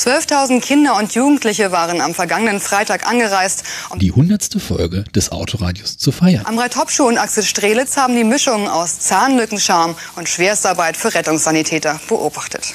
[0.00, 5.98] 12.000 Kinder und Jugendliche waren am vergangenen Freitag angereist, um die hundertste Folge des Autoradios
[5.98, 6.46] zu feiern.
[6.46, 12.74] Amrei Topschuh und Axel Strelitz haben die Mischung aus Zahnlückenscharm und Schwerstarbeit für Rettungssanitäter beobachtet.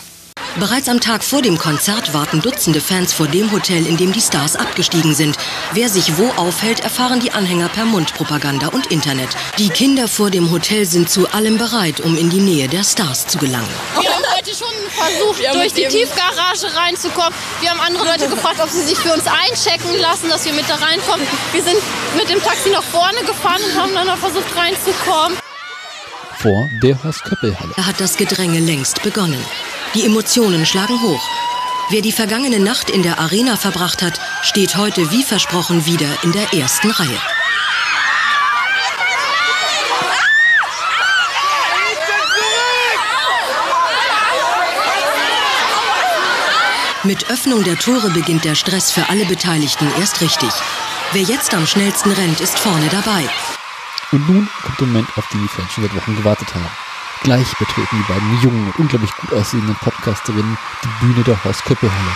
[0.58, 4.22] Bereits am Tag vor dem Konzert warten Dutzende Fans vor dem Hotel, in dem die
[4.22, 5.36] Stars abgestiegen sind.
[5.74, 9.36] Wer sich wo aufhält, erfahren die Anhänger per Mundpropaganda und Internet.
[9.58, 13.28] Die Kinder vor dem Hotel sind zu allem bereit, um in die Nähe der Stars
[13.28, 13.68] zu gelangen.
[14.00, 17.34] Wir haben heute schon versucht, durch die Tiefgarage reinzukommen.
[17.60, 20.70] Wir haben andere Leute gefragt, ob sie sich für uns einchecken lassen, dass wir mit
[20.70, 21.28] da reinkommen.
[21.52, 21.80] Wir sind
[22.16, 25.38] mit dem Taxi nach vorne gefahren und haben dann noch versucht reinzukommen.
[26.38, 29.44] Vor der Horst-Köppel-Halle Da hat das Gedränge längst begonnen.
[29.96, 31.26] Die Emotionen schlagen hoch.
[31.90, 36.34] Wer die vergangene Nacht in der Arena verbracht hat, steht heute wie versprochen wieder in
[36.34, 37.22] der ersten Reihe.
[47.04, 50.50] Mit Öffnung der Tore beginnt der Stress für alle Beteiligten erst richtig.
[51.14, 53.30] Wer jetzt am schnellsten rennt, ist vorne dabei.
[54.12, 56.68] Und nun kommt der Moment, auf den die Fans schon seit Wochen gewartet haben.
[57.26, 62.16] Gleich betreten die beiden jungen und unglaublich gut aussehenden Podcasterinnen die Bühne der Horst-Köppel-Halle.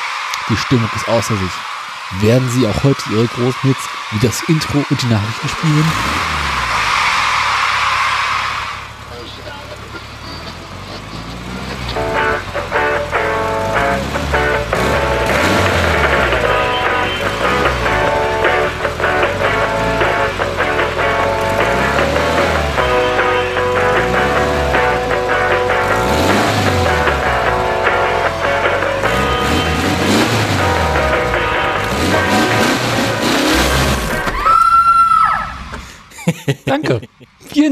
[0.50, 2.22] Die Stimmung ist außer sich.
[2.22, 6.49] Werden sie auch heute ihre großen Hits wie das Intro und die Nachrichten spielen?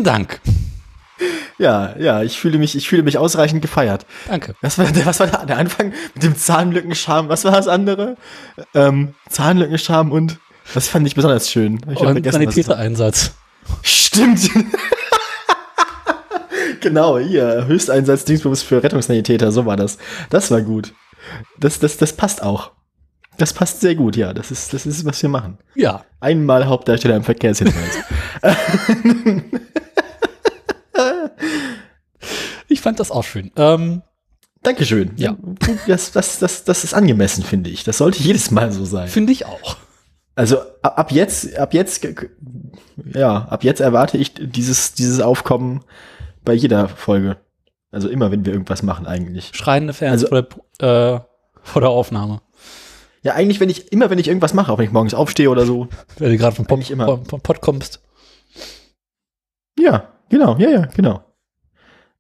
[0.08, 0.40] Dank.
[1.58, 4.06] Ja, ja, ich fühle mich, ich fühle mich ausreichend gefeiert.
[4.28, 4.56] Danke.
[4.62, 7.30] Was war, der, was war der, Anfang mit dem Zahnlückenscham?
[7.30, 8.16] Was war das andere?
[8.74, 10.38] Ähm, Zahnlückenscham und
[10.74, 11.82] was fand ich besonders schön?
[11.92, 12.32] Ich Und.
[12.32, 13.34] Sanitätereinsatz.
[13.82, 14.50] Stimmt.
[16.80, 19.98] genau, hier, Höchsteinsatz Dingsbums für Rettungssanitäter, so war das.
[20.30, 20.94] Das war gut.
[21.60, 22.72] Das, das, das passt auch.
[23.38, 24.34] Das passt sehr gut, ja.
[24.34, 25.58] Das ist, das ist, was wir machen.
[25.76, 26.06] Ja.
[26.20, 27.98] Einmal Hauptdarsteller im Verkehrshinweis.
[32.78, 33.50] Ich fand das auch schön.
[33.56, 34.04] Ähm,
[34.62, 35.14] Dankeschön.
[35.16, 35.36] Ja.
[35.88, 37.84] Das, das, das, das ist angemessen, finde ich.
[37.84, 39.08] Das sollte jedes Mal so sein.
[39.08, 39.78] Finde ich auch.
[40.36, 42.08] Also ab, jetzt, ab jetzt,
[43.16, 45.84] ja, ab jetzt erwarte ich dieses, dieses Aufkommen
[46.46, 47.38] bei jeder Folge.
[47.90, 49.50] Also immer, wenn wir irgendwas machen, eigentlich.
[49.56, 50.48] Schreiende Fans Also- vor,
[50.80, 51.20] der, äh,
[51.64, 52.42] vor der Aufnahme.
[53.24, 55.66] Ja, eigentlich, wenn ich, immer wenn ich irgendwas mache, auch wenn ich morgens aufstehe oder
[55.66, 55.88] so.
[56.20, 58.02] Wenn du gerade vom, vom, vom Pod kommst.
[59.80, 61.24] Ja, genau, ja, ja, genau.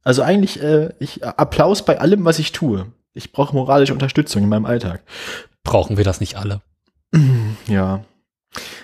[0.07, 2.85] Also eigentlich, äh, ich, Applaus bei allem, was ich tue.
[3.13, 5.01] Ich brauche moralische Unterstützung in meinem Alltag.
[5.65, 6.61] Brauchen wir das nicht alle.
[7.67, 8.05] Ja.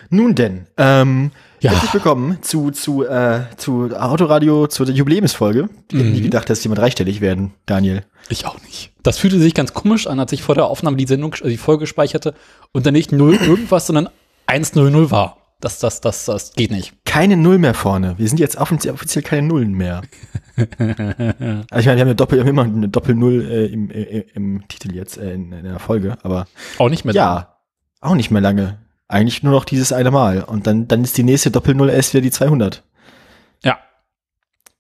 [0.10, 1.32] Nun denn, ähm,
[1.62, 1.72] Ja.
[1.72, 5.70] herzlich willkommen zu, zu, äh, zu Autoradio, zu der Jubiläumsfolge.
[5.94, 8.04] Ich hätte nie gedacht, dass jemand dreistellig werden, Daniel.
[8.28, 8.92] Ich auch nicht.
[9.02, 11.56] Das fühlte sich ganz komisch an, als ich vor der Aufnahme die Sendung, äh, die
[11.56, 12.34] Folge speicherte
[12.74, 14.10] und dann nicht 0 irgendwas, sondern
[14.48, 15.38] 100 war.
[15.62, 16.94] Das, das, das, das geht nicht.
[17.14, 18.18] Keine Null mehr vorne.
[18.18, 20.02] Wir sind jetzt offiziell, keine Nullen mehr.
[20.58, 24.26] also ich meine, wir haben ja Doppel, wir haben immer eine Doppel-Null äh, im, äh,
[24.34, 26.48] im Titel jetzt, äh, in, in der Folge, aber
[26.80, 27.14] Auch nicht mehr.
[27.14, 27.56] ja,
[28.02, 28.80] auch nicht mehr lange.
[29.08, 30.42] Eigentlich nur noch dieses eine Mal.
[30.42, 32.82] Und dann, dann ist die nächste Doppel-Null erst wieder die 200.
[33.64, 33.78] Ja.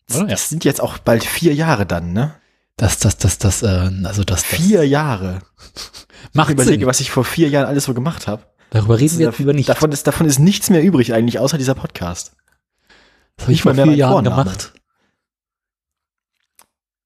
[0.08, 0.18] Das?
[0.18, 0.26] Ja.
[0.26, 2.34] das sind jetzt auch bald vier Jahre dann, ne?
[2.78, 5.42] Das, das, das, das, äh, also das, das Vier Jahre.
[5.76, 6.88] Ich macht überlege, Sinn.
[6.88, 8.44] was ich vor vier Jahren alles so gemacht habe.
[8.74, 9.70] Darüber reden wir jetzt lieber nicht.
[9.70, 12.34] Davon ist, davon ist nichts mehr übrig eigentlich, außer dieser Podcast.
[13.38, 14.44] das habe ich nicht mal vor mehr vier Jahren Vorname.
[14.44, 14.74] gemacht.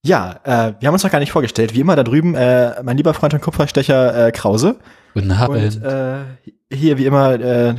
[0.05, 1.73] Ja, äh, wir haben uns noch gar nicht vorgestellt.
[1.73, 4.77] Wie immer da drüben, äh, mein lieber Freund und Kupferstecher äh, Krause.
[5.13, 5.75] Guten Abend.
[5.75, 6.19] Und äh,
[6.71, 7.75] hier wie immer, äh,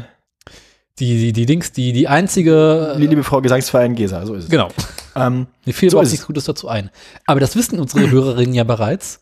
[0.98, 2.94] die, die, die Dings, die, die einzige.
[2.98, 4.50] liebe Frau Gesangsverein Gesa, so ist es.
[4.50, 4.69] Genau.
[5.16, 6.27] Ähm, Mir fiel So ist nichts es.
[6.27, 6.91] Gutes dazu ein.
[7.25, 9.21] Aber das wissen unsere Hörerinnen ja bereits,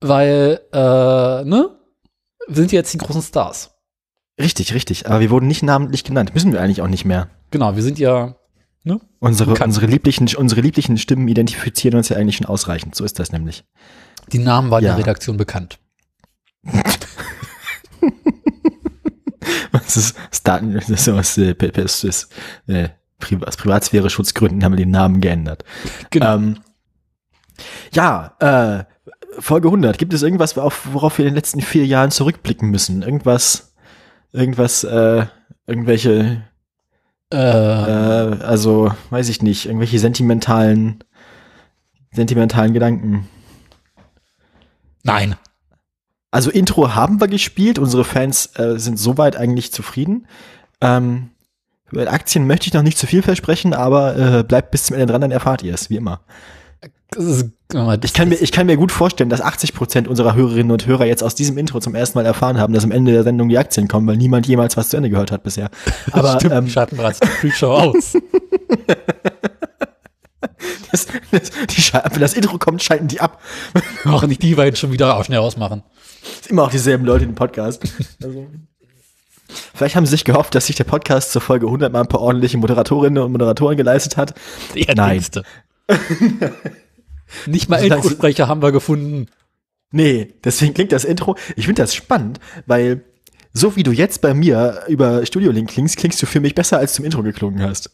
[0.00, 0.76] weil, äh,
[1.44, 1.70] ne?
[2.48, 3.71] Wir sind ja jetzt die großen Stars.
[4.40, 5.06] Richtig, richtig.
[5.08, 6.34] Aber wir wurden nicht namentlich genannt.
[6.34, 7.28] Müssen wir eigentlich auch nicht mehr.
[7.50, 8.36] Genau, wir sind ja,
[8.84, 9.00] ne?
[9.18, 12.94] Unsere, unsere, lieblichen, unsere lieblichen Stimmen identifizieren uns ja eigentlich schon ausreichend.
[12.94, 13.64] So ist das nämlich.
[14.32, 14.90] Die Namen waren Ja.
[14.90, 15.78] der Redaktion bekannt.
[19.72, 22.28] Das ist, das Daten, das ist aus, äh, ist,
[22.66, 22.88] äh,
[23.44, 25.64] aus Privatsphäre-Schutzgründen haben wir den Namen geändert.
[26.10, 26.34] Genau.
[26.36, 26.58] Ähm,
[27.92, 28.84] ja, äh,
[29.40, 29.98] Folge 100.
[29.98, 33.02] Gibt es irgendwas, auf, worauf wir in den letzten vier Jahren zurückblicken müssen?
[33.02, 33.71] Irgendwas,
[34.32, 35.26] irgendwas, äh,
[35.66, 36.42] irgendwelche,
[37.32, 41.02] Äh, äh, also, weiß ich nicht, irgendwelche sentimentalen,
[42.12, 43.28] sentimentalen Gedanken.
[45.02, 45.36] nein.
[46.30, 50.26] Also Intro haben wir gespielt, unsere Fans äh, sind soweit eigentlich zufrieden.
[50.80, 51.30] Ähm,
[51.90, 55.06] über Aktien möchte ich noch nicht zu viel versprechen, aber äh, bleibt bis zum Ende
[55.06, 56.20] dran, dann erfahrt ihr es, wie immer.
[57.74, 60.86] Ist, ich, kann mir, ich kann mir gut vorstellen, dass 80 Prozent unserer Hörerinnen und
[60.86, 63.48] Hörer jetzt aus diesem Intro zum ersten Mal erfahren haben, dass am Ende der Sendung
[63.48, 65.70] die Aktien kommen, weil niemand jemals was zu Ende gehört hat bisher.
[66.12, 68.16] Aber Stimmt, ähm, die Pre-Show aus.
[70.90, 73.40] das, das, die, wenn das Intro kommt, schalten die ab.
[74.04, 75.82] Auch nicht die beiden schon wieder auch schnell ausmachen.
[76.48, 77.82] Immer auch dieselben Leute im Podcast.
[78.22, 78.46] Also.
[79.74, 82.20] Vielleicht haben sie sich gehofft, dass sich der Podcast zur Folge 100 mal ein paar
[82.20, 84.34] ordentliche Moderatorinnen und Moderatoren geleistet hat.
[84.74, 85.24] Die Nein.
[87.46, 89.26] Nicht mal Introsprecher haben wir gefunden.
[89.90, 91.36] Nee, deswegen klingt das Intro.
[91.56, 93.04] Ich finde das spannend, weil
[93.52, 96.78] so wie du jetzt bei mir über Studio Link klingst, klingst du für mich besser,
[96.78, 97.90] als du im Intro geklungen hast.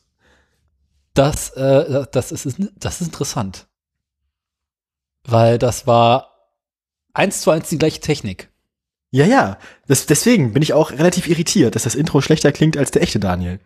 [1.15, 2.47] Das, äh, das, ist,
[2.77, 3.67] das ist interessant.
[5.25, 6.53] Weil das war
[7.13, 8.51] eins zu eins die gleiche Technik.
[9.11, 9.59] Ja, ja.
[9.89, 13.19] Das, deswegen bin ich auch relativ irritiert, dass das Intro schlechter klingt als der echte
[13.19, 13.59] Daniel.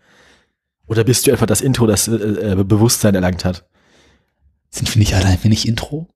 [0.87, 3.67] Oder bist du einfach das Intro, das äh, äh, Bewusstsein erlangt hat?
[4.73, 6.09] Sind wir nicht alle ein wenig Intro?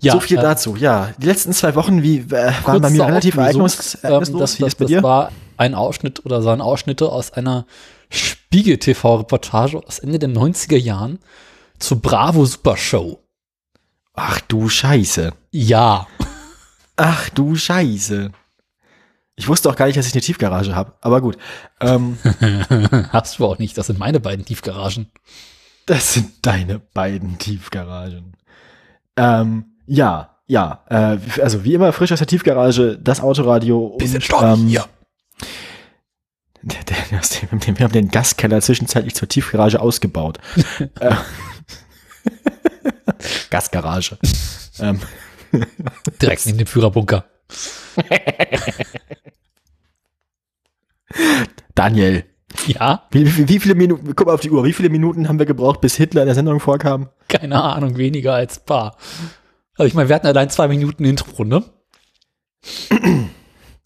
[0.00, 0.76] Ja, so viel äh, dazu.
[0.76, 3.98] Ja, die letzten zwei Wochen wie äh, waren bei mir relativ ereignislos.
[4.04, 7.66] Ähm, das, das, das, war ein Ausschnitt oder sahen Ausschnitte aus einer
[8.10, 11.18] Spiegel-TV-Reportage aus Ende der 90er Jahren
[11.78, 13.18] zur Bravo Super Show.
[14.14, 15.32] Ach du Scheiße.
[15.50, 16.06] Ja.
[16.96, 18.30] Ach du Scheiße.
[19.38, 21.38] Ich wusste auch gar nicht, dass ich eine Tiefgarage habe, aber gut.
[21.80, 22.18] Ähm,
[23.10, 25.10] Hast du auch nicht, das sind meine beiden Tiefgaragen.
[25.86, 28.36] Das sind deine beiden Tiefgaragen.
[29.16, 34.42] Ähm, ja, ja, äh, also wie immer frisch aus der Tiefgarage, das Autoradio Bisschen und
[34.42, 34.86] ähm, hier.
[36.62, 40.38] Der, der, der, wir haben den Gaskeller zwischenzeitlich zur Tiefgarage ausgebaut.
[40.98, 41.14] äh,
[43.50, 44.18] Gasgarage.
[44.80, 45.00] ähm.
[46.20, 47.24] Direkt neben dem Führerbunker.
[51.74, 52.24] Daniel.
[52.66, 53.06] Ja?
[53.10, 55.46] Wie, wie, wie, viele Minuten, guck mal auf die Uhr, wie viele Minuten haben wir
[55.46, 57.08] gebraucht, bis Hitler in der Sendung vorkam?
[57.28, 58.96] Keine Ahnung, weniger als ein paar.
[59.76, 61.64] Also ich meine, wir hatten allein zwei Minuten Intro, ne?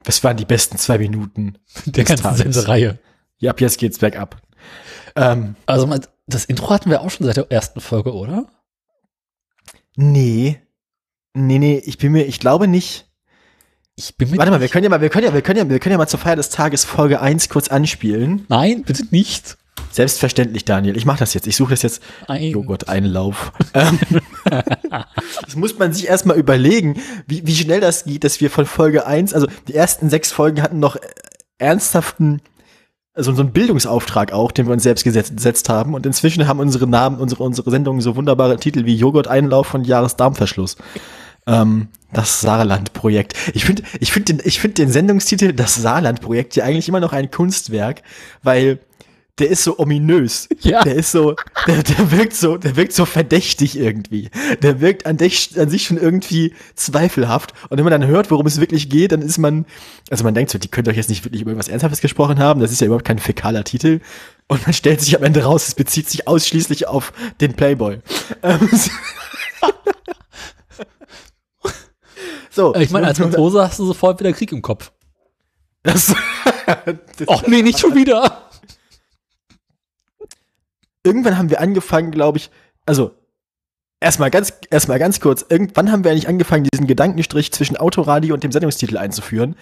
[0.04, 2.34] Was waren die besten zwei Minuten der ganzen?
[2.34, 2.98] Sendereihe?
[3.38, 4.40] Ja, ab jetzt geht's bergab.
[5.16, 5.88] Ähm, also
[6.26, 8.46] das Intro hatten wir auch schon seit der ersten Folge, oder?
[9.96, 10.60] Nee.
[11.34, 13.11] Nee, nee, ich bin mir, ich glaube nicht.
[13.96, 15.68] Ich bin mir Warte mal, wir können ja mal, wir können ja, wir können ja,
[15.68, 18.46] wir können ja mal zur Feier des Tages Folge 1 kurz anspielen.
[18.48, 19.58] Nein, bitte nicht.
[19.90, 20.96] Selbstverständlich, Daniel.
[20.96, 21.46] Ich mache das jetzt.
[21.46, 22.02] Ich suche das jetzt.
[22.26, 22.56] Ein.
[22.56, 23.52] Oh Gott, Einlauf.
[23.74, 23.98] Ähm,
[25.44, 29.06] das muss man sich erstmal überlegen, wie, wie schnell das geht, dass wir von Folge
[29.06, 30.96] 1, also die ersten sechs Folgen hatten noch
[31.58, 32.40] ernsthaften
[33.14, 35.94] also so ein Bildungsauftrag auch, den wir uns selbst gesetzt, gesetzt haben.
[35.94, 40.76] Und inzwischen haben unsere Namen, unsere, unsere Sendungen so wunderbare Titel wie Joghurt-Einlauf und Jahresdarmverschluss.
[41.46, 43.34] Ähm, das Saarland-Projekt.
[43.54, 47.12] Ich finde ich finde den, ich finde den Sendungstitel Das Saarland-Projekt ja eigentlich immer noch
[47.12, 48.02] ein Kunstwerk,
[48.42, 48.80] weil
[49.38, 50.48] der ist so ominös.
[50.62, 50.84] Ja.
[50.84, 51.34] Der ist so,
[51.66, 54.30] der, der wirkt so, der wirkt so verdächtig irgendwie.
[54.62, 57.52] Der wirkt an, dich, an sich schon irgendwie zweifelhaft.
[57.68, 59.66] Und wenn man dann hört, worum es wirklich geht, dann ist man,
[60.08, 62.60] also man denkt so, die könnt euch jetzt nicht wirklich über irgendwas Ernsthaftes gesprochen haben.
[62.60, 64.00] Das ist ja überhaupt kein fäkaler Titel.
[64.46, 67.98] Und man stellt sich am Ende raus, es bezieht sich ausschließlich auf den Playboy.
[72.52, 72.74] So.
[72.74, 74.92] Ich meine, als Matrose hast du sofort wieder Krieg im Kopf.
[75.82, 76.14] Das,
[77.16, 78.50] das Och nee, nicht schon wieder
[81.04, 82.50] irgendwann haben wir angefangen, glaube ich,
[82.86, 83.12] also
[84.00, 88.44] erstmal ganz, erstmal ganz kurz, irgendwann haben wir eigentlich angefangen, diesen Gedankenstrich zwischen Autoradio und
[88.44, 89.56] dem Sendungstitel einzuführen.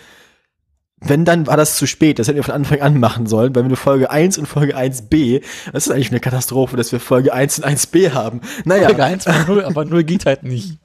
[1.03, 2.19] Wenn, dann war das zu spät.
[2.19, 5.43] Das hätten wir von Anfang an machen sollen, weil wir Folge 1 und Folge 1b,
[5.73, 8.43] das ist eigentlich eine Katastrophe, dass wir Folge 1 und 1b haben.
[8.67, 8.89] Naja.
[8.89, 10.77] Folge 1 und 0, aber 0 geht halt nicht.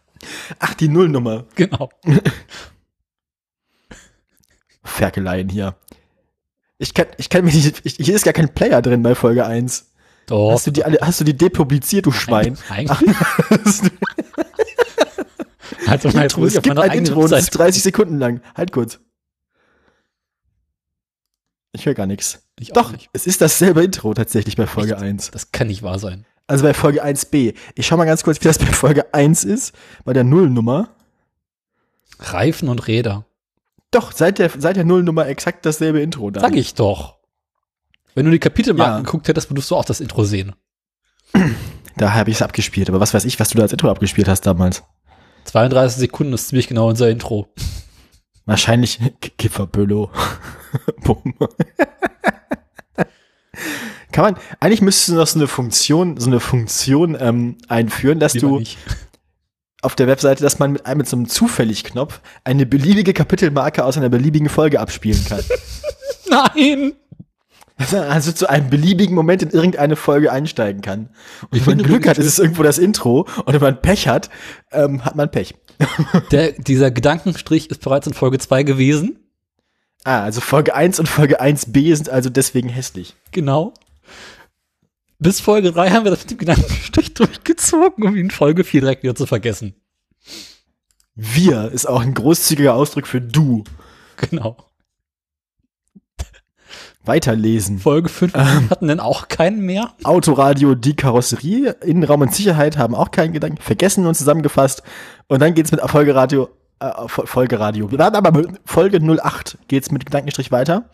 [0.60, 1.46] Ach, die Nullnummer.
[1.55, 1.89] Genau.
[4.84, 5.75] Ferkeleien hier.
[6.77, 9.46] Ich kann, ich kann mir nicht, ich, hier ist gar kein Player drin bei Folge
[9.46, 9.91] 1.
[10.27, 10.51] Doch.
[10.51, 12.58] Hast du die alle, hast du die depubliziert, du Schwein?
[12.70, 12.98] Eigentlich.
[15.88, 18.41] halt doch mal Intro, es gibt ein Intro und es ist 30 Sekunden lang.
[18.55, 19.00] Halt kurz.
[21.74, 22.41] Ich höre gar nichts.
[22.74, 23.10] Doch, nicht.
[23.13, 25.03] es ist dasselbe Intro tatsächlich bei Folge Echt?
[25.03, 25.32] 1.
[25.32, 26.25] Das kann nicht wahr sein.
[26.48, 27.56] Also bei Folge 1b.
[27.75, 29.74] Ich schau mal ganz kurz, wie das bei Folge 1 ist,
[30.04, 30.90] bei der Nullnummer.
[32.20, 33.25] Reifen und Räder.
[33.92, 36.42] Doch, seit der, seit der Nullnummer exakt dasselbe Intro da.
[36.42, 37.18] Sag ich doch.
[38.14, 39.04] Wenn du die Kapitelmarken ja.
[39.04, 40.56] geguckt hättest, würdest du auch das Intro sehen.
[41.98, 44.28] Da habe ich es abgespielt, aber was weiß ich, was du da als Intro abgespielt
[44.28, 44.84] hast damals.
[45.46, 47.48] 32 Sekunden ist ziemlich genau unser Intro.
[48.46, 49.00] Wahrscheinlich
[49.38, 50.12] Kifferbüllo.
[54.16, 58.34] Kann man, eigentlich müsstest du noch so eine Funktion, so eine Funktion ähm, einführen, dass
[58.34, 58.78] Lieber du nicht.
[59.82, 63.98] auf der Webseite, dass man mit einem mit so einem Zufällig-Knopf eine beliebige Kapitelmarke aus
[63.98, 65.44] einer beliebigen Folge abspielen kann.
[66.30, 66.94] Nein!
[67.92, 71.10] Also zu einem beliebigen Moment in irgendeine Folge einsteigen kann.
[71.52, 73.28] Und Ich wenn man Glück hat, ist es irgendwo das Intro.
[73.44, 74.30] Und wenn man Pech hat,
[74.72, 75.56] ähm, hat man Pech.
[76.32, 79.20] Der, dieser Gedankenstrich ist bereits in Folge 2 gewesen.
[80.06, 83.18] Ah, also Folge 1 und Folge 1b sind also deswegen hässlich.
[83.34, 83.74] Genau.
[85.20, 88.82] Bis Folge 3 haben wir das mit dem Gedankenstrich durchgezogen, um ihn in Folge 4
[88.82, 89.76] direkt wieder zu vergessen.
[91.16, 93.64] Wir ist auch ein großzügiger Ausdruck für du.
[94.18, 94.58] Genau.
[97.06, 97.80] Weiterlesen.
[97.80, 98.70] Folge 5 Ähm.
[98.70, 99.94] hatten dann auch keinen mehr.
[100.04, 103.62] Autoradio, die Karosserie, Innenraum und Sicherheit haben auch keinen Gedanken.
[103.62, 104.82] Vergessen und zusammengefasst.
[105.28, 107.90] Und dann geht's mit Folgeradio, äh, Fol- Folgeradio.
[108.00, 110.90] Aber Folge 08 geht's mit Gedankenstrich weiter.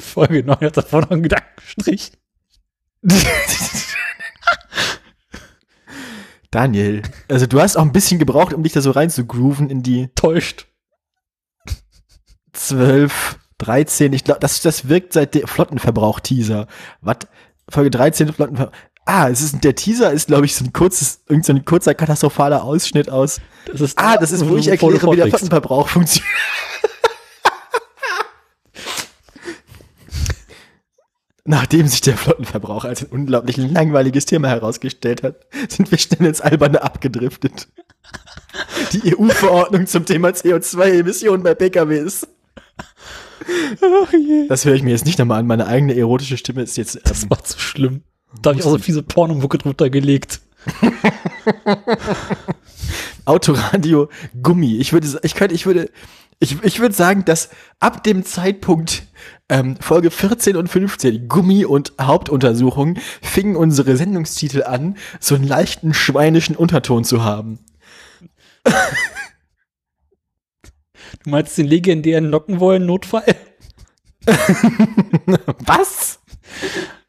[0.00, 2.12] Folge 9 hat davor noch einen Gedankenstrich.
[6.50, 9.70] Daniel, also du hast auch ein bisschen gebraucht, um dich da so rein zu grooven
[9.70, 10.66] in die Täuscht.
[12.52, 14.12] 12, 13.
[14.12, 16.66] Ich glaube, das, das wirkt seit der Flottenverbrauch-Teaser.
[17.00, 17.16] Was?
[17.68, 18.76] Folge 13 Flottenverbrauch.
[19.06, 21.94] Ah, es ist, der Teaser ist, glaube ich, so ein kurzes, irgend so ein kurzer
[21.94, 23.40] katastrophaler Ausschnitt aus.
[23.66, 25.28] Das ist Ah, das ist, wo ich erkläre, wie der.
[25.28, 26.30] Flottenverbrauch funktioniert.
[31.44, 35.36] Nachdem sich der Flottenverbrauch als ein unglaublich langweiliges Thema herausgestellt hat,
[35.68, 37.68] sind wir schnell ins Alberne abgedriftet.
[38.92, 42.28] Die EU-Verordnung zum Thema CO2-Emissionen bei PKWs.
[44.48, 45.46] Das höre ich mir jetzt nicht nochmal an.
[45.48, 47.00] Meine eigene erotische Stimme ist jetzt.
[47.04, 48.02] Das Ähm, war zu schlimm.
[48.40, 50.40] Da habe ich auch so fiese Pornomucke drunter gelegt.
[53.24, 54.08] Autoradio
[54.42, 54.76] Gummi.
[54.76, 55.90] Ich würde, ich könnte, ich würde,
[56.42, 59.04] ich, ich würde sagen, dass ab dem Zeitpunkt
[59.48, 65.94] ähm, Folge 14 und 15 Gummi und Hauptuntersuchung fingen unsere Sendungstitel an, so einen leichten
[65.94, 67.60] schweinischen Unterton zu haben.
[71.22, 73.36] Du meinst den legendären Nockenwollen-Notfall?
[75.64, 76.18] Was?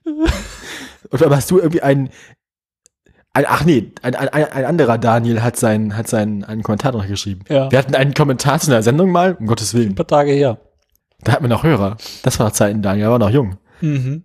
[1.12, 2.14] Oder hast du irgendwie einen ein,
[3.34, 7.42] ach nee, ein, ein, ein anderer Daniel hat seinen, hat seinen einen Kommentar noch geschrieben.
[7.50, 7.72] Ja.
[7.72, 9.96] Wir hatten einen Kommentar zu einer Sendung mal, um Gottes Ein Willen.
[9.96, 10.60] paar Tage her.
[11.24, 11.98] Da hatten wir noch Hörer.
[12.22, 13.58] Das war Zeiten, Daniel, er war noch jung.
[13.82, 14.24] Mhm.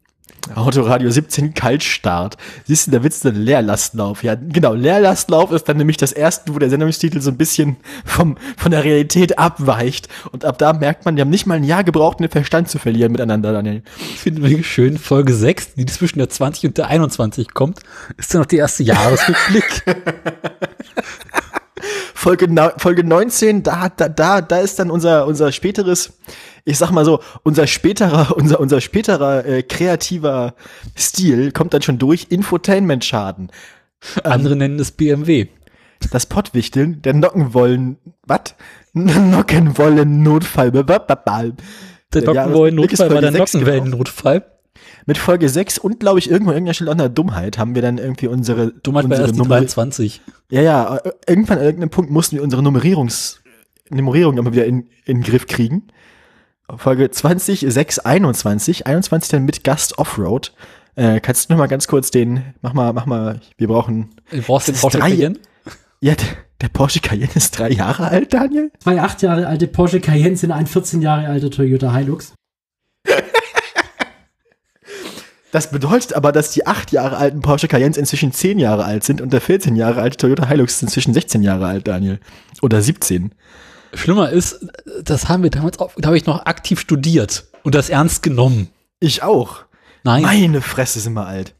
[0.54, 2.36] Autoradio 17 Kaltstart.
[2.66, 4.22] Siehst du, da wird's dann Leerlastlauf.
[4.22, 8.36] Ja, genau, Leerlastlauf ist dann nämlich das erste, wo der Sendungstitel so ein bisschen vom,
[8.56, 10.08] von der Realität abweicht.
[10.32, 12.68] Und ab da merkt man, die haben nicht mal ein Jahr gebraucht, um den Verstand
[12.68, 13.82] zu verlieren miteinander, Daniel.
[13.98, 17.80] Ich finde wirklich schön, Folge 6, die zwischen der 20 und der 21 kommt,
[18.16, 19.84] ist dann noch die erste Jahresrückblick.
[22.28, 26.12] Folge, Folge 19, da, da, da, da ist dann unser, unser späteres,
[26.66, 30.54] ich sag mal so, unser späterer, unser, unser späterer äh, kreativer
[30.94, 32.26] Stil kommt dann schon durch.
[32.28, 33.50] Infotainment-Schaden.
[34.24, 35.46] Andere nennen es BMW.
[36.10, 38.54] Das Pottwichteln, der Nockenwollen, was?
[38.92, 40.70] Nockenwollen Notfall.
[40.70, 40.84] Der
[42.34, 44.44] Ja, Nockenwollen-Notfall Folge war der Nockenwellen-Notfall.
[45.06, 47.82] Mit Folge 6 und glaube ich irgendwo an irgendeiner Stelle auch einer Dummheit haben wir
[47.82, 50.20] dann irgendwie unsere Dummheit war unsere Nummer- 23.
[50.50, 53.40] Ja, ja, äh, irgendwann an irgendeinem Punkt mussten wir unsere Nummerierungs
[53.90, 55.88] Nummerierung immer wieder in, in den Griff kriegen.
[56.76, 60.52] Folge 20, 6, 21, 21 dann mit Gast Offroad.
[60.96, 64.42] Äh, kannst du noch mal ganz kurz den, mach mal, mach mal, wir brauchen, Du
[64.42, 65.38] brauchst den Porsche drei- Cayenne.
[66.00, 66.26] ja, der,
[66.60, 68.70] der Porsche Cayenne ist drei Jahre alt, Daniel?
[68.80, 72.34] Zwei acht Jahre alte Porsche Cayenne sind ein 14 Jahre alter Toyota Hilux.
[75.50, 79.20] Das bedeutet aber, dass die acht Jahre alten Porsche Cayennes inzwischen zehn Jahre alt sind
[79.22, 82.20] und der 14 Jahre alte Toyota Hilux ist inzwischen 16 Jahre alt, Daniel.
[82.60, 83.32] Oder 17.
[83.94, 84.66] Schlimmer ist,
[85.02, 88.68] das haben wir damals auch, da habe ich noch aktiv studiert und das ernst genommen.
[89.00, 89.60] Ich auch.
[90.04, 90.22] Nein.
[90.22, 91.54] Meine Fresse sind wir alt.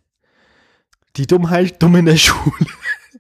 [1.17, 2.67] Die Dummheit, dumm in der Schule.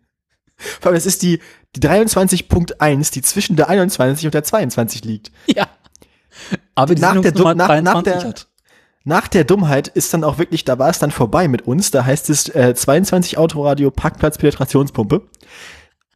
[0.56, 1.40] Vor allem, das ist die,
[1.76, 5.32] die 23.1, die zwischen der 21 und der 22 liegt.
[5.46, 5.66] Ja.
[6.74, 8.47] Aber die Nach der nach- nach 23 der- hat.
[9.08, 11.90] Nach der Dummheit ist dann auch wirklich, da war es dann vorbei mit uns.
[11.90, 15.22] Da heißt es äh, 22 Autoradio Parkplatz Penetrationspumpe.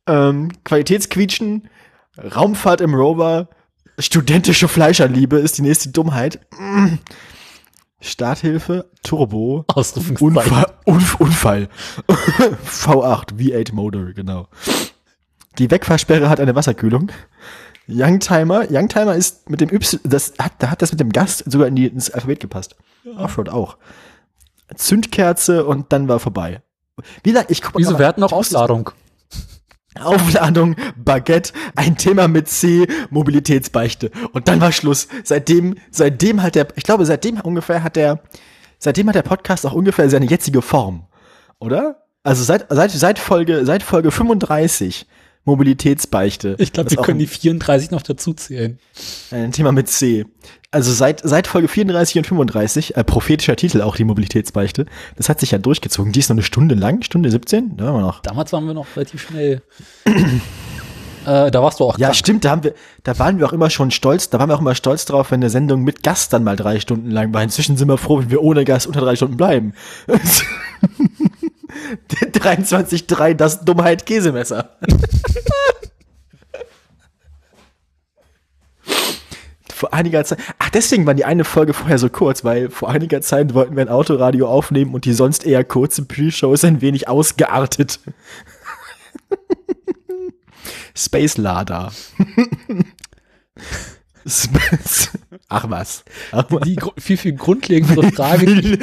[0.07, 1.71] Ähm, Qualitätsquietschen,
[2.19, 3.49] Raumfahrt im Rover,
[3.99, 6.41] studentische Fleischerliebe ist die nächste Dummheit.
[6.59, 6.99] Mm.
[7.99, 9.65] Starthilfe, Turbo.
[10.21, 11.71] Unfall, Unf Unfall.
[12.11, 14.49] V8, V8 Motor, genau.
[15.57, 17.11] Die Wegfahrsperre hat eine Wasserkühlung.
[17.89, 21.67] Youngtimer, Youngtimer ist mit dem Y, das hat, da hat das mit dem Gast sogar
[21.69, 22.77] in die, ins Alphabet gepasst.
[23.17, 23.77] Offroad auch.
[24.77, 26.63] Zündkerze und dann war vorbei.
[27.23, 28.91] Wie gesagt, ich guck Wieso, wir hatten noch ich wusste- Ausladung.
[30.01, 34.11] Aufladung, Baguette, ein Thema mit C, Mobilitätsbeichte.
[34.33, 35.07] Und dann war Schluss.
[35.23, 38.23] Seitdem, seitdem hat der, ich glaube, seitdem ungefähr hat der,
[38.79, 41.09] seitdem hat der Podcast auch ungefähr seine jetzige Form.
[41.59, 42.05] Oder?
[42.23, 45.07] Also seit, seit, seit Folge, seit Folge 35
[45.45, 46.55] Mobilitätsbeichte.
[46.59, 48.79] Ich glaube, wir können die ein, 34 noch dazu zählen.
[49.31, 50.25] ein Thema mit C.
[50.71, 55.41] Also seit, seit Folge 34 und 35, äh, prophetischer Titel auch die Mobilitätsbeichte, das hat
[55.41, 56.13] sich ja durchgezogen.
[56.13, 58.21] Die ist noch eine Stunde lang, Stunde 17, da waren wir noch.
[58.23, 59.63] Damals waren wir noch relativ schnell.
[61.27, 62.17] äh, da warst du auch Ja, krank.
[62.17, 64.61] stimmt, da haben wir, da waren wir auch immer schon stolz, da waren wir auch
[64.61, 67.43] immer stolz drauf, wenn eine Sendung mit Gast dann mal drei Stunden lang war.
[67.43, 69.75] Inzwischen sind wir froh, wenn wir ohne Gast unter drei Stunden bleiben.
[72.11, 74.77] 23,3, das Dummheit Käsemesser.
[79.83, 83.21] vor einiger Zeit, ach, deswegen war die eine Folge vorher so kurz, weil vor einiger
[83.21, 87.09] Zeit wollten wir ein Autoradio aufnehmen und die sonst eher kurze Pre-Show ist ein wenig
[87.09, 87.99] ausgeartet.
[90.95, 91.91] Space Lada.
[95.49, 96.05] Ach was.
[96.33, 96.65] Ach was.
[96.65, 98.79] Die viel, viel grundlegendere Frage.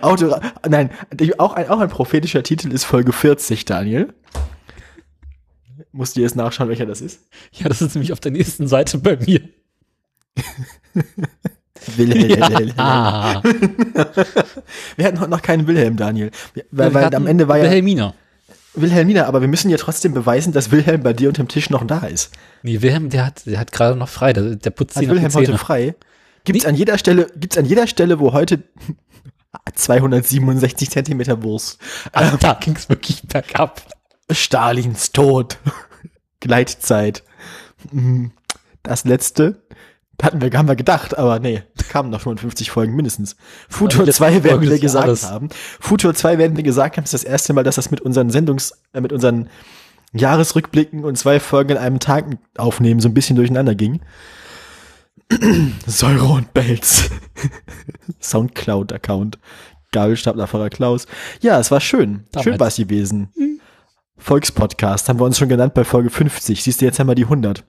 [0.00, 0.34] Auto,
[0.68, 0.90] nein,
[1.38, 4.12] auch ein, auch ein prophetischer Titel ist Folge 40, Daniel.
[5.92, 7.20] Musst du jetzt nachschauen, welcher das ist?
[7.52, 9.40] ja, das ist nämlich auf der nächsten Seite bei mir.
[11.96, 12.72] Wilhelm.
[12.76, 13.42] Ah,
[14.96, 16.30] Wir hatten heute noch keinen Wilhelm, Daniel.
[16.70, 18.14] Weil, weil am Ende war ja Wilhelmina.
[18.74, 21.98] Wilhelmina, aber wir müssen ja trotzdem beweisen, dass Wilhelm bei dir unterm Tisch noch da
[22.06, 22.30] ist.
[22.62, 24.32] Nee, Wilhelm, der hat, der hat gerade noch frei.
[24.32, 25.94] Der, der putzt Hat Wilhelm heute frei?
[26.44, 28.62] Gibt's an jeder Stelle, gibt's an jeder Stelle, wo heute
[29.74, 31.78] 267 Zentimeter Wurst,
[32.12, 33.82] Ah, da ging's wirklich bergab.
[34.30, 35.58] Stalins Tod,
[36.40, 37.22] Gleitzeit,
[37.90, 38.26] Mm,
[38.84, 39.62] das letzte,
[40.20, 43.36] hatten wir, haben wir gedacht, aber nee, kamen noch 55 Folgen mindestens.
[43.68, 45.24] Futur die letzte 2 werden wir gesagt Jahres.
[45.24, 45.48] haben.
[45.80, 48.72] Futur 2 werden wir gesagt haben, ist das erste Mal, dass das mit unseren Sendungs,
[48.92, 49.48] äh, mit unseren
[50.12, 52.26] Jahresrückblicken und zwei Folgen in einem Tag
[52.56, 54.00] aufnehmen so ein bisschen durcheinander ging.
[55.86, 57.10] Säure und Belz.
[58.20, 59.38] Soundcloud-Account.
[59.92, 61.06] Gabelstaplerfahrer Klaus.
[61.40, 62.24] Ja, es war schön.
[62.32, 62.44] Damals.
[62.44, 63.32] Schön war es gewesen.
[64.18, 66.62] Volkspodcast haben wir uns schon genannt bei Folge 50.
[66.62, 67.64] Siehst du, jetzt haben wir die 100.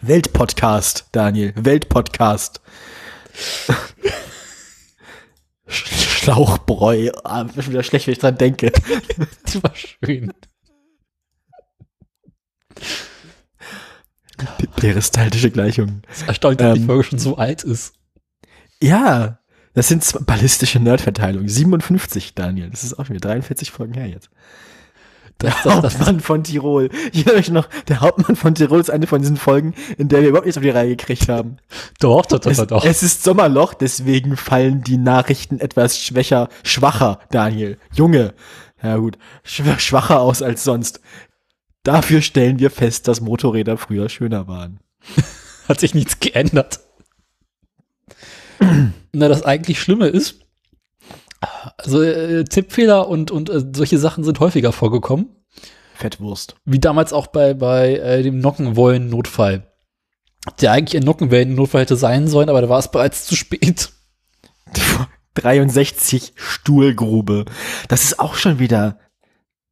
[0.00, 1.52] Weltpodcast, Daniel.
[1.56, 2.60] Weltpodcast.
[5.68, 7.10] Sch- Schlauchbräu.
[7.24, 8.72] Ah, ist wieder schlecht, wenn ich dran denke.
[9.52, 10.32] Die war schön.
[14.76, 16.02] Peristaltische Gleichungen.
[16.08, 16.86] Es ist erstaunlich, dass die Ähm.
[16.86, 17.94] Folge schon so alt ist.
[18.80, 19.40] Ja,
[19.74, 21.48] das sind ballistische Nerdverteilungen.
[21.48, 22.70] 57, Daniel.
[22.70, 24.30] Das ist auch schon wieder 43 Folgen her jetzt.
[25.38, 26.90] Das, Der das, das, Hauptmann von Tirol.
[27.12, 30.22] Ich erinnere mich noch, der Hauptmann von Tirol ist eine von diesen Folgen, in der
[30.22, 31.58] wir überhaupt nichts auf die Reihe gekriegt haben.
[32.00, 37.20] doch, doch, doch, Es, doch, es ist Sommerloch, deswegen fallen die Nachrichten etwas schwächer, schwacher,
[37.30, 37.78] Daniel.
[37.94, 38.34] Junge.
[38.82, 41.00] Ja gut, schw- schwacher aus als sonst.
[41.84, 44.80] Dafür stellen wir fest, dass Motorräder früher schöner waren.
[45.68, 46.80] Hat sich nichts geändert.
[49.12, 50.40] Na, das eigentlich Schlimme ist,
[51.76, 55.28] also äh, Tippfehler und, und äh, solche Sachen sind häufiger vorgekommen,
[55.94, 56.56] Fettwurst.
[56.64, 59.64] wie damals auch bei, bei äh, dem Nockenwollen-Notfall.
[60.60, 63.90] Der eigentlich ein Nockenwellen-Notfall hätte sein sollen, aber da war es bereits zu spät.
[65.34, 67.44] 63 Stuhlgrube.
[67.88, 68.98] Das ist auch schon wieder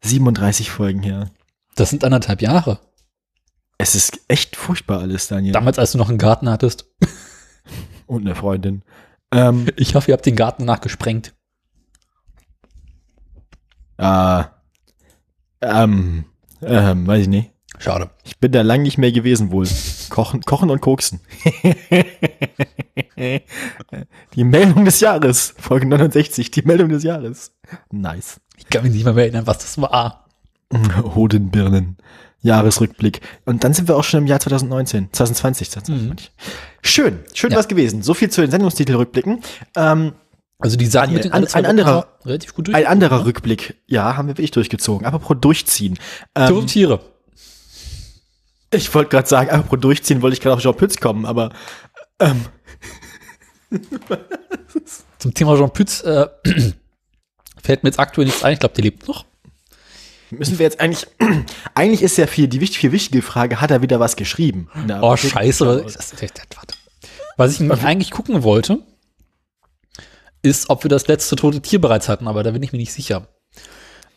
[0.04, 1.30] 37 Folgen her.
[1.74, 2.78] Das sind anderthalb Jahre.
[3.78, 5.52] Es ist echt furchtbar alles, Daniel.
[5.52, 6.86] Damals, als du noch einen Garten hattest.
[8.06, 8.82] Und eine Freundin.
[9.32, 11.34] Ähm, Ich hoffe, ihr habt den Garten danach gesprengt.
[13.98, 14.44] Äh,
[15.62, 16.24] ähm,
[16.62, 17.50] ähm, weiß ich nicht.
[17.78, 18.10] Schade.
[18.24, 19.68] Ich bin da lang nicht mehr gewesen wohl.
[20.08, 21.20] Kochen, kochen und koksen.
[24.34, 25.54] die Meldung des Jahres.
[25.58, 27.52] Folge 69, die Meldung des Jahres.
[27.90, 28.40] Nice.
[28.56, 30.24] Ich kann mich nicht mehr, mehr erinnern, was das war.
[31.14, 31.98] Hodenbirnen.
[32.40, 33.20] Jahresrückblick.
[33.44, 35.08] Und dann sind wir auch schon im Jahr 2019.
[35.12, 35.70] 2020.
[35.70, 36.32] 2020.
[36.82, 37.18] Schön.
[37.34, 37.58] Schön Ja.
[37.58, 38.02] was gewesen.
[38.02, 39.42] So viel zu den Sendungstitelrückblicken.
[39.76, 40.12] Ähm,
[40.58, 43.76] Also die Sachen mit den ein- ein anderer- relativ gut ein anderer Rückblick.
[43.86, 45.06] Ja, haben wir wirklich durchgezogen.
[45.06, 45.98] Apropos durchziehen.
[46.34, 47.00] Ähm, Tiere.
[48.72, 51.50] ich wollte gerade sagen, apropos durchziehen, wollte ich gerade auf Jean Pütz kommen, aber
[52.20, 52.46] ähm,
[55.18, 56.26] Zum Thema Jean Pütz äh,
[57.62, 58.54] fällt mir jetzt aktuell nichts ein.
[58.54, 59.24] Ich glaube, der lebt noch.
[60.30, 61.06] müssen wir jetzt eigentlich,
[61.74, 64.68] eigentlich ist ja viel, die wichtig, viel wichtige Frage, hat er wieder was geschrieben?
[65.00, 65.84] Oh, scheiße.
[65.84, 66.74] Was, das, das, das, warte.
[67.36, 68.78] was ich eigentlich gucken wollte,
[70.46, 72.92] ist, ob wir das letzte tote Tier bereits hatten, aber da bin ich mir nicht
[72.92, 73.28] sicher.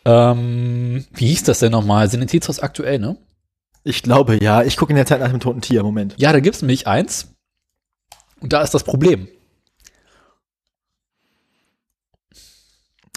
[0.04, 2.08] Ähm, wie hieß das denn nochmal?
[2.08, 3.18] Sanitätshaus aktuell, ne?
[3.84, 4.62] Ich glaube, ja.
[4.62, 5.82] Ich gucke in der Zeit nach dem toten Tier.
[5.82, 6.14] Moment.
[6.18, 7.34] Ja, da gibt es nämlich eins.
[8.40, 9.28] Und da ist das Problem.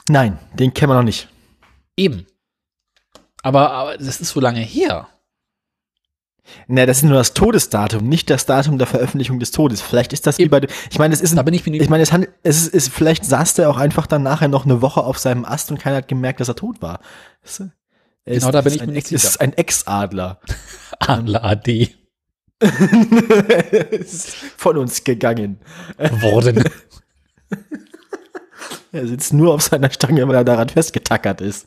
[0.09, 1.29] Nein, den kennen wir noch nicht.
[1.95, 2.25] Eben.
[3.41, 5.07] Aber, aber das ist so lange her.
[6.67, 9.81] Ne, das ist nur das Todesdatum, nicht das Datum der Veröffentlichung des Todes.
[9.81, 11.81] Vielleicht ist das wie bei, ich meine, es ist, Da ein, bin ich mir nicht.
[11.83, 14.65] ich meine, es handelt, es ist, es, vielleicht saß der auch einfach dann nachher noch
[14.65, 16.99] eine Woche auf seinem Ast und keiner hat gemerkt, dass er tot war.
[18.25, 19.27] Er Genau, da bin ist ich mir ein, nicht Ex- sicher.
[19.29, 20.39] ist ein Ex-Adler.
[20.99, 21.95] Adler AD
[23.91, 25.59] ist von uns gegangen.
[25.97, 26.63] geworden.
[28.91, 31.65] Er sitzt nur auf seiner Stange, weil er daran festgetackert ist.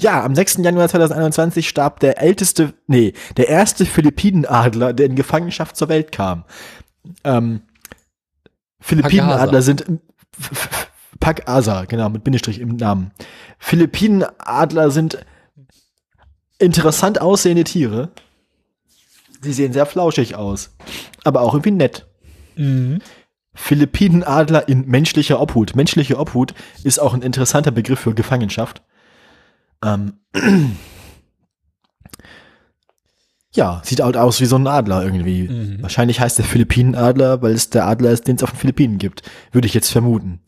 [0.00, 0.58] Ja, am 6.
[0.58, 6.44] Januar 2021 starb der älteste, nee, der erste Philippinenadler, der in Gefangenschaft zur Welt kam.
[7.24, 7.62] Ähm,
[8.80, 9.84] Philippinenadler sind
[10.38, 13.10] F- Pag-Asa, genau, mit Bindestrich im Namen.
[13.58, 15.18] Philippinenadler sind
[16.58, 18.10] interessant aussehende Tiere.
[19.42, 20.70] Sie sehen sehr flauschig aus,
[21.24, 22.06] aber auch irgendwie nett.
[22.56, 23.00] Mhm.
[23.54, 25.74] Philippinenadler in menschlicher Obhut.
[25.76, 28.82] Menschliche Obhut ist auch ein interessanter Begriff für Gefangenschaft.
[29.84, 30.14] Ähm.
[33.52, 35.48] Ja, sieht halt aus wie so ein Adler irgendwie.
[35.48, 35.82] Mhm.
[35.82, 39.22] Wahrscheinlich heißt der Philippinenadler, weil es der Adler ist, den es auf den Philippinen gibt.
[39.50, 40.38] Würde ich jetzt vermuten.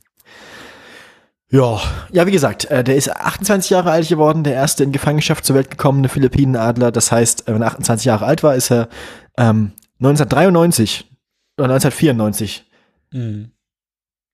[1.50, 1.80] Ja,
[2.12, 5.56] ja, wie gesagt, äh, der ist 28 Jahre alt geworden, der erste in Gefangenschaft zur
[5.56, 6.92] Welt gekommene Philippinenadler.
[6.92, 8.88] Das heißt, äh, wenn er 28 Jahre alt war, ist er
[9.36, 11.10] ähm, 1993
[11.58, 12.66] oder 1994
[13.12, 13.52] Mhm.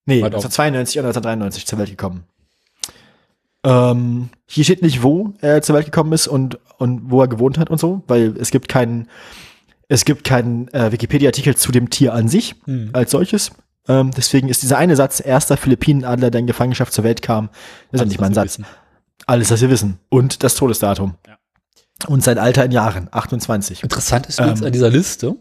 [0.06, 0.44] Nee, Weit auf.
[0.44, 2.24] 1992 oder 1993 zur Welt gekommen.
[3.64, 7.58] Ähm, hier steht nicht, wo er zur Welt gekommen ist und, und wo er gewohnt
[7.58, 9.08] hat und so, weil es gibt keinen,
[9.88, 12.90] es gibt keinen äh, Wikipedia-Artikel zu dem Tier an sich Mhm.
[12.92, 13.50] als solches.
[13.88, 17.48] Ähm, deswegen ist dieser eine Satz, erster Philippinenadler, der in Gefangenschaft zur Welt kam,
[17.90, 18.44] ist ja nicht mal ein was Satz.
[18.58, 18.66] wissen.
[19.26, 19.98] Alles, was wir wissen.
[20.08, 21.14] Und das Todesdatum.
[21.26, 21.38] Ja.
[22.06, 23.82] Und sein Alter in Jahren, 28.
[23.82, 24.66] Interessant ist übrigens Ähm.
[24.66, 25.34] an dieser Liste.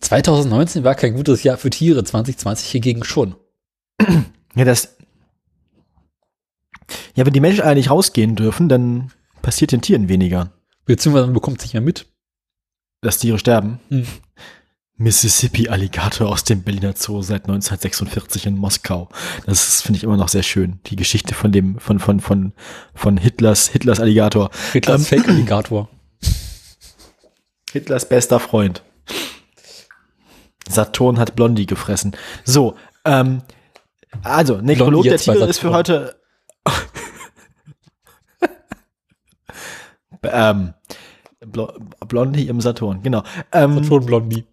[0.00, 3.34] 2019 war kein gutes Jahr für Tiere, 2020 hingegen schon.
[4.56, 4.96] Ja, das.
[7.14, 10.52] Ja, wenn die Menschen eigentlich rausgehen dürfen, dann passiert den Tieren weniger.
[10.84, 12.06] Beziehungsweise man bekommt es nicht mehr mit.
[13.02, 13.80] dass Tiere sterben.
[13.88, 14.06] Hm.
[14.96, 19.08] Mississippi-Alligator aus dem Berliner Zoo seit 1946 in Moskau.
[19.46, 20.80] Das finde ich immer noch sehr schön.
[20.86, 22.52] Die Geschichte von dem, von, von, von,
[22.94, 24.50] von Hitlers, Hitlers Alligator.
[24.72, 25.06] Hitlers Ähm.
[25.06, 25.88] Fake-Alligator.
[27.72, 28.82] Hitlers bester Freund.
[30.68, 32.14] Saturn hat Blondie gefressen.
[32.44, 32.76] So,
[33.06, 33.40] ähm,
[34.22, 36.19] also, Nekrolog der Tiere ist für heute.
[40.24, 40.74] Ähm,
[41.40, 41.72] Blo
[42.06, 43.22] Blondie im Saturn, genau.
[43.52, 44.44] Ähm, Saturn Blondie.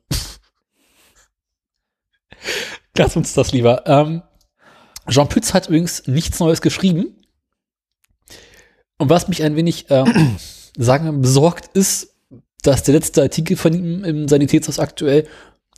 [2.98, 3.86] Lass uns das lieber.
[3.86, 4.24] Ähm,
[5.10, 7.16] Jean Pütz hat übrigens nichts Neues geschrieben.
[8.98, 10.38] Und was mich ein wenig, ähm,
[10.78, 12.16] sagen besorgt ist,
[12.64, 15.28] dass der letzte Artikel von ihm im Sanitätshaus aktuell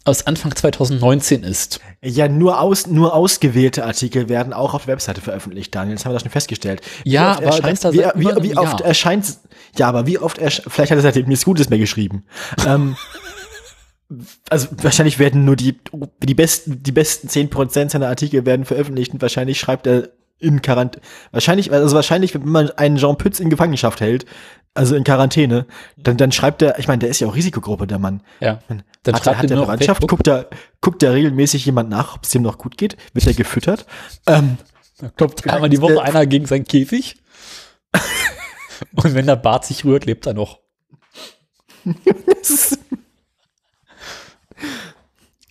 [0.06, 1.80] aus Anfang 2019 ist.
[2.02, 5.96] Ja, nur, aus, nur ausgewählte Artikel werden auch auf der Webseite veröffentlicht, Daniel.
[5.96, 6.82] Das haben wir doch schon festgestellt.
[7.04, 9.38] Wie Ja, aber erscheint, wie, wie, wie oft erscheint,
[9.78, 12.24] ja, aber wie oft erscheint, vielleicht hat er seitdem nichts Gutes mehr geschrieben.
[12.66, 12.96] ähm,
[14.50, 15.78] also wahrscheinlich werden nur die,
[16.24, 20.10] die besten, die besten 10% seiner Artikel werden veröffentlicht und wahrscheinlich schreibt er
[20.40, 24.26] in Quarantäne, wahrscheinlich, also wahrscheinlich, wenn man einen Jean Pütz in Gefangenschaft hält,
[24.80, 25.65] also in Quarantäne,
[25.98, 28.24] dann, dann schreibt er, ich meine, der ist ja auch Risikogruppe, der Mann.
[28.39, 28.60] Ja.
[28.70, 30.46] Dann hat, er, schreibt hat er der auf Verwandtschaft, guckt da,
[30.80, 33.86] guckt da regelmäßig jemand nach, ob es dem noch gut geht, wird er gefüttert.
[34.26, 34.58] Ähm,
[35.00, 37.18] Da kommt einmal die Woche äh, einer gegen seinen Käfig.
[38.96, 40.60] Und wenn der Bart sich rührt, lebt er noch.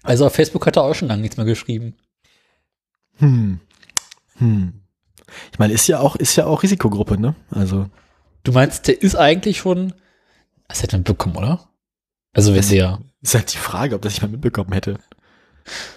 [0.02, 1.96] Also auf Facebook hat er auch schon lange nichts mehr geschrieben.
[3.18, 3.60] hm,
[4.38, 4.80] hm.
[5.52, 7.34] Ich meine, ist ja auch, ist ja auch Risikogruppe, ne?
[7.50, 7.90] Also,
[8.48, 9.92] Du meinst, der ist eigentlich schon.
[10.68, 11.68] Das hätte man mitbekommen, oder?
[12.32, 12.98] Also wenn Das- der.
[13.20, 14.98] ist halt die Frage, ob das jemand mitbekommen hätte.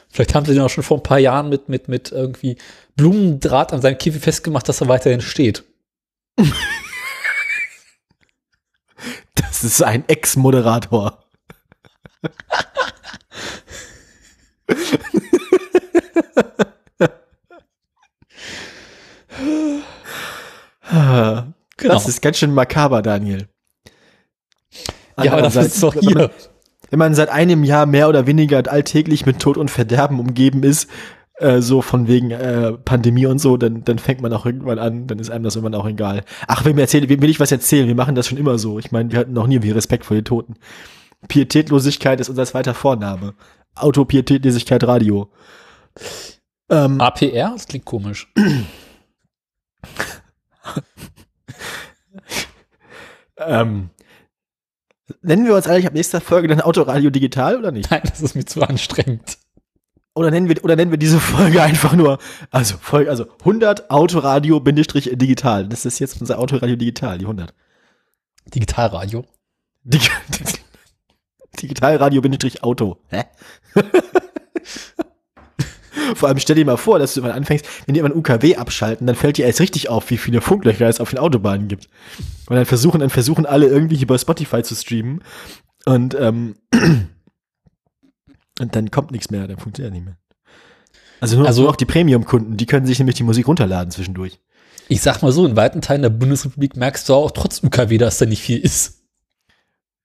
[0.09, 2.57] Vielleicht haben sie den auch schon vor ein paar Jahren mit, mit, mit irgendwie
[2.97, 5.63] Blumendraht an seinem Käfig festgemacht, dass er weiterhin steht.
[9.35, 11.23] Das ist ein Ex-Moderator.
[21.81, 21.93] Genau.
[21.95, 23.47] Das ist ganz schön makaber, Daniel.
[25.17, 26.31] ja, aber Andererseits, ist doch wenn man- hier.
[26.89, 30.89] wenn man seit einem Jahr mehr oder weniger alltäglich mit Tod und Verderben umgeben ist,
[31.39, 35.07] äh, so von wegen äh, Pandemie und so, dann, dann fängt man auch irgendwann an,
[35.07, 36.23] dann ist einem das irgendwann auch egal.
[36.47, 38.77] Ach, wenn mir erzählt, will ich was erzählen, wir machen das schon immer so.
[38.79, 40.55] Ich meine, wir hatten noch nie wie Respekt vor den Toten.
[41.27, 43.33] Pietätlosigkeit ist unser zweiter Vorname.
[43.75, 45.31] Autopietätlosigkeit Radio.
[46.69, 47.51] Ähm, APR?
[47.53, 48.31] Das klingt komisch.
[53.47, 53.89] ähm,
[55.21, 57.91] nennen wir uns eigentlich ab nächster Folge dann Autoradio Digital oder nicht?
[57.91, 59.37] Nein, das ist mir zu anstrengend.
[60.13, 62.17] Oder nennen wir, oder nennen wir diese Folge einfach nur,
[62.49, 65.67] also Folge, also 100 Autoradio Bindestrich digital.
[65.67, 67.53] Das ist jetzt unser Autoradio digital, die 100.
[68.53, 69.25] Digitalradio.
[69.83, 70.09] Dig
[71.61, 72.97] Digitalradio Bindestrich Auto.
[73.07, 73.23] Hä?
[76.15, 79.07] Vor allem stell dir mal vor, dass du mal anfängst, wenn die ein UKW abschalten,
[79.07, 81.87] dann fällt dir erst richtig auf, wie viele Funklöcher es auf den Autobahnen gibt.
[82.47, 85.23] Und dann versuchen, dann versuchen alle irgendwie über Spotify zu streamen.
[85.85, 86.55] Und, ähm,
[88.59, 90.17] und dann kommt nichts mehr, dann funktioniert nicht mehr.
[91.19, 94.39] Also nur, Also- nur noch die Premium-Kunden, die können sich nämlich die Musik runterladen zwischendurch.
[94.87, 98.17] Ich sag mal so, in weiten Teilen der Bundesrepublik merkst du auch trotz UKW, dass
[98.17, 99.00] da nicht viel ist.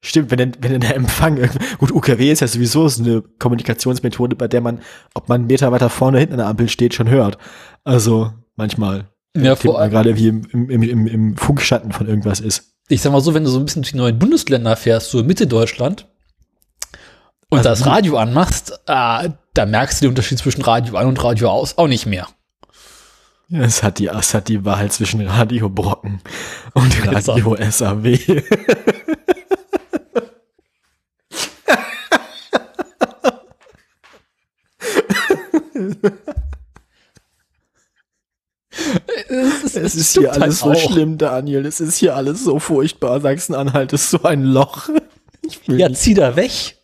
[0.02, 1.38] Stimmt, wenn, denn- wenn der Empfang,
[1.78, 4.80] gut, UKW ist ja sowieso so eine Kommunikationsmethode, bei der man,
[5.14, 7.38] ob man einen Meter weiter vorne hinten an der Ampel steht, schon hört.
[7.84, 9.06] Also manchmal.
[9.36, 12.72] Ja, Klingt vor allem, gerade wie im, im, im, im, Funkschatten von irgendwas ist.
[12.88, 15.20] ich sag mal so, wenn du so ein bisschen durch die neuen Bundesländer fährst, so
[15.20, 16.06] in Mitte Deutschland,
[17.48, 21.22] und Also das Radio anmachst, äh, da merkst du den Unterschied zwischen Radio an und
[21.22, 22.26] Radio aus auch nicht mehr.
[23.48, 26.20] Ja, Es hat die, es hat die Wahl zwischen Radio Brocken
[26.74, 28.02] und Radio SAW.
[39.76, 40.76] Es ist hier alles so auch.
[40.76, 41.66] schlimm, Daniel.
[41.66, 43.20] Es ist hier alles so furchtbar.
[43.20, 44.88] Sachsen-Anhalt ist so ein Loch.
[45.68, 46.76] Ja, zieh da weg.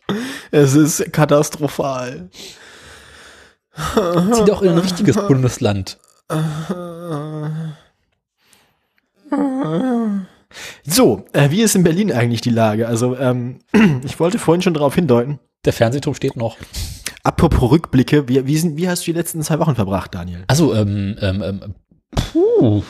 [0.49, 2.29] Es ist katastrophal.
[3.75, 5.97] Zieh doch in ein richtiges Bundesland.
[10.85, 12.87] So, äh, wie ist in Berlin eigentlich die Lage?
[12.87, 13.59] Also, ähm,
[14.05, 15.39] ich wollte vorhin schon darauf hindeuten.
[15.65, 16.57] Der Fernsehturm steht noch.
[17.23, 20.43] Apropos Rückblicke, wie, wie, sind, wie hast du die letzten zwei Wochen verbracht, Daniel?
[20.47, 21.75] Also, ähm, ähm, ähm,
[22.15, 22.83] puh.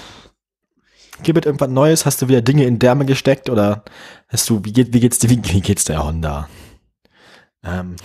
[1.24, 2.06] Gibt irgendwas Neues?
[2.06, 3.84] Hast du wieder Dinge in Därme gesteckt oder
[4.28, 6.50] hast du, wie, geht, wie geht's dir, wie, wie geht's der Honda?
[7.64, 7.96] Ähm,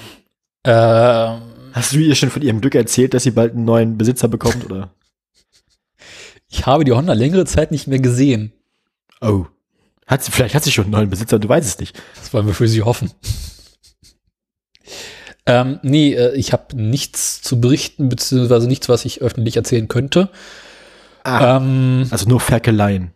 [0.65, 1.41] Ähm,
[1.73, 4.65] hast du ihr schon von ihrem Glück erzählt, dass sie bald einen neuen Besitzer bekommt
[4.65, 4.91] oder?
[6.51, 8.53] ich habe die Honda längere Zeit nicht mehr gesehen.
[9.21, 9.47] Oh.
[10.07, 12.01] Hat sie, vielleicht hat sie schon einen neuen Besitzer, du weißt es nicht.
[12.17, 13.13] Das wollen wir für sie hoffen.
[15.47, 20.31] Ähm, nee, äh, ich habe nichts zu berichten, beziehungsweise nichts, was ich öffentlich erzählen könnte.
[21.29, 21.57] Ah.
[21.57, 23.13] Ähm, Also nur Ferkeleien.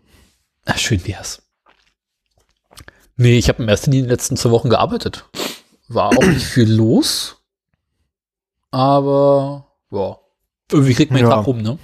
[0.66, 1.42] ah, schön wär's.
[3.16, 5.28] Nee, ich habe im ersten in den letzten zwei Wochen gearbeitet.
[5.88, 7.36] War auch nicht viel los.
[8.70, 10.16] Aber, ja.
[10.70, 11.36] Irgendwie kriegt man den Ja.
[11.36, 11.78] Tag rum, ne?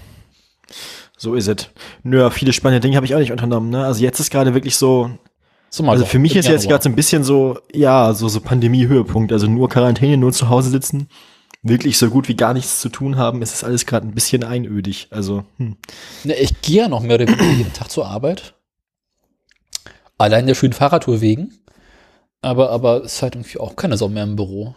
[1.18, 1.68] So ist es.
[2.02, 3.70] Nö, viele spannende Dinge habe ich auch nicht unternommen.
[3.70, 3.84] Ne?
[3.84, 5.10] Also jetzt ist gerade wirklich so,
[5.70, 6.78] So also für mich ist jetzt Januar.
[6.78, 9.32] gerade so ein bisschen so, ja, so, so Pandemie-Höhepunkt.
[9.32, 11.08] Also nur Quarantäne, nur zu Hause sitzen,
[11.62, 13.42] wirklich so gut wie gar nichts zu tun haben.
[13.42, 15.08] Es ist alles gerade ein bisschen einödig.
[15.10, 15.76] Also, hm.
[16.24, 18.54] Ne, ich gehe ja noch mehr oder weniger jeden Tag zur Arbeit.
[20.16, 21.52] Allein der schönen Fahrradtour wegen.
[22.40, 24.76] Aber, aber es ist halt irgendwie auch keine Sau mehr im Büro.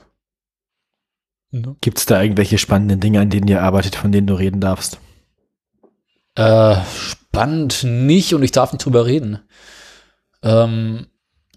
[1.52, 1.76] Ne?
[1.82, 5.00] Gibt es da irgendwelche spannenden Dinge, an denen ihr arbeitet, von denen du reden darfst?
[6.36, 9.40] Äh, spannend nicht und ich darf nicht drüber reden.
[10.44, 11.08] Ähm,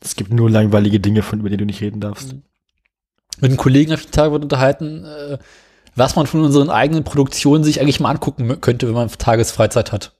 [0.00, 2.34] Es gibt nur langweilige Dinge, von über die du nicht reden darfst.
[3.40, 5.38] Mit einem Kollegen habe ich die Tage unterhalten, äh,
[5.96, 10.12] was man von unseren eigenen Produktionen sich eigentlich mal angucken könnte, wenn man Tagesfreizeit hat.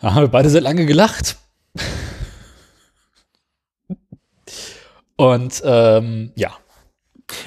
[0.00, 1.36] Da haben wir beide sehr lange gelacht.
[5.16, 6.52] Und ähm, ja,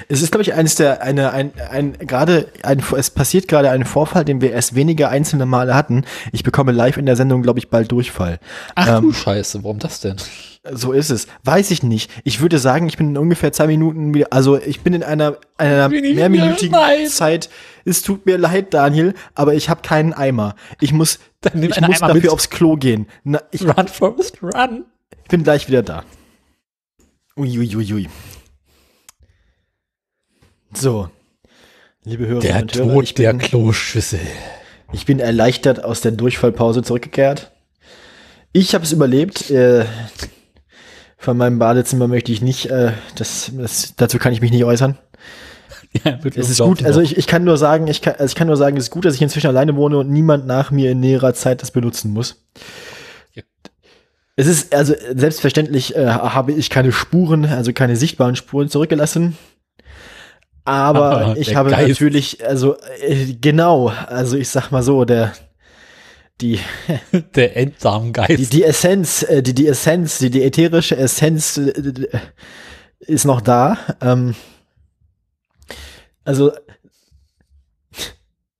[0.08, 3.84] Es ist, glaube ich, eines der, eine, ein, ein, gerade, ein, es passiert gerade ein
[3.84, 6.04] Vorfall, den wir erst wenige einzelne Male hatten.
[6.32, 8.38] Ich bekomme live in der Sendung, glaube ich, bald Durchfall.
[8.74, 10.16] ach Ähm, du Scheiße, warum das denn?
[10.70, 11.26] So ist es.
[11.42, 12.08] Weiß ich nicht.
[12.22, 15.38] Ich würde sagen, ich bin in ungefähr zwei Minuten wieder, also ich bin in einer,
[15.58, 16.78] einer Bin ich mehrminütigen.
[17.08, 17.50] Zeit.
[17.84, 20.54] Es tut mir leid, Daniel, aber ich habe keinen Eimer.
[20.80, 22.30] Ich muss, Dann nimm ich muss Eimer dafür mit.
[22.30, 23.08] aufs Klo gehen.
[23.24, 24.84] Na, ich Run, Forrest, run.
[25.28, 26.04] bin gleich wieder da.
[27.36, 27.76] Uiuiuiui.
[27.76, 28.08] Ui, ui.
[30.74, 31.10] So.
[32.04, 34.20] Liebe Hörer Der und Hörer, Tod ich der bin, Kloschüssel.
[34.92, 37.50] ich bin erleichtert aus der Durchfallpause zurückgekehrt.
[38.52, 39.50] Ich habe es überlebt.
[39.50, 39.86] Äh,
[41.22, 44.98] von meinem Badezimmer möchte ich nicht, äh, das, das, dazu kann ich mich nicht äußern.
[46.04, 48.34] Ja, wird Es ist gut, also ich, ich kann nur sagen, ich kann, also ich
[48.34, 50.90] kann nur sagen, es ist gut, dass ich inzwischen alleine wohne und niemand nach mir
[50.90, 52.42] in näherer Zeit das benutzen muss.
[53.34, 53.42] Ja.
[54.34, 59.36] Es ist, also selbstverständlich äh, habe ich keine Spuren, also keine sichtbaren Spuren zurückgelassen.
[60.64, 61.88] Aber Aber ich habe Geist.
[61.90, 65.32] natürlich, also äh, genau, also ich sag mal so, der
[66.42, 66.58] die,
[67.34, 68.38] der Enddarmgeist.
[68.38, 72.08] die, die Essenz, äh, die, die Essenz, die, die ätherische Essenz äh,
[73.00, 73.78] ist noch da.
[74.00, 74.34] Ähm,
[76.24, 76.52] also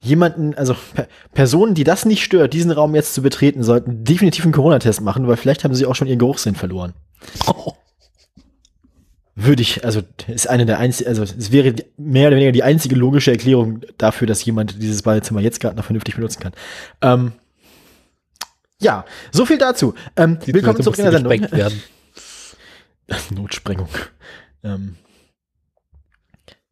[0.02, 4.44] jemanden, also per Personen, die das nicht stört, diesen Raum jetzt zu betreten, sollten definitiv
[4.44, 6.94] einen Corona-Test machen, weil vielleicht haben sie auch schon ihren Geruchssinn verloren.
[9.34, 12.96] Würde ich, also ist eine der einzigen, also es wäre mehr oder weniger die einzige
[12.96, 16.52] logische Erklärung dafür, dass jemand dieses Badezimmer jetzt gerade noch vernünftig benutzen kann.
[17.00, 17.32] Ähm,
[18.82, 19.94] ja, so viel dazu.
[20.16, 21.52] Ähm, willkommen zurück in der Sendung.
[21.52, 21.82] werden.
[23.30, 23.88] Notsprengung.
[24.64, 24.96] Ähm,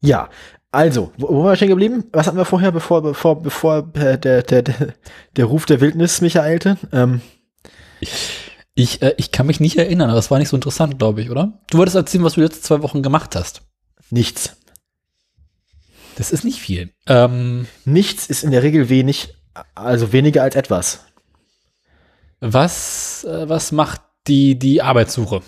[0.00, 0.28] Ja,
[0.72, 2.04] also, wo, wo waren wir stehen geblieben?
[2.12, 4.94] Was hatten wir vorher, bevor, bevor, bevor äh, der, der, der,
[5.36, 6.76] der Ruf der Wildnis mich ereilte?
[6.92, 7.20] Ähm,
[8.74, 11.30] Ich, äh, ich kann mich nicht erinnern, aber es war nicht so interessant, glaube ich,
[11.30, 11.60] oder?
[11.70, 13.62] Du wolltest erzählen, was du die letzten zwei Wochen gemacht hast.
[14.10, 14.56] nichts.
[16.16, 16.90] Das ist nicht viel.
[17.06, 19.34] Ähm, Nichts ist in der Regel wenig,
[19.74, 21.04] also weniger als etwas.
[22.40, 25.42] Was, äh, was macht die, die Arbeitssuche?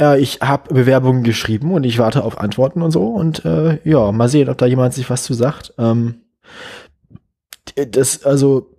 [0.00, 4.12] Äh, ich habe Bewerbungen geschrieben und ich warte auf Antworten und so und äh, ja,
[4.12, 5.74] mal sehen, ob da jemand sich was zu sagt.
[5.78, 6.22] Ähm,
[7.74, 8.70] das, also,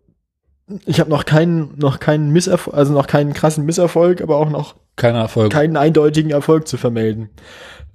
[0.86, 4.76] ich habe noch keinen, noch keinen Misserfolg, also noch keinen krassen Misserfolg, aber auch noch
[4.96, 5.52] Keine Erfolg.
[5.52, 7.30] keinen eindeutigen Erfolg zu vermelden.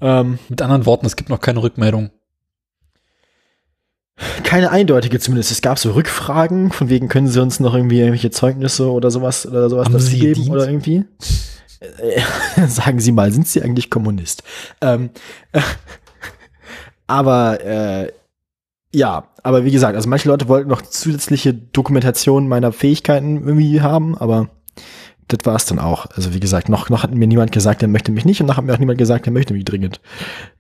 [0.01, 2.11] Ähm, Mit anderen Worten, es gibt noch keine Rückmeldung.
[4.45, 5.51] Keine eindeutige zumindest.
[5.51, 9.47] Es gab so Rückfragen, von wegen können Sie uns noch irgendwie irgendwelche Zeugnisse oder sowas
[9.47, 11.05] oder sowas dazu geben oder irgendwie.
[11.81, 14.43] Äh, Sagen Sie mal, sind Sie eigentlich Kommunist?
[14.81, 15.11] Ähm,
[17.07, 18.13] aber äh,
[18.95, 24.17] ja, aber wie gesagt, also manche Leute wollten noch zusätzliche Dokumentation meiner Fähigkeiten irgendwie haben,
[24.17, 24.49] aber
[25.29, 26.07] das war es dann auch.
[26.07, 28.57] Also wie gesagt, noch, noch hat mir niemand gesagt, er möchte mich nicht und noch
[28.57, 30.01] hat mir auch niemand gesagt, er möchte mich dringend.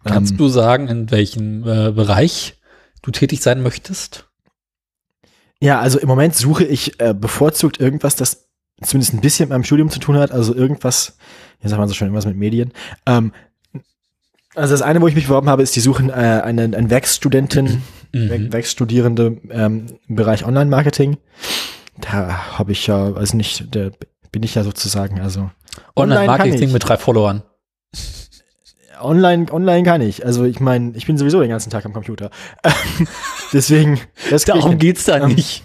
[0.04, 2.55] Kannst Ähm, du sagen, in welchem äh, Bereich
[3.06, 4.28] du tätig sein möchtest?
[5.60, 8.48] Ja, also im Moment suche ich äh, bevorzugt irgendwas, das
[8.82, 11.16] zumindest ein bisschen mit meinem Studium zu tun hat, also irgendwas,
[11.60, 12.72] wie sagt man so schön, irgendwas mit Medien.
[13.06, 13.32] Ähm,
[14.54, 17.82] also das eine, wo ich mich beworben habe, ist, die suchen äh, eine, eine Werkstudentin,
[18.12, 21.18] Werk, Werkstudierende ähm, im Bereich Online-Marketing.
[21.98, 23.90] Da habe ich ja, also nicht, da
[24.32, 25.50] bin ich ja sozusagen, also
[25.94, 27.42] Online-Marketing mit drei Followern.
[29.00, 30.24] Online, online kann ich.
[30.24, 32.30] Also ich meine, ich bin sowieso den ganzen Tag am Computer.
[33.52, 35.64] Deswegen, das Darum geht's da Ähm, nicht.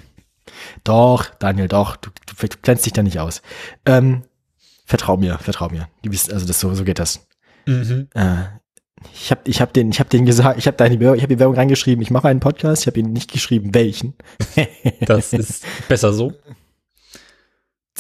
[0.84, 3.42] Doch, Daniel, doch, du, du, du glänzt dich da nicht aus.
[3.86, 4.24] Ähm,
[4.86, 5.88] vertrau mir, vertrau mir.
[6.04, 7.28] Du bist, also das so, so geht das.
[7.66, 8.08] Mhm.
[8.14, 8.44] Äh,
[9.14, 11.24] ich habe ich hab den, ich habe den gesagt, ich habe da in die ich
[11.24, 14.14] habe die Werbung reingeschrieben, ich mache einen Podcast, ich habe ihn nicht geschrieben, welchen.
[15.06, 16.34] Das ist besser so.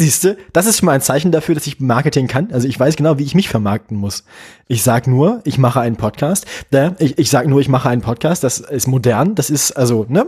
[0.01, 2.49] Siehste, das ist schon mal ein Zeichen dafür, dass ich Marketing kann.
[2.51, 4.23] Also ich weiß genau, wie ich mich vermarkten muss.
[4.67, 6.45] Ich sag nur, ich mache einen Podcast.
[6.99, 8.43] Ich, ich sag nur, ich mache einen Podcast.
[8.43, 9.35] Das ist modern.
[9.35, 10.25] Das ist also, ne?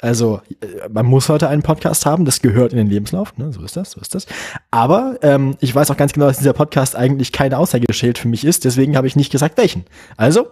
[0.00, 2.24] Also äh, man muss heute einen Podcast haben.
[2.24, 3.36] Das gehört in den Lebenslauf.
[3.36, 3.52] Ne?
[3.52, 4.26] So ist das, so ist das.
[4.70, 8.44] Aber ähm, ich weiß auch ganz genau, dass dieser Podcast eigentlich kein Aushängeschild für mich
[8.44, 8.64] ist.
[8.64, 9.84] Deswegen habe ich nicht gesagt, welchen.
[10.16, 10.46] Also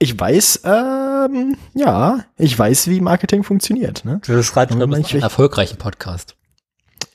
[0.00, 4.04] ich weiß, ähm, ja, ich weiß, wie Marketing funktioniert.
[4.04, 4.20] Ne?
[4.74, 6.34] Mir manche- einen erfolgreichen Podcast.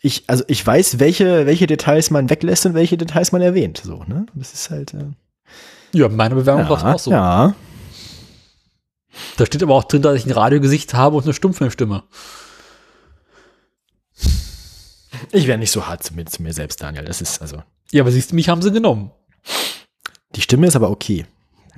[0.06, 3.82] Ich, also ich weiß, welche, welche Details man weglässt und welche Details man erwähnt.
[3.84, 4.26] So, ne?
[4.36, 4.94] Das ist halt.
[4.94, 5.06] Äh,
[5.94, 7.10] Ja, meine Bewerbung war ja, auch so.
[7.10, 7.56] ja.
[9.38, 12.04] Da steht aber auch drin, dass ich ein Radiogesicht habe und eine Stummfilmstimme.
[15.32, 17.06] Ich wäre nicht so hart zu mir, zu mir selbst, Daniel.
[17.06, 17.63] Das ist, also.
[17.92, 19.12] Ja, aber siehst du, mich haben sie genommen.
[20.36, 21.26] Die Stimme ist aber okay.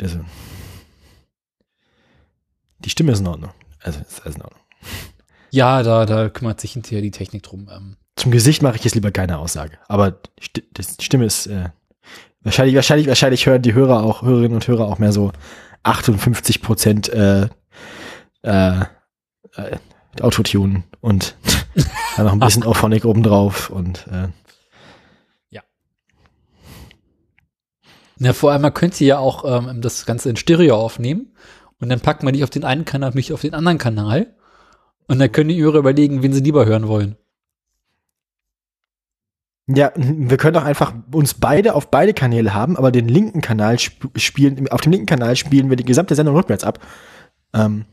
[0.02, 0.20] Also,
[2.80, 3.52] die Stimme ist in Ordnung.
[3.82, 4.62] Also, ist alles in Ordnung.
[5.52, 7.70] Ja, da, da kümmert sich hinterher die Technik drum.
[7.72, 9.78] Ähm, Zum Gesicht mache ich jetzt lieber keine Aussage.
[9.88, 10.12] Aber
[10.56, 11.70] die die Stimme ist, äh,
[12.42, 15.32] wahrscheinlich, wahrscheinlich, wahrscheinlich hören die Hörer auch, Hörerinnen und Hörer auch mehr so
[15.84, 17.48] 58 Prozent, äh,
[18.44, 18.80] äh,
[19.56, 19.78] äh,
[20.22, 21.36] Autotune und
[22.16, 24.30] dann noch ein bisschen Auphonic obendrauf und, äh,
[28.18, 31.34] na, vor allem, man könnte ja auch ähm, das Ganze in Stereo aufnehmen
[31.80, 34.34] und dann packt man dich auf den einen Kanal, mich auf den anderen Kanal
[35.08, 37.18] und dann können die Hörer überlegen, wen sie lieber hören wollen.
[39.68, 43.76] Ja, wir können doch einfach uns beide auf beide Kanäle haben, aber den linken Kanal
[43.82, 46.80] sp spielen, auf dem linken Kanal spielen wir die gesamte Sendung rückwärts ab.
[47.52, 47.86] Ähm,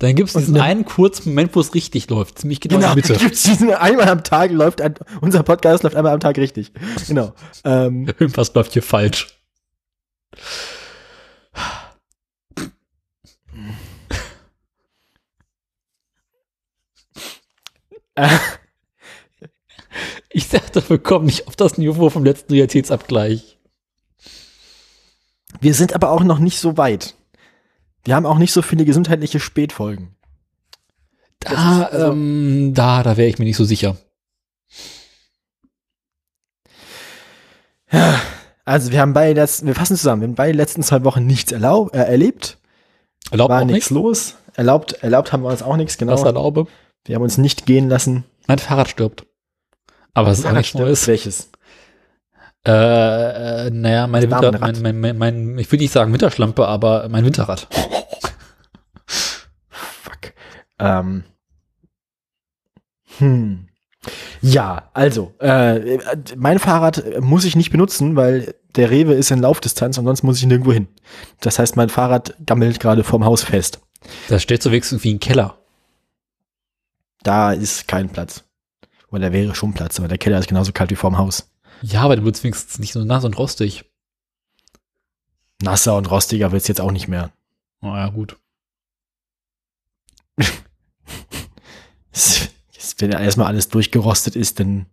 [0.00, 2.40] Dann gibt es diesen ne- einen kurzen Moment, wo es richtig läuft.
[2.40, 3.14] Ziemlich genau, der Mitte.
[3.18, 6.72] gibt's diesen einmal am Tag läuft ein, unser Podcast läuft einmal am Tag richtig.
[7.06, 7.32] Genau.
[7.64, 9.28] Ähm, Irgendwas läuft hier falsch.
[20.30, 23.58] Ich dachte, wir kommen nicht auf das Niveau vom letzten Realitätsabgleich.
[25.60, 27.14] wir sind aber auch noch nicht so weit.
[28.04, 30.14] Wir haben auch nicht so viele gesundheitliche Spätfolgen.
[31.40, 33.96] Da, also- ähm, da, da wäre ich mir nicht so sicher.
[38.64, 41.26] Also wir haben bei letzten, wir fassen zusammen, wir haben bei den letzten zwei Wochen
[41.26, 42.58] nichts erlaub, äh, erlebt,
[43.30, 44.34] Erlaubt war auch nichts nichts, los.
[44.54, 46.12] Erlaubt, erlaubt haben wir uns auch nichts, genau.
[46.12, 46.66] was erlaube.
[47.04, 48.24] Wir haben uns nicht gehen lassen.
[48.46, 49.24] Mein Fahrrad stirbt.
[50.18, 51.06] Aber es ist auch nichts Neues.
[51.06, 51.48] Welches?
[52.66, 56.66] Äh, äh, naja, meine Das Winter, mein, mein, mein, mein, ich will nicht sagen Winterschlampe,
[56.66, 57.68] aber mein Winterrad.
[59.06, 60.32] Fuck.
[60.80, 61.22] Ähm.
[63.18, 63.68] Hm.
[64.42, 65.98] Ja, also, äh,
[66.36, 70.38] mein Fahrrad muss ich nicht benutzen, weil der Rewe ist in Laufdistanz und sonst muss
[70.38, 70.88] ich nirgendwo hin.
[71.40, 73.80] Das heißt, mein Fahrrad gammelt gerade vorm Haus fest.
[74.28, 75.58] Da steht so wenigstens wie ein Keller.
[77.22, 78.47] Da ist kein Platz.
[79.10, 81.50] Oder da wäre schon Platz, aber der Keller ist genauso kalt wie vorm Haus.
[81.82, 83.84] Ja, aber du wird wenigstens nicht so nass und rostig.
[85.62, 87.32] Nasser und rostiger wird's jetzt auch nicht mehr.
[87.80, 88.36] Na ja, gut.
[92.12, 94.86] Es- es- Wenn erstmal alles durchgerostet ist, dann,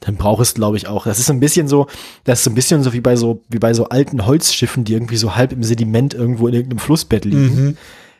[0.00, 1.04] dann braucht es, glaube ich, auch.
[1.04, 1.86] Das ist so ein bisschen so,
[2.24, 4.92] das ist so ein bisschen so wie bei so, wie bei so alten Holzschiffen, die
[4.92, 7.64] irgendwie so halb im Sediment irgendwo in irgendeinem Flussbett liegen.
[7.64, 7.76] Mhm.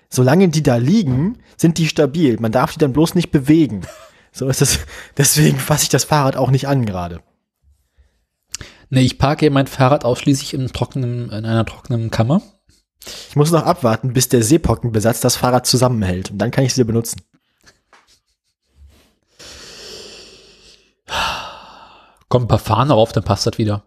[0.09, 2.37] Solange die da liegen, sind die stabil.
[2.41, 3.83] Man darf die dann bloß nicht bewegen.
[4.37, 4.81] So ist es.
[5.17, 7.23] Deswegen fasse ich das Fahrrad auch nicht an gerade.
[8.91, 12.43] Nee, ich parke mein Fahrrad ausschließlich im trockenen, in einer trockenen Kammer.
[13.31, 16.31] Ich muss noch abwarten, bis der Seepockenbesatz das Fahrrad zusammenhält.
[16.31, 17.23] Und dann kann ich es wieder benutzen.
[22.29, 23.85] Kommt ein paar Fahnen drauf, dann passt das wieder.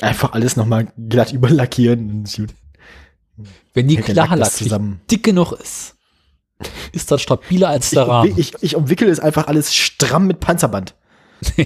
[0.00, 2.24] Einfach alles nochmal glatt überlackieren.
[3.74, 4.52] Wenn die das Klarlack
[5.10, 5.95] dick genug ist,
[6.92, 8.32] ist das stabiler als Ich, der Rahmen.
[8.32, 10.94] umwi- ich, ich umwickel es einfach alles stramm mit Panzerband.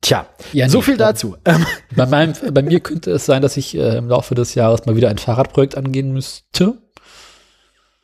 [0.00, 1.36] Tja, Ja, so nee, viel dazu.
[1.96, 4.94] Bei, meinem, bei mir könnte es sein, dass ich äh, im Laufe des Jahres mal
[4.96, 6.78] wieder ein Fahrradprojekt angehen müsste.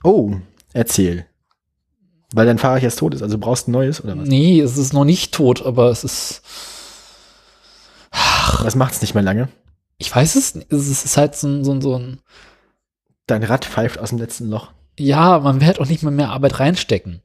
[0.03, 0.35] oh,
[0.73, 1.27] erzähl.
[2.33, 4.27] Weil dein Fahrrad jetzt tot ist, also du brauchst ein neues oder was?
[4.27, 6.43] Nee, es ist noch nicht tot, aber es ist.
[8.61, 9.49] Was macht's nicht mehr lange?
[10.05, 10.71] Ich weiß es nicht.
[10.71, 12.21] Es ist halt so ein, so ein, so ein
[13.27, 14.71] Dein Rad pfeift aus dem letzten Loch.
[14.99, 17.23] ja, man wird auch nicht mehr mehr Arbeit reinstecken.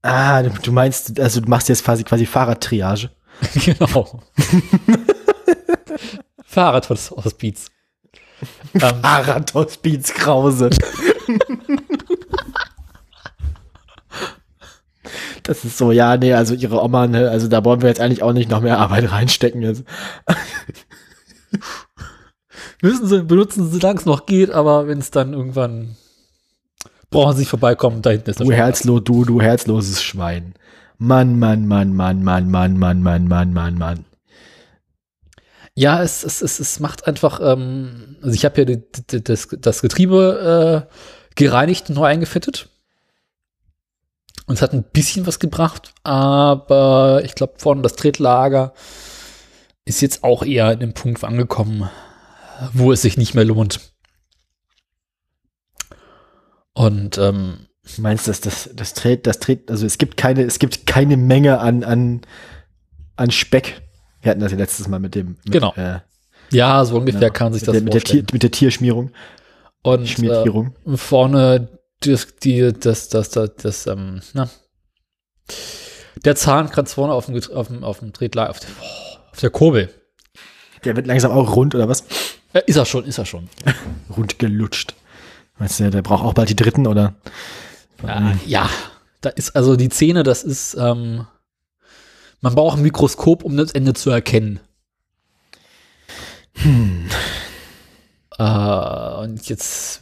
[0.00, 3.10] Ah, du, meinst, also du machst jetzt quasi quasi Fahrradtriage.
[3.54, 4.22] genau.
[6.42, 7.66] Fahrrad aus, aus Beats.
[8.72, 10.70] ähm, Fahrradhospiz Krause.
[15.42, 18.22] Das ist so, ja, nee, also ihre Oma, ne, also da wollen wir jetzt eigentlich
[18.22, 19.64] auch nicht noch mehr Arbeit reinstecken.
[19.64, 19.82] Also,
[22.82, 25.96] müssen sie, benutzen sie, solange es noch geht, aber wenn es dann irgendwann
[27.10, 30.54] brauchen sie nicht vorbeikommen, da hinten ist du herzlos, du, du herzloses Schwein.
[30.98, 34.04] Mann, Mann, Mann, Mann, Mann, Mann, Mann, Mann, Mann, Mann, Mann.
[35.74, 39.48] Ja, es, es, es, es macht einfach, ähm, also ich habe ja die, die, das,
[39.50, 40.94] das Getriebe äh,
[41.34, 42.68] gereinigt und neu eingefettet.
[44.46, 48.74] Und es hat ein bisschen was gebracht, aber ich glaube, vorne das Tretlager
[49.84, 51.90] ist jetzt auch eher in dem Punkt angekommen,
[52.72, 53.80] wo es sich nicht mehr lohnt.
[56.74, 57.66] Und ähm,
[57.96, 61.16] Du meinst, dass das, das Tret, das Tret, also es gibt keine, es gibt keine
[61.16, 62.20] Menge an, an,
[63.16, 63.82] an Speck.
[64.20, 65.74] Wir hatten das ja letztes Mal mit dem, mit, Genau.
[65.74, 65.98] äh,
[66.52, 68.26] ja, so ungefähr kann sich das der, mit, der vorstellen.
[68.28, 69.10] Tier, mit der Tierschmierung,
[69.82, 70.76] Und äh, Schmiertierung.
[70.94, 74.48] vorne das, die, das, das, das, das, ähm, na,
[76.24, 79.01] der Zahnkranz vorne auf dem, auf dem, auf dem Tretlager, auf, der- oh,
[79.32, 79.92] auf der Kurbel.
[80.84, 82.04] Der wird langsam auch rund, oder was?
[82.52, 83.48] Äh, ist er schon, ist er schon.
[84.16, 84.94] Rund gelutscht.
[85.58, 87.14] Meinst du, der braucht auch bald die dritten, oder?
[88.02, 88.70] Ja, ja,
[89.20, 91.26] da ist also die Zähne, das ist, ähm,
[92.40, 94.60] man braucht ein Mikroskop, um das Ende zu erkennen.
[96.54, 97.08] Hm.
[98.38, 100.00] Äh, und jetzt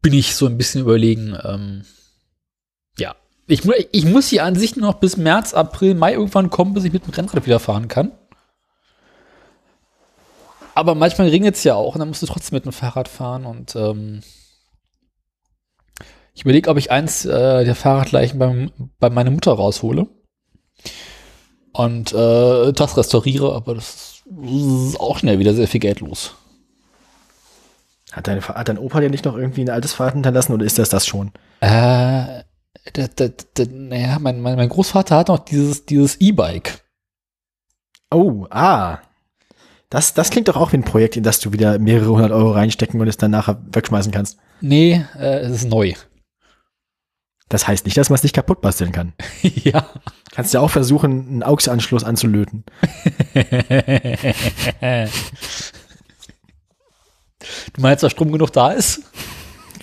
[0.00, 1.84] bin ich so ein bisschen überlegen, ähm,
[2.98, 3.62] ja, ich,
[3.92, 6.92] ich muss hier an sich nur noch bis März, April, Mai irgendwann kommen, bis ich
[6.92, 8.12] mit dem Rennrad wieder fahren kann.
[10.74, 13.46] Aber manchmal regnet es ja auch und dann musst du trotzdem mit dem Fahrrad fahren
[13.46, 14.22] und ähm,
[16.34, 20.08] ich überlege, ob ich eins äh, der Fahrradleichen beim, bei meiner Mutter raushole
[21.72, 26.34] und äh, das restauriere, aber das ist auch schnell wieder sehr viel Geld los.
[28.10, 30.78] Hat, deine, hat dein Opa dir nicht noch irgendwie ein altes Fahrrad hinterlassen, oder ist
[30.78, 31.32] das das schon?
[31.60, 32.42] Äh,
[32.92, 36.84] da, da, da, naja, mein, mein, mein Großvater hat noch dieses, dieses E-Bike.
[38.10, 38.98] Oh, ah.
[39.94, 42.50] Das, das klingt doch auch wie ein Projekt, in das du wieder mehrere hundert Euro
[42.50, 44.38] reinstecken und es dann nachher wegschmeißen kannst.
[44.60, 45.92] Nee, äh, es ist neu.
[47.48, 49.12] Das heißt nicht, dass man es nicht kaputt basteln kann.
[49.42, 49.86] ja.
[50.32, 52.64] Kannst ja auch versuchen, einen AUX-Anschluss anzulöten.
[57.72, 59.02] Du meinst, dass Strom genug da ist?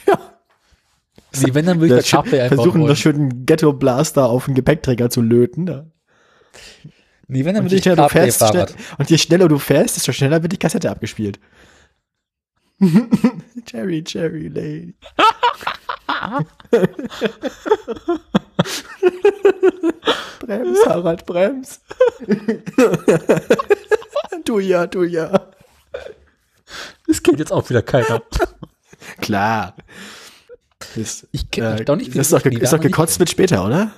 [0.07, 0.19] Ja.
[1.39, 2.89] Nee, wenn, dann würde ich Das das einfach versuchen, wollen.
[2.89, 5.67] das schönen Ghetto-Blaster auf den Gepäckträger zu löten.
[5.67, 5.85] Ja.
[7.33, 8.67] Nee, wenn, dann Und je schneller, du fährst, schnell,
[8.97, 11.39] und je schneller du fährst, desto schneller wird die Kassette abgespielt.
[13.65, 14.93] Cherry, Cherry Lady.
[20.41, 21.79] brems, Harald, brems.
[24.43, 25.47] du ja, du ja.
[27.07, 28.21] Das kennt jetzt auch wieder keiner.
[29.21, 29.77] Klar.
[30.97, 33.29] Ist, Ich kenn mich äh, doch nicht, wie Ist das doch, ist doch gekotzt wird
[33.29, 33.93] später, oder?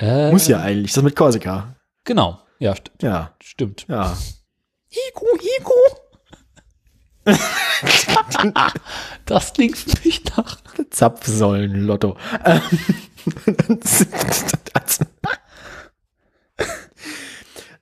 [0.00, 0.92] Äh, Muss ja eigentlich.
[0.92, 1.76] Das mit Korsika.
[2.02, 2.40] Genau.
[2.58, 3.86] Ja, st Ja, stimmt.
[3.88, 4.16] ja.
[4.88, 5.72] Hiku, Hiku.
[9.26, 10.56] das klingt für mich nach.
[10.90, 12.16] Zapfsäulen-Lotto.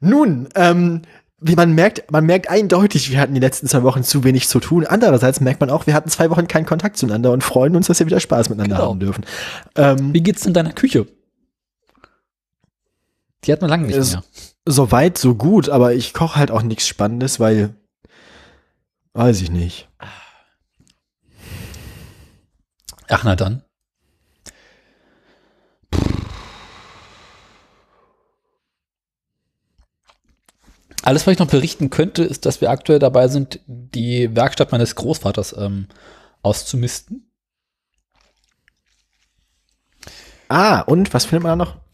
[0.01, 1.03] Nun, ähm,
[1.41, 4.59] wie man merkt, man merkt eindeutig, wir hatten die letzten zwei Wochen zu wenig zu
[4.61, 4.87] tun.
[4.87, 7.99] Andererseits merkt man auch, wir hatten zwei Wochen keinen Kontakt zueinander und freuen uns, dass
[7.99, 8.89] wir wieder Spaß miteinander Genau.
[8.91, 9.25] haben dürfen.
[9.77, 11.07] Ähm, Wie geht's in deiner Küche?
[13.45, 14.23] Die hat man lange nicht mehr.
[14.67, 17.75] So weit, so gut, aber ich koche halt auch nichts Spannendes, weil,
[19.15, 19.89] weiß ich nicht.
[23.09, 23.63] Ach, na dann.
[31.03, 34.97] Alles, was ich noch berichten könnte, ist, dass wir aktuell dabei sind, die Werkstatt meines
[34.97, 35.87] Großvaters ähm,
[36.43, 37.31] auszumisten.
[40.49, 41.86] Ah, und was findet man da noch?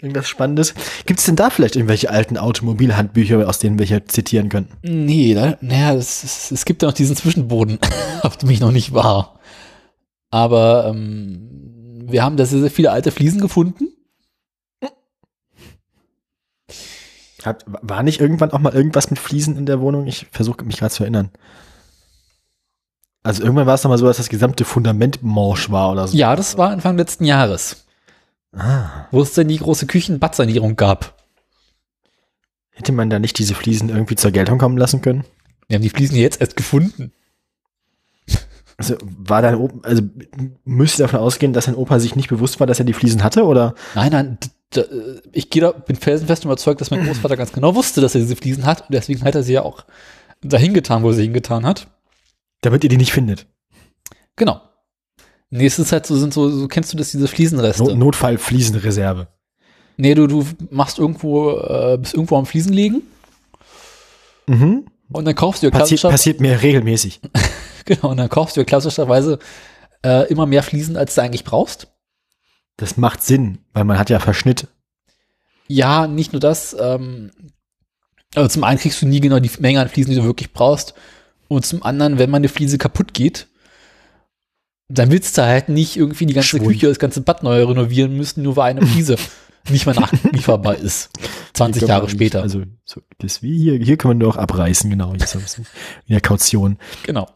[0.00, 0.74] Irgendwas Spannendes?
[1.06, 4.76] Gibt es denn da vielleicht irgendwelche alten Automobilhandbücher, aus denen wir hier zitieren könnten?
[4.82, 7.78] Nee, da, naja, es, es, gibt ja noch diesen Zwischenboden,
[8.22, 9.38] auf dem ich noch nicht war.
[10.30, 13.88] Aber ähm, wir haben da sehr, sehr viele alte Fliesen gefunden.
[17.42, 20.06] Hat, war nicht irgendwann auch mal irgendwas mit Fliesen in der Wohnung?
[20.06, 21.30] Ich versuche mich gerade zu erinnern.
[23.22, 26.16] Also irgendwann war es doch mal so, dass das gesamte Fundament morsch war oder so.
[26.16, 27.85] Ja, das war Anfang letzten Jahres,
[28.56, 31.14] Ah, wo es dann die große Küchen-Bad-Sanierung gab.
[32.70, 35.24] hätte man da nicht diese Fliesen irgendwie zur Geltung kommen lassen können?
[35.68, 37.12] Wir haben die Fliesen jetzt erst gefunden.
[38.78, 40.02] Also war dein Opa, also
[40.64, 43.44] müsste davon ausgehen, dass dein Opa sich nicht bewusst war, dass er die Fliesen hatte,
[43.44, 43.74] oder?
[43.94, 44.38] Nein, nein,
[44.74, 44.84] d-
[45.32, 48.36] ich gehe da, bin felsenfest überzeugt, dass mein Großvater ganz genau wusste, dass er diese
[48.36, 49.86] Fliesen hat und deswegen hat er sie ja auch
[50.42, 51.86] dahin getan, wo er sie hingetan hat.
[52.60, 53.46] Damit ihr die nicht findet.
[54.36, 54.60] Genau.
[55.50, 57.84] Nächste Zeit so sind so, so kennst du das, diese Fliesenreste.
[57.84, 59.28] No Notfall-Fliesenreserve.
[59.96, 63.02] nee, du, du machst irgendwo, äh, bist irgendwo am Fliesen liegen
[64.48, 64.86] Mhm.
[65.10, 67.20] und dann kaufst du ja Passiert, klassischer, passiert mir regelmäßig.
[67.84, 69.38] genau, und dann kaufst du ja klassischerweise
[70.04, 71.88] äh, immer mehr Fliesen, als du eigentlich brauchst.
[72.76, 74.68] Das macht Sinn, weil man hat ja Verschnitt.
[75.66, 76.76] Ja, nicht nur das.
[76.78, 77.30] Ähm,
[78.34, 80.94] also zum einen kriegst du nie genau die Menge an Fliesen, die du wirklich brauchst.
[81.48, 83.48] Und zum anderen, wenn mal eine Fliese kaputt geht,
[84.88, 86.66] dann willst du halt nicht irgendwie die ganze Schwund.
[86.66, 89.16] Küche, das ganze Bad neu renovieren müssen, nur weil eine Fliese
[89.68, 91.10] nicht mehr nachlieferbar ist.
[91.54, 92.44] 20 Hier können Jahre wir später.
[92.44, 95.12] Nicht, also so, das wie hier, hier können wir nur auch abreißen, genau.
[95.12, 95.66] Bisschen
[96.06, 96.78] wie eine Kaution.
[97.02, 97.28] genau.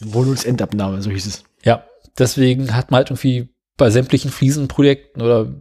[0.00, 1.44] Wohnungsendabnahme, so hieß es.
[1.64, 1.84] Ja,
[2.18, 5.52] deswegen hat man halt irgendwie bei sämtlichen Fliesenprojekten oder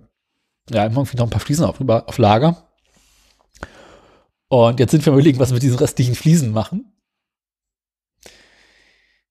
[0.70, 2.64] ja, immer irgendwie noch ein paar Fliesen auf, auf Lager.
[4.48, 6.94] Und jetzt sind wir überlegen, was wir mit diesen restlichen Fliesen machen.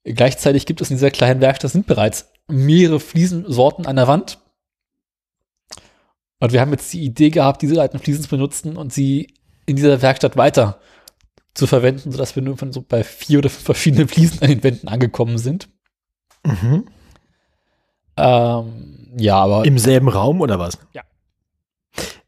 [0.05, 4.39] Gleichzeitig gibt es in dieser kleinen Werkstatt sind bereits mehrere Fliesensorten an der Wand.
[6.41, 9.33] Und wir haben jetzt die Idee gehabt, diese alten Fliesen zu benutzen und sie
[9.65, 10.79] in dieser Werkstatt weiter
[11.55, 14.63] zu verwenden, sodass wir nur von so bei vier oder fünf verschiedenen Fliesen an den
[14.63, 15.69] Wänden angekommen sind.
[16.45, 16.87] Mhm.
[18.17, 20.79] Ähm, ja, aber Im selben Raum oder was?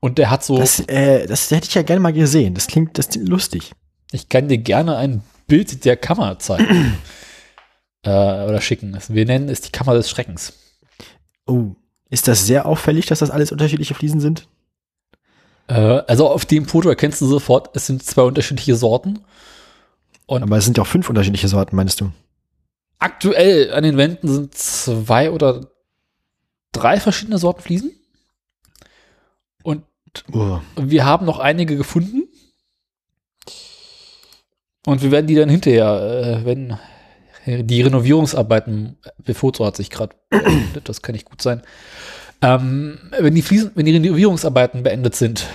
[0.01, 2.55] und der hat so, Das, äh, das hätte ich ja gerne mal gesehen.
[2.55, 3.73] Das klingt, das klingt lustig.
[4.13, 6.97] ich kann dir gerne ein Bild der Kammer zeigen
[8.07, 8.97] äh, oder schicken.
[9.09, 10.55] Wir nennen es die Kammer des Schreckens.
[11.47, 11.73] Oh.
[12.09, 14.49] Ist das sehr auffällig, dass das alles unterschiedliche Fliesen sind?
[15.69, 15.75] Äh,
[16.07, 19.21] also auf dem Foto erkennst du sofort, es sind zwei unterschiedliche Sorten.
[20.27, 22.13] Und Aber es sind ja auch fünf unterschiedliche Sorten, meinst du?
[22.99, 25.67] aktuell an den Wänden sind zwei oder
[26.73, 27.93] drei verschiedene Sorten Fliesen.
[29.63, 29.85] Und
[30.33, 30.61] Oh.
[30.77, 32.27] wir haben noch einige gefunden.
[34.87, 36.79] Und wir werden die dann hinterher, äh, wenn
[37.47, 41.63] die Renovierungsarbeiten, Befoto hat sich gerade, beendet, das kann nicht gut sein.
[42.43, 45.47] Ähm, wenn die Fliesen, wenn die Renovierungsarbeiten beendet sind,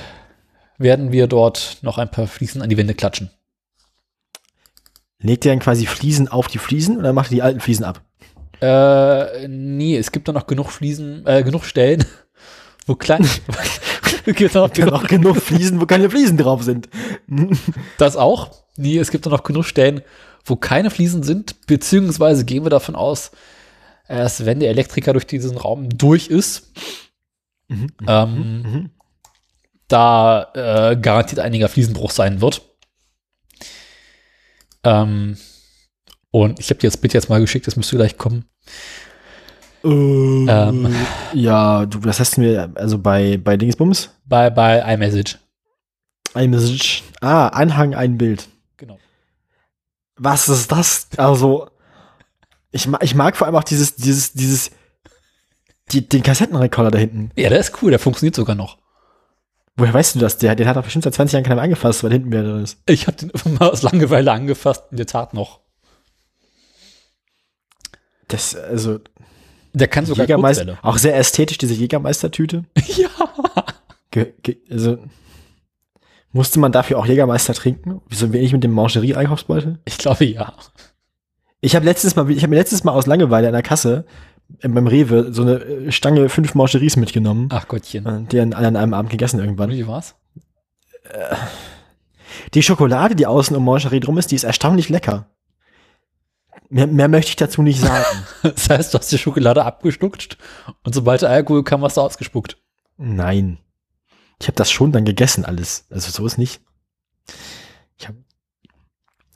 [0.78, 3.30] werden wir dort noch ein paar Fliesen an die Wände klatschen.
[5.20, 8.02] Legt ihr dann quasi Fliesen auf die Fliesen oder macht ihr die alten Fliesen ab?
[8.62, 12.06] Äh, nee, es gibt da noch genug Fliesen, äh, genug Stellen,
[12.88, 13.28] wo klein,
[14.26, 16.90] da noch Es gibt auch genug Fliesen, wo keine Fliesen drauf sind.
[17.98, 18.64] Das auch.
[18.78, 20.02] Nee, es gibt auch noch genug Stellen,
[20.46, 23.32] wo keine Fliesen sind, beziehungsweise gehen wir davon aus,
[24.08, 26.72] erst wenn der Elektriker durch diesen Raum durch ist,
[27.70, 28.90] ähm, Mhm.
[29.88, 32.62] da äh, garantiert einiger Fliesenbruch sein wird.
[34.84, 35.38] Ähm,
[36.32, 38.46] und ich habe dir das Bild jetzt mal geschickt, das müsste gleich kommen.
[39.84, 40.96] Ähm,
[41.34, 44.10] ja, du, das hast du mir, also bei, bei Dingsbums?
[44.26, 45.38] Bei, bei iMessage.
[46.36, 47.04] iMessage.
[47.20, 48.48] Ah, Anhang, ein Bild.
[50.24, 51.08] Was ist das?
[51.18, 51.68] Also,
[52.72, 54.70] ich, ich mag vor allem auch dieses, dieses, dieses
[55.92, 57.32] Die, den Kassettenrekorder da hinten.
[57.36, 58.78] Ja, der ist cool, der funktioniert sogar noch.
[59.78, 60.38] Woher weißt du das?
[60.38, 62.62] Der, den hat doch bestimmt seit 20 Jahren keiner mehr angefasst, weil hinten mehr drin
[62.64, 62.78] ist.
[62.86, 65.60] Ich habe den mal aus Langeweile angefasst und jetzt hat noch.
[68.28, 69.00] Das, also,
[69.74, 72.66] Der kann sogar Jägermeister, auch sehr ästhetisch, diese Jägermeister-Tüte.
[72.96, 73.10] Ja.
[74.12, 75.00] Ge, ge, also,
[76.34, 78.02] musste man dafür auch Jägermeister trinken?
[78.08, 79.80] Wieso wenig mit dem Mangerie-Einkaufsbeutel?
[79.86, 80.54] Ich glaube ja.
[81.60, 84.06] Ich habe letztes Mal, ich habe mir letztes Mal aus Langeweile an der Kasse
[84.60, 87.50] äh, beim Rewe so eine äh, Stange fünf Mangeries mitgenommen.
[87.52, 88.06] Ach Gottchen.
[88.06, 89.70] äh, Die an, an einem Abend gegessen irgendwann.
[89.72, 90.16] Wie war's?
[92.54, 95.28] Die Schokolade, die außen um Mangerie drum ist, die ist erstaunlich lecker.
[96.70, 98.06] Mehr, mehr möchte ich dazu nicht sagen.
[98.44, 100.38] Das heißt, du hast die Schokolade abgeschluckt
[100.84, 102.58] und sobald der Alkohol kam, hast du ausgespuckt.
[102.98, 103.58] Nein.
[104.42, 105.86] Ich habe das schon dann gegessen alles.
[105.92, 106.62] Also so ist nicht.
[108.00, 108.16] Ich hab,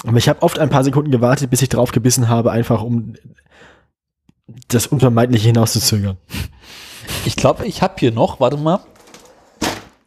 [0.04, 3.14] aber ich habe oft ein paar Sekunden gewartet, bis ich drauf gebissen habe, einfach um
[4.68, 6.18] das Unvermeidliche hinauszuzögern.
[7.26, 8.80] Ich glaube, ich habe hier noch, warte mal.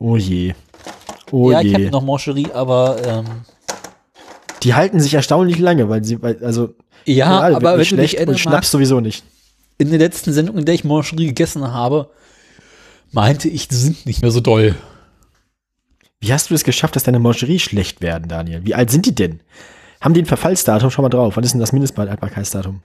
[0.00, 0.54] Oh je.
[1.30, 1.90] Oh ja, ich habe je.
[1.90, 3.24] noch Mancherie, aber ähm,
[4.64, 6.74] Die halten sich erstaunlich lange, weil sie, weil, also
[7.04, 9.22] ja, Schokolade aber wenn du dich schlecht und magst, sowieso nicht.
[9.78, 12.10] in der letzten Sendung, in der ich Mancherie gegessen habe,
[13.12, 14.74] meinte ich, die sind nicht mehr so doll.
[16.20, 18.64] Wie hast du es geschafft, dass deine Mangerie schlecht werden, Daniel?
[18.64, 19.40] Wie alt sind die denn?
[20.00, 21.36] Haben die ein Verfallsdatum schon mal drauf?
[21.36, 22.82] Wann ist denn das Mindesthaltbarkeitsdatum?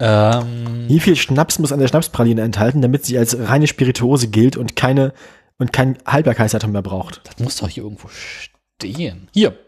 [0.00, 4.56] Ähm, Wie viel Schnaps muss an der Schnapspraline enthalten, damit sie als reine Spirituose gilt
[4.56, 5.12] und keine
[5.58, 7.20] und kein Haltbarkeitsdatum mehr braucht?
[7.24, 9.28] das muss doch hier irgendwo stehen.
[9.32, 9.58] Hier.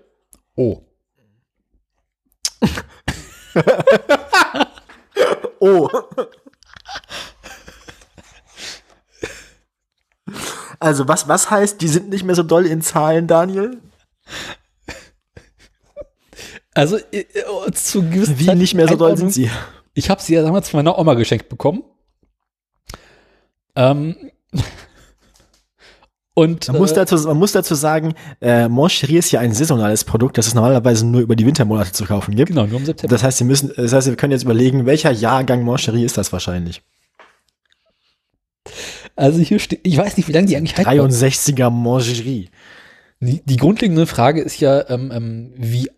[0.56, 0.82] Oh.
[5.62, 5.88] Oh.
[10.80, 13.78] Also was, was heißt, die sind nicht mehr so doll in Zahlen, Daniel?
[16.72, 16.98] Also
[17.74, 19.50] zu gewissen Wie Zeit- nicht mehr so doll sind sie?
[19.92, 21.82] Ich habe sie ja damals von meiner Oma geschenkt bekommen.
[23.76, 24.16] Ähm,
[26.34, 30.04] und Man, muss äh, dazu, man muss dazu sagen, äh, Moncherie ist ja ein saisonales
[30.04, 32.48] Produkt, das es normalerweise nur über die Wintermonate zu kaufen gibt.
[32.48, 33.12] genau nur im September.
[33.14, 36.32] Das heißt, Sie müssen, das heißt, wir können jetzt überlegen, welcher Jahrgang Moncherie ist das
[36.32, 36.82] wahrscheinlich?
[39.16, 42.50] Also hier steht, ich weiß nicht, wie lange die eigentlich haltbar 63er Moncherie.
[43.20, 45.90] Die, die grundlegende Frage ist ja, ähm, ähm, wie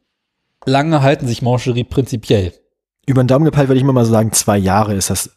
[0.65, 2.53] lange halten sich Mancherie prinzipiell?
[3.07, 5.31] Über den Daumen gepeilt würde ich immer mal sagen, zwei Jahre ist das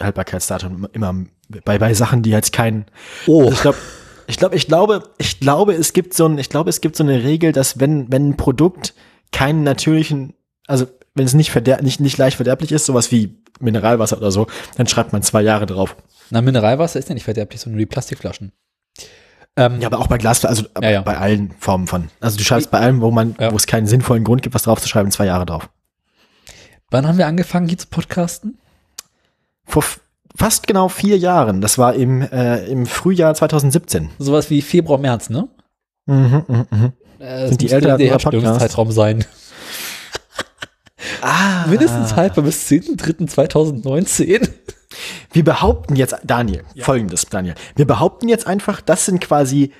[0.00, 1.14] Haltbarkeitsdatum immer
[1.64, 2.86] bei, bei Sachen, die jetzt kein,
[3.26, 3.78] Oh, Also ich glaube,
[4.26, 7.04] ich glaube, ich glaube, ich glaube, es gibt so ein, ich glaube, es gibt so
[7.04, 8.94] eine Regel, dass wenn, wenn ein Produkt
[9.32, 10.34] keinen natürlichen,
[10.66, 14.46] also wenn es nicht verder nicht, nicht leicht verderblich ist, sowas wie Mineralwasser oder so,
[14.76, 15.96] dann schreibt man zwei Jahre drauf.
[16.32, 18.52] Na, Mineralwasser ist ja nicht verderblich, sondern nur die Plastikflaschen.
[19.56, 21.00] Ähm, Ja, aber auch bei Glas, also Ja, ja.
[21.02, 22.08] bei allen Formen von.
[22.20, 23.52] Also du schreibst bei allem, wo man, Ja.
[23.52, 25.68] wo es keinen sinnvollen Grund gibt, was drauf zu schreiben, zwei Jahre drauf.
[26.90, 28.58] Wann haben wir angefangen hier zu podcasten?
[29.64, 29.84] Vor
[30.36, 31.60] fast genau vier Jahren.
[31.60, 34.08] Das war im, äh, im Frühjahr 2017.
[34.18, 35.48] Sowas wie Februar, März, ne?
[36.06, 36.92] Mhm, mhm, mhm.
[37.18, 37.98] Äh, Sind die als der?
[37.98, 39.24] Herstellungszeitraum sein.
[41.20, 41.66] Ah.
[41.68, 44.48] Mindestens haltbar bis 10.3.2019.
[45.32, 47.54] Wir behaupten jetzt, Daniel, folgendes, Daniel.
[47.76, 49.72] Wir behaupten jetzt einfach, das sind quasi,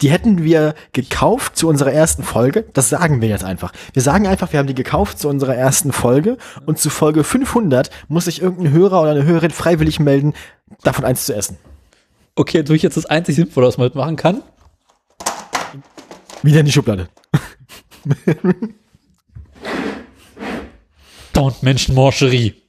[0.00, 2.64] die hätten wir gekauft zu unserer ersten Folge.
[2.72, 3.72] Das sagen wir jetzt einfach.
[3.92, 7.90] Wir sagen einfach, wir haben die gekauft zu unserer ersten Folge und zu Folge 500
[8.08, 10.34] muss sich irgendein Hörer oder eine Hörerin freiwillig melden,
[10.82, 11.58] davon eins zu essen.
[12.34, 14.42] Okay, tue ich jetzt das einzig Sinnvolle, was man mitmachen kann.
[16.42, 17.08] Wieder in die Schublade.
[21.32, 22.54] Dauernd Menschenmorcherie.
[22.54, 22.59] Ja,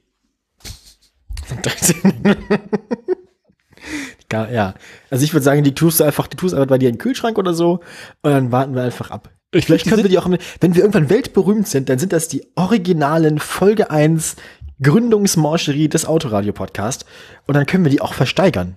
[4.50, 4.74] ja.
[5.10, 7.00] Also ich würde sagen, die tust du einfach, die tust einfach bei dir in den
[7.00, 7.80] Kühlschrank oder so
[8.22, 9.30] und dann warten wir einfach ab.
[9.54, 10.30] Ich Vielleicht können wir die auch,
[10.60, 14.36] wenn wir irgendwann weltberühmt sind, dann sind das die originalen Folge 1
[14.82, 17.04] Gründungsmancherie des Autoradio-Podcast
[17.46, 18.76] und dann können wir die auch versteigern.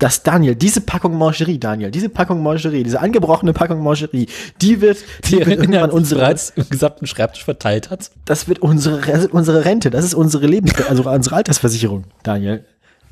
[0.00, 4.28] Das Daniel, diese Packung Mancherie, Daniel, diese Packung Mancherie, diese angebrochene Packung Mancherie,
[4.62, 4.96] die wird,
[5.26, 8.10] die, wird irgendwann unsere, bereits im gesamten Schreibtisch verteilt hat.
[8.24, 12.64] das wird unsere, unsere Rente, das ist unsere Lebens, also unsere Altersversicherung, Daniel.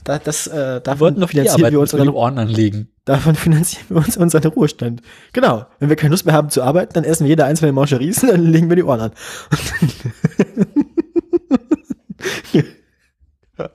[0.05, 2.89] Da, das, äh, Wir davon die finanzieren wir uns unseren, Ohren anlegen.
[3.05, 5.03] davon finanzieren wir uns unseren Ruhestand.
[5.35, 5.67] Genau.
[5.81, 8.31] Wenn wir keine Lust mehr haben zu arbeiten, dann essen wir jeder einzelne Mancheries und
[8.31, 9.13] dann legen wir die Ohren an.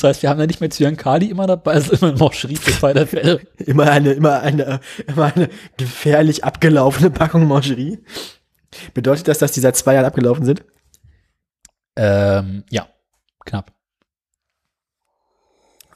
[0.00, 2.72] Das heißt, wir haben ja nicht mehr Zyankali immer dabei, also immer ein Morcherie für
[2.72, 3.40] zwei der Fälle.
[3.58, 7.98] Immer eine, immer eine, immer eine gefährlich abgelaufene Packung Mancherie.
[8.94, 10.64] Bedeutet das, dass die seit zwei Jahren abgelaufen sind?
[11.96, 12.88] Ähm, ja,
[13.44, 13.74] knapp.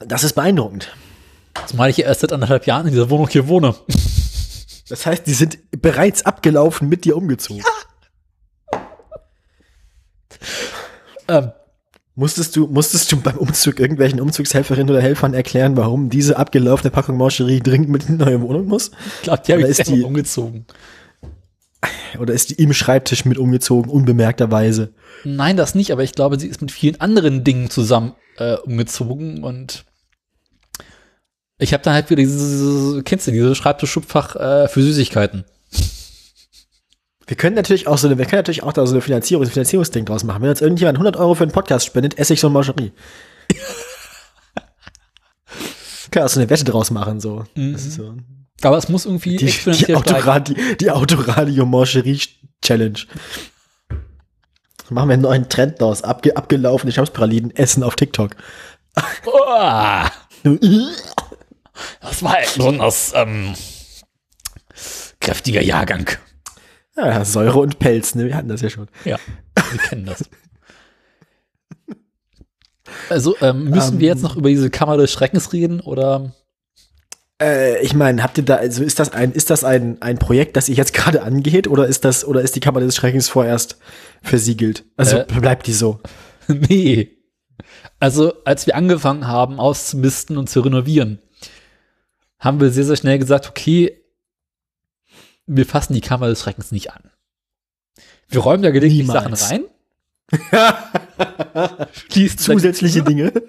[0.01, 0.95] Das ist beeindruckend.
[1.65, 3.75] Zumal ich ja erst seit anderthalb Jahren in dieser Wohnung hier wohne.
[4.87, 7.63] Das heißt, die sind bereits abgelaufen mit dir umgezogen.
[11.27, 11.53] Ähm,
[12.17, 17.17] Musstest du, musstest du beim Umzug irgendwelchen Umzugshelferinnen oder Helfern erklären, warum diese abgelaufene Packung
[17.17, 18.91] Mancherie dringend mit in die neue Wohnung muss?
[19.17, 20.65] ich glaube, die habe Oder ich ist die- umgezogen.
[22.17, 24.93] Oder ist die im Schreibtisch mit umgezogen, unbemerkterweise?
[25.25, 29.43] Nein, das nicht, aber ich glaube, sie ist mit vielen anderen Dingen zusammen äh, umgezogen
[29.43, 29.83] und
[31.57, 35.45] ich habe dann halt wieder dieses, kennst du, dieses Schreibtischschubfach äh, für Süßigkeiten.
[37.27, 39.49] Wir können natürlich auch so eine, wir können natürlich auch da so eine Finanzierung, ein
[39.49, 40.41] Finanzierungsding draus machen.
[40.41, 42.91] Wenn jetzt irgendjemand 100 Euro für einen Podcast spendet, esse ich so eine Mancherie.
[46.15, 47.43] können auch so eine Wette draus machen, so.
[47.55, 48.15] Ist so.
[48.61, 50.17] Aber es muss irgendwie Die, die, exponentiell steigen.
[50.17, 52.21] Autoradio, die Autoradio Mancherie
[52.63, 52.99] Challenge.
[54.89, 56.03] Machen wir einen neuen Trend draus.
[56.03, 58.35] Abge, abgelaufene Schamspralinen essen auf TikTok.
[59.25, 60.09] Uah.
[61.99, 63.53] Das war ein besonders ähm,
[65.19, 66.09] kräftiger Jahrgang.
[66.97, 68.25] Ja, Säure und Pelz, ne?
[68.27, 68.87] Wir hatten das ja schon.
[69.03, 69.17] Ja,
[69.71, 70.23] wir kennen das.
[73.09, 76.33] Also, ähm, müssen wir jetzt noch über diese Kammer des Schreckens reden oder?
[77.41, 80.55] Äh, ich meine, habt ihr da, also ist das ein, ist das ein, ein Projekt,
[80.55, 83.77] das sich jetzt gerade angeht, oder ist das, oder ist die Kammer des Schreckens vorerst
[84.21, 84.85] versiegelt?
[84.97, 85.25] Also Äh.
[85.25, 85.99] bleibt die so.
[86.47, 87.11] nee.
[87.99, 91.19] Also, als wir angefangen haben, auszumisten und zu renovieren,
[92.39, 94.04] haben wir sehr, sehr schnell gesagt, okay,
[95.45, 97.11] wir fassen die Kammer des Schreckens nicht an.
[98.27, 99.07] Wir räumen da gelegentlich.
[99.07, 99.65] Sachen rein,
[102.09, 103.31] schließen Zusätzliche Dinge.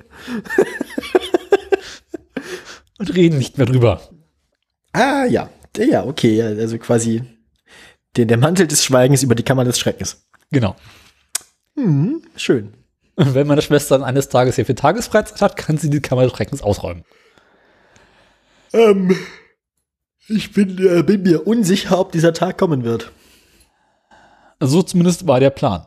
[2.99, 4.03] und reden nicht mehr drüber.
[4.93, 5.51] Ah, ja.
[5.77, 7.23] Ja, okay, also quasi
[8.17, 10.27] der, der Mantel des Schweigens über die Kammer des Schreckens.
[10.51, 10.77] Genau.
[11.75, 12.73] Hm, schön.
[13.17, 16.23] Und wenn meine Schwester dann eines Tages sehr viel Tagesfreizeit hat, kann sie die Kammer
[16.23, 17.05] des Schreckens ausräumen.
[18.73, 19.17] Ähm,
[20.29, 23.13] ich bin, äh, bin mir unsicher, ob dieser Tag kommen wird.
[24.61, 25.87] So zumindest war der Plan.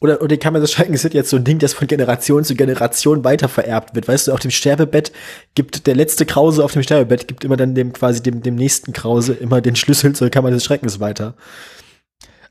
[0.00, 2.54] Oder, oder die Kammer des Schreckens wird jetzt so ein Ding, das von Generation zu
[2.54, 4.08] Generation weiter vererbt wird.
[4.08, 5.12] Weißt du, auf dem Sterbebett
[5.54, 8.92] gibt der letzte Krause auf dem Sterbebett gibt immer dann dem quasi dem, dem nächsten
[8.92, 11.34] Krause immer den Schlüssel zur Kammer des Schreckens weiter.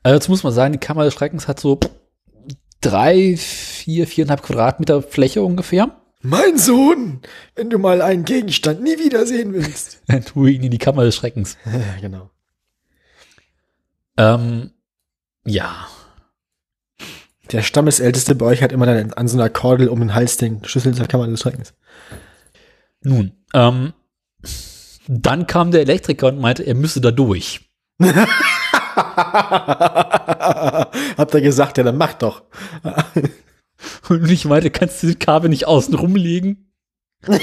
[0.02, 1.78] Also dazu muss man sagen, die Kammer des Schreckens hat so
[2.80, 6.01] drei, vier, viereinhalb Quadratmeter Fläche ungefähr.
[6.22, 7.20] Mein Sohn,
[7.56, 10.02] wenn du mal einen Gegenstand nie wiedersehen willst.
[10.06, 11.58] Dann tue ihn in die Kammer des Schreckens.
[11.66, 12.30] ja, genau.
[14.16, 14.70] Ähm,
[15.44, 15.88] ja.
[17.50, 20.64] Der Stammesälteste bei euch hat immer dann an so einer Kordel um den Hals den
[20.64, 21.74] Schlüssel zur Kammer des Schreckens.
[23.02, 23.92] Nun, ähm,
[25.08, 27.68] dann kam der Elektriker und meinte, er müsse da durch.
[31.16, 32.42] Habt ihr gesagt, ja, dann mach doch.
[34.12, 36.70] Und ich meinte, kannst du das Kabel nicht außen rumlegen?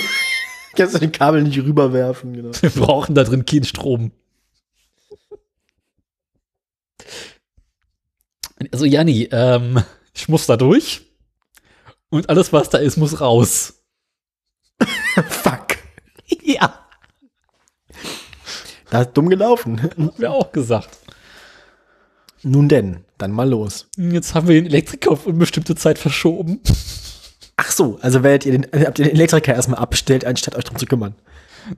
[0.75, 2.51] Kannst du den Kabel nicht rüberwerfen, genau.
[2.61, 4.11] Wir brauchen da drin keinen Strom.
[8.71, 11.01] Also Janni, ähm, ich muss da durch.
[12.09, 13.83] Und alles, was da ist, muss raus.
[15.29, 15.67] Fuck.
[16.43, 16.87] Ja,
[18.91, 19.81] Da ist dumm gelaufen.
[19.81, 20.98] haben wir auch gesagt.
[22.43, 23.87] Nun denn, dann mal los.
[23.97, 26.61] Jetzt haben wir den Elektriker auf unbestimmte Zeit verschoben.
[27.57, 30.77] Ach so, also werdet ihr den, habt ihr den Elektriker erstmal abbestellt, anstatt euch drum
[30.77, 31.15] zu kümmern.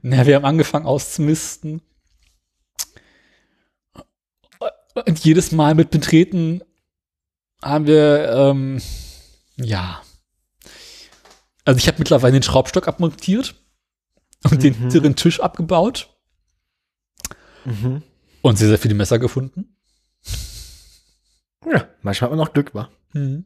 [0.02, 1.82] Na, wir haben angefangen auszumisten.
[4.94, 6.62] Und jedes Mal mit Betreten
[7.64, 8.82] haben wir, ähm,
[9.56, 10.02] ja.
[11.66, 13.56] Also ich habe mittlerweile den Schraubstock abmontiert
[14.44, 16.10] und den hinteren Tisch abgebaut
[18.42, 19.78] und sehr, sehr viele Messer gefunden.
[21.66, 22.90] Ja, manchmal hat man noch Glück, wa?
[23.14, 23.46] Mhm.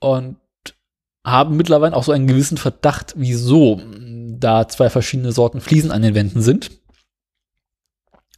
[0.00, 0.36] Und
[1.24, 3.82] haben mittlerweile auch so einen gewissen Verdacht, wieso
[4.38, 6.70] da zwei verschiedene Sorten Fliesen an den Wänden sind.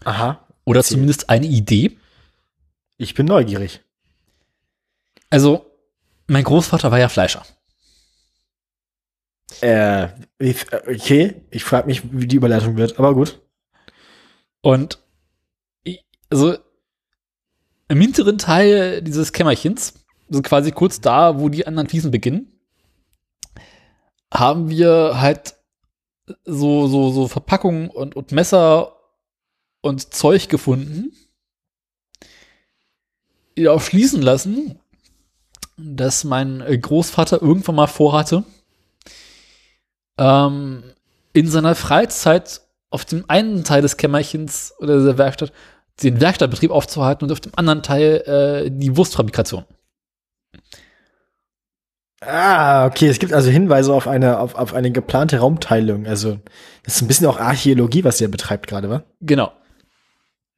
[0.05, 0.47] Aha.
[0.65, 0.97] Oder Erzähl.
[0.97, 1.99] zumindest eine Idee.
[2.97, 3.81] Ich bin neugierig.
[5.31, 5.67] Also,
[6.27, 7.45] mein Großvater war ja Fleischer.
[9.61, 10.09] Äh,
[10.39, 11.43] ich, äh, okay.
[11.51, 13.41] Ich frage mich, wie die Überleitung wird, aber gut.
[14.63, 14.99] Und
[16.31, 16.57] also
[17.91, 19.95] im hinteren Teil dieses Kämmerchens,
[20.31, 22.47] also quasi kurz da, wo die anderen Fliesen beginnen,
[24.33, 25.57] haben wir halt
[26.45, 28.97] so, so, so Verpackungen und, und Messer
[29.81, 31.13] und Zeug gefunden,
[33.59, 34.79] die darauf schließen lassen,
[35.77, 38.45] dass mein Großvater irgendwann mal vorhatte,
[40.17, 40.85] ähm,
[41.33, 42.61] in seiner Freizeit
[42.91, 45.53] auf dem einen Teil des Kämmerchens oder der Werkstatt
[46.03, 48.23] den Werkstattbetrieb aufzuhalten und auf dem anderen Teil
[48.67, 49.65] äh, die Wurstfabrikation.
[52.21, 53.09] Ah, okay.
[53.09, 56.07] Es gibt also Hinweise auf eine, auf, auf eine geplante Raumteilung.
[56.07, 56.39] Also,
[56.83, 59.05] das ist ein bisschen auch Archäologie, was ihr betreibt gerade, wa?
[59.21, 59.53] Genau.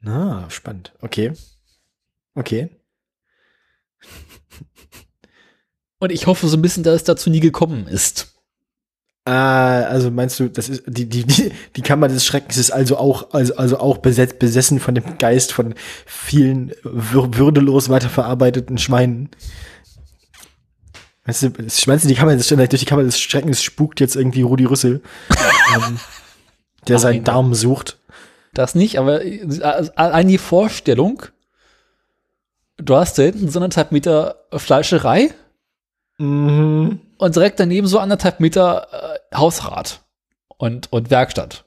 [0.05, 0.93] Ah, spannend.
[1.01, 1.33] Okay.
[2.35, 2.71] Okay.
[6.01, 8.32] Und ich hoffe so ein bisschen, dass es dazu nie gekommen ist.
[9.25, 12.97] Ah, also meinst du, das ist die die die, die Kammer des Schreckens ist also
[12.97, 15.75] auch also also auch besetzt, besessen von dem Geist von
[16.07, 19.31] vielen wür würdelos weiterverarbeiteten Schweinen.
[21.25, 21.51] Meinst du,
[21.87, 25.03] meinst du die Kammer des durch die Kammer des Schreckens spukt jetzt irgendwie Rudi Rüssel,
[25.77, 26.01] ähm,
[26.89, 27.25] der seinen Nein.
[27.25, 28.01] Darm sucht?
[28.55, 31.23] Das nicht, aber äh, allein die Vorstellung,
[32.77, 35.31] du hast da hinten so anderthalb Meter Fleischerei
[36.23, 37.01] Mhm.
[37.23, 40.01] Und direkt daneben so anderthalb Meter äh, Hausrat
[40.59, 41.65] und, und Werkstatt.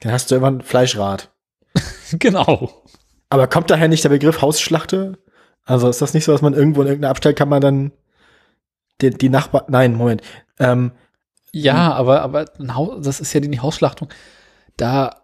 [0.00, 1.30] Dann hast du immer ein Fleischrad.
[2.12, 2.84] genau.
[3.30, 5.18] Aber kommt daher nicht der Begriff Hausschlachte?
[5.64, 7.92] Also ist das nicht so, dass man irgendwo in irgendeiner Abstellkammer dann
[9.00, 10.20] die, die Nachbar, nein, Moment,
[10.58, 10.92] ähm,
[11.52, 12.44] Ja, aber, aber
[12.74, 14.08] Haus, das ist ja die Hausschlachtung.
[14.76, 15.22] Da,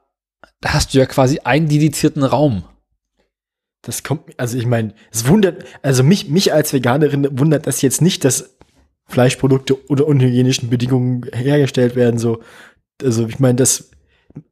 [0.61, 2.65] da hast du ja quasi einen dedizierten Raum.
[3.83, 8.01] Das kommt, also ich meine, es wundert, also mich, mich als Veganerin wundert das jetzt
[8.01, 8.58] nicht, dass
[9.09, 12.43] Fleischprodukte unter unhygienischen Bedingungen hergestellt werden, so.
[13.03, 13.91] Also ich meine, das,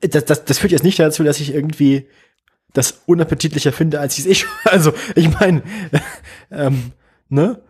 [0.00, 2.06] das, das, das führt jetzt nicht dazu, dass ich irgendwie
[2.72, 5.62] das unappetitlicher finde, als ich es eh schon, also ich meine,
[6.50, 6.92] ähm,
[7.28, 7.60] ne,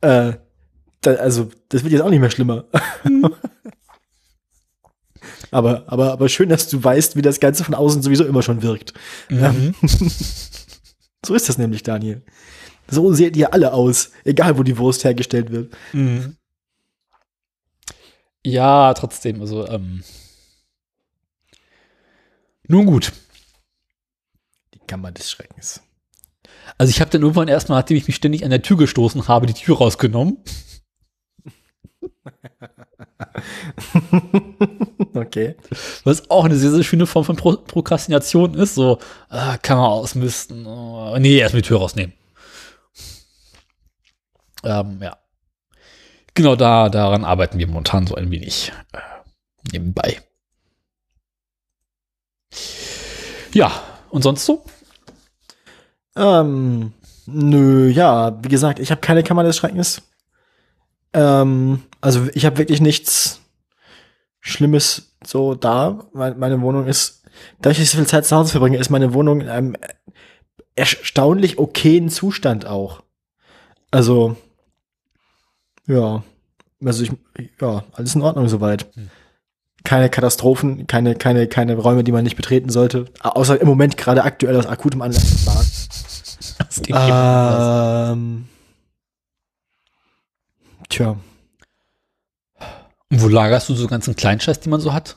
[0.00, 0.34] äh,
[1.00, 2.64] da, also das wird jetzt auch nicht mehr schlimmer.
[5.50, 8.62] aber, aber, aber schön, dass du weißt, wie das Ganze von außen sowieso immer schon
[8.62, 8.92] wirkt.
[9.30, 9.74] Ähm,
[11.24, 12.22] so ist das nämlich, Daniel.
[12.88, 15.76] So seht ihr alle aus, egal wo die Wurst hergestellt wird.
[18.44, 20.04] Ja, trotzdem, also, ähm.
[22.68, 23.12] Nun gut.
[24.74, 25.82] Die Kammer des Schreckens.
[26.78, 29.46] Also ich habe dann irgendwann erstmal, nachdem ich mich ständig an der Tür gestoßen habe,
[29.46, 30.38] die Tür rausgenommen.
[35.14, 35.54] Okay.
[36.04, 38.74] Was auch eine sehr, sehr schöne Form von Pro Prokrastination ist.
[38.74, 38.98] So,
[39.62, 40.66] kann man ausmisten.
[40.66, 42.12] Oh, nee, erstmal die Tür rausnehmen.
[44.66, 45.16] Ähm, ja.
[46.34, 48.98] Genau da, daran arbeiten wir momentan so ein wenig äh,
[49.72, 50.20] nebenbei.
[53.54, 53.72] Ja,
[54.10, 54.64] und sonst so?
[56.16, 56.92] Ähm,
[57.26, 60.02] nö, ja, wie gesagt, ich habe keine Kammer des Schreckens.
[61.12, 63.40] Ähm, also ich habe wirklich nichts
[64.40, 66.08] Schlimmes so da.
[66.12, 67.24] Meine, Wohnung ist,
[67.60, 69.76] dass ich so viel Zeit zu Hause verbringe, ist meine Wohnung in einem
[70.74, 73.02] erstaunlich okayen Zustand auch.
[73.90, 74.36] Also,
[75.86, 76.22] ja,
[76.84, 77.12] also ich,
[77.60, 78.86] ja, alles in Ordnung soweit.
[79.84, 83.06] Keine Katastrophen, keine, keine, keine Räume, die man nicht betreten sollte.
[83.20, 85.44] Außer im Moment gerade aktuell aus akutem Anlass.
[86.58, 88.12] Das geht eben anders.
[88.12, 88.48] Ähm,
[90.88, 91.16] tja,
[93.10, 95.16] Und wo lagerst du so ganzen Kleinscheiß, die man so hat?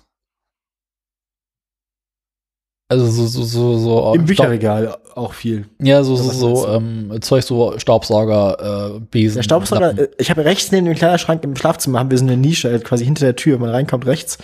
[2.92, 4.14] Also so, so, so, so.
[4.16, 5.70] im Staub- Bücherregal auch viel.
[5.80, 9.36] Ja, so, so, so ähm, Zeug, so Staubsauger, äh, Besen.
[9.36, 10.00] Der Staubsauger, Lappen.
[10.06, 12.80] äh, ich habe rechts neben dem Kleiderschrank im Schlafzimmer haben wir so eine Nische, äh,
[12.80, 14.40] quasi hinter der Tür, wenn man reinkommt rechts.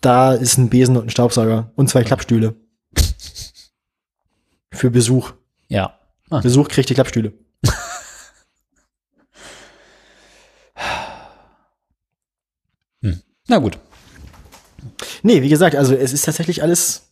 [0.00, 2.54] Da ist ein Besen und ein Staubsauger und zwei Klappstühle.
[4.72, 5.32] Für Besuch.
[5.68, 5.96] Ja.
[6.28, 6.40] Ah.
[6.40, 7.32] Besuch kriegt die Klappstühle.
[13.48, 13.78] Na gut.
[15.22, 17.05] Nee, wie gesagt, also es ist tatsächlich alles.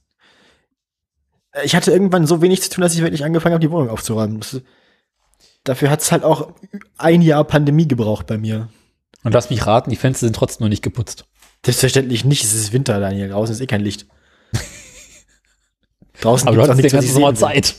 [1.63, 4.41] Ich hatte irgendwann so wenig zu tun, dass ich wirklich angefangen habe, die Wohnung aufzuräumen.
[4.41, 4.61] Das,
[5.63, 6.53] dafür hat es halt auch
[6.99, 8.69] ein Jahr Pandemie gebraucht bei mir.
[9.23, 11.27] Und lass mich raten, die Fenster sind trotzdem noch nicht geputzt.
[11.65, 13.29] Selbstverständlich nicht, es ist Winter, Daniel.
[13.31, 14.07] Draußen ist eh kein Licht.
[16.21, 17.35] Draußen Aber du hattest den ganzen Sommer.
[17.35, 17.75] Zeit.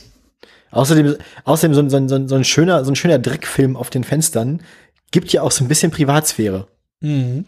[0.70, 4.04] Außerdem, außerdem so, ein- so, so, so ein schöner, so ein schöner Dreckfilm auf den
[4.04, 4.62] Fenstern
[5.10, 6.66] gibt ja auch so ein bisschen Privatsphäre.
[7.00, 7.46] Mhm.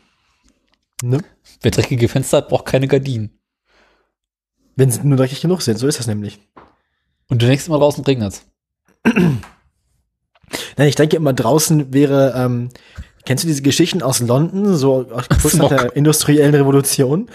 [1.02, 1.20] Ne?
[1.60, 3.37] Wer dreckige Fenster hat, braucht keine Gardinen.
[4.78, 6.38] Wenn sie nur dreckig genug sind, so ist das nämlich.
[7.28, 8.42] Und du denkst immer draußen regnet
[9.04, 9.42] Nein,
[10.88, 12.68] ich denke immer draußen wäre, ähm,
[13.26, 17.28] kennst du diese Geschichten aus London, so aus- kurz nach der industriellen Revolution,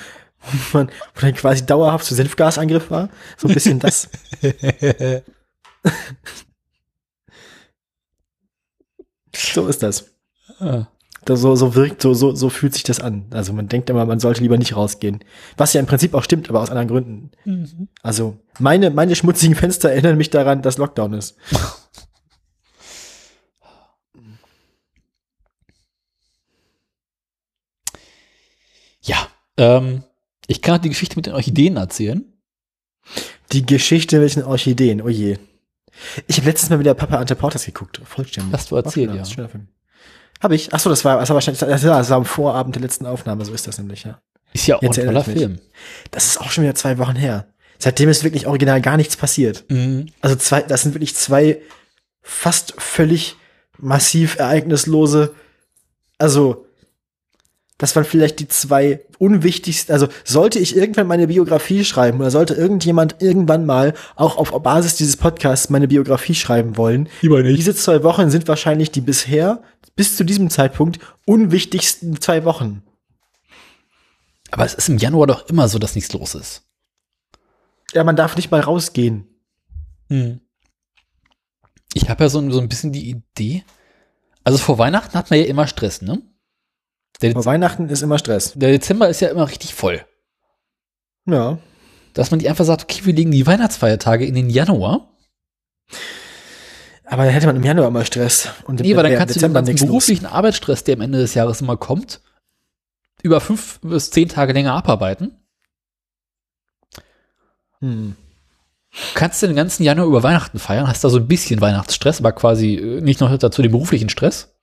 [0.72, 3.10] wo, man, wo dann quasi dauerhaft so Senfgasangriff war?
[3.38, 4.08] So ein bisschen das.
[9.36, 10.06] so ist das.
[10.60, 10.88] Ah.
[11.26, 13.26] Das so, so wirkt, so, so, so fühlt sich das an.
[13.32, 15.24] Also man denkt immer, man sollte lieber nicht rausgehen.
[15.58, 17.32] Was ja im Prinzip auch stimmt, aber aus anderen Gründen.
[17.46, 17.88] Mhm.
[18.02, 21.38] Also meine, meine schmutzigen Fenster erinnern mich daran, dass Lockdown ist.
[29.06, 29.28] Ja.
[29.58, 30.04] Ähm,
[30.48, 32.24] ich kann die Geschichte mit den Orchideen erzählen.
[33.52, 35.38] Die Geschichte mit den Orchideen, oh je.
[36.28, 38.54] Ich habe letztens mal wieder Papa Ante Portas geguckt, vollständig.
[38.54, 39.26] Hast du erzählt, ja.
[39.26, 39.68] schöner Film.
[40.44, 40.74] Habe ich?
[40.74, 43.46] Achso, das war, das war wahrscheinlich, das war, das war am Vorabend der letzten Aufnahme,
[43.46, 44.20] so ist das nämlich, ja.
[44.52, 45.24] Ist ja auch Jetzt ein toller.
[45.24, 45.60] Film.
[46.12, 47.48] Das ist auch schon wieder zwei Wochen her.
[47.80, 49.66] Seitdem ist wirklich original gar nichts passiert.
[49.70, 50.08] Mhm.
[50.22, 51.62] Also zwei, das sind wirklich zwei
[52.22, 53.36] fast völlig
[53.78, 55.34] massiv ereignislose
[56.18, 56.66] Also,
[57.78, 59.92] das waren vielleicht die zwei unwichtigsten.
[59.92, 64.96] Also, sollte ich irgendwann meine Biografie schreiben oder sollte irgendjemand irgendwann mal auch auf Basis
[64.96, 69.62] dieses Podcasts meine Biografie schreiben wollen, diese zwei Wochen sind wahrscheinlich die bisher
[69.96, 72.84] bis zu diesem Zeitpunkt unwichtigsten zwei Wochen.
[74.52, 76.64] Aber es ist im Januar doch immer so, dass nichts los ist.
[77.94, 79.28] Ja, man darf nicht mal rausgehen.
[80.10, 80.42] Hm.
[81.94, 83.64] Ich habe ja so, so ein bisschen die Idee.
[84.44, 86.22] Also vor Weihnachten hat man ja immer Stress, ne?
[87.22, 88.54] Der, Vor Weihnachten ist immer Stress.
[88.54, 90.06] der Dezember ist ja immer richtig voll.
[91.26, 91.60] Ja.
[92.14, 95.16] Dass man die einfach sagt, okay, wir legen die Weihnachtsfeiertage in den Januar.
[97.14, 98.50] Aber dann hätte man im Januar immer Stress.
[98.64, 99.88] Und Nee, weil dann kannst du den Dezember ganzen nichts los.
[99.88, 102.22] beruflichen Arbeitsstress, der am Ende des Jahres immer kommt,
[103.22, 105.38] über fünf bis zehn Tage länger abarbeiten.
[107.82, 108.16] Hm.
[109.14, 112.32] Kannst du den ganzen Januar über Weihnachten feiern, hast da so ein bisschen Weihnachtsstress, aber
[112.32, 114.56] quasi äh, nicht noch dazu den beruflichen Stress.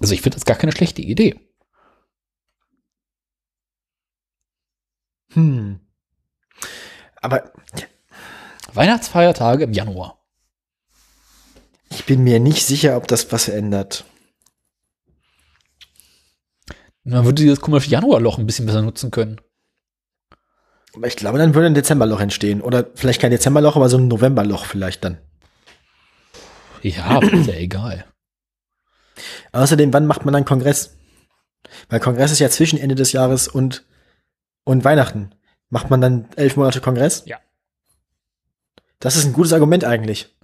[0.00, 1.38] Also ich finde das gar keine schlechte Idee.
[5.34, 5.80] Hm.
[7.20, 7.52] Aber
[8.72, 10.17] Weihnachtsfeiertage im Januar.
[11.90, 14.04] Ich bin mir nicht sicher, ob das was ändert.
[17.04, 19.40] Man würde dieses komische Januarloch ein bisschen besser nutzen können.
[20.94, 22.60] Aber ich glaube, dann würde ein Dezemberloch entstehen.
[22.60, 25.18] Oder vielleicht kein Dezemberloch, aber so ein Novemberloch vielleicht dann.
[26.82, 28.04] Ja, ist ja egal.
[29.52, 30.96] Außerdem, wann macht man dann Kongress?
[31.88, 33.84] Weil Kongress ist ja zwischen Ende des Jahres und,
[34.64, 35.34] und Weihnachten.
[35.70, 37.24] Macht man dann elf Monate Kongress?
[37.26, 37.38] Ja.
[39.00, 40.36] Das ist ein gutes Argument eigentlich.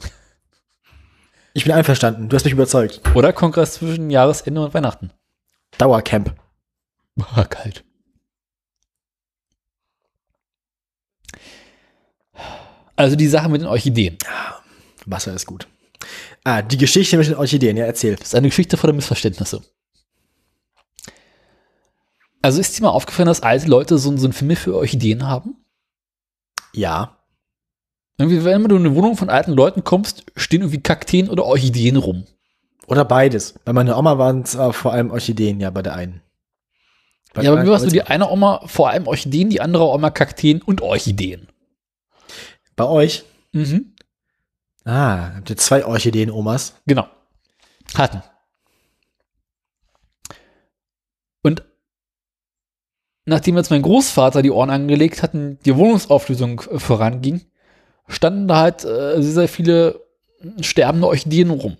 [1.54, 2.28] Ich bin einverstanden.
[2.28, 3.00] Du hast mich überzeugt.
[3.14, 5.12] Oder Kongress zwischen Jahresende und Weihnachten.
[5.78, 6.34] Dauercamp.
[7.14, 7.84] Boah, kalt.
[12.96, 14.18] Also die Sache mit den Orchideen.
[15.06, 15.68] Wasser ist gut.
[16.42, 18.16] Ah, die Geschichte mit den Orchideen, ja, erzähl.
[18.16, 19.62] Das ist eine Geschichte voller Missverständnisse.
[22.42, 25.64] Also ist dir mal aufgefallen, dass alte Leute so, so ein Fimmel für Orchideen haben?
[26.72, 27.23] Ja.
[28.18, 31.96] Irgendwie, wenn du in eine Wohnung von alten Leuten kommst, stehen irgendwie Kakteen oder Orchideen
[31.96, 32.24] rum.
[32.86, 33.54] Oder beides.
[33.64, 36.20] Bei meiner Oma waren es äh, vor allem Orchideen, ja, bei der einen.
[37.32, 39.60] Bei ja, aber der mir warst du anderen- die eine Oma vor allem Orchideen, die
[39.60, 41.48] andere Oma Kakteen und Orchideen.
[42.76, 43.24] Bei euch?
[43.52, 43.94] Mhm.
[44.84, 46.74] Ah, habt ihr zwei Orchideen-Omas?
[46.86, 47.06] Genau.
[47.94, 48.22] Hatten.
[51.42, 51.62] Und
[53.24, 57.42] nachdem jetzt mein Großvater die Ohren angelegt hatten, die Wohnungsauflösung voranging,
[58.08, 60.00] standen da halt äh, sehr, sehr viele
[60.60, 61.76] sterbende Orchideen rum.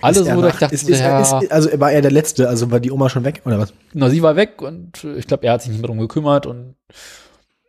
[0.00, 2.10] Alle Ist er so, dass ich dachte, ist, ist, ja, ist, also war er der
[2.10, 3.72] Letzte, also war die Oma schon weg, oder was?
[3.92, 6.76] na, sie war weg und ich glaube, er hat sich nicht mehr drum gekümmert und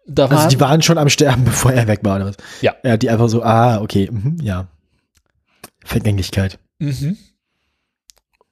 [0.06, 2.38] da war Also die waren schon am Sterben, bevor er weg war, oder was?
[2.62, 2.76] Ja.
[2.84, 4.68] Ja, die einfach so, ah, okay, mhm, ja.
[5.84, 6.60] Vergänglichkeit.
[6.80, 7.18] Mhm.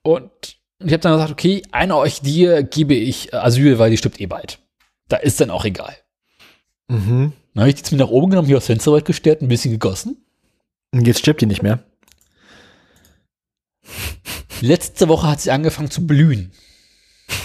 [0.02, 0.32] Und
[0.80, 4.60] ich habe dann gesagt, okay, eine Orchidee gebe ich Asyl, weil die stirbt eh bald.
[5.08, 5.96] Da ist dann auch egal.
[6.90, 7.34] Mhm.
[7.54, 9.72] Dann habe ich die zu mir nach oben genommen, hier aufs Fensterbrett gestellt, ein bisschen
[9.72, 10.18] gegossen.
[10.92, 11.80] Und jetzt stirbt die nicht mehr.
[14.62, 16.52] Letzte Woche hat sie angefangen zu blühen.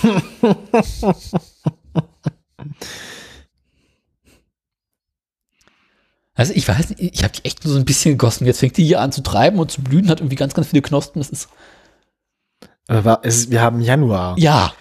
[6.35, 8.47] Also ich weiß nicht, ich habe die echt nur so ein bisschen gegossen.
[8.47, 10.83] Jetzt fängt die hier an zu treiben und zu blühen, hat irgendwie ganz, ganz viele
[10.83, 11.21] Knospen.
[11.21, 11.49] Das ist,
[12.89, 14.39] Aber war, es ist, wir haben Januar.
[14.39, 14.73] ja,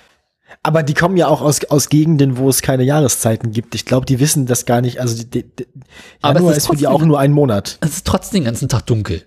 [0.64, 3.74] Aber die kommen ja auch aus, aus Gegenden, wo es keine Jahreszeiten gibt.
[3.74, 5.00] Ich glaube, die wissen das gar nicht.
[5.00, 5.68] Also die, die, die
[6.22, 7.80] Aber Januar es ist ist für die auch nur ein Monat.
[7.82, 9.24] es ist trotzdem den ganzen Tag dunkel.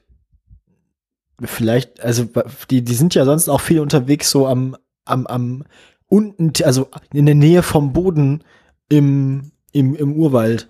[1.42, 2.28] Vielleicht, also
[2.70, 5.64] die, die sind ja sonst auch viel unterwegs so am, am, am
[6.06, 8.44] unten, also in der Nähe vom Boden
[8.88, 10.68] im, im, im Urwald.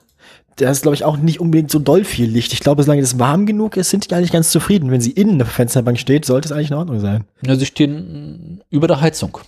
[0.57, 2.55] Da ist, glaube ich, auch nicht unbedingt so doll viel Licht.
[2.55, 4.91] Ich glaube, solange es warm genug ist, sind die eigentlich ganz zufrieden.
[4.91, 7.25] Wenn sie innen eine Fensterbank steht, sollte es eigentlich in Ordnung sein.
[7.45, 9.39] Ja, sie stehen über der Heizung.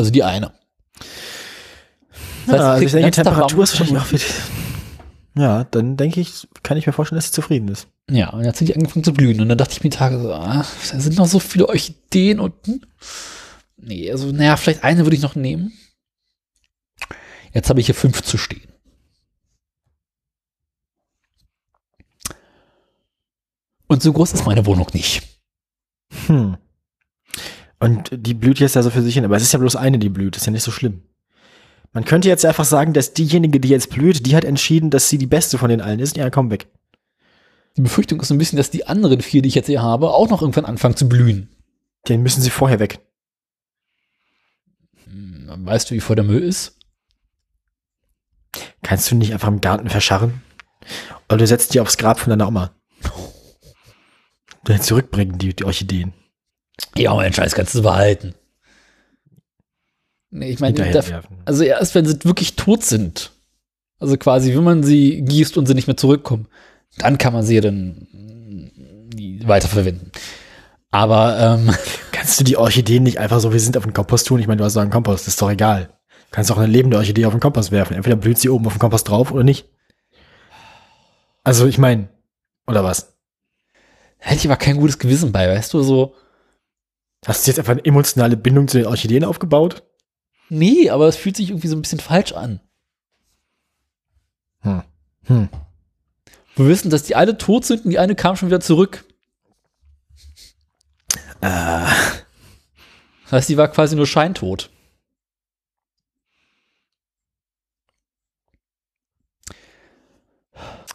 [0.00, 0.54] Also die eine.
[2.46, 4.24] Das heißt, ja, also ich denke, Temperatur ist wahrscheinlich auch für die,
[5.38, 7.86] Ja, dann denke ich, kann ich mir vorstellen, dass sie zufrieden ist.
[8.08, 9.42] Ja, und jetzt sind die angefangen zu blühen.
[9.42, 12.86] Und dann dachte ich mir Tage so, ah, da sind noch so viele Orchideen unten.
[13.76, 15.74] Nee, also, naja, vielleicht eine würde ich noch nehmen.
[17.52, 18.72] Jetzt habe ich hier fünf zu stehen.
[23.86, 25.28] Und so groß ist meine Wohnung nicht.
[26.26, 26.56] Hm.
[27.80, 29.98] Und die blüht jetzt ja so für sich hin, aber es ist ja bloß eine,
[29.98, 31.02] die blüht, ist ja nicht so schlimm.
[31.92, 35.18] Man könnte jetzt einfach sagen, dass diejenige, die jetzt blüht, die hat entschieden, dass sie
[35.18, 36.16] die beste von den allen ist.
[36.16, 36.68] Ja, komm weg.
[37.76, 40.10] Die Befürchtung ist so ein bisschen, dass die anderen vier, die ich jetzt hier habe,
[40.10, 41.48] auch noch irgendwann anfangen zu blühen.
[42.08, 43.00] Den müssen sie vorher weg.
[45.04, 46.76] Hm, Weißt du, wie voll der Müll ist?
[48.82, 50.42] Kannst du nicht einfach im Garten verscharren?
[51.28, 52.74] Oder du setzt die aufs Grab von deiner Oma.
[54.64, 56.12] Dann zurückbringen, die, die Orchideen.
[56.96, 58.34] Ja, mein Scheiß kannst du behalten.
[60.30, 60.76] Nee, ich meine,
[61.44, 63.32] also erst wenn sie wirklich tot sind,
[63.98, 66.46] also quasi, wenn man sie gießt und sie nicht mehr zurückkommen,
[66.98, 68.06] dann kann man sie ja dann
[69.44, 70.12] weiterverwenden.
[70.92, 71.74] Aber ähm,
[72.20, 74.40] Kannst du die Orchideen nicht einfach so, wir sind auf den Kompost tun?
[74.40, 75.86] Ich meine, du hast doch einen Kompost, das ist doch egal.
[75.86, 77.94] Du kannst auch eine lebende Orchidee auf den Kompost werfen.
[77.94, 79.66] Entweder blüht sie oben auf dem Kompost drauf oder nicht.
[81.42, 82.08] Also, ich meine,
[82.66, 83.16] oder was?
[84.18, 86.14] hätte ich aber kein gutes Gewissen bei, weißt du, so,
[87.26, 89.82] Hast du jetzt einfach eine emotionale Bindung zu den Orchideen aufgebaut?
[90.52, 92.60] nee, aber es fühlt sich irgendwie so ein bisschen falsch an.
[94.62, 94.82] Hm.
[95.26, 95.48] Hm.
[96.56, 99.04] Wir wissen, dass die alle tot sind und die eine kam schon wieder zurück.
[101.40, 101.86] Äh,
[103.24, 104.70] Das heißt, die war quasi nur scheintot.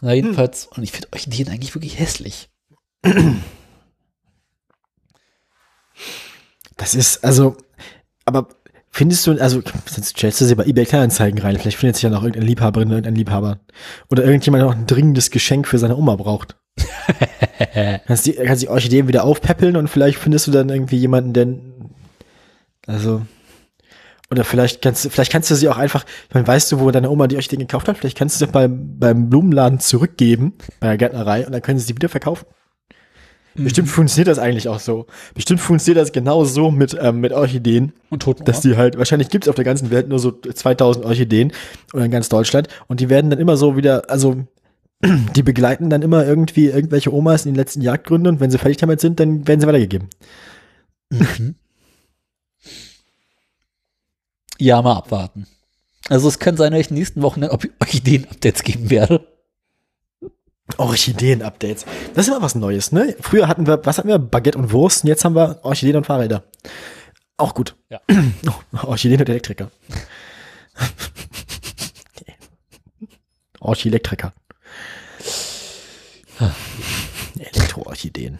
[0.02, 2.50] Na, jedenfalls, und ich finde Orchideen eigentlich wirklich hässlich.
[6.76, 7.56] das ist, also,
[8.24, 8.48] aber
[8.90, 11.58] findest du, also, sonst stellst du sie bei eBay Kleinanzeigen rein.
[11.58, 13.60] Vielleicht findet sich ja noch irgendeine Liebhaberin, irgendein Liebhaber.
[14.10, 16.56] Oder irgendjemand, der noch ein dringendes Geschenk für seine Oma braucht.
[18.06, 21.48] kannst, die, kannst die Orchideen wieder aufpäppeln und vielleicht findest du dann irgendwie jemanden, der,
[22.86, 23.22] also,
[24.30, 26.90] oder vielleicht kannst, du- vielleicht kannst du sie auch einfach, ich meine, weißt du, wo
[26.90, 27.96] deine Oma die Orchideen gekauft hat?
[27.98, 31.86] Vielleicht kannst du sie beim, beim Blumenladen zurückgeben, bei der Gärtnerei, und dann können sie
[31.86, 32.46] sie wieder verkaufen.
[33.56, 35.06] Bestimmt funktioniert das eigentlich auch so.
[35.34, 39.28] Bestimmt funktioniert das genau so mit, ähm, mit Orchideen, Und toten dass die halt, wahrscheinlich
[39.30, 41.52] gibt es auf der ganzen Welt nur so 2000 Orchideen
[41.92, 44.44] oder in ganz Deutschland und die werden dann immer so wieder, also
[45.36, 48.78] die begleiten dann immer irgendwie irgendwelche Omas in den letzten Jagdgründen und wenn sie fertig
[48.78, 50.08] damit sind, dann werden sie weitergegeben.
[51.10, 51.54] Mhm.
[54.58, 55.46] Ja, mal abwarten.
[56.08, 59.26] Also es kann sein, dass ich in den nächsten Wochen Orchideen-Updates geben werde.
[60.76, 61.84] Orchideen-Updates.
[62.14, 63.14] Das ist immer was Neues, ne?
[63.20, 64.18] Früher hatten wir, was hatten wir?
[64.18, 66.42] Baguette und Wurst und jetzt haben wir Orchideen und Fahrräder.
[67.36, 67.76] Auch gut.
[67.88, 68.00] Ja.
[68.82, 69.70] Orchideen und Elektriker.
[73.60, 74.32] Orchilektriker.
[77.38, 78.38] Elektroorchideen.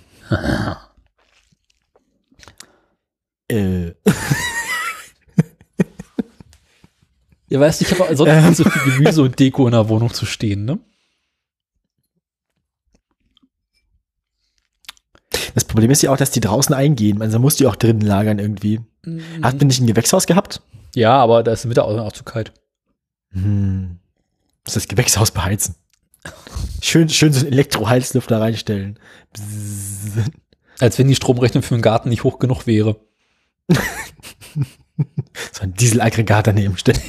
[3.49, 3.93] äh,
[7.49, 10.13] Ja, weißt du, ich habe sonst nicht so viel Gemüse und Deko in der Wohnung
[10.13, 10.81] zu stehen, ne?
[15.57, 17.23] Das Problem ist ja auch, dass die draußen eingehen.
[17.23, 18.83] Also muss die auch drinnen lagern irgendwie.
[19.41, 20.61] Hat man nicht ein Gewächshaus gehabt?
[20.95, 22.53] Ja, aber da ist im Winter auch auch zu kalt.
[23.33, 23.99] Hm.
[24.67, 25.75] Muss das Gewächshaus beheizen.
[26.83, 28.99] Schön, schön so einen Elektroheizlüfter reinstellen.
[29.33, 30.31] Bzzz.
[30.79, 33.01] Als wenn die Stromrechnung für den Garten nicht hoch genug wäre.
[35.53, 37.03] So ein Dieselaggregat daneben stellen.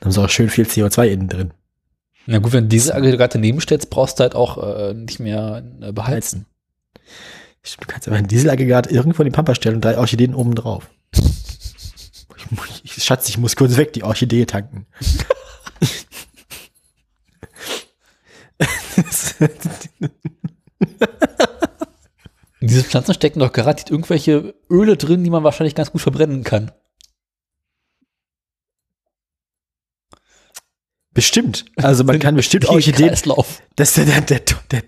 [0.00, 1.54] Dann haben sie auch schön viel CO2 innen drin.
[2.26, 5.92] Na gut, wenn du diese Aggregate nebenstellst, brauchst du halt auch äh, nicht mehr äh,
[5.92, 6.46] beheizen.
[7.62, 10.54] Stimmt, Du kannst aber ein Dieselaggregat irgendwo in die Pampa stellen und drei Orchideen oben
[10.54, 10.88] drauf.
[12.84, 14.86] Ich, ich, Schatz, ich muss kurz weg, die Orchidee tanken.
[22.60, 26.44] In diese Pflanzen stecken doch garantiert irgendwelche Öle drin, die man wahrscheinlich ganz gut verbrennen
[26.44, 26.70] kann.
[31.16, 31.64] Bestimmt.
[31.76, 33.08] Also man kann bestimmt Orchideen.
[33.08, 33.62] Kreislauf.
[33.74, 34.40] Das ist der, der,
[34.70, 34.82] der,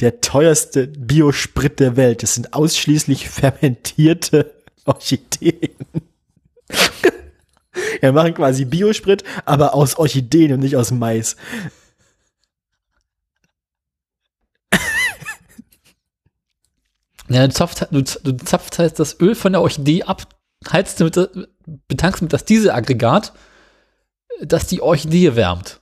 [0.00, 2.22] der teuerste Biosprit der Welt.
[2.22, 4.54] Das sind ausschließlich fermentierte
[4.86, 5.68] Orchideen.
[8.00, 11.36] Wir machen quasi Biosprit, aber aus Orchideen und nicht aus Mais.
[17.28, 20.28] Ja, du zapfst, du, du zapfst halt das Öl von der Orchidee ab,
[20.70, 21.30] heizt mit, der-
[21.88, 23.32] betankst mit das Dieselaggregat,
[24.42, 25.80] das die Orchidee wärmt.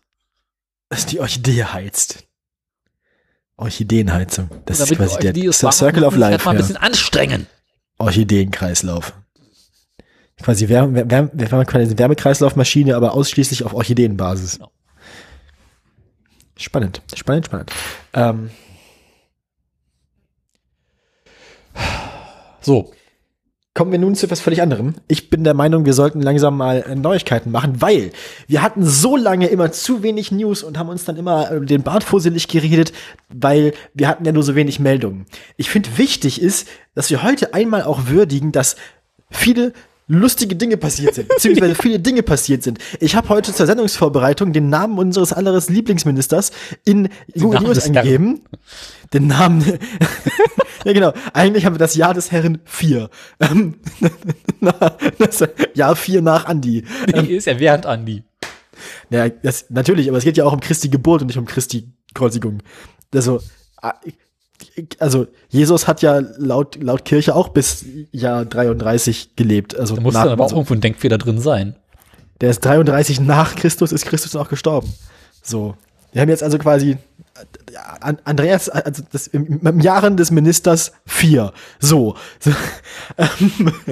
[0.92, 2.24] Dass die Orchidee heizt.
[3.56, 4.50] Orchideenheizung.
[4.66, 6.44] Das ist quasi der, das ist der Circle of Life.
[6.44, 6.60] mal ein Ja.
[6.60, 7.46] bisschen anstrengen.
[7.98, 9.14] Orchideenkreislauf.
[10.42, 14.58] Quasi Wärme, Wärme, Wärme, Wärmekreislaufmaschine, aber ausschließlich auf Orchideenbasis.
[14.58, 14.70] Genau.
[16.58, 17.72] Spannend, spannend, spannend.
[18.12, 18.50] Ähm,
[22.60, 22.92] So,
[23.74, 24.96] Kommen wir nun zu etwas völlig anderem.
[25.08, 28.12] Ich bin der Meinung, wir sollten langsam mal äh, Neuigkeiten machen, weil
[28.46, 31.82] wir hatten so lange immer zu wenig News und haben uns dann immer äh, den
[31.82, 32.92] Bart fusselig geredet,
[33.30, 35.24] weil wir hatten ja nur so wenig Meldungen.
[35.56, 38.76] Ich finde wichtig ist, dass wir heute einmal auch würdigen, dass
[39.30, 39.72] viele
[40.12, 42.78] lustige Dinge passiert sind, beziehungsweise viele Dinge passiert sind.
[43.00, 46.52] Ich habe heute zur Sendungsvorbereitung den Namen unseres alleres Lieblingsministers
[46.84, 47.08] in
[47.38, 48.42] Google News eingegeben.
[49.12, 49.64] Den Namen.
[50.84, 51.12] ja, genau.
[51.32, 53.10] Eigentlich haben wir das Jahr des Herren 4.
[53.40, 53.74] Ähm,
[55.18, 55.44] das
[55.74, 56.84] Jahr 4 nach Andi.
[57.08, 58.22] die ist ja während Andi.
[59.10, 61.92] Ja, das, natürlich, aber es geht ja auch um Christi Geburt und nicht um Christi
[62.14, 62.62] Kreuzigung.
[63.14, 63.40] Also,
[63.80, 63.94] ah,
[64.98, 69.76] also Jesus hat ja laut, laut Kirche auch bis Jahr 33 gelebt.
[69.78, 71.76] Also Da muss nach- dann aber auch irgendwo ein Denkfehler drin sein.
[72.40, 74.92] der ist 33 nach Christus, ist Christus auch gestorben.
[75.42, 75.74] So.
[76.12, 76.96] Wir haben jetzt also quasi äh,
[78.00, 81.52] An- Andreas, also das, im, im Jahren des Ministers 4.
[81.80, 82.16] So.
[82.40, 82.50] so.
[83.18, 83.72] Ähm,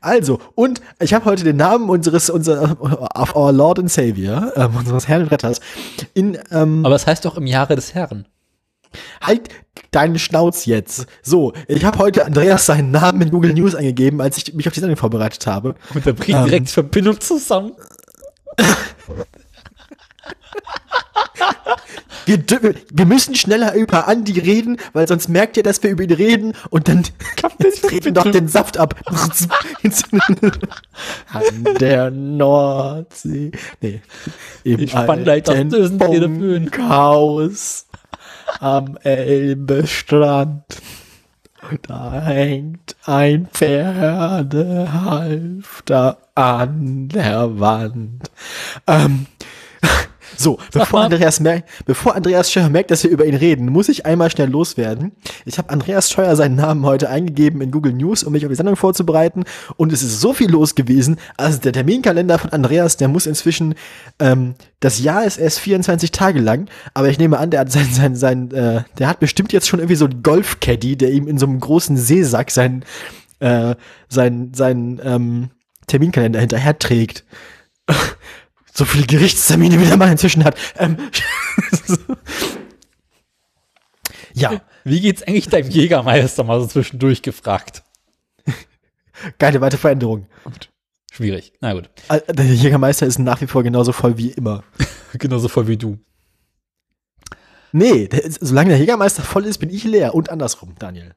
[0.00, 2.76] Also, und ich habe heute den Namen unseres, unser,
[3.18, 5.60] of our Lord and Savior, ähm, unseres Herrn und Retters,
[6.12, 8.26] in, ähm, Aber es heißt doch im Jahre des Herrn.
[9.20, 9.48] Halt
[9.90, 11.06] deinen Schnauz jetzt.
[11.22, 14.74] So, ich habe heute Andreas seinen Namen in Google News eingegeben, als ich mich auf
[14.74, 15.74] die Sendung vorbereitet habe.
[15.94, 16.44] Und da bricht Ähm.
[16.44, 17.72] direkt die Verbindung zusammen.
[22.26, 22.42] Wir,
[22.92, 26.54] wir müssen schneller über Andi reden, weil sonst merkt ihr, dass wir über ihn reden
[26.70, 27.04] und dann
[27.82, 28.96] treten doch den Saft ab.
[31.32, 33.52] An der Nordsee.
[33.80, 34.00] Nee.
[34.64, 35.54] Im Ich spann gleich das
[38.60, 40.62] am Elbestrand.
[41.82, 48.30] Da hängt ein Pferdehalfter an der Wand.
[48.86, 49.26] Ähm,
[50.36, 51.02] so, bevor.
[51.02, 54.50] Andreas, merkt, bevor Andreas Scheuer merkt, dass wir über ihn reden, muss ich einmal schnell
[54.50, 55.12] loswerden.
[55.44, 58.56] Ich habe Andreas Scheuer seinen Namen heute eingegeben in Google News, um mich auf die
[58.56, 59.44] Sendung vorzubereiten.
[59.76, 61.18] Und es ist so viel los gewesen.
[61.36, 63.74] Also der Terminkalender von Andreas, der muss inzwischen,
[64.18, 67.88] ähm, das Jahr ist erst 24 Tage lang, aber ich nehme an, der hat sein,
[67.90, 71.38] sein, sein, äh, der hat bestimmt jetzt schon irgendwie so einen Golfcaddy, der ihm in
[71.38, 72.84] so einem großen Seesack sein,
[73.40, 73.74] äh,
[74.08, 75.50] sein, sein, ähm,
[75.86, 77.24] Terminkalender hinterher trägt.
[78.76, 80.56] so viele Gerichtstermine, wie der Mann inzwischen hat.
[80.76, 80.98] Ähm,
[84.34, 87.82] ja, Wie geht's eigentlich deinem Jägermeister mal so zwischendurch gefragt?
[89.38, 90.26] geile weite Veränderung.
[91.10, 91.54] Schwierig.
[91.60, 91.88] Na gut.
[92.28, 94.62] Der Jägermeister ist nach wie vor genauso voll wie immer.
[95.14, 95.98] Genauso voll wie du.
[97.72, 100.14] Nee, der ist, solange der Jägermeister voll ist, bin ich leer.
[100.14, 101.14] Und andersrum, Daniel.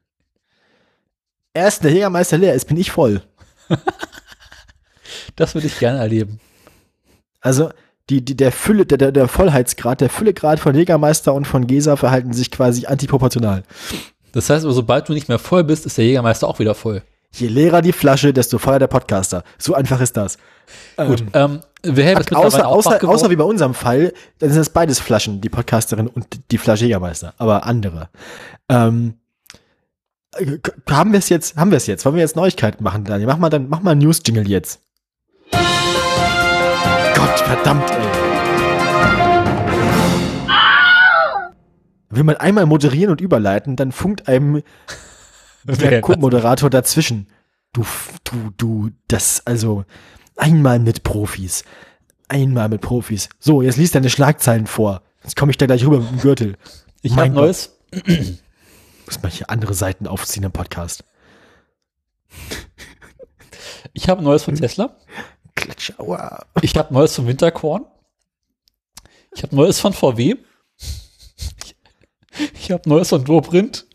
[1.54, 3.22] Erst der Jägermeister leer ist, bin ich voll.
[5.36, 6.40] Das würde ich gerne erleben.
[7.42, 7.70] Also
[8.10, 12.34] die, die, der Fülle, der, der, Vollheitsgrad, der Füllegrad von Jägermeister und von Gesa verhalten
[12.34, 13.64] sich quasi antiproportional.
[14.32, 17.04] Das heißt aber, sobald du nicht mehr voll bist, ist der Jägermeister auch wieder voll.
[17.32, 19.44] Je leerer die Flasche, desto voller der Podcaster.
[19.60, 20.38] So einfach ist das.
[20.98, 21.24] Gut.
[21.34, 23.16] Ähm, außer, mittlerweile auch wach außer, geworden.
[23.16, 26.86] außer wie bei unserem Fall, dann sind es beides Flaschen, die Podcasterin und die Flasche
[26.86, 28.10] Jägermeister, aber andere.
[28.68, 29.14] Ähm,
[30.36, 30.58] äh,
[30.90, 32.04] haben wir es jetzt, haben wir es jetzt?
[32.06, 33.28] Wollen wir jetzt Neuigkeiten machen, Daniel?
[33.28, 34.82] Mach mal dann, mach mal einen News-Jingle jetzt.
[37.30, 38.08] Gott, verdammt, ey.
[42.10, 44.64] Will man einmal moderieren und überleiten, dann funkt einem
[45.64, 47.28] der Co-Moderator dazwischen.
[47.72, 47.86] Du,
[48.24, 49.86] du, du, das, also,
[50.38, 51.64] einmal mit Profis.
[52.30, 53.30] Einmal mit Profis.
[53.38, 55.04] So, jetzt liest deine Schlagzeilen vor.
[55.24, 56.58] Jetzt komme ich da gleich rüber mit dem Gürtel.
[57.04, 57.78] ich mein habe neues.
[59.06, 61.04] Muss man hier andere Seiten aufziehen im Podcast.
[63.94, 64.98] Ich habe neues von Tesla.
[65.60, 66.46] Klatsch, aua.
[66.62, 67.86] Ich habe neues von Winterkorn.
[69.36, 70.36] Ich habe neues von VW.
[70.78, 71.76] Ich,
[72.54, 73.86] ich habe neues von Dobrindt.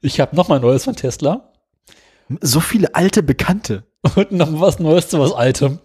[0.00, 1.52] Ich habe nochmal neues von Tesla.
[2.40, 3.84] So viele alte Bekannte.
[4.16, 5.78] Und noch was Neues zu was Altem.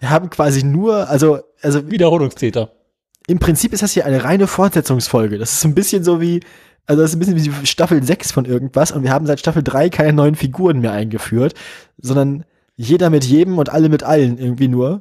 [0.00, 2.72] Wir haben quasi nur, also, also Wiederholungstäter.
[3.26, 5.38] im Prinzip ist das hier eine reine Fortsetzungsfolge.
[5.38, 6.40] Das ist so ein bisschen so wie,
[6.86, 9.62] also das ist ein bisschen wie Staffel 6 von irgendwas und wir haben seit Staffel
[9.62, 11.54] 3 keine neuen Figuren mehr eingeführt,
[11.98, 12.44] sondern
[12.76, 15.00] jeder mit jedem und alle mit allen irgendwie nur.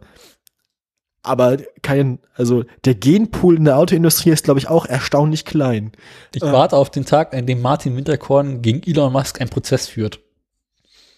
[1.23, 5.91] Aber kein, also der Genpool in der Autoindustrie ist, glaube ich, auch erstaunlich klein.
[6.33, 6.51] Ich Äh.
[6.51, 10.19] warte auf den Tag, an dem Martin Winterkorn gegen Elon Musk einen Prozess führt.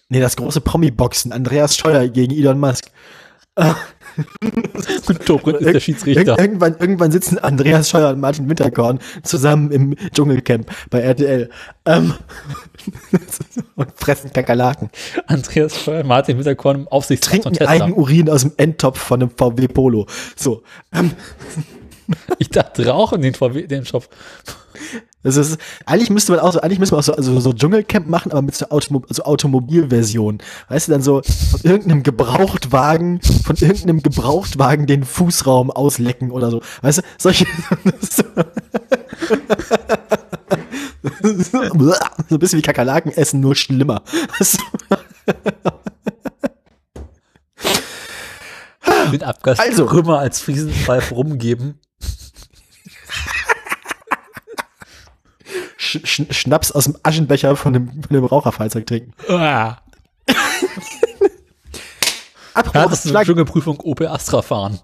[0.08, 2.90] Nee, das große Promi-Boxen, Andreas Steuer gegen Elon Musk.
[5.08, 6.38] Und Dobrindt ist der Ir- Schiedsrichter.
[6.38, 11.50] irgendwann, irgendwann sitzen Andreas Scheuer und Martin Winterkorn zusammen im Dschungelcamp bei RTL.
[11.86, 12.14] Ähm,
[13.76, 14.90] und fressen Kakerlaken.
[15.26, 17.70] Andreas Steuer, Martin Winterkorn im Aufsichtsrat Trinken Tesla.
[17.84, 20.06] Eigenurin aus dem Endtopf von einem VW Polo.
[20.36, 20.62] So.
[20.92, 21.12] Ähm,
[22.38, 24.08] Ich dachte, rauchen den VW, den Shop.
[25.22, 28.06] das ist, eigentlich müsste man auch so, eigentlich müsste man auch so, also so Dschungelcamp
[28.08, 30.38] machen, aber mit so, Automo so Automobilversion.
[30.68, 36.62] Weißt du, dann so von irgendeinem Gebrauchtwagen, von irgendeinem Gebrauchtwagen den Fußraum auslecken oder so.
[36.82, 37.46] Weißt du, solche,
[38.12, 38.24] so
[42.30, 44.02] ein bisschen wie Kakerlaken essen, nur schlimmer.
[49.12, 49.86] Den Abgas Also.
[49.88, 51.80] Als Friesenpfeife rumgeben.
[55.78, 59.14] Sch Sch Schnaps aus dem Aschenbecher von dem, von dem Raucherfahrzeug trinken.
[59.28, 59.78] Ah.
[62.52, 64.80] Apropos Hattest du eine Dschungelprüfung Opel Astra fahren?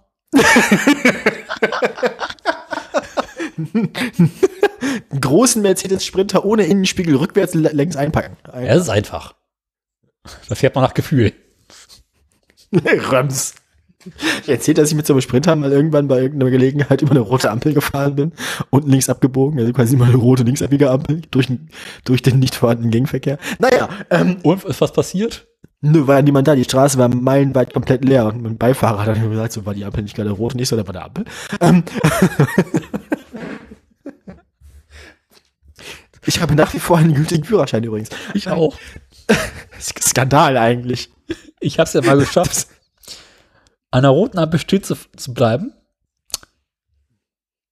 [5.11, 8.37] einen großen Mercedes Sprinter ohne Innenspiegel rückwärts längs einpacken.
[8.47, 9.35] Ja, das ist einfach.
[10.49, 11.33] Da fährt man nach Gefühl.
[12.73, 13.55] Röms.
[14.43, 17.21] Ich erzählt, dass ich mit so einem Sprinter mal irgendwann bei irgendeiner Gelegenheit über eine
[17.21, 18.33] rote Ampel gefahren bin,
[18.71, 21.69] unten links abgebogen, also quasi mal eine rote linksabbige Ampel durch, den-
[22.05, 23.39] durch den nicht vorhandenen Gegenverkehr.
[23.59, 25.47] Naja, ähm, Und ist was passiert?
[25.87, 29.17] nö, war ja niemand da, die Straße war meilenweit komplett leer und mein Beifahrer hat
[29.17, 31.25] dann gesagt, so war die Ampel nicht gerade rot, nicht so, da war der Ampel.
[31.61, 31.85] Ähm,
[36.27, 38.09] ich habe nach wie vor einen gültigen Führerschein übrigens.
[38.33, 38.79] Ich auch.
[39.81, 41.11] Skandal eigentlich.
[41.61, 42.67] Ich habe es ja mal geschafft,
[43.95, 45.73] an der roten Ampel still zu, zu bleiben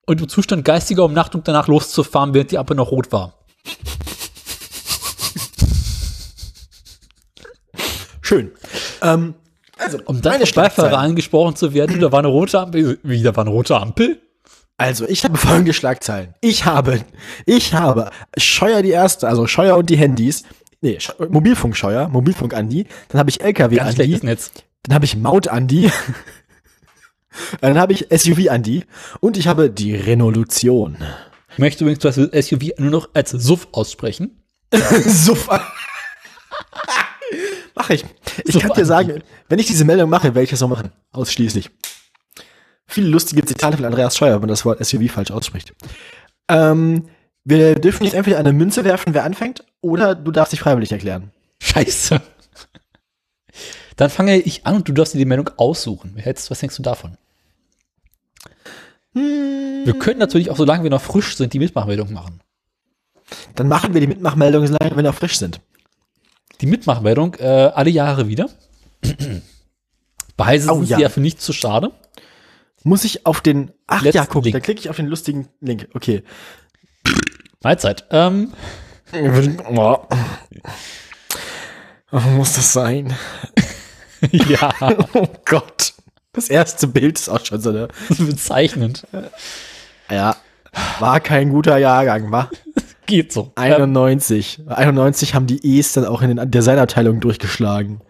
[0.07, 3.45] und im Zustand geistiger Umnachtung danach loszufahren, während die Ampel noch rot war.
[8.21, 8.53] Schön.
[9.03, 9.35] Ähm,
[9.77, 13.01] also, Um dann vom Beifahrer angesprochen zu werden, da war eine rote Ampel.
[13.03, 14.23] Wie, da war eine rote Ampel?
[14.77, 16.35] Also, ich habe folgende Schlagzeilen.
[16.41, 17.05] Ich habe,
[17.47, 20.45] ich habe Scheuer die erste, also Scheuer und die Handys.
[20.83, 20.99] Nee,
[21.31, 22.87] Mobilfunk Scheuer, Mobilfunk Andi.
[23.09, 23.97] Dann habe ich LKW Ganz Andi.
[23.97, 24.53] schlechtes Netz.
[24.83, 25.91] Dann habe ich Maut Andi.
[27.61, 28.85] dann habe ich SUV Andi.
[29.21, 30.97] Und ich habe die Revolution.
[31.53, 34.43] Ich möchte übrigens das SUV nur noch als SUV aussprechen.
[35.07, 35.67] Super.
[37.75, 38.05] Mach ich.
[38.45, 40.93] Ich Super, kann dir sagen, wenn ich diese Meldung mache, werde ich das so machen.
[41.13, 41.71] Ausschließlich.
[42.87, 45.73] Viele lustige Zitate von Andreas Scheuer, wenn man das Wort SUV falsch ausspricht.
[46.49, 47.09] Ähm,
[47.45, 51.31] wir dürfen jetzt entweder eine Münze werfen, wer anfängt, oder du darfst dich freiwillig erklären.
[51.61, 52.21] Scheiße.
[53.97, 56.17] Dann fange ich an und du darfst dir die Meldung aussuchen.
[56.25, 57.17] Was denkst du davon?
[59.15, 62.41] Wir können natürlich auch, solange wir noch frisch sind, die Mitmachmeldung machen.
[63.55, 65.61] Dann machen wir die Mitmachmeldung, solange wir noch frisch sind.
[66.61, 67.45] Die Mitmachmeldung äh,
[67.75, 68.49] alle Jahre wieder.
[70.37, 70.97] Beweise Oh, sind ja.
[70.97, 71.93] sie ja für nichts zu schade.
[72.85, 73.73] Muss ich auf den.
[73.87, 74.55] Ach Letzten ja, guck, Link.
[74.55, 75.89] da klicke ich auf den lustigen Link.
[75.95, 76.23] Okay.
[77.63, 78.07] Mahlzeit.
[78.11, 78.53] Ähm.
[82.13, 83.15] Oh, muss das sein?
[84.31, 84.73] ja,
[85.15, 85.95] Oh Gott.
[86.33, 87.89] Das erste Bild ist auch schon so eine.
[88.09, 89.07] bezeichnend.
[90.11, 90.37] Ja.
[90.99, 92.49] War kein guter Jahrgang, war?
[93.05, 93.53] Geht so.
[93.57, 94.63] Ähm, 91.
[94.67, 98.01] 91 haben die E's dann auch in den Designabteilungen durchgeschlagen.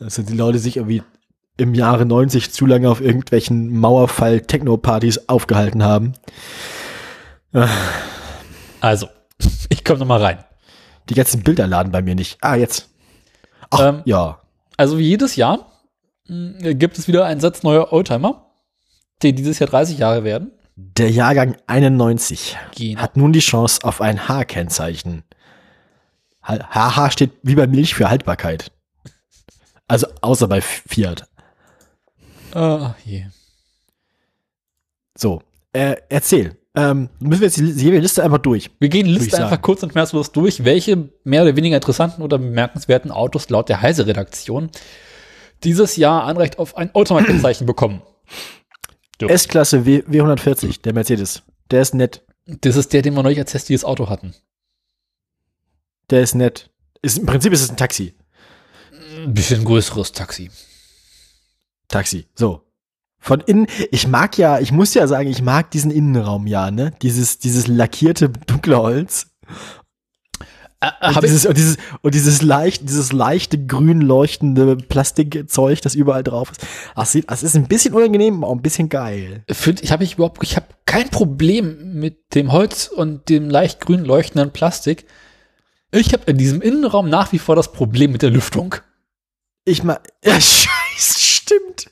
[0.00, 1.02] Also die Leute sich irgendwie
[1.56, 6.12] im Jahre 90 zu lange auf irgendwelchen Mauerfall-Techno-Partys aufgehalten haben.
[8.80, 9.08] also,
[9.70, 10.44] ich komme nochmal rein.
[11.08, 12.38] Die ganzen Bilder laden bei mir nicht.
[12.42, 12.88] Ah, jetzt.
[13.70, 14.38] Ach, Ähm, ja.
[14.78, 15.70] Also wie jedes Jahr
[16.28, 18.46] mh, gibt es wieder einen Satz neuer Oldtimer,
[19.22, 20.52] die dieses Jahr 30 Jahre werden.
[20.76, 23.00] Der Jahrgang 91 Genau.
[23.00, 25.24] hat nun die Chance auf ein H-Kennzeichen.
[26.42, 28.70] HH steht wie bei Milch für Haltbarkeit.
[29.88, 31.28] Also außer bei Fiat.
[32.54, 33.26] Ah, je.
[35.16, 35.42] So,
[35.72, 36.56] äh, erzähl.
[36.76, 38.70] Ähm, müssen wir jetzt die Liste einfach durch.
[38.78, 39.44] Wir gehen die Liste sagen.
[39.44, 43.80] einfach kurz und schmerzlos durch, welche mehr oder weniger interessanten oder bemerkenswerten Autos laut der
[43.80, 44.70] Heise-Redaktion
[45.64, 48.02] dieses Jahr Anrecht auf ein Oldtimer-Kennzeichen bekommen.
[49.20, 51.42] S-Klasse W W140, der Mercedes.
[51.70, 52.24] Der ist nett.
[52.46, 54.34] Das ist der, den wir neulich als testiges Auto hatten.
[56.10, 56.70] Der ist nett.
[57.02, 58.14] Ist, Im Prinzip ist es ein Taxi.
[59.16, 60.50] Ein bisschen größeres Taxi.
[61.88, 62.26] Taxi.
[62.34, 62.62] So.
[63.20, 66.92] Von innen, ich mag ja, ich muss ja sagen, ich mag diesen Innenraum ja, ne?
[67.02, 69.26] Dieses, dieses lackierte dunkle Holz.
[70.80, 75.82] Äh, Und hab ich, dieses, und dieses, und dieses leicht, dieses leichte grün leuchtende Plastikzeug,
[75.82, 76.64] das überall drauf ist.
[76.94, 79.42] Ach, sieht, das ist ein bisschen unangenehm, aber auch ein bisschen geil.
[79.50, 83.80] find, ich habe ich überhaupt, ich habe kein Problem mit dem Holz und dem leicht
[83.80, 85.06] grün leuchtenden Plastik.
[85.90, 88.76] Ich habe in diesem Innenraum nach wie vor das Problem mit der Lüftung.
[89.64, 91.87] Ich mag, ja, scheiße, stimmt.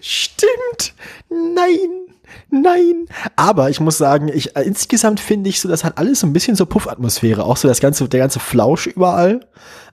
[0.00, 0.94] Stimmt.
[1.30, 1.90] Nein.
[2.50, 3.06] Nein.
[3.36, 6.32] Aber ich muss sagen, ich, äh, insgesamt finde ich so, das hat alles so ein
[6.32, 7.44] bisschen so Puffatmosphäre.
[7.44, 9.40] Auch so das ganze, der ganze Flausch überall.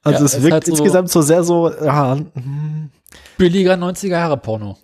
[0.03, 2.89] Also Ja, es es wirkt hat so- insgesamt so sehr so, ja, hm,
[3.37, 4.77] Billiger 90er Jahre Porno.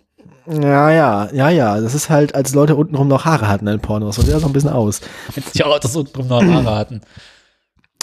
[0.46, 1.80] ja, ja, ja, ja.
[1.80, 4.16] Das ist halt, als Leute untenrum noch Haare hatten in Pornos.
[4.16, 5.00] So sieht das noch ein bisschen aus.
[5.34, 7.00] Jetzt die Autos unten drum noch Haare hatten.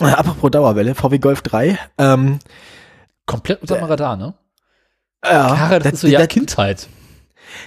[0.01, 1.77] Apropos Dauerwelle, VW Golf 3.
[1.97, 2.39] Ähm,
[3.25, 4.33] Komplett unter dem Radar, ne?
[5.31, 6.87] Ja, Karre, das, ist so ja Kindheit.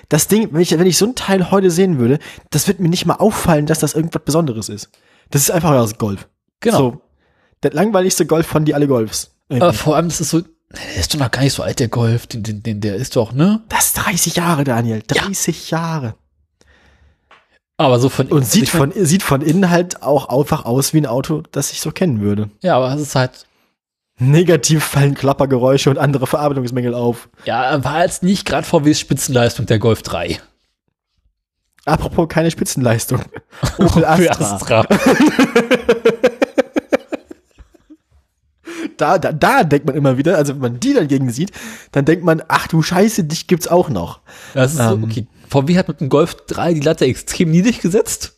[0.09, 2.19] Das Ding, wenn ich, wenn ich so ein Teil heute sehen würde,
[2.51, 4.91] das wird mir nicht mal auffallen, dass das irgendwas Besonderes ist.
[5.31, 6.29] Das ist einfach das Golf.
[6.61, 6.79] Genau.
[6.79, 7.01] So,
[7.63, 9.31] der langweiligste Golf von die alle Golfs.
[9.51, 11.89] Aber vor allem, das ist so, der ist doch noch gar nicht so alt, der
[11.89, 12.27] Golf.
[12.27, 13.63] Den, den, den, der ist doch, ne?
[13.69, 15.03] das ist 30 Jahre, Daniel.
[15.07, 16.15] 30 Jahre.
[17.77, 20.93] Aber so von Und sieht ich mein- von, sieht von innen halt auch einfach aus
[20.93, 22.51] wie ein Auto, das ich so kennen würde.
[22.61, 23.47] Ja, aber es ist halt,
[24.19, 27.29] Negativ fallen Klappergeräusche und andere Verarbeitungsmängel auf.
[27.45, 30.41] ja, war jetzt nicht gerade VWs Spitzenleistung der Golf 3.
[31.85, 33.23] Apropos keine Spitzenleistung.
[33.79, 34.81] Opel Für Astra.
[34.81, 34.87] Astra.
[38.97, 41.53] Da, da, da denkt man immer wieder, also wenn man die dagegen sieht,
[41.93, 44.21] dann denkt man, ach du Scheiße, dich gibt's auch noch.
[44.55, 44.89] Das ist Ähm.
[44.89, 45.27] so, okay.
[45.49, 48.38] VW hat mit dem Golf 3 die Latte extrem niedrig gesetzt.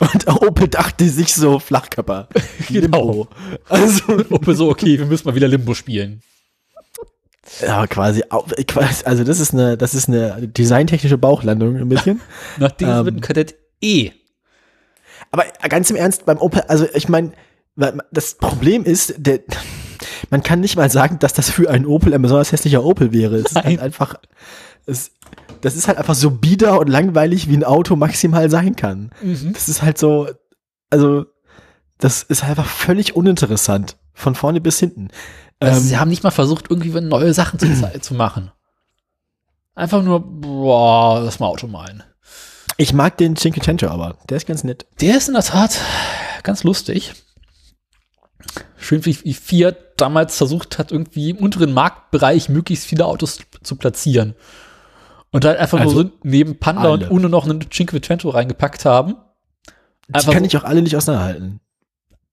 [0.00, 2.28] Und Opel dachte sich so Flachkörper.
[2.68, 3.28] Genau.
[3.68, 6.22] Also, Opel so, okay, wir müssen mal wieder Limbo spielen.
[7.66, 8.22] ja, quasi,
[9.04, 12.20] also das ist eine, das ist eine designtechnische Bauchlandung ein bisschen.
[12.58, 13.06] Nachdem Ähm.
[13.06, 14.10] ein Kadett E.
[15.30, 17.32] Aber ganz im Ernst, beim Opel, also ich meine,
[18.10, 19.40] das Problem ist, der,
[20.30, 23.36] man kann nicht mal sagen, dass das für einen Opel ein besonders hässlicher Opel wäre.
[23.36, 23.64] Es ist Nein.
[23.64, 24.16] halt einfach,
[24.86, 25.12] es,
[25.60, 29.10] das ist halt einfach so bieder und langweilig, wie ein Auto maximal sein kann.
[29.22, 29.52] Mhm.
[29.52, 30.28] Das ist halt so,
[30.90, 31.26] also,
[31.98, 33.96] das ist einfach völlig uninteressant.
[34.14, 35.10] Von vorne bis hinten.
[35.60, 38.50] Also Ähm, sie haben nicht mal versucht, irgendwie neue Sachen zu, zu machen.
[39.76, 42.02] Einfach nur, boah, lass mal Auto malen.
[42.76, 44.86] ich mag den Cinquecento aber, der ist ganz nett.
[45.00, 45.80] Der ist in der Tat
[46.42, 47.14] ganz lustig.
[48.76, 54.34] Schön, wie Fiat damals versucht hat, irgendwie im unteren Marktbereich möglichst viele Autos zu platzieren.
[55.30, 57.08] Und halt einfach Also nur so neben Panda alle.
[57.08, 59.16] und Uno noch einen Cinquecento reingepackt haben.
[60.08, 61.60] Die Einfach kann so- ich auch alle nicht auseinanderhalten.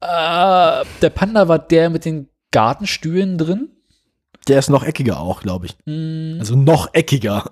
[0.02, 3.70] Äh, der Panda war der mit den Gartenstühlen drin.
[4.48, 5.76] Der ist noch eckiger auch, glaube ich.
[5.86, 6.38] Mm.
[6.40, 7.52] Also noch eckiger.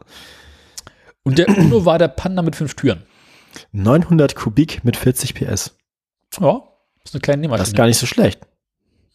[1.23, 3.03] Und der Uno war der Panda mit fünf Türen.
[3.71, 5.75] 900 Kubik mit 40 PS.
[6.39, 6.61] Ja,
[7.03, 7.67] ist eine kleine Das Nähmaschine.
[7.67, 8.41] ist gar nicht so schlecht.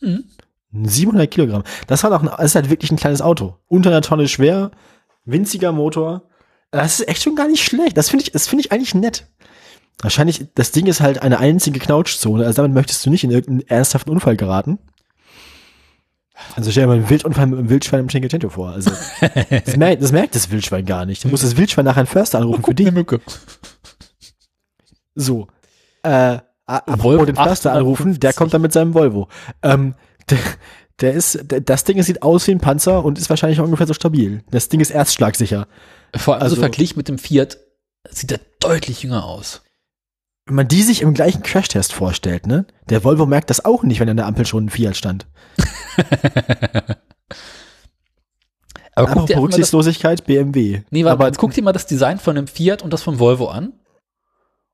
[0.00, 0.24] Mhm.
[0.72, 1.62] 700 Kilogramm.
[1.86, 3.56] Das war doch ein, das ist halt wirklich ein kleines Auto.
[3.66, 4.70] Unter einer Tonne schwer,
[5.30, 6.22] winziger Motor.
[6.70, 7.96] Das ist echt schon gar nicht schlecht.
[7.96, 9.26] Das finde ich, das finde ich eigentlich nett.
[10.00, 12.44] Wahrscheinlich, das Ding ist halt eine einzige Knautschzone.
[12.44, 14.78] Also damit möchtest du nicht in irgendeinen ernsthaften Unfall geraten.
[16.54, 18.70] Also stell dir mal einen Wildunfall mit einem Wildschwein im Cinquecento vor.
[18.70, 18.90] Also,
[19.64, 21.24] das merkt, das merkt das Wildschwein gar nicht.
[21.24, 22.94] Du musst das Wildschwein nachher einen Förster anrufen für Guck, eine dich.
[22.94, 23.20] Mücke.
[25.16, 25.48] So.
[26.04, 27.76] Äh, apropos Volvo den Förster 850.
[27.76, 29.28] anrufen, der kommt dann mit seinem Volvo.
[29.62, 29.94] Ähm,
[30.30, 30.38] der,
[31.00, 34.42] der ist, das Ding sieht aus wie ein Panzer und ist wahrscheinlich ungefähr so stabil.
[34.50, 35.66] Das Ding ist erstschlagsicher.
[36.16, 37.58] Vor allem Also- so verglichen mit dem Fiat
[38.10, 39.62] sieht er deutlich jünger aus.
[40.46, 42.66] Wenn man die sich im gleichen Crashtest vorstellt, ne?
[42.88, 45.26] Der Volvo merkt das auch nicht, wenn an der Ampel schon ein Fiat stand.
[48.94, 50.82] Aber einfach mal das, Rücksichtslosigkeit, BMW.
[50.90, 53.18] nee, warte, aber jetzt guck dir mal das Design von dem Fiat und das vom
[53.20, 53.72] Volvo an.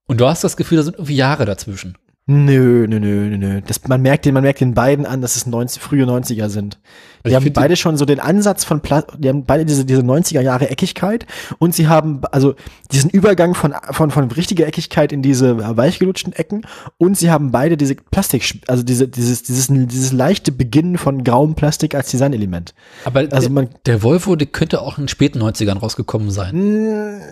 [0.06, 1.98] Und du hast das Gefühl, da sind irgendwie Jahre dazwischen.
[2.26, 3.60] Nö, nö, nö, nö, nö.
[3.86, 6.80] Man merkt den, man merkt den beiden an, dass es 90, frühe 90er sind.
[7.24, 10.02] Die ich haben beide schon so den Ansatz von Pla die haben beide diese, diese
[10.02, 11.26] 90er Jahre Eckigkeit
[11.58, 12.54] und sie haben also
[12.92, 16.66] diesen Übergang von, von, von richtiger Eckigkeit in diese weichgelutschten Ecken
[16.98, 21.54] und sie haben beide diese Plastik, also diese, dieses, dieses, dieses leichte Beginnen von grauem
[21.54, 22.74] Plastik als Designelement.
[23.04, 26.52] Aber Also der, man- der Volvo, der könnte auch in den späten 90ern rausgekommen sein.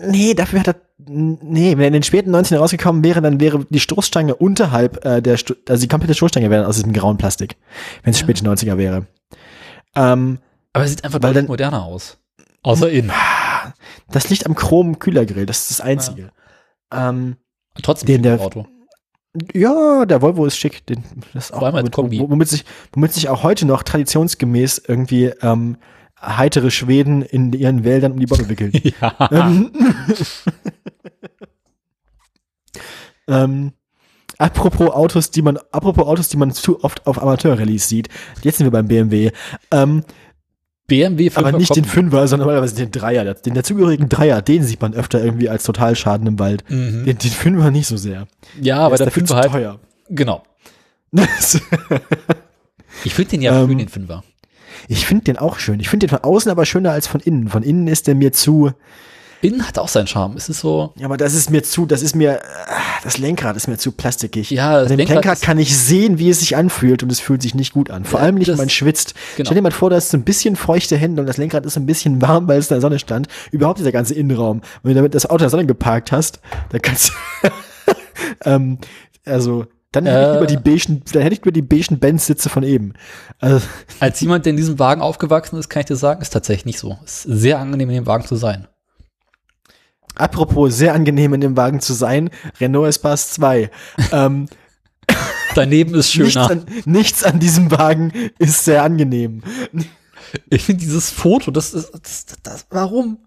[0.09, 0.75] Nee, dafür hat er,
[1.07, 5.21] nee, wenn er in den späten 90ern rausgekommen wäre, dann wäre die Stoßstange unterhalb äh,
[5.21, 7.57] der, Sto also die komplette Stoßstange wäre aus diesem grauen Plastik,
[8.03, 9.05] wenn es späte 90er wäre.
[9.95, 10.39] Ähm,
[10.73, 12.17] Aber er sieht einfach deutlich dann- moderner aus.
[12.63, 13.11] Außer innen.
[14.09, 16.31] das liegt am chromen Kühlergrill, das ist das Einzige.
[16.93, 17.35] Ähm,
[17.81, 18.67] Trotzdem Den der- Auto.
[19.53, 20.85] ja, der Volvo ist schick.
[20.85, 21.03] Den,
[21.33, 22.19] das ist auch Vor allem als womit, Kombi.
[22.19, 25.77] womit, sich, womit sich auch heute noch traditionsgemäß irgendwie ähm,
[26.21, 28.71] heitere Schweden in ihren Wäldern um die Bäume wickeln.
[29.01, 29.29] Ja.
[29.31, 29.71] ähm,
[33.27, 33.73] ähm,
[34.43, 38.09] apropos Autos, die man, apropos Autos, die man zu oft auf Amateur-Release sieht.
[38.41, 39.31] Jetzt sind wir beim BMW.
[39.71, 40.03] Ähm,
[40.87, 41.89] BMW aber Fünfer nicht den Kombi.
[41.89, 43.33] Fünfer, sondern normalerweise den Dreier.
[43.33, 46.65] Den dazugehörigen Dreier, den sieht man öfter irgendwie als Totalschaden im Wald.
[46.69, 47.05] Mhm.
[47.05, 48.27] Den, den Fünfer nicht so sehr.
[48.59, 49.51] Ja, Der aber der dafür Fünfer halt.
[49.51, 49.79] teuer.
[50.09, 50.43] Genau.
[53.05, 54.23] Ich finde den ja Ähm, schön, den Fünfer.
[54.87, 55.79] ich finde den auch schön.
[55.79, 57.47] Ich finde den von außen aber schöner als von innen.
[57.47, 58.71] Von innen ist der mir zu,
[59.43, 60.35] Innen hat auch seinen Charme.
[60.37, 63.55] Es ist so, ja, aber das ist mir zu, das ist mir, ah, das Lenkrad
[63.57, 64.49] ist mir zu plastikig.
[64.51, 67.19] Ja, das Bei dem Lenkrad Lenkrad, kann ich sehen, wie es sich anfühlt und es
[67.19, 68.05] fühlt sich nicht gut an.
[68.05, 69.13] Vor Ja, allem nicht, wenn man schwitzt.
[69.35, 69.47] genau.
[69.47, 71.77] Stell dir mal vor, da ist so ein bisschen feuchte Hände und das Lenkrad ist
[71.77, 73.27] ein bisschen warm, weil es in der Sonne stand.
[73.51, 74.61] Überhaupt dieser ganze Innenraum.
[74.81, 76.39] Wenn du damit das Auto in der Sonne geparkt hast,
[76.69, 77.09] dann kannst
[77.43, 77.49] du,
[78.45, 78.77] ähm,
[79.25, 80.37] also, dann hätte ich Äh.
[80.37, 82.93] über die beigen, dann hätte ich über die beigen Benz-Sitze von eben.
[83.39, 83.61] Also,
[83.99, 86.79] als jemand, der in diesem Wagen aufgewachsen ist, kann ich dir sagen, ist tatsächlich nicht
[86.79, 86.97] so.
[87.05, 88.67] Es ist sehr angenehm, in dem Wagen zu sein.
[90.15, 92.29] Apropos, sehr angenehm in dem Wagen zu sein,
[92.59, 93.69] Renault Espace 2.
[94.11, 94.47] ähm,
[95.55, 96.49] Daneben ist nichts, schöner.
[96.49, 99.43] an, nichts an diesem Wagen ist sehr angenehm.
[100.49, 103.19] Ich finde dieses Foto, das ist, das, das, das, warum?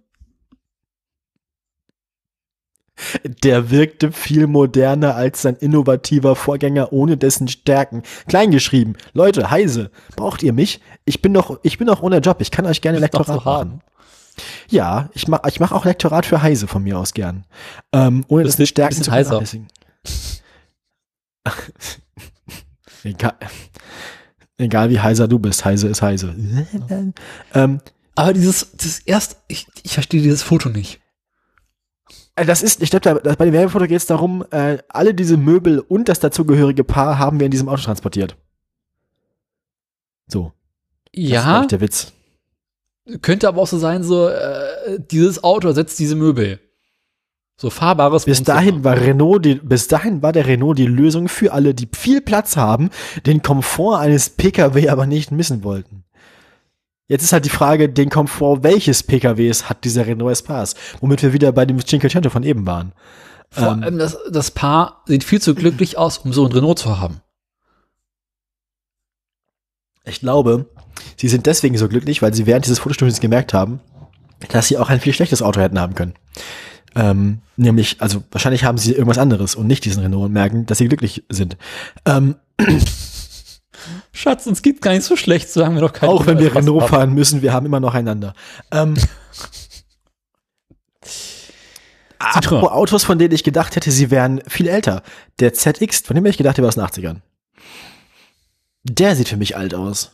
[3.45, 8.03] Der wirkte viel moderner als sein innovativer Vorgänger ohne dessen Stärken.
[8.27, 8.97] Kleingeschrieben.
[9.13, 10.81] Leute, Heise, braucht ihr mich?
[11.05, 12.41] Ich bin doch, ich bin doch ohne Job.
[12.41, 13.81] Ich kann euch gerne zu haben.
[14.69, 17.45] Ja, ich mach, ich mach auch Lektorat für Heise von mir aus gern.
[17.93, 19.41] Ähm, ohne das, Stärken bisschen zu heiser.
[23.05, 23.35] Egal,
[24.59, 26.35] egal wie heiser du bist, Heise ist Heise.
[27.55, 27.81] ähm,
[28.17, 31.01] Aber dieses, das erst, ich, ich verstehe dieses Foto nicht.
[32.35, 35.37] Äh, Das ist, ich glaube, da- bei dem Werbefoto geht es darum, äh, alle diese
[35.37, 38.37] Möbel und das dazugehörige Paar haben wir in diesem Auto transportiert.
[40.27, 40.53] So,
[41.13, 42.13] das ist, Ja, der Witz.
[43.23, 46.61] Könnte aber auch so sein, so, äh, dieses Auto ersetzt diese Möbel.
[47.59, 51.53] So fahrbares Bis dahin war Renault die, bis dahin war der Renault die Lösung für
[51.53, 52.91] alle, die viel Platz haben,
[53.25, 56.05] den Komfort eines PKW aber nicht missen wollten.
[57.09, 60.75] Jetzt ist halt die Frage, den Komfort welches PKWs hat dieser Renault Espace?
[61.01, 62.93] Womit wir wieder bei dem Cinquecento von eben waren.
[63.49, 66.79] Vor ähm, allem das, das Paar sieht viel zu glücklich aus, um so ein Renault
[66.79, 67.23] zu haben.
[70.05, 70.67] Ich glaube,
[71.17, 73.81] sie sind deswegen so glücklich, weil sie während dieses Fotostudiums gemerkt haben,
[74.49, 76.15] dass sie auch ein viel schlechtes Auto hätten haben können.
[76.95, 80.79] Ähm, nämlich, also wahrscheinlich haben sie irgendwas anderes und nicht diesen Renault und merken, dass
[80.79, 81.57] sie glücklich sind.
[82.07, 82.37] Ähm,
[84.13, 86.55] Schatz, uns geht's gar nicht so schlecht, so haben wir doch keine auch wenn wir
[86.55, 86.89] Renault haben.
[86.89, 88.35] fahren müssen, wir haben immer noch einander.
[88.73, 88.95] Ähm,
[92.19, 95.03] apropos Autos, von denen ich gedacht hätte, sie wären viel älter.
[95.39, 97.21] Der ZX, von dem hätte ich gedacht, der war aus den 80ern.
[98.85, 100.13] Der sieht für mich alt aus.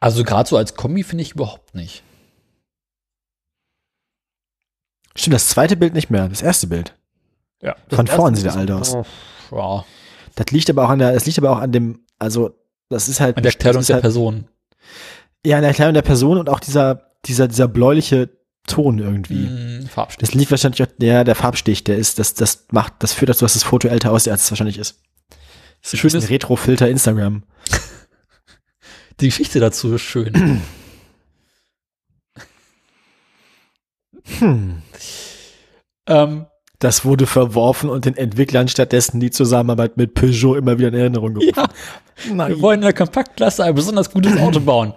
[0.00, 2.02] Also gerade so als Kombi finde ich überhaupt nicht.
[5.14, 6.94] Stimmt, das zweite Bild nicht mehr, das erste Bild.
[7.60, 7.76] Ja.
[7.88, 8.96] Von vorn sieht er alt aus.
[9.50, 9.84] Ja.
[10.34, 12.58] Das liegt aber auch an der, es liegt aber auch an dem, also
[12.88, 14.48] das ist halt An der Kleidung das ist der halt, Person.
[15.44, 18.30] Ja, an der Kleidung der Person und auch dieser, dieser, dieser bläuliche
[18.66, 19.46] Ton irgendwie.
[19.46, 20.28] Mm, Farbstich.
[20.28, 23.44] Das liegt wahrscheinlich auch, ja, der Farbstich, der ist, das, das macht, das führt dazu,
[23.44, 25.00] dass das Foto älter aussieht, als es wahrscheinlich ist.
[25.82, 27.42] Das ist ein Retro-Filter Instagram.
[29.22, 30.60] Die Geschichte dazu ist schön.
[34.38, 34.82] Hm.
[36.06, 36.46] ähm,
[36.78, 41.34] Das wurde verworfen und den Entwicklern stattdessen die Zusammenarbeit mit Peugeot immer wieder in Erinnerung
[41.34, 41.52] gerufen.
[41.56, 41.68] ja,
[42.34, 42.48] Nein.
[42.50, 44.94] wir wollen in der Kompaktklasse ein besonders gutes Auto bauen.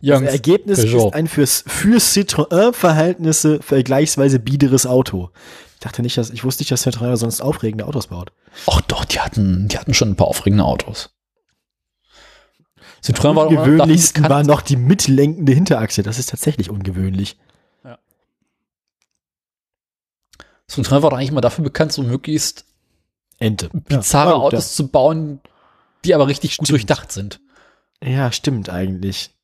[0.00, 1.08] Jungs, Das Ergebnis Peugeot.
[1.08, 5.30] ist ein fürs, für Citroën-Verhältnisse vergleichsweise biederes Auto.
[5.74, 8.30] Ich dachte nicht, dass, ich wusste nicht, dass Citroën sonst aufregende Autos baut.
[8.66, 11.13] Ach doch, die hatten, die hatten schon ein paar aufregende Autos.
[13.04, 16.02] Citroën war auch ungewöhnlichsten war noch die mitlenkende Hinterachse.
[16.02, 17.36] Das ist tatsächlich ungewöhnlich.
[20.70, 22.64] Citroën war doch eigentlich mal dafür bekannt, so möglichst
[23.38, 23.68] Ente.
[23.72, 25.40] bizarre Ja, Autos zu bauen,
[26.04, 26.70] die aber richtig gut Stimmt.
[26.70, 27.40] durchdacht sind.
[28.02, 29.34] Ja, stimmt eigentlich.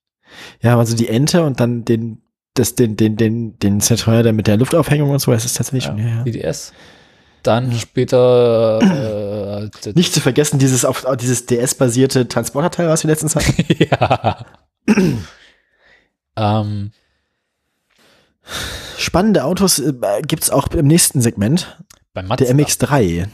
[0.60, 2.22] Ja, also die Ente und dann den,
[2.54, 5.84] das, den, den, den, den Citroën der mit der Luftaufhängung und so, das ist tatsächlich
[5.84, 6.22] schon, ja, ja.
[6.22, 6.72] Die DS.
[7.42, 8.80] Dann später
[9.64, 13.54] äh, d- Nicht zu vergessen, dieses auf dieses DS-basierte Transporterteil, was wir letztens hatten.
[13.90, 14.44] ja.
[16.36, 16.92] ähm,
[18.98, 19.92] Spannende Autos äh,
[20.26, 21.78] gibt's auch im nächsten Segment.
[22.12, 22.44] bei Mazda.
[22.44, 23.28] Der MX3.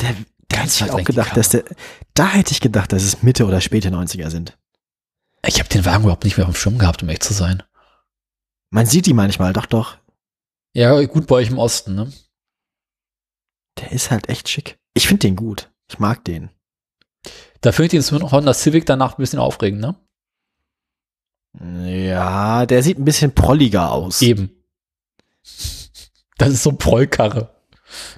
[0.00, 0.14] Der,
[0.48, 1.64] da hätte ich auch gedacht, dass der,
[2.14, 4.56] da hätte ich gedacht, dass es Mitte oder späte 90er sind.
[5.46, 7.62] Ich habe den Wagen überhaupt nicht mehr auf dem Schirm gehabt, um echt zu sein.
[8.70, 9.96] Man sieht die manchmal, doch, doch.
[10.72, 12.10] Ja, gut bei euch im Osten, ne?
[13.78, 14.78] Der ist halt echt schick.
[14.94, 15.70] Ich finde den gut.
[15.88, 16.50] Ich mag den.
[17.60, 19.96] Da finde ich den Honda Civic danach ein bisschen aufregend, ne?
[21.86, 24.20] Ja, der sieht ein bisschen prolliger aus.
[24.22, 24.50] Eben.
[26.36, 27.54] Das ist so Prollkarre.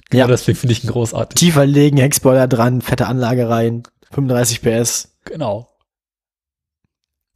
[0.09, 0.27] Genau Ja.
[0.27, 1.37] deswegen finde ich ihn großartig.
[1.37, 5.15] Tiefer legen, Heckspoiler dran, fette Anlage rein, 35 PS.
[5.25, 5.69] Genau.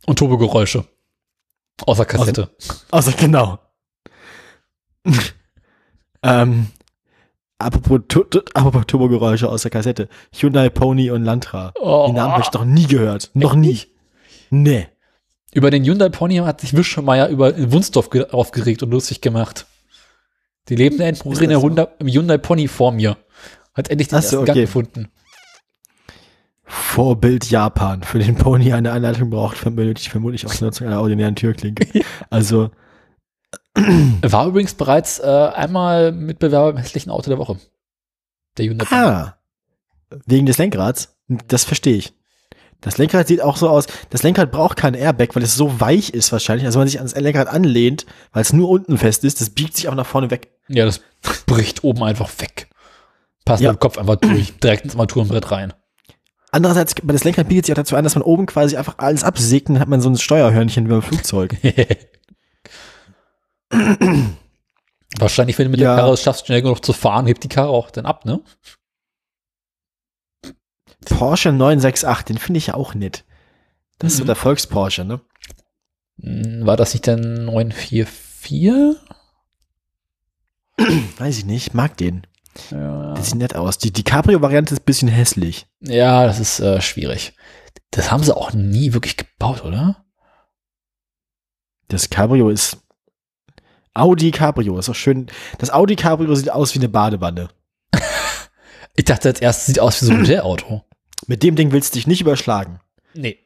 [0.06, 0.86] Und Turbogeräusche.
[1.86, 2.50] Außer Kassette.
[2.90, 3.60] Also genau.
[6.24, 6.68] ähm,
[7.62, 8.00] apropos,
[8.54, 10.10] apropos Turbogeräusche aus der Kassette.
[10.34, 11.74] Hyundai Pony und Lantra.
[11.80, 12.06] Oh.
[12.08, 13.32] Die Namen habe ich noch nie gehört.
[13.34, 13.80] Noch Echt nie.
[14.50, 14.88] Nee.
[15.54, 19.66] Über den Hyundai Pony hat sich Wischmeier über Wunsdorf ge- aufgeregt und lustig gemacht.
[20.70, 21.66] Die lebende Endprobe in der so?
[21.68, 23.18] Hyundai, im Hyundai Pony vor mir.
[23.74, 24.62] Hat endlich den Ach so, ersten Gang okay.
[24.66, 25.08] gefunden.
[26.64, 28.04] Vorbild Japan.
[28.04, 31.86] Für den Pony eine Anleitung braucht, benötigt vermutlich auch die Nutzung einer ordinären Türklinke.
[32.30, 32.72] Also,
[34.22, 37.58] War übrigens bereits äh, einmal Mitbewerber im hässlichen Auto der Woche.
[38.58, 39.38] Der Hyundai ah,
[40.26, 41.16] wegen des Lenkrads.
[41.48, 42.14] Das verstehe ich.
[42.82, 43.86] Das Lenkrad sieht auch so aus.
[44.10, 46.66] Das Lenkrad braucht kein Airbag, weil es so weich ist wahrscheinlich.
[46.66, 49.76] Also wenn man sich ans Lenkrad anlehnt, weil es nur unten fest ist, das biegt
[49.78, 50.52] sich auch nach vorne weg.
[50.68, 51.02] Ja, das
[51.46, 52.68] bricht oben einfach weg.
[53.46, 53.72] Passt Ja.
[53.72, 55.74] mit dem Kopf einfach durch, direkt ins Armaturenbrett rein.
[56.52, 59.24] Andererseits, bei das Lenkrad bietet sich auch dazu an, dass man oben quasi einfach alles
[59.24, 61.56] absägt und dann hat man so ein Steuerhörnchen wie beim Flugzeug.
[65.18, 65.96] Wahrscheinlich, wenn du mit Ja.
[65.96, 68.42] der Karre es schaffst, schnell genug zu fahren, hebt die Karre auch dann ab, ne?
[71.06, 73.26] Porsche 968, den finde ich ja auch nett.
[74.00, 74.28] Das ist so Mhm.
[74.28, 75.22] der Volks-Porsche, ne?
[76.22, 78.96] Hm, War das nicht der 944?
[81.18, 82.26] Weiß ich nicht, mag den.
[82.70, 83.78] Ja, Der sieht nett aus.
[83.78, 85.68] Die, die Cabrio-Variante ist ein bisschen hässlich.
[85.80, 87.34] ja das ist äh, schwierig.
[87.92, 90.04] Das haben sie auch nie wirklich gebaut, oder?
[91.88, 92.78] Das Cabrio ist
[93.94, 95.28] Audi Cabrio, ist auch schön.
[95.58, 97.50] Das Audi Cabrio sieht aus wie eine Badewanne.
[98.98, 100.84] Ich dachte als erstes, sieht aus wie so ein Modellauto.
[101.26, 102.82] Mit dem Ding willst du dich nicht überschlagen.
[103.14, 103.40] Nee.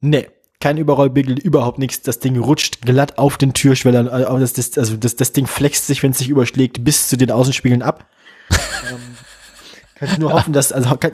[0.00, 0.28] Nee,
[0.58, 2.00] kein Überrollbigel, überhaupt nichts.
[2.00, 4.06] Das Ding rutscht glatt auf den Türschwellern.
[4.08, 7.18] äh, Das, das, also das, das Ding flext sich, wenn es sich überschlägt, bis zu
[7.18, 8.06] den Außenspiegeln ab.
[10.00, 11.12] Ähm, kann ich nur hoffen, dass, also, kann,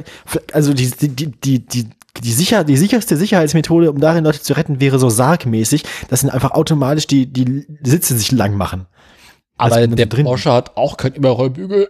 [0.52, 1.88] also die, die, die, die,
[2.22, 6.30] die, sicher, die sicherste Sicherheitsmethode, um darin Leute zu retten, wäre so sargmäßig, dass dann
[6.30, 8.86] einfach automatisch die, die Sitze sich lang machen.
[9.58, 11.88] Aber man der drin- Porsche hat auch kein Überrollbügel.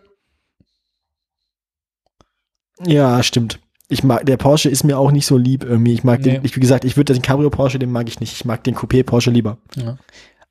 [2.85, 3.59] Ja, stimmt.
[3.89, 5.95] Ich mag, der Porsche ist mir auch nicht so lieb irgendwie.
[5.95, 6.33] Ich mag Nee.
[6.33, 8.33] den, ich, wie gesagt, ich würde den Cabrio Porsche, den mag ich nicht.
[8.33, 9.59] Ich mag den Coupé Porsche lieber.
[9.77, 9.97] Ja.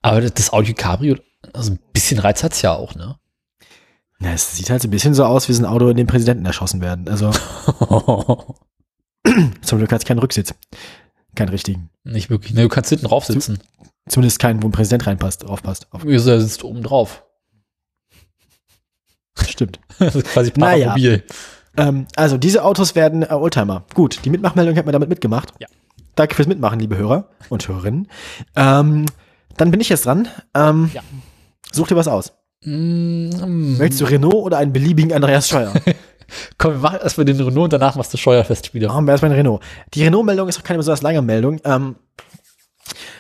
[0.02, 1.18] Aber das- das Audi Cabrio,
[1.54, 3.18] also ein bisschen Reiz hat's ja auch, ne?
[4.22, 6.08] Ja, es sieht halt so ein bisschen so aus, wie so ein Auto, in dem
[6.08, 7.08] Präsidenten erschossen werden.
[7.10, 7.32] Also
[9.62, 10.54] zum Glück hat es keinen Rücksitz.
[11.36, 11.90] Keinen richtigen.
[12.04, 12.54] Nicht wirklich.
[12.54, 13.60] Ne, du kannst hinten drauf sitzen.
[14.08, 15.88] Zumindest keinen, wo ein Präsident reinpasst, draufpasst.
[15.92, 17.24] Auf, Wieso, er sitzt oben drauf.
[19.48, 19.80] stimmt.
[20.00, 20.86] Das ist quasi Naja.
[20.88, 21.24] Paramobil.
[21.78, 23.84] Ähm, also diese Autos werden äh, Oldtimer.
[23.94, 25.54] Gut, die Mitmachmeldung hat mir damit mitgemacht.
[25.60, 25.68] Ja.
[26.16, 28.08] Danke fürs Mitmachen, liebe Hörer und Hörerinnen.
[28.56, 29.06] Ähm,
[29.58, 30.30] dann bin ich jetzt dran.
[30.54, 31.02] Ähm, Ja.
[31.74, 32.32] Such dir was aus.
[32.66, 35.74] Mm, Möchtest du Renault oder einen beliebigen Andreas Scheuer?
[36.58, 38.88] Komm, wir machen erstmal den Renault und danach machst du Steuerfestspiele.
[38.88, 39.62] Machen wir erstmal einen Renault.
[39.94, 41.60] Die Renault-Meldung ist auch keine besonders lange Meldung.
[41.64, 41.96] Ähm,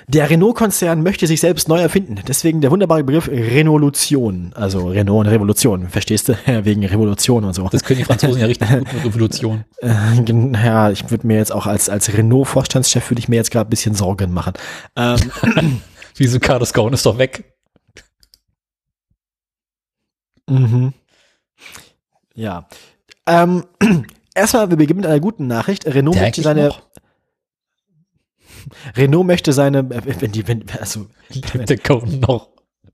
[0.07, 2.19] der Renault-Konzern möchte sich selbst neu erfinden.
[2.27, 4.51] Deswegen der wunderbare Begriff Renaulution.
[4.55, 5.89] Also Renault und Revolution.
[5.89, 6.33] Verstehst du?
[6.63, 7.67] Wegen Revolution und so.
[7.69, 9.65] Das können die Franzosen ja richtig gut mit Revolution.
[9.81, 9.89] Äh,
[10.63, 13.71] ja, ich würde mir jetzt auch als, als Renault-Vorstandschef würde ich mir jetzt gerade ein
[13.71, 14.53] bisschen Sorgen machen.
[14.95, 15.19] Ähm,
[16.17, 17.54] Wieso Carlos Ghosn ist doch weg.
[20.47, 20.93] Mhm.
[22.35, 22.67] Ja.
[23.25, 23.65] Ähm,
[24.35, 25.85] erstmal, wir beginnen mit einer guten Nachricht.
[25.85, 26.81] Renault möchte seine, noch?
[28.95, 32.49] Renault möchte seine, äh, wenn die, wenn, also, Lebt der Ghosn noch?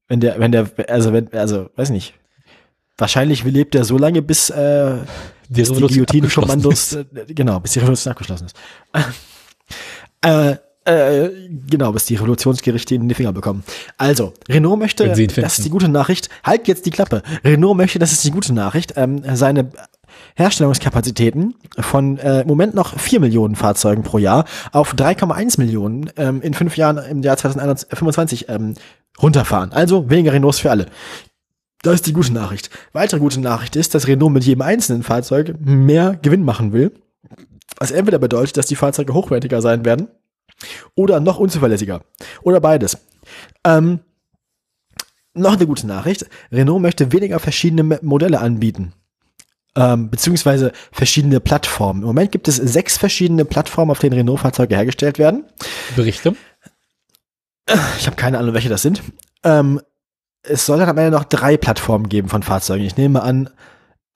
[0.07, 2.13] wenn der, wenn der, also, wenn, also, weiß nicht.
[2.97, 4.97] Wahrscheinlich lebt er so lange, bis, äh,
[5.49, 8.55] Die bis die Guillotine-Kommandos, äh, genau, bis die Revolution abgeschlossen ist.
[10.21, 11.29] äh, äh,
[11.69, 13.63] genau, bis die Revolutionsgerichte in die Finger bekommen.
[13.97, 17.21] Also, Renault möchte, das ist die gute Nachricht, halt jetzt die Klappe.
[17.43, 19.69] Renault möchte, das ist die gute Nachricht, ähm, seine
[20.35, 26.41] Herstellungskapazitäten von äh, im Moment noch 4 Millionen Fahrzeugen pro Jahr auf 3,1 Millionen ähm,
[26.41, 28.75] in fünf Jahren im Jahr 2025 ähm,
[29.21, 29.71] runterfahren.
[29.73, 30.87] Also weniger Renaults für alle.
[31.83, 32.69] Das ist die gute Nachricht.
[32.93, 36.91] Weitere gute Nachricht ist, dass Renault mit jedem einzelnen Fahrzeug mehr Gewinn machen will.
[37.77, 40.07] Was entweder bedeutet, dass die Fahrzeuge hochwertiger sein werden
[40.95, 42.01] oder noch unzuverlässiger.
[42.43, 42.97] Oder beides.
[43.65, 43.99] Ähm,
[45.33, 46.25] noch eine gute Nachricht.
[46.51, 48.93] Renault möchte weniger verschiedene Modelle anbieten.
[49.75, 52.01] Ähm, beziehungsweise verschiedene Plattformen.
[52.01, 55.45] Im Moment gibt es sechs verschiedene Plattformen, auf denen Renault-Fahrzeuge hergestellt werden.
[55.95, 56.35] Berichte.
[57.97, 59.01] Ich habe keine Ahnung, welche das sind.
[59.43, 59.79] Ähm,
[60.43, 62.83] es soll dann am Ende noch drei Plattformen geben von Fahrzeugen.
[62.83, 63.49] Ich nehme an,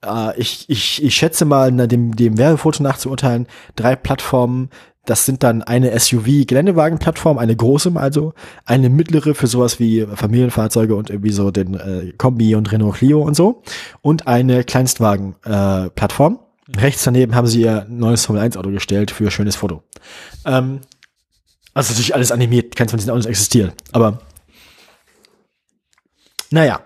[0.04, 3.46] äh, ich, ich, ich schätze mal, na, dem, dem Werbefoto nachzuurteilen,
[3.76, 4.70] drei Plattformen.
[5.06, 8.34] Das sind dann eine SUV-Geländewagen-Plattform, eine große also,
[8.64, 13.22] eine mittlere für sowas wie Familienfahrzeuge und irgendwie so den äh, Kombi und Renault Clio
[13.22, 13.62] und so
[14.02, 16.40] und eine Kleinstwagen-Plattform.
[16.76, 19.84] Rechts daneben haben sie ihr neues Formel-1-Auto gestellt für schönes Foto.
[20.44, 20.80] Ähm,
[21.74, 23.72] also natürlich alles animiert, keins von diesen Autos existiert.
[23.92, 24.20] Aber
[26.50, 26.80] naja.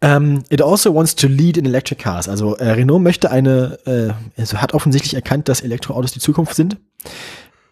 [0.00, 2.28] Ähm, it also wants to lead in electric cars.
[2.28, 6.78] Also äh, Renault möchte eine, äh, also hat offensichtlich erkannt, dass Elektroautos die Zukunft sind.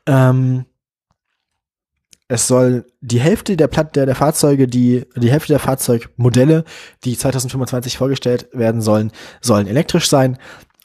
[0.06, 0.64] Ähm,
[2.30, 6.64] es soll die Hälfte der, Platt, der, der Fahrzeuge, die, die Hälfte der Fahrzeugmodelle,
[7.04, 10.36] die 2025 vorgestellt werden sollen, sollen elektrisch sein.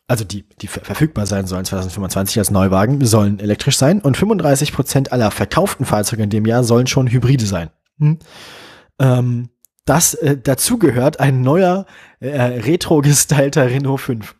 [0.07, 3.99] Also die, die ver- verfügbar sein sollen 2025 als Neuwagen, sollen elektrisch sein.
[4.01, 7.69] Und 35 Prozent aller verkauften Fahrzeuge in dem Jahr sollen schon Hybride sein.
[7.99, 8.19] Hm?
[8.99, 9.49] Ähm,
[9.85, 11.85] das äh, dazu gehört ein neuer
[12.19, 14.35] äh, retro-gestylter Renault 5.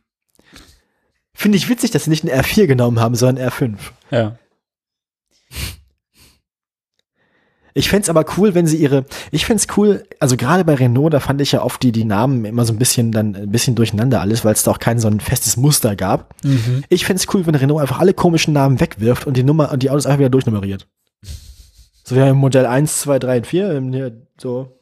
[1.35, 3.77] Finde ich witzig, dass sie nicht einen R4 genommen haben, sondern R5.
[4.11, 4.37] Ja.
[7.75, 11.19] Ich fänd's aber cool, wenn sie ihre, ich fänd's cool, also gerade bei Renault, da
[11.19, 14.21] fand ich ja oft die, die Namen immer so ein bisschen dann ein bisschen durcheinander
[14.21, 16.35] alles, weil es da auch kein so ein festes Muster gab.
[16.43, 16.83] Mhm.
[16.89, 19.89] Ich fänd's cool, wenn Renault einfach alle komischen Namen wegwirft und die Nummer und die
[19.89, 20.87] Autos einfach wieder durchnummeriert.
[22.03, 24.77] So, wir haben Modell 1, 2, 3 und 4, ähm, hier, so.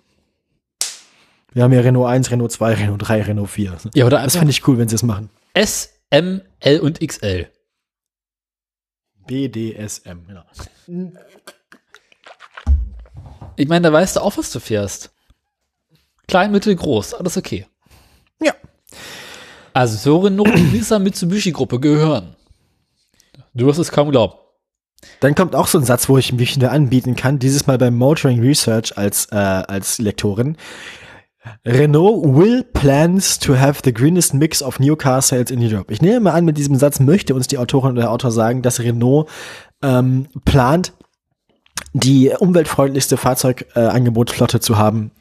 [1.54, 3.78] Wir haben ja Renault 1, Renault 2, Renault 3, Renault 4.
[3.94, 5.30] Ja, oder Das fände ich cool, wenn sie es machen.
[5.54, 7.48] S, M, L und XL.
[9.28, 10.44] BDSM, genau.
[13.58, 15.12] Ich meine, da weißt du auch, was du fährst.
[16.28, 17.66] Klein, mittel, groß, alles okay.
[18.42, 18.54] Ja.
[19.74, 22.36] Also so Renault und Nissan Mitsubishi-Gruppe gehören.
[23.54, 24.36] Du wirst es kaum glauben.
[25.20, 27.96] Dann kommt auch so ein Satz, wo ich mich wieder anbieten kann, dieses Mal beim
[27.98, 30.58] Motoring Research als, äh, als Lektorin.
[31.66, 35.92] Renault will plans to have the greenest mix of new car sales in Europe.
[35.92, 38.62] Ich nehme mal an, mit diesem Satz möchte uns die Autorin oder der Autor sagen,
[38.62, 39.28] dass Renault
[39.82, 40.94] ähm, plant,
[41.94, 45.12] die umweltfreundlichste Fahrzeugangebotsflotte äh, zu haben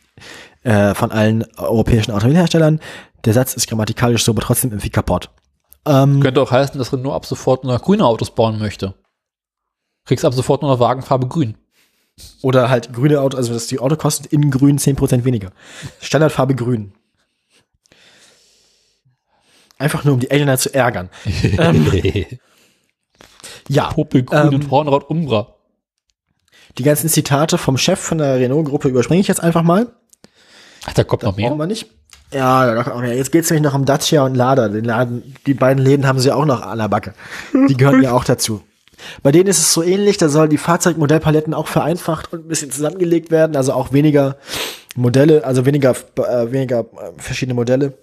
[0.63, 2.81] äh, von allen europäischen Automobilherstellern.
[3.25, 5.31] Der Satz ist grammatikalisch so, aber trotzdem irgendwie kaputt.
[5.87, 8.95] Ähm, Könnte auch heißen, dass Renault ab sofort nur grüne Autos bauen möchte.
[10.05, 11.57] Kriegst ab sofort nur noch Wagenfarbe grün.
[12.43, 15.53] Oder halt grüne Auto, also dass die Auto kostet in grün 10% weniger.
[16.01, 16.93] Standardfarbe grün.
[19.79, 21.09] Einfach nur, um die Aliener zu ärgern.
[21.59, 21.91] ähm,
[23.69, 23.89] ja.
[23.89, 25.55] Popel grün ähm, und Hornrad Umbra.
[26.79, 29.89] Die ganzen Zitate vom Chef von der Renault-Gruppe überspringe ich jetzt einfach mal.
[30.87, 31.49] Ach, da kommt noch mehr.
[31.49, 31.87] Brauchen wir nicht.
[32.33, 34.69] Ja, jetzt geht es nämlich noch um Dacia und Lada.
[34.69, 37.15] Den Laden, die beiden Läden haben sie auch noch an der Backe.
[37.69, 38.63] Die gehören ja auch dazu.
[39.22, 42.70] Bei denen ist es so ähnlich, da sollen die Fahrzeugmodellpaletten auch vereinfacht und ein bisschen
[42.70, 44.36] zusammengelegt werden, also auch weniger
[44.97, 47.94] Modelle, also weniger, äh, weniger äh, verschiedene Modelle.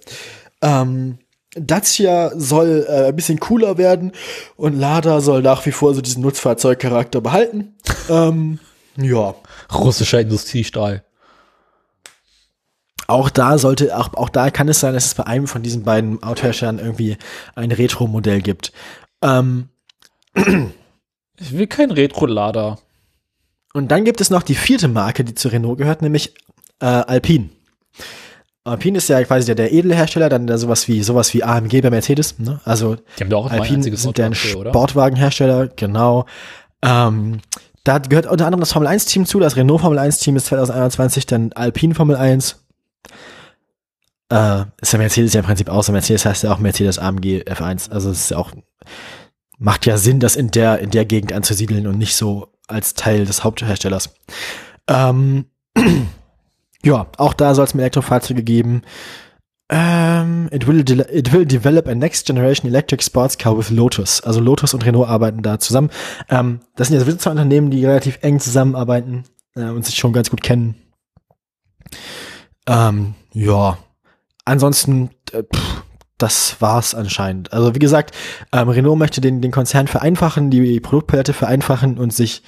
[0.61, 1.19] Ähm,
[1.55, 4.11] Dacia soll äh, ein bisschen cooler werden
[4.55, 7.75] und Lada soll nach wie vor so diesen Nutzfahrzeugcharakter behalten.
[8.09, 8.59] ähm,
[8.97, 9.35] ja.
[9.73, 11.03] Russischer Industriestahl.
[13.07, 15.83] Auch da sollte, auch, auch da kann es sein, dass es bei einem von diesen
[15.83, 17.17] beiden Autoherstellern irgendwie
[17.55, 18.73] ein Retro-Modell gibt.
[19.21, 19.69] Ähm,
[21.39, 22.79] ich will kein Retro-Lader.
[23.73, 26.33] Und dann gibt es noch die vierte Marke, die zu Renault gehört, nämlich
[26.79, 27.49] äh, Alpine.
[28.63, 31.81] Alpine ist ja quasi der, der edle Hersteller, dann der sowas wie sowas wie AMG
[31.81, 32.37] bei Mercedes.
[32.39, 32.59] Ne?
[32.65, 36.25] Also die haben da auch Alpine sind der Sportwagenhersteller, genau.
[36.81, 37.39] Ähm,
[37.83, 39.39] da gehört unter anderem das Formel 1 Team zu.
[39.39, 42.61] Das Renault Formel 1 Team ist 2021 dann Alpine Formel 1.
[44.29, 47.89] Äh, ist der Mercedes ja im Prinzip außer Mercedes heißt ja auch Mercedes AMG F1.
[47.89, 48.51] Also es ist ja auch
[49.57, 53.25] macht ja Sinn, das in der in der Gegend anzusiedeln und nicht so als Teil
[53.25, 54.13] des Hauptherstellers.
[54.87, 55.45] Ähm,
[56.83, 58.83] ja, auch da soll es mehr Elektrofahrzeuge geben.
[59.69, 64.21] Um, ähm, it, will it will develop a next generation electric sports car with Lotus.
[64.21, 65.89] Also Lotus und Renault arbeiten da zusammen.
[66.29, 69.25] Um, ähm, das sind ja zwei Unternehmen, die relativ eng zusammenarbeiten
[69.55, 70.75] äh, und sich schon ganz gut kennen.
[72.65, 73.77] Um, ähm, ja,
[74.45, 75.83] ansonsten, äh, pff,
[76.17, 77.53] das war's anscheinend.
[77.53, 78.15] Also wie gesagt,
[78.51, 82.41] Renault möchte den, den Konzern vereinfachen, die Produktpalette vereinfachen und sich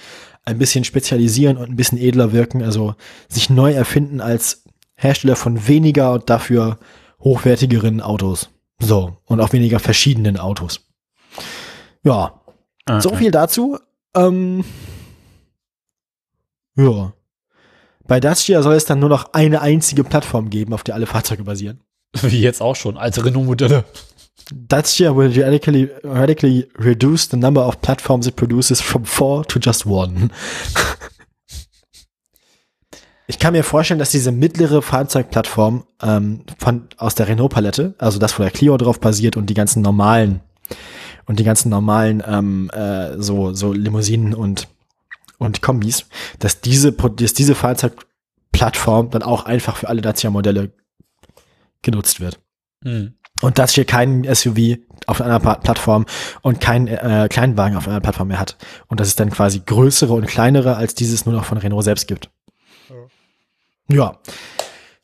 [0.46, 2.96] ein bisschen spezialisieren und ein bisschen edler wirken, also
[3.28, 4.64] sich neu erfinden als
[4.96, 6.80] Hersteller von weniger und dafür
[7.20, 8.50] hochwertigeren Autos.
[8.80, 10.82] So, und auch weniger verschiedenen Autos.
[12.04, 12.42] Ja,
[12.88, 13.02] okay.
[13.02, 13.78] so viel dazu.
[14.16, 14.64] Ähm,
[16.76, 17.14] ja.
[18.08, 21.44] Bei Dacia soll es dann nur noch eine einzige Plattform geben, auf der alle Fahrzeuge
[21.44, 21.84] basieren.
[22.22, 23.86] Wie jetzt auch schon, alte Renault-Modelle.
[24.52, 29.86] Dacia will radically, radically reduce the number of platforms it produces from four to just
[29.86, 30.30] one.
[33.28, 38.40] ich kann mir vorstellen, dass diese mittlere Fahrzeugplattform ähm, von, aus der Renault-Palette, also das,
[38.40, 40.42] wo der Clio drauf basiert und die ganzen normalen
[41.28, 44.68] und die ganzen normalen ähm, äh, so, so Limousinen und,
[45.38, 46.08] und Kombis,
[46.40, 50.72] dass diese, dass diese Fahrzeugplattform dann auch einfach für alle Dacia-Modelle
[51.82, 52.40] genutzt wird.
[52.82, 53.16] Mhm.
[53.42, 56.06] Und dass hier kein SUV auf einer Plattform
[56.42, 58.58] und kein äh, Kleinwagen auf einer Plattform mehr hat.
[58.88, 62.08] Und dass es dann quasi größere und kleinere als dieses nur noch von Renault selbst
[62.08, 62.30] gibt.
[63.88, 63.96] Ja.
[63.96, 64.18] ja.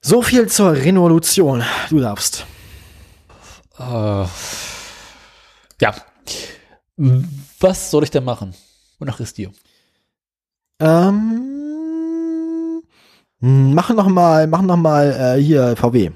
[0.02, 1.64] So viel zur Revolution.
[1.90, 2.46] Du darfst.
[3.80, 4.28] Uh,
[5.82, 5.96] ja.
[7.60, 8.54] Was soll ich denn machen?
[9.00, 9.52] Wonach ist dir?
[10.80, 12.82] Ähm,
[13.40, 16.12] machen noch mal, machen noch mal äh, hier VW.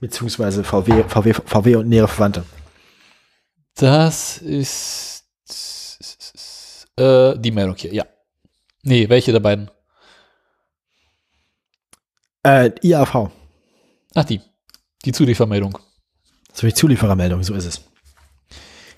[0.00, 2.44] Beziehungsweise VW, VW, VW und nähere Verwandte.
[3.74, 5.24] Das ist
[6.96, 8.06] äh, die Meldung hier, ja.
[8.82, 9.70] Nee, welche der beiden?
[12.44, 13.30] Äh, IAV.
[14.14, 14.40] Ach, die.
[15.04, 15.78] Die Zuliefermeldung.
[16.52, 17.80] So die Zulieferermeldung, so ist es.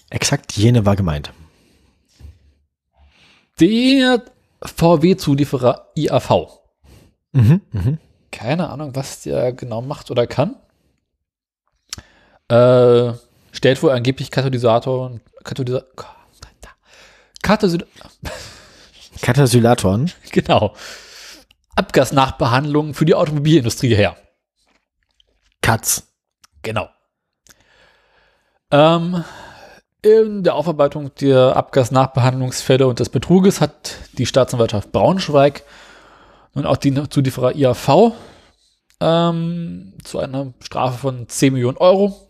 [0.09, 1.32] Exakt jene war gemeint.
[3.60, 4.22] Der
[4.62, 6.60] VW-Zulieferer IAV.
[7.32, 7.98] Mhm, mh.
[8.31, 10.56] Keine Ahnung, was der genau macht oder kann.
[12.51, 13.12] Äh,
[13.52, 15.86] stellt wohl angeblich Katalysator, Katalysator,
[19.22, 20.10] Katalysatoren.
[20.32, 20.74] Genau.
[21.77, 24.16] Abgasnachbehandlung für die Automobilindustrie her.
[25.62, 26.09] Katz.
[26.62, 26.89] Genau.
[28.72, 29.24] Ähm,
[30.02, 35.62] in der Aufarbeitung der Abgasnachbehandlungsfälle und des Betruges hat die Staatsanwaltschaft Braunschweig
[36.55, 38.12] und auch die Zulieferer IAV
[39.01, 42.30] ähm, zu einer Strafe von 10 Millionen Euro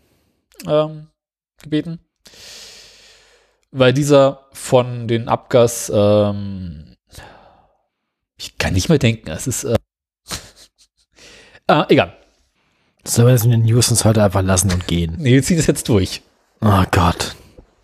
[0.67, 1.07] ähm,
[1.61, 1.99] gebeten,
[3.71, 6.95] weil dieser von den Abgas, ähm,
[8.37, 9.77] ich kann nicht mehr denken, es ist, äh,
[11.67, 12.17] äh, egal.
[13.03, 15.15] Sollen wir das in den News uns heute einfach lassen und gehen?
[15.17, 16.21] Nee, wir ziehen das jetzt durch.
[16.61, 17.35] Oh Gott.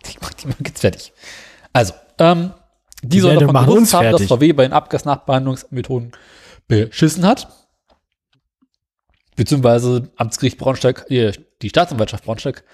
[0.06, 1.12] Ich mach die mal jetzt fertig.
[1.72, 2.52] Also, ähm,
[3.02, 4.22] die, Die soll Meldung davon gewusst haben, dass.
[4.22, 6.12] VW bei den Abgasnachbehandlungsmethoden
[6.68, 7.48] beschissen hat.
[9.36, 12.64] Beziehungsweise Amtsgericht Braunschweig, äh, die Staatsanwaltschaft Braunschweig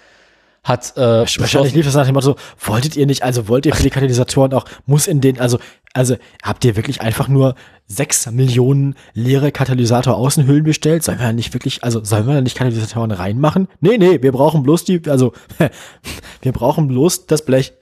[0.65, 3.82] hat äh, Wahrscheinlich lief das nach dem Motto, wolltet ihr nicht, also wollt ihr für
[3.82, 5.59] die Katalysatoren auch, muss in den, also,
[5.93, 7.55] also habt ihr wirklich einfach nur
[7.86, 11.05] sechs Millionen leere Katalysator-Außenhüllen bestellt?
[11.05, 13.69] Sollen wir da nicht wirklich, also sollen wir da nicht Katalysatoren reinmachen?
[13.81, 15.35] Nee, nee, wir brauchen bloß die, also
[16.40, 17.74] wir brauchen bloß das Blech.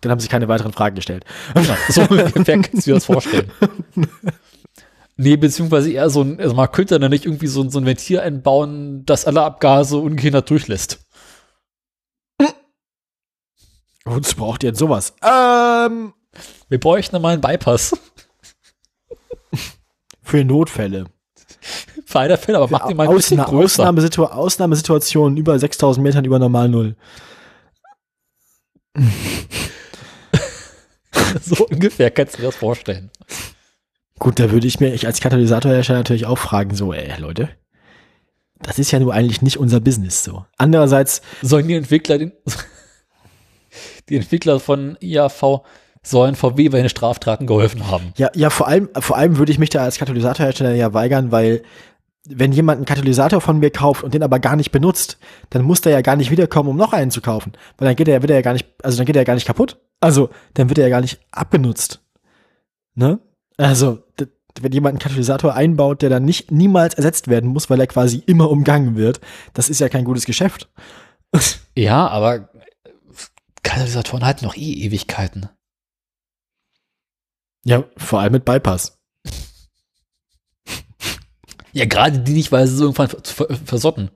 [0.00, 1.26] Dann haben sie keine weiteren Fragen gestellt.
[1.52, 3.50] Genau, so ungefähr kannst du dir das vorstellen.
[5.20, 7.86] Nee, beziehungsweise eher so ein, also man könnte da nicht irgendwie so, ein- so ein
[7.86, 11.00] Ventil einbauen, das alle Abgase ungehindert durchlässt.
[14.04, 15.12] Wozu braucht ihr denn sowas?
[15.22, 16.14] Ähm,
[16.68, 17.96] Wir bräuchten mal einen Bypass.
[20.22, 21.06] für Notfälle.
[22.06, 23.82] Für einer Fälle, aber macht den mal ein bisschen Ausna größer.
[23.82, 26.96] Ausnahmesitu Ausnahmesituationen über 6000 Metern über Normal Null.
[31.42, 33.10] so ungefähr kannst du dir das vorstellen.
[34.18, 37.50] Gut, da würde ich mir ich als Katalysatorhersteller natürlich auch fragen, so, ey, Leute,
[38.60, 40.44] das ist ja nur eigentlich nicht unser Business so.
[40.56, 42.32] Andererseits, Sollen die Entwickler, den,
[44.08, 45.60] die Entwickler von IAV
[46.02, 48.12] sollen VW bei den Straftaten geholfen haben.
[48.16, 51.62] ja, ja, vor allem, vor allem würde ich mich da als Katalysatorhersteller ja weigern, weil
[52.28, 55.18] wenn jemand einen Katalysator von mir kauft und den aber gar nicht benutzt,
[55.50, 57.52] dann muss der ja gar nicht wiederkommen, um noch einen zu kaufen.
[57.76, 59.34] Weil dann geht er, wird er ja gar nicht, also dann geht er ja gar
[59.34, 59.78] nicht kaputt.
[60.00, 62.02] Also, dann wird er ja gar nicht abgenutzt.
[62.94, 63.18] Ne?
[63.58, 64.02] Also,
[64.60, 68.22] wenn jemand einen Katalysator einbaut, der dann nicht niemals ersetzt werden muss, weil er quasi
[68.26, 69.20] immer umgangen wird,
[69.52, 70.68] das ist ja kein gutes Geschäft.
[71.76, 72.48] Ja, aber
[73.62, 75.48] Katalysatoren halten noch eh Ewigkeiten.
[77.64, 78.98] Ja, vor allem mit Bypass.
[81.72, 84.10] Ja, gerade die nicht, weil sie so irgendwann ver- ver- versotten.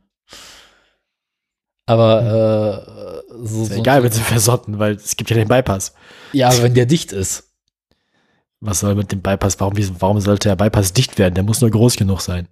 [1.86, 5.48] Aber äh, so, Ist ja so egal, wenn sie versotten, weil es gibt ja den
[5.48, 5.94] Bypass.
[6.32, 7.51] ja, aber wenn der dicht ist.
[8.64, 11.34] Was soll mit dem Bypass, warum, warum sollte der Bypass dicht werden?
[11.34, 12.46] Der muss nur groß genug sein.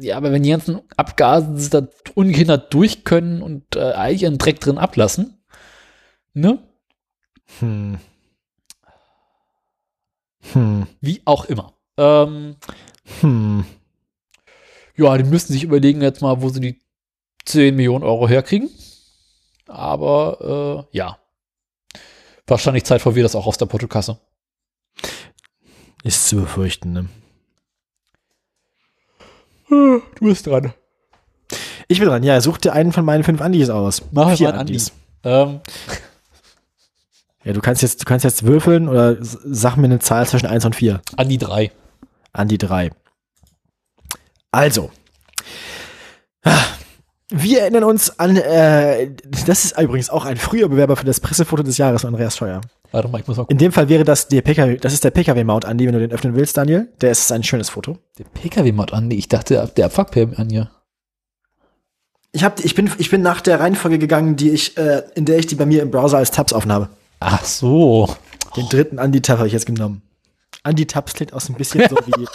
[0.00, 4.58] Ja, aber wenn die ganzen Abgase da ungehindert durch können und äh, eigentlich ihren Dreck
[4.58, 5.38] drin ablassen,
[6.32, 6.58] ne?
[7.60, 7.98] Hm.
[10.52, 10.86] Hm.
[11.00, 11.74] Wie auch immer.
[11.98, 12.56] Ähm,
[13.20, 13.64] Hm.
[14.96, 16.80] ja, die müssen sich überlegen jetzt mal, wo sie die
[17.44, 18.70] 10 Millionen Euro herkriegen.
[19.68, 21.18] Aber äh, ja.
[22.46, 24.18] Wahrscheinlich Zeit VW das auch aus der Portokasse.
[26.04, 27.08] Ist zu befürchten, ne?
[29.68, 30.72] Du bist dran.
[31.88, 34.02] Ich bin dran, ja, such dir einen von meinen fünf Andis aus.
[34.12, 34.58] Mach ich Vier mal.
[34.60, 34.92] Andis.
[35.24, 35.60] Ähm,
[37.44, 40.64] Ja, du kannst jetzt, du kannst jetzt würfeln oder sag mir eine Zahl zwischen 1
[40.64, 41.00] und 4.
[41.16, 41.72] Andi 3.
[42.32, 42.90] Andi 3.
[44.50, 44.90] Also.
[47.30, 49.10] Wir erinnern uns an, äh,
[49.46, 52.60] das ist übrigens auch ein früher Bewerber für das Pressefoto des Jahres Andreas Scheuer.
[52.94, 55.10] Warte mal, ich muss mal In dem Fall wäre das der PKW, das ist der
[55.10, 56.92] PKW-Mount, Andi, wenn du den öffnen willst, Daniel.
[57.00, 57.98] Der ist ein schönes Foto.
[58.18, 59.16] Der PKW-Mod Andi.
[59.16, 60.70] Ich dachte, der Abfuck Anja.
[62.30, 65.40] Ich, hab, ich, bin, ich bin nach der Reihenfolge gegangen, die ich, äh, in der
[65.40, 66.88] ich die bei mir im Browser als Tabs aufnabe.
[67.18, 68.14] Ach so.
[68.56, 70.02] Den dritten Andi-Tab habe ich jetzt genommen.
[70.62, 72.26] Andi-Tabs klingt auch so ein bisschen so wie.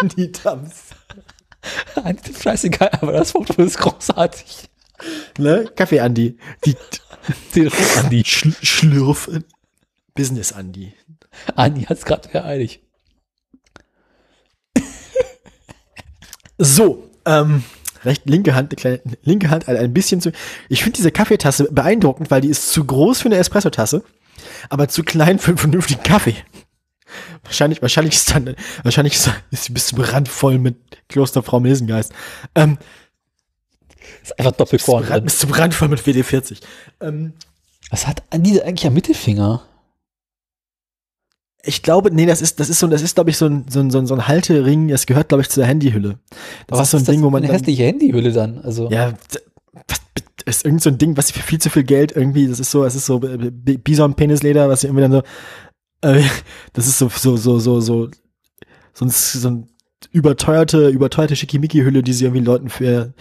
[0.00, 0.74] Andi-Tabs.
[2.02, 4.68] Andi, scheißegal, aber das Foto ist großartig.
[5.38, 5.70] Ne?
[5.74, 6.36] Kaffee-Andi.
[6.64, 6.76] Die
[7.52, 8.24] Telefon Andi.
[8.24, 9.44] Schl Schlürfen.
[10.14, 10.92] Business-Andi.
[11.56, 12.82] Andi hat es gerade beeilig.
[16.58, 17.64] So, ähm,
[18.04, 20.30] recht linke Hand, eine kleine, linke Hand ein, bisschen zu.
[20.68, 24.04] Ich finde diese Kaffeetasse beeindruckend, weil die ist zu groß für eine Espressotasse,
[24.68, 26.36] aber zu klein für einen vernünftigen Kaffee.
[27.42, 28.54] Wahrscheinlich, wahrscheinlich ist dann,
[28.84, 30.76] wahrscheinlich ist, ist sie bis zum Rand voll mit
[31.08, 32.12] Klosterfrau Mesengeist.
[32.54, 32.78] Ähm,
[34.22, 36.60] Ist einfach doppelt vorne bis zum Rand voll mit WD40.
[37.00, 37.32] Ähm,
[37.90, 39.62] Was hat Andi eigentlich am Mittelfinger?
[41.64, 43.80] ich glaube, nee, das ist, das ist so, das ist, glaube ich, so ein, so
[43.80, 46.18] ein, so ein, Haltering, das gehört, glaube ich, zur Handyhülle.
[46.66, 48.58] Das Aber ist so ein was Ding, wo man Eine dann, hässliche Handyhülle dann.
[48.58, 48.90] Also.
[48.90, 49.14] Ja,
[49.86, 50.00] was,
[50.44, 52.70] das ist irgend so ein Ding, was für viel zu viel Geld irgendwie, das ist
[52.70, 55.22] so, es ist so äh, Bison-Penisleder, was irgendwie dann so,
[56.02, 56.22] äh,
[56.72, 58.08] das ist so, so, so, so, so,
[58.92, 59.66] so ein, so ein
[60.10, 63.14] überteuerte, überteuerte Schickimicki-Hülle, die sie irgendwie Leuten für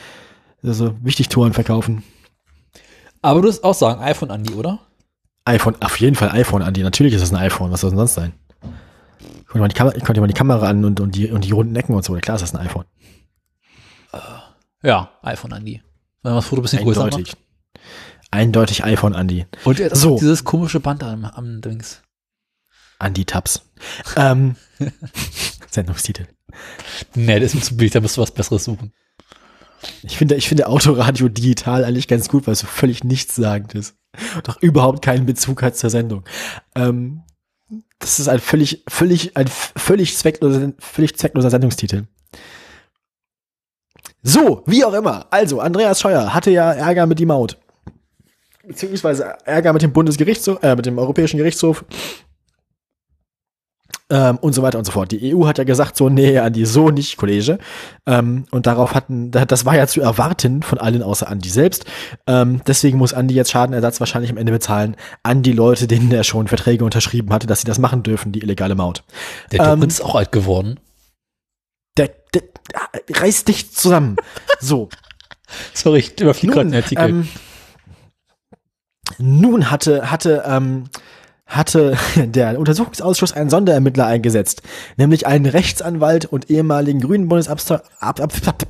[0.61, 2.03] so Wichtigtouren verkaufen.
[3.21, 4.79] Aber du wirst auch sagen, iPhone Andi, oder?
[5.45, 6.83] iPhone, auf jeden Fall iPhone, Andi.
[6.83, 7.71] Natürlich ist das ein iPhone.
[7.71, 8.33] Was soll denn sonst sein?
[9.39, 11.43] Ich konnte mal die Kamera, ich konnte mal die Kamera an und, und, die, und
[11.43, 12.13] die runden Ecken und so.
[12.13, 12.85] Klar ist das ein iPhone.
[14.83, 15.81] Ja, iPhone Andi.
[16.23, 17.13] Wollen wir das Foto ein bisschen größer machen?
[17.15, 17.37] Eindeutig.
[18.31, 19.45] Eindeutig iPhone, Andi.
[19.65, 20.09] Und er hat So.
[20.11, 20.19] so.
[20.19, 22.01] dieses komische Band am, am Dings.
[22.99, 23.63] Andi Tabs.
[24.15, 24.55] ähm,
[25.69, 26.27] Sendungstitel.
[27.15, 28.93] Nee, das ist mir zu billig, da musst du was Besseres suchen.
[30.03, 33.95] Ich finde, ich finde Autoradio digital eigentlich ganz gut, weil es so völlig nichtssagend ist.
[34.47, 36.23] Auch überhaupt keinen Bezug hat zur Sendung.
[36.75, 37.23] Ähm,
[37.99, 42.03] das ist ein völlig, völlig, ein völlig zweckloser, völlig zweckloser Sendungstitel.
[44.23, 45.27] So, wie auch immer.
[45.31, 47.57] Also, Andreas Scheuer hatte ja Ärger mit die Maut.
[48.65, 51.85] Beziehungsweise Ärger mit dem Bundesgerichtshof, äh, mit dem Europäischen Gerichtshof.
[54.13, 55.11] Ähm, und so weiter und so fort.
[55.13, 57.59] Die EU hat ja gesagt, so, nee, Andi, so nicht, Kollege.
[58.05, 61.85] Ähm, und darauf hatten, da- das war ja zu erwarten von allen außer Andi selbst.
[62.27, 66.25] Ähm, deswegen muss Andi jetzt Schadenersatz wahrscheinlich am Ende bezahlen an die Leute, denen er
[66.25, 69.03] schon Verträge unterschrieben hatte, dass sie das machen dürfen, die illegale Maut.
[69.53, 70.77] Der Ähm, Dobrindt ist auch alt geworden.
[71.97, 72.41] Der, der,
[73.13, 74.17] reiß dich zusammen.
[74.59, 74.89] so.
[75.73, 77.09] Sorry, ich überfliege gerade Nun, den Artikel.
[77.09, 77.27] ähm,
[79.19, 80.85] nun hatte, hatte, ähm,
[81.51, 84.61] hatte der Untersuchungsausschuss einen Sonderermittler eingesetzt,
[84.97, 88.65] nämlich einen Rechtsanwalt und ehemaligen Grünen, Bundesabsta ab, ab, ab,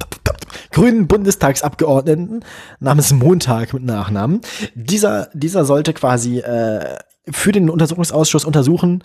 [0.72, 2.44] Grünen Bundestagsabgeordneten
[2.80, 4.42] namens Montag mit Nachnamen.
[4.74, 6.98] Dieser, dieser sollte quasi äh,
[7.30, 9.04] für den Untersuchungsausschuss untersuchen,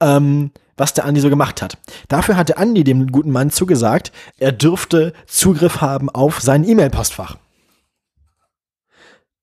[0.00, 1.78] ähm, was der Andi so gemacht hat.
[2.08, 7.36] Dafür hatte Andi dem guten Mann zugesagt, er dürfte Zugriff haben auf sein E-Mail-Postfach.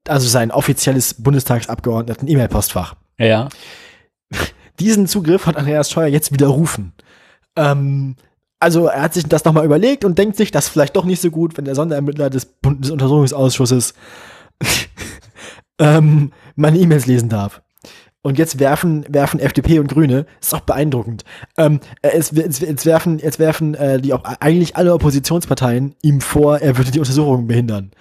[0.08, 2.94] Also sein offizielles Bundestagsabgeordneten-E-Mail-Postfach.
[2.94, 3.50] ja, ja.
[4.80, 6.94] Diesen Zugriff hat Andreas Scheuer jetzt widerrufen.
[7.56, 8.16] Ähm,
[8.60, 11.22] also er hat sich das nochmal überlegt und denkt sich, das ist vielleicht doch nicht
[11.22, 13.94] so gut, wenn der Sonderermittler des Bundesuntersuchungsausschusses
[15.80, 17.62] ähm, meine E-Mails lesen darf.
[18.26, 21.24] Und jetzt werfen, werfen FDP und Grüne, ist auch beeindruckend.
[21.58, 26.22] Ähm, äh, es, jetzt, jetzt werfen, jetzt werfen äh, die auch eigentlich alle Oppositionsparteien ihm
[26.22, 27.92] vor, er würde die Untersuchungen behindern.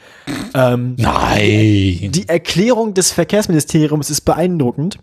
[0.54, 2.10] Ähm, Nein.
[2.10, 4.98] die Erklärung des Verkehrsministeriums ist beeindruckend.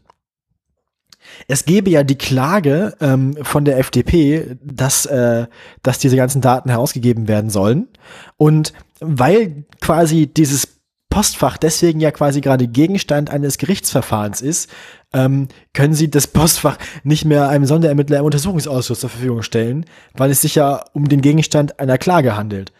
[1.47, 5.45] Es gebe ja die Klage ähm, von der FDP, dass, äh,
[5.83, 7.89] dass diese ganzen Daten herausgegeben werden sollen.
[8.37, 10.81] Und weil quasi dieses
[11.11, 14.71] Postfach deswegen ja quasi gerade Gegenstand eines Gerichtsverfahrens ist,
[15.13, 20.31] ähm, können sie das Postfach nicht mehr einem Sonderermittler im Untersuchungsausschuss zur Verfügung stellen, weil
[20.31, 22.71] es sich ja um den Gegenstand einer Klage handelt.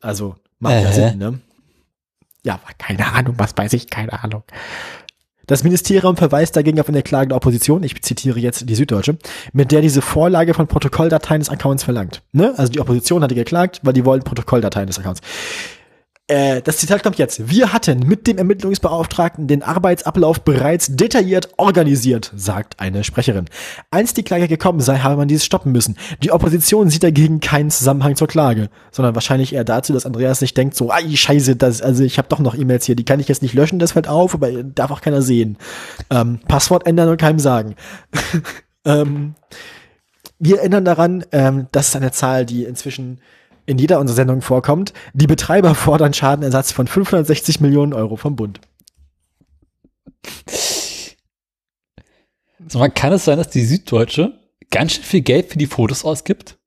[0.00, 0.92] Also macht ja Äh.
[0.92, 1.40] Sinn, ne?
[2.44, 4.42] Ja, keine Ahnung, was weiß ich, keine Ahnung.
[5.46, 9.18] Das Ministerium verweist dagegen auf eine Klage der Opposition, ich zitiere jetzt die Süddeutsche,
[9.52, 12.22] mit der diese Vorlage von Protokolldateien des Accounts verlangt.
[12.32, 12.54] Ne?
[12.56, 15.20] Also die Opposition hatte geklagt, weil die wollen Protokolldateien des Accounts.
[16.32, 17.50] Äh, das Zitat kommt jetzt.
[17.50, 23.50] Wir hatten mit dem Ermittlungsbeauftragten den Arbeitsablauf bereits detailliert organisiert, sagt eine Sprecherin.
[23.90, 25.98] Als die Klage gekommen sei, habe man dies stoppen müssen.
[26.22, 30.54] Die Opposition sieht dagegen keinen Zusammenhang zur Klage, sondern wahrscheinlich eher dazu, dass Andreas sich
[30.54, 33.28] denkt, so, ai, scheiße, das, also ich habe doch noch E-Mails hier, die kann ich
[33.28, 35.58] jetzt nicht löschen, das fällt auf, aber darf auch keiner sehen.
[36.08, 37.74] Ähm, Passwort ändern und keinem sagen.
[38.86, 39.34] ähm,
[40.38, 43.20] wir erinnern daran, ähm, das ist eine Zahl, die inzwischen
[43.66, 44.92] in jeder unserer Sendungen vorkommt.
[45.14, 48.60] Die Betreiber fordern Schadenersatz von 560 Millionen Euro vom Bund.
[52.68, 54.38] Sag mal, kann es sein, dass die Süddeutsche
[54.70, 56.58] ganz schön viel Geld für die Fotos ausgibt?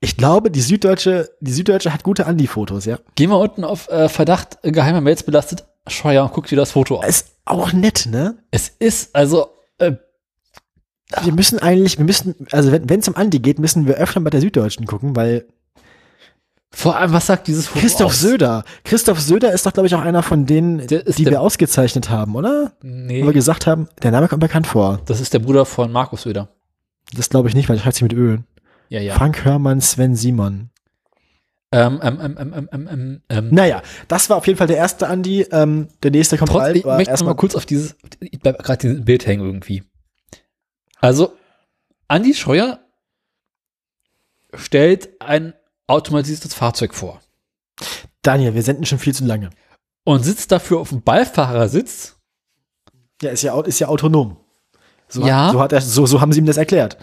[0.00, 3.00] Ich glaube, die Süddeutsche, die Süddeutsche hat gute Andi-Fotos, ja.
[3.16, 5.64] Geh mal unten auf äh, Verdacht äh, geheimer Mails belastet.
[5.88, 7.08] Scheuer und guck dir das Foto an.
[7.08, 8.38] Ist auch nett, ne?
[8.50, 9.48] Es ist also
[9.78, 9.92] äh,
[11.24, 14.30] Wir müssen eigentlich, wir müssen, also wenn es um Andi geht, müssen wir öfter bei
[14.30, 15.48] der Süddeutschen gucken, weil
[16.70, 18.20] vor allem, was sagt dieses Foto Christoph aus?
[18.20, 21.40] Söder, Christoph Söder ist doch, glaube ich, auch einer von denen, Der die der- wir
[21.40, 22.72] ausgezeichnet haben, oder?
[22.82, 25.00] Nee, Wo wir gesagt haben, der Name kommt bekannt vor.
[25.06, 26.48] das ist der Bruder von Markus Söder.
[27.14, 28.44] Das glaube ich nicht, weil er schreibt sich mit Öl.
[28.90, 29.14] Ja, ja.
[29.14, 30.70] Frank Hörmann, Sven Simon.
[31.72, 33.48] Ähm, ähm, ähm, ähm, ähm, ähm, ähm, ähm.
[33.50, 35.42] Naja, das war auf jeden Fall der erste Andi.
[35.52, 36.76] Ähm, der nächste kommt Trotz, bald.
[36.76, 39.82] ich möchte mal kurz auf dieses, ich bleib gerade dieses Bild hängen irgendwie.
[41.00, 41.34] Also,
[42.08, 42.78] Andi Scheuer
[44.54, 45.52] stellt ein
[45.88, 47.20] automatisiertes Fahrzeug vor
[48.22, 49.50] Daniel, wir senden schon viel zu lange.
[50.04, 52.16] und sitzt dafür auf dem Beifahrersitz.
[53.22, 54.36] Ja, ist ja, ist ja autonom.
[55.08, 55.50] So, Ja.
[55.52, 56.98] So, hat er, so, so haben sie ihm das erklärt.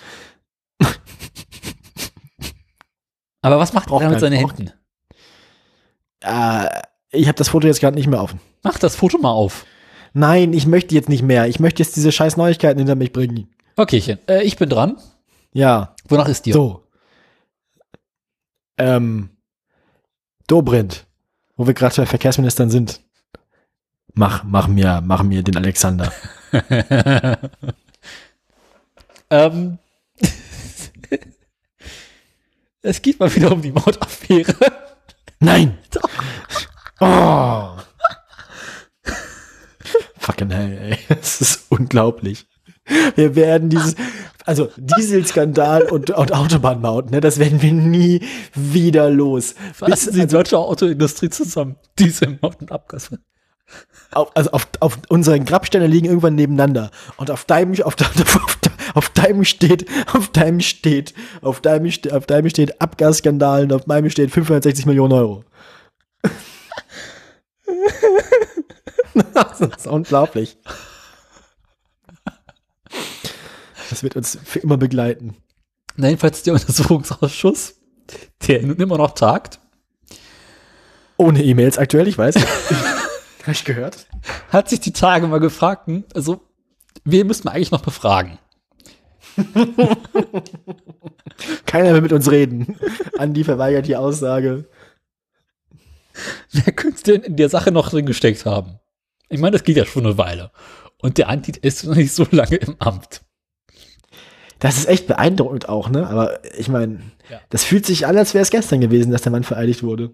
[3.42, 4.72] Aber was macht Braucht er mit seinen Händen?
[6.22, 6.68] Äh,
[7.12, 8.40] ich habe das Foto jetzt gerade nicht mehr offen.
[8.64, 9.66] Mach das Foto mal auf.
[10.14, 11.48] Nein, ich möchte jetzt nicht mehr.
[11.48, 13.50] Ich möchte jetzt diese scheiß Neuigkeiten hinter mich bringen.
[13.76, 14.98] Okay, äh, ich bin dran.
[15.54, 16.54] Ja, Wonach ist dir?
[16.54, 16.85] so.
[18.78, 19.30] Ähm,
[20.48, 21.08] Dobrindt,
[21.56, 23.02] wo wir gerade bei Verkehrsministern sind.
[24.14, 26.12] Mach, mach mir, mach mir den Alexander.
[29.30, 29.78] ähm,
[32.82, 34.56] es geht mal wieder um die Maudaffäre.
[35.40, 35.78] Nein!
[37.00, 37.78] Oh.
[40.18, 40.98] Fucking hell, ey.
[41.10, 42.48] Das ist unglaublich.
[43.16, 43.96] Wir werden dieses,
[44.46, 48.22] also Dieselskandal und, und Autobahnmaut, ne, das werden wir nie
[48.54, 49.56] wieder los.
[49.74, 51.78] Fassen Sie die deutsche Autoindustrie zusammen.
[51.98, 53.10] Dieselmaut und Abgas.
[54.12, 56.92] Auf, also auf, auf unseren Grabsteine liegen irgendwann nebeneinander.
[57.18, 58.38] Und auf deinem, auf, auf,
[58.94, 63.88] auf deinem steht, auf deinem steht, auf deinem, ste- auf deinem steht Abgasskandal und auf
[63.88, 65.44] meinem steht 560 Millionen Euro.
[69.34, 70.58] das ist unglaublich.
[73.90, 75.36] Das wird uns für immer begleiten.
[75.96, 77.76] Na, jedenfalls der Untersuchungsausschuss,
[78.48, 79.60] der nun immer noch tagt,
[81.18, 82.36] Ohne E-Mails aktuell, ich weiß.
[83.44, 84.08] Habe ich gehört.
[84.50, 86.42] hat sich die Tage mal gefragt, hm, also,
[87.04, 88.40] wen müssen wir eigentlich noch befragen?
[91.66, 92.78] Keiner will mit uns reden.
[93.18, 94.68] Andi verweigert die Aussage.
[96.52, 98.80] Wer könnte denn in der Sache noch drin gesteckt haben?
[99.30, 100.52] Ich meine, das geht ja schon eine Weile.
[101.02, 103.22] Und der Andi ist noch nicht so lange im Amt.
[104.60, 106.08] Das ist echt beeindruckend auch, ne?
[106.08, 107.00] Aber ich meine,
[107.30, 107.42] Ja.
[107.50, 110.12] das fühlt sich an, als wäre es gestern gewesen, dass der Mann vereidigt wurde.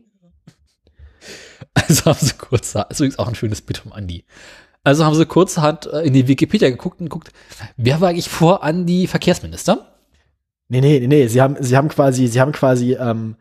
[1.74, 4.26] Also haben sie kurzerhand, ist übrigens auch ein schönes Bild vom Andi.
[4.84, 7.30] Also haben sie kurzerhand äh, in die Wikipedia geguckt und geguckt,
[7.78, 9.96] wer war eigentlich vor Andi Verkehrsminister?
[10.68, 11.28] Nee, nee, nee, nee.
[11.28, 13.36] Sie haben, sie haben quasi, sie haben quasi, ähm,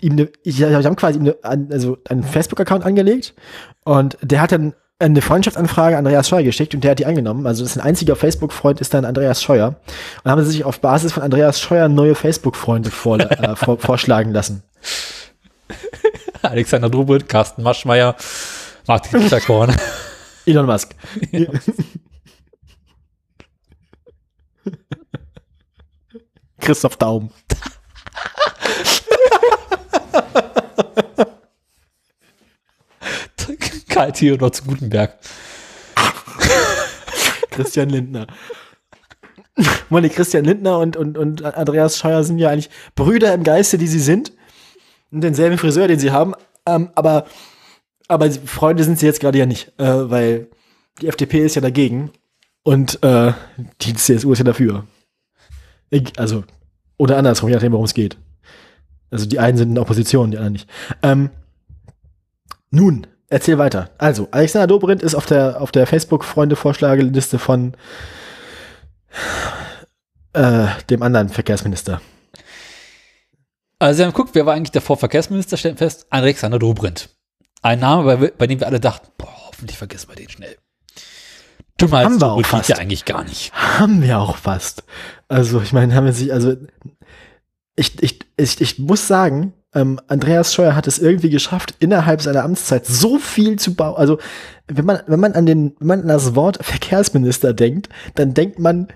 [0.00, 3.34] ihm ne, ich, sie haben quasi ihm ne, also einen Facebook-Account angelegt
[3.84, 7.46] und der hat dann eine Freundschaftsanfrage an Andreas Scheuer geschickt und der hat die angenommen.
[7.46, 9.76] Also das ist ein einziger Facebook-Freund ist dann Andreas Scheuer.
[10.24, 14.32] Und haben sie sich auf Basis von Andreas Scheuer neue Facebook-Freunde vor, äh, vor, vorschlagen
[14.32, 14.64] lassen.
[16.42, 18.16] Alexander Drubelt, Carsten Maschmeyer,
[18.86, 19.76] Martin Bitterkorn.
[20.46, 20.94] Elon Musk.
[26.60, 27.30] Christoph Daum.
[33.98, 35.18] Karl Theodor zu Gutenberg.
[37.50, 38.28] Christian Lindner.
[39.90, 43.88] Meine, Christian Lindner und, und, und Andreas Scheuer sind ja eigentlich Brüder im Geiste, die
[43.88, 44.32] sie sind.
[45.10, 46.34] Und denselben Friseur, den sie haben.
[46.64, 47.26] Ähm, aber,
[48.06, 50.46] aber Freunde sind sie jetzt gerade ja nicht, äh, weil
[51.00, 52.12] die FDP ist ja dagegen
[52.62, 53.32] und äh,
[53.80, 54.86] die CSU ist ja dafür.
[55.90, 56.44] Ich, also,
[56.98, 58.16] oder andersrum, je nachdem, worum es geht.
[59.10, 60.70] Also die einen sind in Opposition, die anderen nicht.
[61.02, 61.30] Ähm,
[62.70, 63.90] nun, erzähl weiter.
[63.98, 67.74] Also, Alexander Dobrindt ist auf der, auf der Facebook-Freunde-Vorschlageliste von
[70.32, 72.00] äh, dem anderen Verkehrsminister.
[73.78, 77.10] Also sie haben geguckt, wer war eigentlich der Vorverkehrsminister, stellen fest, Alexander Dobrindt.
[77.62, 80.56] Ein Name, bei, bei dem wir alle dachten, boah, hoffentlich vergessen wir den schnell.
[81.80, 82.68] Als Haben wir auch fast.
[82.68, 83.52] ja eigentlich gar nicht.
[83.52, 84.82] Haben wir auch fast.
[85.28, 86.56] Also, ich meine, haben wir sich, also,
[87.76, 92.44] ich, ich, ich, ich muss sagen, ähm, Andreas Scheuer hat es irgendwie geschafft, innerhalb seiner
[92.44, 93.96] Amtszeit so viel zu bauen.
[93.96, 94.18] Also,
[94.66, 98.58] wenn man, wenn man an den, wenn man an das Wort Verkehrsminister denkt, dann denkt
[98.58, 98.88] man,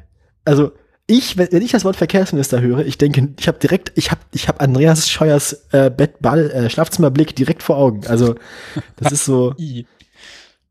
[0.45, 0.73] also,
[1.07, 4.23] ich, wenn, wenn ich das Wort Verkehrsminister höre, ich denke, ich habe direkt, ich habe,
[4.33, 8.07] ich habe Andreas Scheuers äh, Bett, Ball, äh, Schlafzimmerblick direkt vor Augen.
[8.07, 8.35] Also,
[8.97, 9.55] das ist so.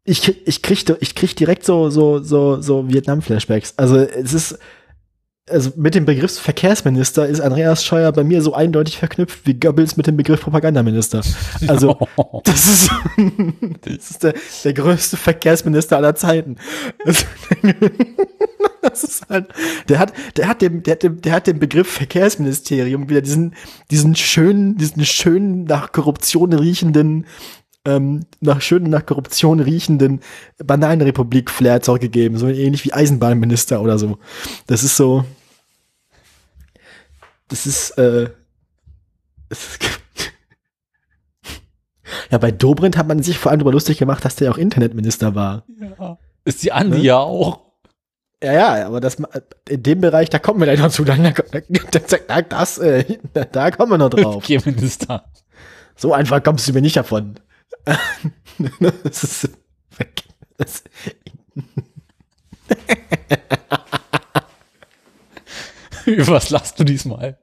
[0.04, 3.76] Ich, ich krieg, ich krieg direkt so, so, so, so Vietnam-Flashbacks.
[3.78, 4.58] Also es ist,
[5.50, 9.98] also mit dem Begriff Verkehrsminister ist Andreas Scheuer bei mir so eindeutig verknüpft wie Goebbels
[9.98, 11.22] mit dem Begriff Propagandaminister.
[11.68, 11.98] Also
[12.44, 12.92] das ist,
[13.82, 16.58] das ist der, der größte Verkehrsminister aller Zeiten.
[17.06, 17.26] Das,
[18.82, 19.48] das ist halt,
[19.90, 23.56] der hat, der hat dem, der hat dem, der hat dem Begriff Verkehrsministerium wieder diesen,
[23.90, 27.26] diesen schönen, diesen schönen nach Korruption riechenden
[27.86, 30.22] ähm, nach schön nach Korruption riechenden
[30.64, 34.20] Bananenrepublik-Flair zurückgegeben, so ähnlich wie Eisenbahnminister oder so.
[34.68, 35.26] Das ist so.
[37.48, 38.30] Das ist, äh,
[39.50, 39.80] es ist
[42.32, 45.36] ja, bei Dobrindt hat man sich vor allem darüber lustig gemacht, dass der auch Internetminister
[45.36, 45.66] war.
[46.46, 47.04] Ist die Andi Ne?
[47.04, 47.72] ja auch.
[48.44, 49.18] Ja, ja, aber das
[49.70, 51.04] in dem Bereich, da kommen wir gleich noch zu.
[51.04, 51.32] Da, da,
[52.28, 54.44] da, das, äh, da, kommen wir noch drauf.
[54.44, 55.26] Verkehrsminister.
[55.96, 57.36] So einfach kommst du mir nicht davon.
[59.04, 59.50] Das ist,
[60.58, 60.84] das,
[66.06, 67.38] Über was lachst du diesmal?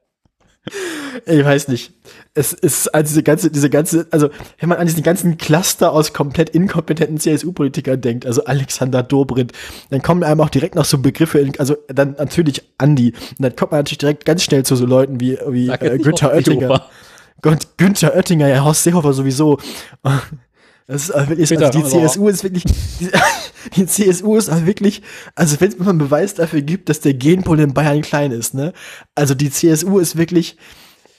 [1.25, 1.93] ich weiß nicht.
[2.33, 4.29] Es ist also diese ganze, diese ganze, also
[4.59, 9.53] wenn man an diesen ganzen Cluster aus komplett inkompetenten CSU-Politikern denkt, also Alexander Dobrindt,
[9.89, 13.71] dann kommen einem auch direkt noch so Begriffe, also dann natürlich Andi, und dann kommt
[13.71, 16.67] man natürlich direkt ganz schnell zu so Leuten wie, wie äh, Günther Oettinger.
[16.67, 16.89] Seehofer.
[17.41, 19.59] Gott, Günther Oettinger, ja, Horst Seehofer sowieso.
[20.87, 22.63] Das ist aber wirklich, Peter, also die also- CSU ist wirklich,
[22.99, 23.11] die,
[23.75, 25.03] die CSU ist wirklich,
[25.35, 28.55] also wenn es mal einen Beweis dafür gibt, dass der Genpool in Bayern klein ist,
[28.55, 28.73] ne?
[29.13, 30.57] Also die CSU ist wirklich,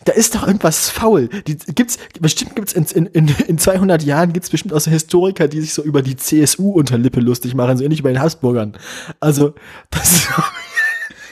[0.06, 1.28] da ist doch irgendwas faul.
[1.46, 5.46] Die gibt's, bestimmt gibt's in, in, in, in 200 Jahren gibt's bestimmt auch so Historiker,
[5.46, 8.22] die sich so über die CSU unter Lippe lustig machen, so ähnlich wie bei den
[8.22, 8.76] Habsburgern.
[9.20, 9.54] Also,
[9.90, 10.28] das ist,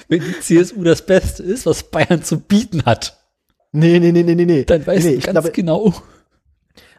[0.09, 3.18] Wenn die CSU das Beste ist, was Bayern zu bieten hat,
[3.73, 4.65] nee, nee, nee, nee, nee, nee.
[4.65, 5.95] dann weißt nee, du ich ganz glaube, genau.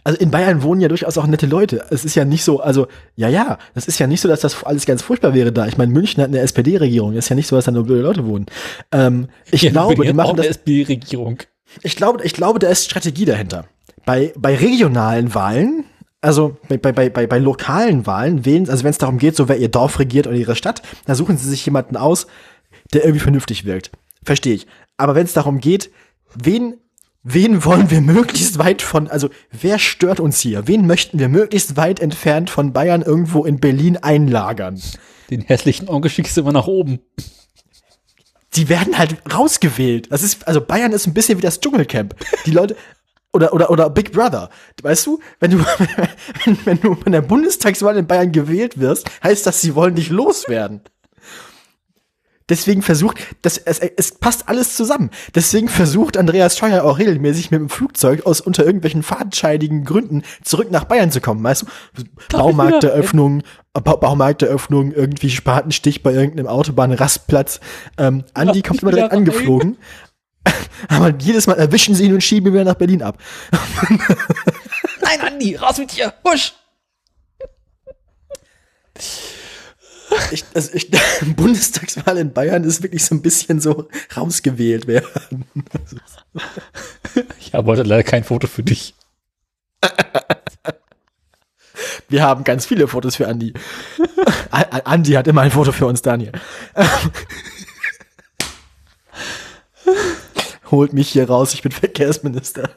[0.03, 1.85] Also in Bayern wohnen ja durchaus auch nette Leute.
[1.89, 4.63] Es ist ja nicht so, also ja, ja, das ist ja nicht so, dass das
[4.63, 5.67] alles ganz furchtbar wäre da.
[5.67, 7.11] Ich meine, München hat eine SPD-Regierung.
[7.13, 8.45] Es ist ja nicht so, dass da nur blöde Leute wohnen.
[8.91, 10.47] Ähm, ich Ja, glaube, die auch machen eine das.
[10.57, 11.39] SPD-Regierung.
[11.83, 13.65] Ich glaube, ich glaube, da ist Strategie dahinter.
[14.05, 15.83] Bei bei regionalen Wahlen,
[16.21, 19.49] also bei bei bei bei, bei lokalen Wahlen wählen, also wenn es darum geht, so
[19.49, 22.25] wer ihr Dorf regiert oder ihre Stadt, da suchen sie sich jemanden aus,
[22.93, 23.91] der irgendwie vernünftig wirkt.
[24.23, 24.65] Verstehe ich.
[24.97, 25.91] Aber wenn es darum geht,
[26.35, 26.75] wen
[27.23, 30.67] wen wollen wir möglichst weit von, also wer stört uns hier?
[30.67, 34.81] Wen möchten wir möglichst weit entfernt von Bayern irgendwo in Berlin einlagern?
[35.29, 36.99] Den hässlichen Onkel schickst du immer nach oben.
[38.55, 40.11] die werden halt rausgewählt.
[40.11, 42.15] Das ist, also Bayern ist ein bisschen wie das Dschungelcamp.
[42.45, 42.75] Die Leute,
[43.31, 44.49] oder, oder, oder Big Brother.
[44.81, 45.59] Weißt du, wenn du,
[46.45, 50.09] wenn, wenn du von der Bundestagswahl in Bayern gewählt wirst, heißt das, sie wollen dich
[50.09, 50.81] loswerden.
[52.49, 55.11] Deswegen versucht, das, es, es passt alles zusammen.
[55.35, 60.71] Deswegen versucht Andreas Scheuer auch regelmäßig mit dem Flugzeug aus unter irgendwelchen fadenscheidigen Gründen zurück
[60.71, 61.43] nach Bayern zu kommen.
[61.43, 63.43] Weißt du, Baumarkteröffnung,
[63.73, 67.59] ba Baumarkteröffnung, irgendwie Spatenstich bei irgendeinem Autobahnrastplatz.
[67.97, 69.77] Ähm, Andi kommt immer direkt angeflogen.
[70.87, 73.17] Aber jedes Mal erwischen sie ihn und schieben ihn wieder nach Berlin ab.
[75.01, 76.13] Nein, Andi, raus mit dir.
[76.23, 76.53] Husch.
[80.31, 80.89] Ich, also ich,
[81.35, 85.45] Bundestagswahl in Bayern ist wirklich so ein bisschen so rausgewählt werden.
[87.39, 88.95] Ich habe heute leider kein Foto für dich.
[92.07, 93.53] Wir haben ganz viele Fotos für Andi.
[94.51, 96.31] Andi hat immer ein Foto für uns, Daniel.
[100.71, 102.69] Holt mich hier raus, ich bin Verkehrsminister.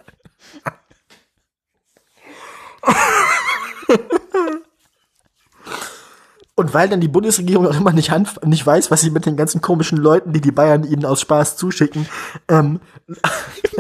[6.55, 8.13] Und weil dann die Bundesregierung auch immer nicht,
[8.45, 11.57] nicht weiß, was sie mit den ganzen komischen Leuten, die die Bayern ihnen aus Spaß
[11.57, 12.07] zuschicken,
[12.49, 12.81] ähm,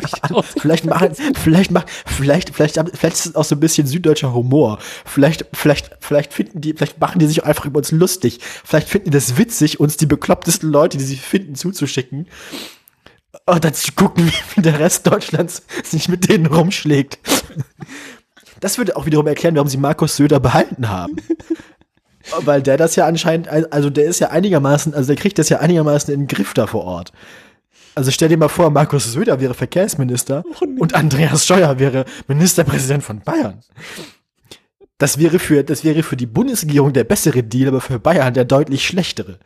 [0.60, 4.78] vielleicht machen, vielleicht machen, vielleicht, vielleicht, vielleicht ist es auch so ein bisschen süddeutscher Humor.
[5.04, 8.40] Vielleicht, vielleicht, vielleicht finden die, vielleicht machen die sich auch einfach über uns lustig.
[8.64, 12.26] Vielleicht finden die das witzig, uns die beklopptesten Leute, die sie finden, zuzuschicken.
[13.46, 17.18] Und dann zu gucken, wie der Rest Deutschlands sich mit denen rumschlägt.
[18.60, 21.16] Das würde auch wiederum erklären, warum sie Markus Söder behalten haben.
[22.40, 25.58] Weil der das ja anscheinend, also der ist ja einigermaßen, also der kriegt das ja
[25.58, 27.12] einigermaßen in den Griff da vor Ort.
[27.94, 30.44] Also stell dir mal vor, Markus Söder wäre Verkehrsminister
[30.78, 33.60] und Andreas Scheuer wäre Ministerpräsident von Bayern.
[34.96, 38.44] Das wäre für, das wäre für die Bundesregierung der bessere Deal, aber für Bayern der
[38.44, 39.38] deutlich schlechtere.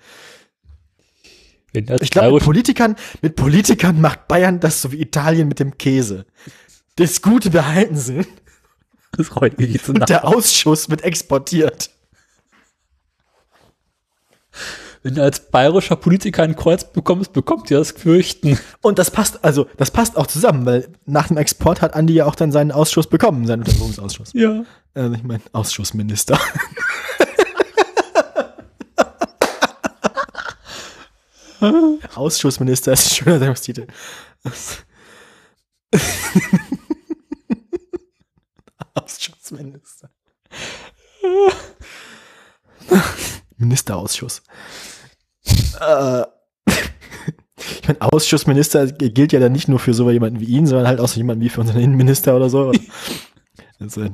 [1.73, 6.25] Ich glaube, mit Politikern, mit Politikern macht Bayern das so wie Italien mit dem Käse.
[6.97, 8.27] Das Gute behalten sie
[9.13, 10.07] das heute geht's und nach.
[10.07, 11.91] der Ausschuss wird exportiert.
[15.07, 18.59] Wenn du als bayerischer Politiker ein Kreuz bekommst, bekommt ihr das Fürchten.
[18.83, 22.27] Und das passt, also, das passt auch zusammen, weil nach dem Export hat Andi ja
[22.27, 24.33] auch dann seinen Ausschuss bekommen, seinen Untersuchungsausschuss.
[24.33, 24.65] Ja.
[24.95, 26.41] Also ich meine, Ausschussminister.
[32.17, 33.87] Ausschussminister ist ein schöner Sendungstitel.
[38.95, 40.11] Ausschussminister.
[43.57, 44.43] Ministerausschuss.
[45.81, 46.25] Äh,
[47.57, 51.01] ich meine, Ausschussminister gilt ja dann nicht nur für so jemanden wie ihn, sondern halt
[51.01, 52.73] auch so jemanden wie für unseren Innenminister oder so.
[53.79, 54.09] Also,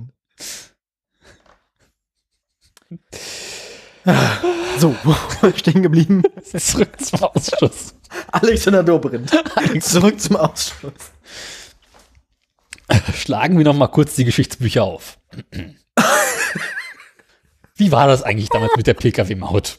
[4.04, 4.38] Ah,
[4.78, 4.94] so,
[5.56, 6.22] stehen geblieben?
[6.42, 7.94] Zurück zum Ausschuss.
[8.32, 9.30] Alexander Dobrindt.
[9.80, 10.92] Zurück zum Ausschuss.
[13.14, 15.18] Schlagen wir noch mal kurz die Geschichtsbücher auf.
[17.76, 19.78] Wie war das eigentlich damals mit der Pkw-Maut?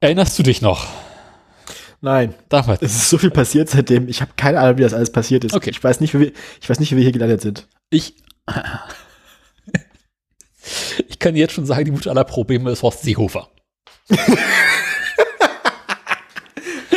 [0.00, 0.86] Erinnerst du dich noch?
[2.00, 2.80] Nein, Damals.
[2.80, 4.08] es ist so viel passiert seitdem.
[4.08, 5.52] Ich habe keine Ahnung, wie das alles passiert ist.
[5.52, 5.68] Okay.
[5.70, 7.68] Ich weiß nicht, wie wir, ich weiß nicht, wie wir hier gelandet sind.
[7.90, 8.14] Ich.
[11.08, 13.48] Ich kann jetzt schon sagen, die Mutter aller Probleme ist Horst Seehofer.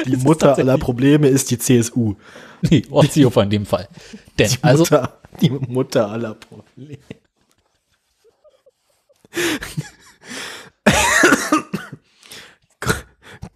[0.06, 2.16] Die Mutter aller Probleme ist die CSU.
[2.62, 3.88] Nee, Horst Seehofer in dem Fall.
[4.38, 6.98] Denn, Die also, Mutter, die Mutter aller Probleme.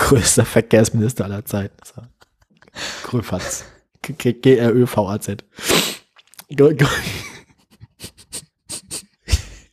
[0.07, 1.75] Größter Verkehrsminister aller Zeiten.
[1.84, 2.01] So.
[3.03, 3.65] Gröfatz.
[4.01, 5.43] G-R-Ö-V-A-Z.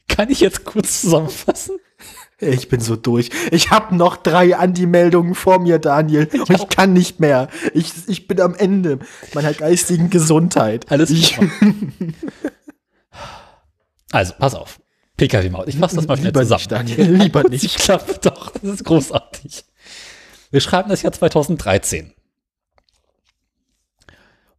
[0.09, 1.77] Kann ich jetzt kurz zusammenfassen?
[2.41, 3.31] Ich bin so durch.
[3.53, 6.29] Ich habe noch drei Anti-Meldungen vor mir, Daniel.
[6.33, 7.49] Und ich kann nicht mehr.
[7.73, 8.99] Ich, ich bin am Ende
[9.35, 10.91] meiner geistigen Gesundheit.
[10.91, 11.49] Alles ich, klar.
[14.11, 14.81] Also, pass auf.
[15.17, 15.69] PKW-Maut.
[15.69, 16.85] Ich fasse das mal schnell Lieber zusammen.
[16.87, 17.15] nicht, Daniel.
[17.23, 17.77] Lieber Ich nicht.
[17.79, 19.65] glaube doch, das ist großartig.
[20.55, 22.15] Wir schreiben das Jahr 2013.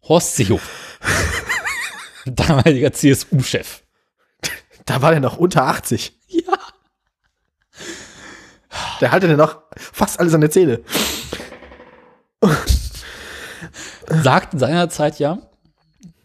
[0.04, 0.70] Horst Seehofer,
[2.26, 3.82] damaliger CSU-Chef.
[4.84, 6.20] Da war der noch unter 80.
[6.28, 6.58] Ja.
[9.00, 10.82] Der hatte dann noch fast alle seine Zähne.
[14.10, 15.50] Sagt in seiner Zeit ja,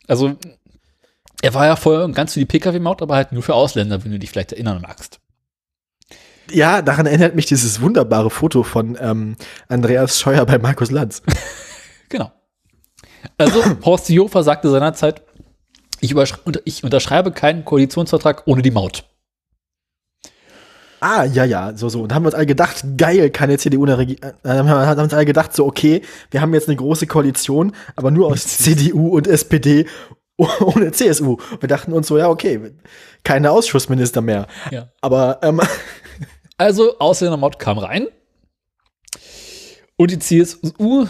[0.08, 0.36] also
[1.42, 4.18] er war ja vorher ganz für die Pkw-Maut, aber halt nur für Ausländer, wenn du
[4.18, 5.19] dich vielleicht erinnern magst.
[6.52, 9.36] Ja, daran erinnert mich dieses wunderbare Foto von ähm,
[9.68, 11.22] Andreas Scheuer bei Markus Lanz.
[12.12, 12.32] Genau.
[13.38, 15.22] Also Horst Seehofer sagte seinerzeit,
[16.00, 16.12] ich,
[16.64, 19.04] ich unterschreibe keinen Koalitionsvertrag ohne die Maut.
[21.00, 22.02] Ah, ja, ja, so, so.
[22.02, 24.32] Und haben wir uns alle gedacht, geil, keine CDU in der Regierung.
[24.44, 28.26] Haben wir uns alle gedacht, so, okay, wir haben jetzt eine große Koalition, aber nur
[28.26, 29.86] aus CDU und SPD
[30.36, 31.38] ohne CSU.
[31.58, 32.72] Wir dachten uns so, ja, okay,
[33.24, 34.46] keine Ausschussminister mehr.
[34.70, 34.88] Ja.
[35.00, 35.60] Aber, ähm,
[36.60, 38.06] Also Ausländermaut kam rein
[39.96, 41.06] und die CSU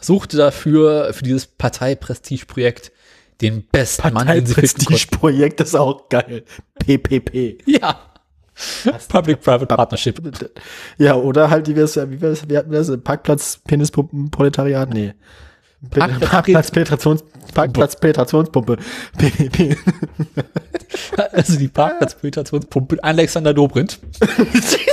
[0.00, 2.92] suchte dafür für dieses Parteiprestigeprojekt
[3.40, 4.54] den besten Mann, den sie.
[4.54, 6.44] Prestige-Projekt ist auch geil.
[6.78, 7.58] PPP.
[7.66, 7.98] Ja.
[9.08, 10.20] Public-Private Partnership.
[10.98, 12.92] Ja, oder halt, wie wir es, wie hatten wir das?
[13.02, 14.94] Parkplatz, Penispumpen, Proletariat?
[14.94, 15.14] Nee.
[15.90, 18.76] Parkplatz- Parkplatz, Penetrations, Parkplatz, Penetrationspumpe.
[19.18, 19.76] PPP.
[21.32, 23.98] Also die Parkplatzpenetrationspumpe Alexander Dobrindt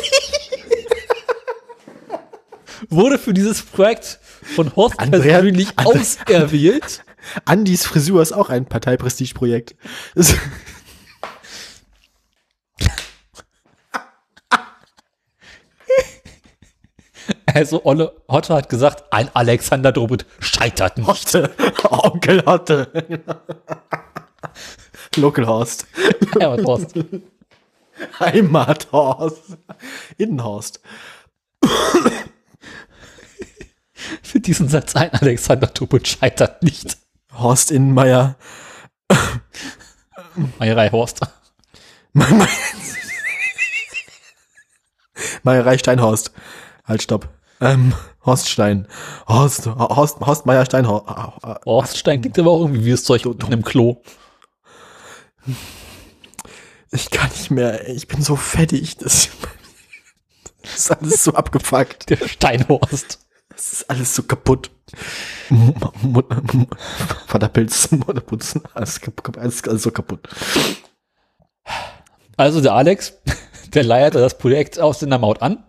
[2.90, 4.20] wurde für dieses Projekt
[4.56, 7.04] von Horst Andrea- persönlich Andre- auserwählt.
[7.46, 9.76] Andis Frisur ist auch ein Parteiprestigeprojekt.
[17.46, 21.08] Also Olle Hotte hat gesagt, ein Alexander Dobrindt scheitert nicht.
[21.08, 21.52] Hotte.
[21.90, 23.22] Onkel Hotte.
[25.16, 25.88] Localhorst.
[26.40, 26.94] Herbert Horst.
[28.20, 29.58] Heimathorst.
[30.18, 30.80] Innenhorst.
[34.22, 36.98] Für diesen Satz ein Alexander Dobrindt scheitert nicht.
[37.34, 38.36] Horst Innenmeier.
[40.58, 41.22] Meierei Horst.
[45.44, 46.32] Meierei Steinhorst.
[46.86, 47.30] Halt, stopp.
[47.62, 47.94] Ähm,
[48.26, 48.88] Horst Stein.
[49.28, 51.06] Horst, Horst, Horst Meier Steinhorst.
[51.66, 54.02] Horststein klingt aber auch irgendwie wie das Zeug unten im Klo.
[56.92, 57.88] Ich kann nicht mehr.
[57.90, 58.98] Ich bin so fettig.
[58.98, 59.30] Das,
[60.62, 62.10] das ist alles so abgefuckt.
[62.10, 63.20] Der Steinhorst.
[63.60, 64.72] Das ist alles so kaputt.
[67.28, 70.30] Vaterpilz, Mutterputzen, alles, kaputt, alles, alles so kaputt.
[72.38, 73.18] Also der Alex,
[73.74, 75.62] der leierte das Projekt aus in der Maut an.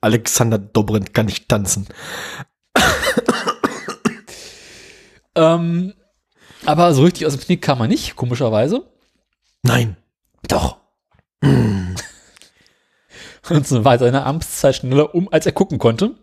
[0.00, 1.88] Alexander Dobrindt kann nicht tanzen.
[5.34, 5.94] Ähm,
[6.66, 8.84] aber so richtig aus dem Knick kam er nicht, komischerweise.
[9.64, 9.96] Nein.
[10.46, 10.76] Doch.
[11.42, 11.96] Und
[13.66, 16.14] so war seine Amtszeit schneller um, als er gucken konnte.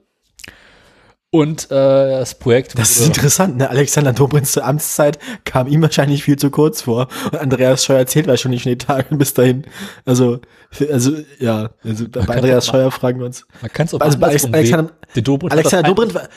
[1.31, 3.69] Und äh, das Projekt Das ist interessant, ne?
[3.69, 7.07] Alexander Dobrindts zur Amtszeit kam ihm wahrscheinlich viel zu kurz vor.
[7.31, 9.63] Und Andreas Scheuer zählt wahrscheinlich schon die Tage bis dahin.
[10.05, 10.39] Also,
[10.91, 13.45] also ja, also bei Andreas Scheuer fragen wir uns.
[13.61, 14.89] Man kann es auch Also bei Alexander- sehen.
[15.15, 16.29] Der Dobrindt Alexander Dobrindt war,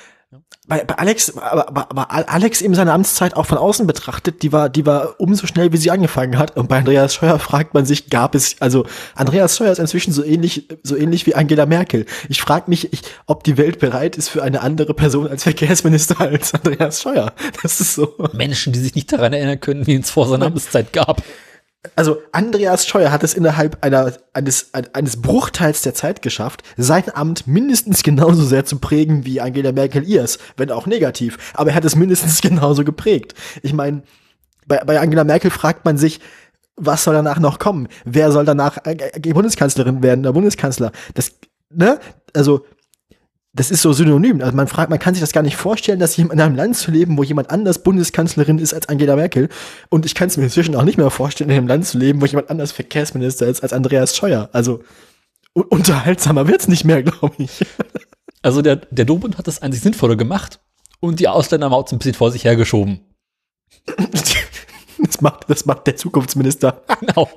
[0.68, 4.52] bei, bei Alex, aber, aber, aber Alex eben seine Amtszeit auch von außen betrachtet, die
[4.52, 6.56] war, die war umso schnell, wie sie angefangen hat.
[6.56, 10.24] Und bei Andreas Scheuer fragt man sich, gab es, also Andreas Scheuer ist inzwischen so
[10.24, 12.06] ähnlich, so ähnlich wie Angela Merkel.
[12.28, 16.20] Ich frage mich, ich, ob die Welt bereit ist für eine andere Person als Verkehrsminister
[16.20, 17.32] als Andreas Scheuer.
[17.62, 18.14] Das ist so.
[18.32, 21.22] Menschen, die sich nicht daran erinnern können, wie es vor seiner Amtszeit gab.
[21.96, 27.04] Also Andreas Scheuer hat es innerhalb einer, eines, ein- eines Bruchteils der Zeit geschafft, sein
[27.12, 31.38] Amt mindestens genauso sehr zu prägen wie Angela Merkel ihrs, wenn auch negativ.
[31.54, 33.34] Aber er hat es mindestens genauso geprägt.
[33.62, 34.02] Ich meine,
[34.66, 36.20] bei, bei Angela Merkel fragt man sich,
[36.76, 37.88] was soll danach noch kommen?
[38.04, 40.92] Wer soll danach äh, äh, Bundeskanzlerin werden, der Bundeskanzler?
[41.14, 41.32] Das,
[41.70, 41.98] ne?
[42.32, 42.64] Also,
[43.54, 44.40] das ist so synonym.
[44.40, 46.76] Also man fragt, man kann sich das gar nicht vorstellen, dass jemand in einem Land
[46.76, 49.50] zu leben, wo jemand anders Bundeskanzlerin ist als Angela Merkel.
[49.90, 52.22] Und ich kann es mir inzwischen auch nicht mehr vorstellen, in einem Land zu leben,
[52.22, 54.48] wo jemand anders Verkehrsminister ist als Andreas Scheuer.
[54.52, 54.82] Also
[55.54, 57.64] un unterhaltsamer wird's nicht mehr, glaube ich.
[58.44, 60.58] Also der, der Dobrindt hat das an sich sinnvoller gemacht
[60.98, 63.00] und die Ausländermaut so ein bisschen vor sich hergeschoben.
[64.98, 66.82] Das macht, das macht der Zukunftsminister.
[66.98, 67.28] Genau.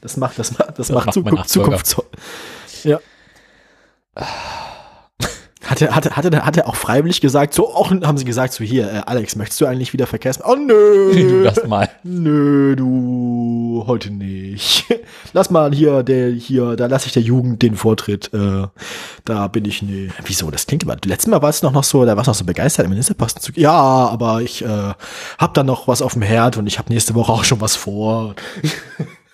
[0.00, 1.84] Das macht, das macht, das, Das macht macht Zukunft, Nachfolger.
[1.84, 2.84] Zukunft.
[2.84, 3.00] Ja.
[5.72, 8.26] Hat er, hat, er, hat, er, hat er auch freiwillig gesagt, so auch haben sie
[8.26, 10.42] gesagt, so hier, äh, Alex, möchtest du eigentlich wieder verkehren?
[10.44, 11.12] Oh nö.
[11.32, 11.88] Du lass mal.
[12.02, 14.84] Nö, du, heute nicht.
[15.32, 18.34] Lass mal hier, der, hier, da lasse ich der Jugend den Vortritt.
[18.34, 18.66] Äh,
[19.24, 20.10] da bin ich, nee.
[20.26, 20.50] Wieso?
[20.50, 20.96] Das klingt immer.
[21.02, 23.40] Letztes Mal war es noch, noch so, da warst du noch so begeistert, im Ministerposten
[23.40, 23.52] zu.
[23.54, 24.92] Ja, aber ich äh,
[25.38, 27.76] hab da noch was auf dem Herd und ich habe nächste Woche auch schon was
[27.76, 28.34] vor.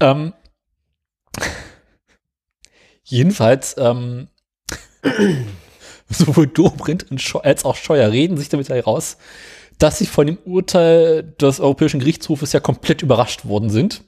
[0.00, 0.32] Ähm,
[3.04, 4.26] jedenfalls, ähm,
[6.08, 7.06] sowohl Dobrindt
[7.42, 9.16] als auch Scheuer reden sich damit heraus,
[9.78, 14.04] dass sie von dem Urteil des Europäischen Gerichtshofes ja komplett überrascht worden sind.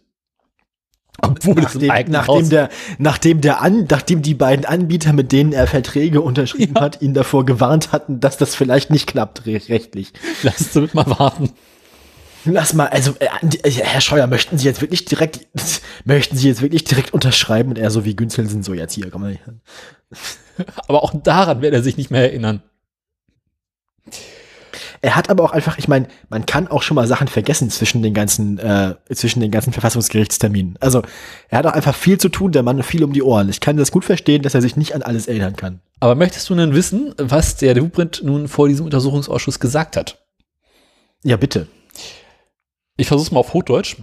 [1.22, 2.68] Obwohl nachdem, nachdem der,
[2.98, 6.82] nachdem der an, nachdem die beiden Anbieter, mit denen er Verträge unterschrieben ja.
[6.82, 10.12] hat, ihn davor gewarnt hatten, dass das vielleicht nicht klappt rechtlich.
[10.42, 11.50] Lass damit mal warten.
[12.46, 13.28] Lass mal, also äh,
[13.62, 15.46] äh, Herr Scheuer, möchten Sie jetzt wirklich direkt,
[16.04, 19.10] möchten Sie jetzt wirklich direkt unterschreiben und er so wie Günzel sind so jetzt hier,
[19.10, 19.60] komm mal hier.
[20.88, 22.62] Aber auch daran wird er sich nicht mehr erinnern.
[25.04, 28.02] Er hat aber auch einfach, ich meine, man kann auch schon mal Sachen vergessen zwischen
[28.02, 30.78] den ganzen, äh, zwischen den ganzen Verfassungsgerichtsterminen.
[30.80, 31.02] Also
[31.50, 33.50] er hat auch einfach viel zu tun, der Mann viel um die Ohren.
[33.50, 35.80] Ich kann das gut verstehen, dass er sich nicht an alles erinnern kann.
[36.00, 40.24] Aber möchtest du denn wissen, was der Hubrindt nun vor diesem Untersuchungsausschuss gesagt hat?
[41.22, 41.66] Ja, bitte.
[42.96, 43.96] Ich versuche es mal auf Hochdeutsch.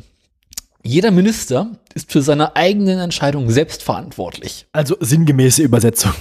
[0.84, 4.68] Jeder Minister ist für seine eigenen Entscheidungen selbst verantwortlich.
[4.72, 6.14] Also sinngemäße Übersetzung.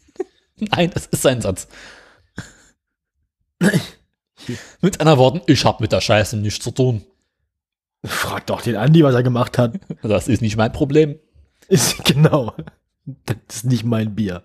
[0.58, 1.68] Nein, das ist sein Satz.
[4.80, 7.04] mit anderen Worten, ich habe mit der Scheiße nichts zu tun.
[8.04, 9.78] Frag doch den Andi, was er gemacht hat.
[10.02, 11.18] Das ist nicht mein Problem.
[11.68, 12.54] Ist, genau.
[13.26, 14.42] Das ist nicht mein Bier.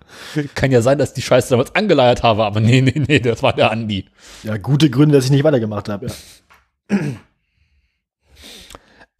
[0.54, 3.44] Kann ja sein, dass ich die Scheiße damals angeleiert habe, aber nee, nee, nee, das
[3.44, 4.06] war der Andi.
[4.44, 6.98] Ja, gute Gründe, dass ich nicht weitergemacht habe, ja.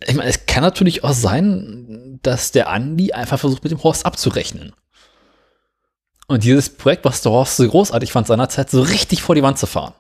[0.04, 4.06] Ich meine, es kann natürlich auch sein, dass der Andi einfach versucht, mit dem Horst
[4.06, 4.74] abzurechnen.
[6.28, 9.58] Und dieses Projekt, was der Horst so großartig fand seinerzeit, so richtig vor die Wand
[9.58, 9.94] zu fahren.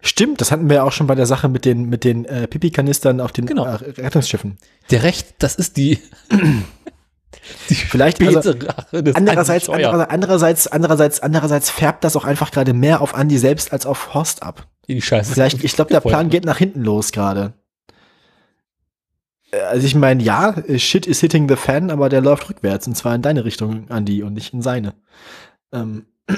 [0.00, 2.46] Stimmt, das hatten wir ja auch schon bei der Sache mit den, mit den äh,
[2.46, 3.64] Pipi-Kanistern auf den genau.
[3.64, 4.58] äh, Rettungsschiffen.
[4.90, 5.98] Der Recht, das ist die,
[7.68, 8.54] die Vielleicht also,
[8.92, 14.14] andererseits, andererseits, andererseits, andererseits färbt das auch einfach gerade mehr auf Andi selbst als auf
[14.14, 14.68] Horst ab.
[14.86, 15.32] Die Scheiße.
[15.32, 17.54] Vielleicht, ich glaube, der Plan geht nach hinten los gerade.
[19.52, 22.96] Äh, also ich meine, ja, shit is hitting the fan, aber der läuft rückwärts und
[22.96, 24.94] zwar in deine Richtung, Andi, und nicht in seine.
[25.72, 26.06] Ähm.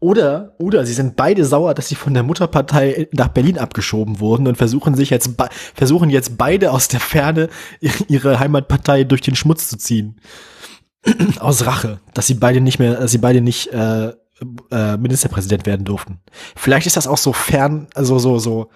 [0.00, 4.46] Oder, oder sie sind beide sauer, dass sie von der Mutterpartei nach Berlin abgeschoben wurden
[4.46, 5.30] und versuchen sich jetzt,
[5.74, 7.48] versuchen jetzt beide aus der Ferne
[8.08, 10.20] ihre Heimatpartei durch den Schmutz zu ziehen.
[11.38, 14.12] aus Rache, dass sie beide nicht mehr, dass sie beide nicht äh,
[14.70, 16.20] äh, Ministerpräsident werden durften.
[16.56, 18.70] Vielleicht ist das auch so fern, also so, so,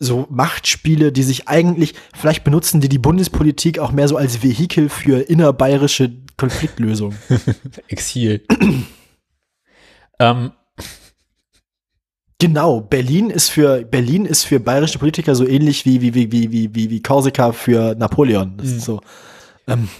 [0.00, 4.88] so Machtspiele, die sich eigentlich, vielleicht benutzen die die Bundespolitik auch mehr so als Vehikel
[4.88, 7.14] für innerbayerische Konfliktlösung.
[7.88, 8.44] Exil.
[10.18, 10.52] ähm.
[12.40, 16.50] Genau, Berlin ist für Berlin ist für bayerische Politiker so ähnlich wie wie wie wie
[16.50, 18.56] wie wie, wie Korsika für Napoleon.
[18.56, 18.76] Das mhm.
[18.78, 19.00] ist so.
[19.68, 19.90] Ähm,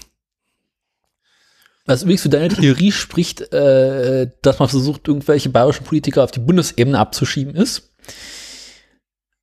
[1.85, 6.39] was übrigens für deine Theorie spricht, äh, dass man versucht, irgendwelche bayerischen Politiker auf die
[6.39, 7.91] Bundesebene abzuschieben ist.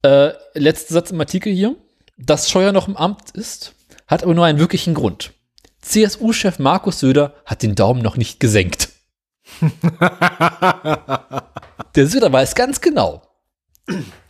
[0.02, 1.76] Äh, letzter Satz im Artikel hier.
[2.16, 3.74] Dass Scheuer noch im Amt ist,
[4.06, 5.32] hat aber nur einen wirklichen Grund.
[5.80, 8.88] CSU-Chef Markus Söder hat den Daumen noch nicht gesenkt.
[11.94, 13.22] Der Söder weiß ganz genau.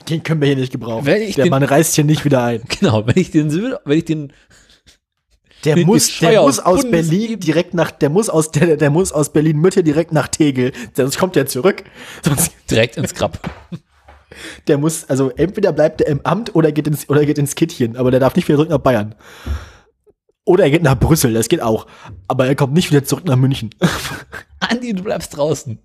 [0.09, 1.05] Den können wir hier nicht gebrauchen.
[1.05, 2.62] Der den, Mann reißt hier nicht wieder ein.
[2.81, 4.32] Genau, wenn ich den Söder, wenn ich den
[5.65, 9.11] der muss, der muss aus Bundes Berlin direkt nach, der muss aus, der, der muss
[9.11, 10.73] aus Berlin Mitte direkt nach Tegel.
[10.95, 11.82] Sonst kommt er zurück.
[12.23, 13.40] Sonst direkt ins Grab.
[14.66, 17.96] Der muss, also entweder bleibt er im Amt oder geht ins, oder geht ins Kittchen,
[17.96, 19.14] aber der darf nicht wieder zurück nach Bayern.
[20.44, 21.86] Oder er geht nach Brüssel, das geht auch.
[22.26, 23.70] Aber er kommt nicht wieder zurück nach München.
[24.60, 25.78] Andi, du bleibst draußen.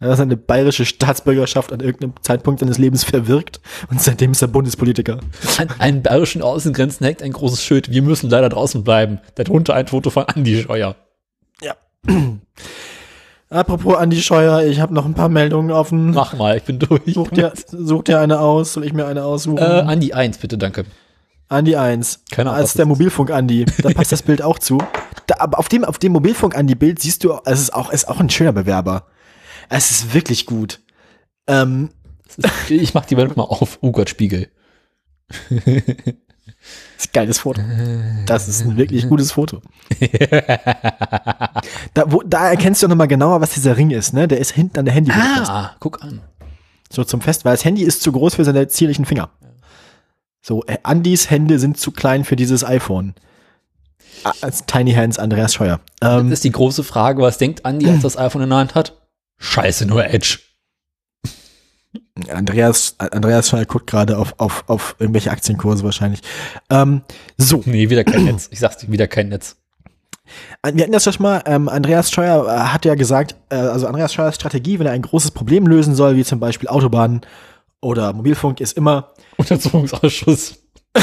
[0.00, 3.60] Er hat seine bayerische Staatsbürgerschaft an irgendeinem Zeitpunkt seines Lebens verwirkt
[3.90, 5.18] und seitdem ist er Bundespolitiker.
[5.58, 7.90] An einen bayerischen Außengrenzen hängt ein großes Schild.
[7.90, 9.20] Wir müssen leider draußen bleiben.
[9.34, 10.94] Darunter ein Foto von Andi Scheuer.
[11.60, 11.74] Ja.
[13.50, 16.10] Apropos Andi Scheuer, ich habe noch ein paar Meldungen offen.
[16.10, 17.02] Mach mal, ich bin durch.
[17.06, 19.58] Such dir, such dir eine aus, soll ich mir eine aussuchen?
[19.58, 20.84] Äh, Andi 1, bitte, danke.
[21.48, 22.24] Andi 1.
[22.30, 22.60] Keine Ahnung.
[22.60, 23.64] Als der Mobilfunk Andi.
[23.82, 24.78] Da passt das Bild auch zu.
[25.26, 28.02] Da, aber auf dem, auf dem Mobilfunk Andi Bild siehst du, es ist auch, es
[28.02, 29.06] ist auch ein schöner Bewerber.
[29.70, 30.80] Es ist wirklich gut.
[31.46, 31.90] Ähm.
[32.68, 33.78] Ich mach die Welt mal auf.
[33.80, 34.48] Oh Gott, Spiegel.
[36.98, 37.62] Das ist ein geiles Foto.
[38.26, 39.62] Das ist ein wirklich gutes Foto.
[41.94, 44.26] da, wo, da erkennst du noch mal genauer, was dieser Ring ist, ne?
[44.26, 45.12] Der ist hinten an der Handy.
[45.12, 46.20] Ah, guck an.
[46.90, 49.30] So zum Fest, weil das Handy ist zu groß für seine zierlichen Finger.
[50.42, 53.14] So, äh, Andys Hände sind zu klein für dieses iPhone.
[54.40, 55.78] Als Tiny Hands Andreas Scheuer.
[56.00, 58.74] Das Ähm, ist die große Frage, was denkt Andi, als das iPhone in der Hand
[58.74, 58.96] hat?
[59.38, 60.38] Scheiße, nur Edge.
[62.30, 66.20] Andreas, Andreas guckt gerade auf, auf, auf irgendwelche Aktienkurse wahrscheinlich.
[66.70, 67.02] Ähm,
[67.36, 68.48] so, Nee, wieder kein Netz.
[68.50, 69.56] Ich sag's dir, wieder kein Netz.
[70.62, 73.86] wir hatten das ja schon mal, ähm, Andreas Scheuer äh, hat ja gesagt, äh, also
[73.86, 77.20] Andreas Scheuers Strategie, wenn er ein großes Problem lösen soll, wie zum Beispiel Autobahnen
[77.80, 80.58] oder Mobilfunk, ist immer, Untersuchungsausschuss.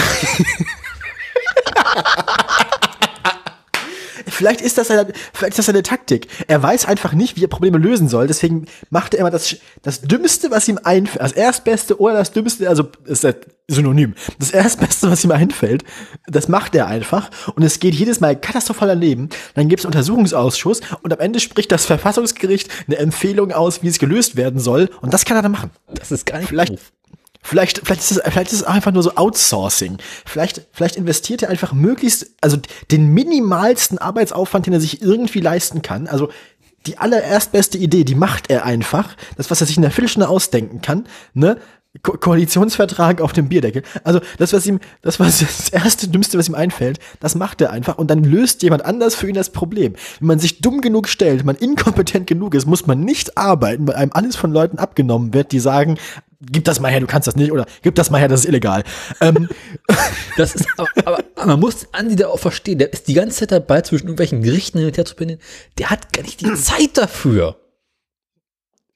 [4.36, 6.28] Vielleicht ist das eine, vielleicht ist das eine Taktik.
[6.48, 8.28] Er weiß einfach nicht, wie er Probleme lösen soll.
[8.28, 11.22] Deswegen macht er immer das, das Dümmste, was ihm einfällt.
[11.24, 13.36] Das Erstbeste oder das Dümmste, also ist das
[13.68, 14.14] synonym.
[14.38, 15.84] Das Erstbeste, was ihm einfällt,
[16.28, 17.32] das macht er einfach.
[17.56, 19.30] Und es geht jedes Mal katastrophal daneben.
[19.54, 23.88] Dann gibt es einen Untersuchungsausschuss und am Ende spricht das Verfassungsgericht eine Empfehlung aus, wie
[23.88, 24.90] es gelöst werden soll.
[25.02, 25.72] Und das kann er dann machen.
[25.94, 26.92] Das ist gar nicht Vielleicht- doof.
[27.46, 29.98] Vielleicht, vielleicht ist es, vielleicht ist es einfach nur so Outsourcing.
[30.26, 32.58] Vielleicht, vielleicht investiert er einfach möglichst, also
[32.90, 36.08] den minimalsten Arbeitsaufwand, den er sich irgendwie leisten kann.
[36.08, 36.30] Also
[36.88, 39.16] die allererst beste Idee, die macht er einfach.
[39.38, 41.06] Das, was er sich in der Viertelstunde ausdenken kann,
[41.36, 41.58] ne?
[42.02, 43.84] Ko Koalitionsvertrag auf dem Bierdeckel.
[44.04, 47.70] Also das, was ihm, das was das erste Dümmste, was ihm einfällt, das macht er
[47.70, 49.94] einfach und dann löst jemand anders für ihn das Problem.
[50.20, 53.96] Wenn man sich dumm genug stellt, man inkompetent genug ist, muss man nicht arbeiten, weil
[53.96, 55.98] einem alles von Leuten abgenommen wird, die sagen,
[56.52, 58.46] gib das mal her, du kannst das nicht, oder gib das mal her, das ist
[58.48, 58.84] illegal.
[59.22, 59.50] ähm,
[60.38, 63.38] Das ist, aber, aber, aber man muss Andi da auch verstehen, der ist die ganze
[63.40, 65.40] Zeit dabei, zwischen irgendwelchen Gerichten hin und her zu pendeln.
[65.78, 67.58] Der hat gar nicht die Zeit dafür.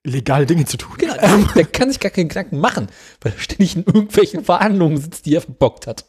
[0.05, 0.91] legale Dinge zu tun.
[0.97, 2.87] Genau, der, der kann sich gar keinen Gedanken machen,
[3.21, 6.05] weil er ständig in irgendwelchen Verhandlungen sitzt, die er verbockt hat.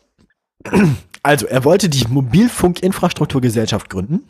[1.22, 4.28] Also, er wollte die Mobilfunkinfrastrukturgesellschaft gründen.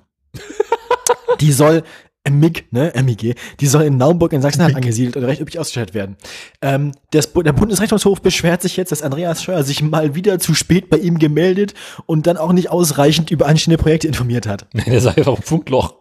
[1.40, 1.82] die soll
[2.28, 6.16] MIG, ne, MIG, die soll in Naumburg in Sachsen-Anhalt angesiedelt und recht üppig ausgestattet werden.
[6.60, 10.90] Ähm, das, der Bundesrechnungshof beschwert sich jetzt, dass Andreas Scheuer sich mal wieder zu spät
[10.90, 11.74] bei ihm gemeldet
[12.06, 14.66] und dann auch nicht ausreichend über anstehende Projekte informiert hat.
[14.86, 15.94] Der sei einfach ein Funkloch.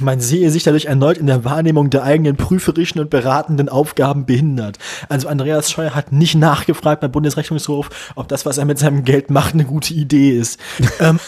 [0.00, 4.78] Man sehe sich dadurch erneut in der Wahrnehmung der eigenen prüferischen und beratenden Aufgaben behindert.
[5.08, 9.30] Also Andreas Scheuer hat nicht nachgefragt beim Bundesrechnungshof, ob das, was er mit seinem Geld
[9.30, 10.58] macht, eine gute Idee ist.
[11.00, 11.20] ähm,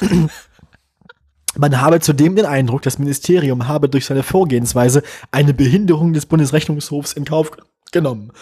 [1.59, 7.13] man habe zudem den Eindruck, das Ministerium habe durch seine Vorgehensweise eine Behinderung des Bundesrechnungshofs
[7.13, 7.51] in Kauf
[7.93, 8.33] genommen.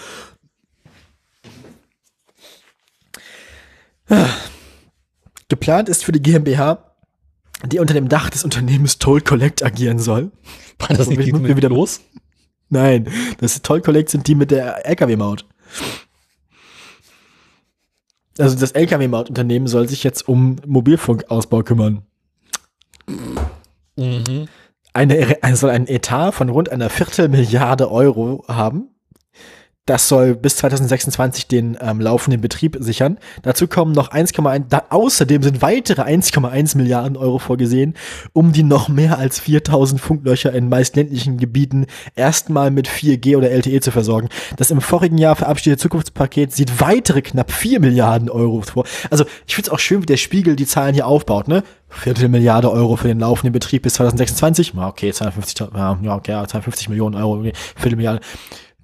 [5.49, 6.95] Geplant ist für die GmbH,
[7.67, 10.33] die unter dem Dach des Unternehmens Toll Collect agieren soll.
[10.79, 12.01] War das nicht Wir- wieder- los?
[12.69, 13.09] Nein,
[13.39, 15.47] das Toll Collect sind die mit der LKW-Maut.
[18.39, 22.03] Also das LKW-Maut-Unternehmen soll sich jetzt um Mobilfunkausbau kümmern.
[24.93, 28.94] Eine, es soll einen Etat von rund einer Viertelmilliarde Euro haben.
[29.87, 33.19] Das soll bis 2026 den ähm, laufenden Betrieb sichern.
[33.43, 37.93] Dazu kommen noch 1,1, da, außerdem sind weitere 1,1 Milliarden Euro vorgesehen,
[38.33, 41.85] um die noch mehr als 4000 Funklöcher in meist ländlichen Gebieten
[42.17, 44.31] erstmal mit 4G oder LTE zu versorgen.
[44.57, 48.87] Das im vorigen Jahr verabschiedete Zukunftspaket sieht weitere knapp 4 Milliarden Euro vor.
[49.11, 51.63] Also ich finde es auch schön, wie der Spiegel die Zahlen hier aufbaut, ne?
[51.91, 54.73] Viertelmilliarde Euro für den laufenden Betrieb bis 2026.
[54.75, 58.21] Ja, okay, 250, ja, okay, ja, 250 Millionen Euro, okay, Viertelmilliarde.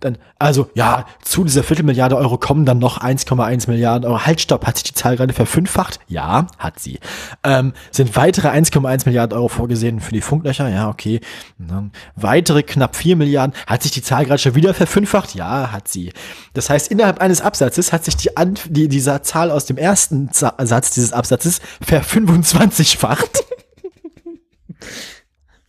[0.00, 4.26] Dann, also, ja, zu dieser Viertelmilliarde Euro kommen dann noch 1,1 Milliarden Euro.
[4.26, 6.00] Halt, stopp, hat sich die Zahl gerade verfünffacht?
[6.08, 6.98] Ja, hat sie.
[7.44, 10.68] Ähm, sind weitere 1,1 Milliarden Euro vorgesehen für die Funklöcher?
[10.68, 11.20] Ja, okay.
[12.16, 13.54] Weitere knapp 4 Milliarden.
[13.66, 15.34] Hat sich die Zahl gerade schon wieder verfünffacht?
[15.34, 16.12] Ja, hat sie.
[16.54, 20.32] Das heißt, innerhalb eines Absatzes hat sich die, An die dieser Zahl aus dem ersten
[20.32, 23.44] Za Satz dieses Absatzes verfünfundzwanzigfacht.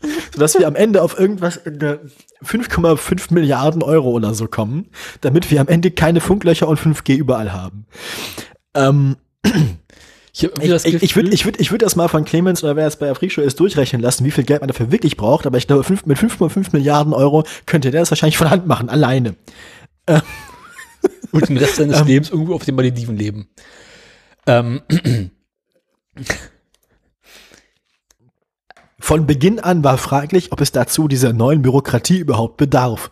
[0.34, 1.98] sodass wir am Ende auf irgendwas äh,
[2.44, 4.88] 5,5 Milliarden Euro oder so kommen,
[5.22, 7.86] damit wir am Ende keine Funklöcher und 5G überall haben.
[8.74, 9.18] Ähm,
[10.34, 12.88] Ich, ich, ich, ich würde ich würd, ich würd das mal von Clemens oder wer
[12.88, 15.58] es bei der Freakshow ist durchrechnen lassen, wie viel Geld man dafür wirklich braucht, aber
[15.58, 19.36] ich glaube, fünf, mit 5,5 Milliarden Euro könnte der das wahrscheinlich von Hand machen, alleine.
[21.32, 23.50] und den Rest seines Lebens irgendwo auf den Malediven leben.
[24.48, 24.82] Ähm,
[29.02, 33.12] Von Beginn an war fraglich, ob es dazu dieser neuen Bürokratie überhaupt bedarf.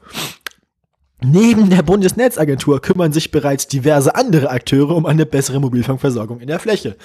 [1.21, 6.59] Neben der Bundesnetzagentur kümmern sich bereits diverse andere Akteure um eine bessere Mobilfunkversorgung in der
[6.59, 6.95] Fläche.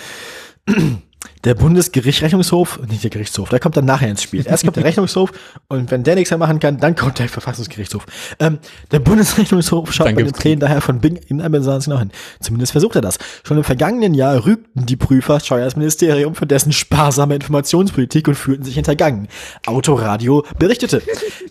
[1.44, 4.46] Der Bundesgerichtsrechnungshof, nicht der Gerichtshof, der kommt dann nachher ins Spiel.
[4.46, 5.30] Erst kommt der Rechnungshof
[5.68, 8.06] und wenn der nichts mehr machen kann, dann kommt der Verfassungsgerichtshof.
[8.38, 8.58] Ähm,
[8.92, 12.10] der Bundesrechnungshof schaut bei den Plänen daher von Bing in einem genau hin.
[12.40, 13.18] Zumindest versucht er das.
[13.42, 18.64] Schon im vergangenen Jahr rügten die Prüfer Scheuers Ministerium für dessen sparsame Informationspolitik und fühlten
[18.64, 19.28] sich hintergangen.
[19.66, 21.02] Autoradio berichtete.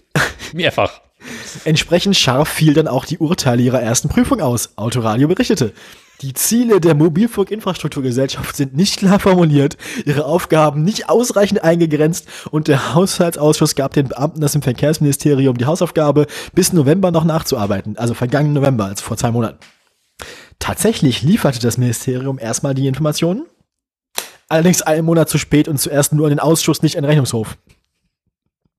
[0.54, 1.02] mehrfach.
[1.66, 4.78] Entsprechend scharf fiel dann auch die Urteile ihrer ersten Prüfung aus.
[4.78, 5.74] Autoradio berichtete.
[6.24, 9.76] Die Ziele der Mobilfunkinfrastrukturgesellschaft sind nicht klar formuliert,
[10.06, 15.66] ihre Aufgaben nicht ausreichend eingegrenzt und der Haushaltsausschuss gab den Beamten das im Verkehrsministerium die
[15.66, 19.58] Hausaufgabe, bis November noch nachzuarbeiten, also vergangenen November, also vor zwei Monaten.
[20.60, 23.46] Tatsächlich lieferte das Ministerium erstmal die Informationen,
[24.48, 27.58] allerdings einen Monat zu spät und zuerst nur an den Ausschuss, nicht an den Rechnungshof.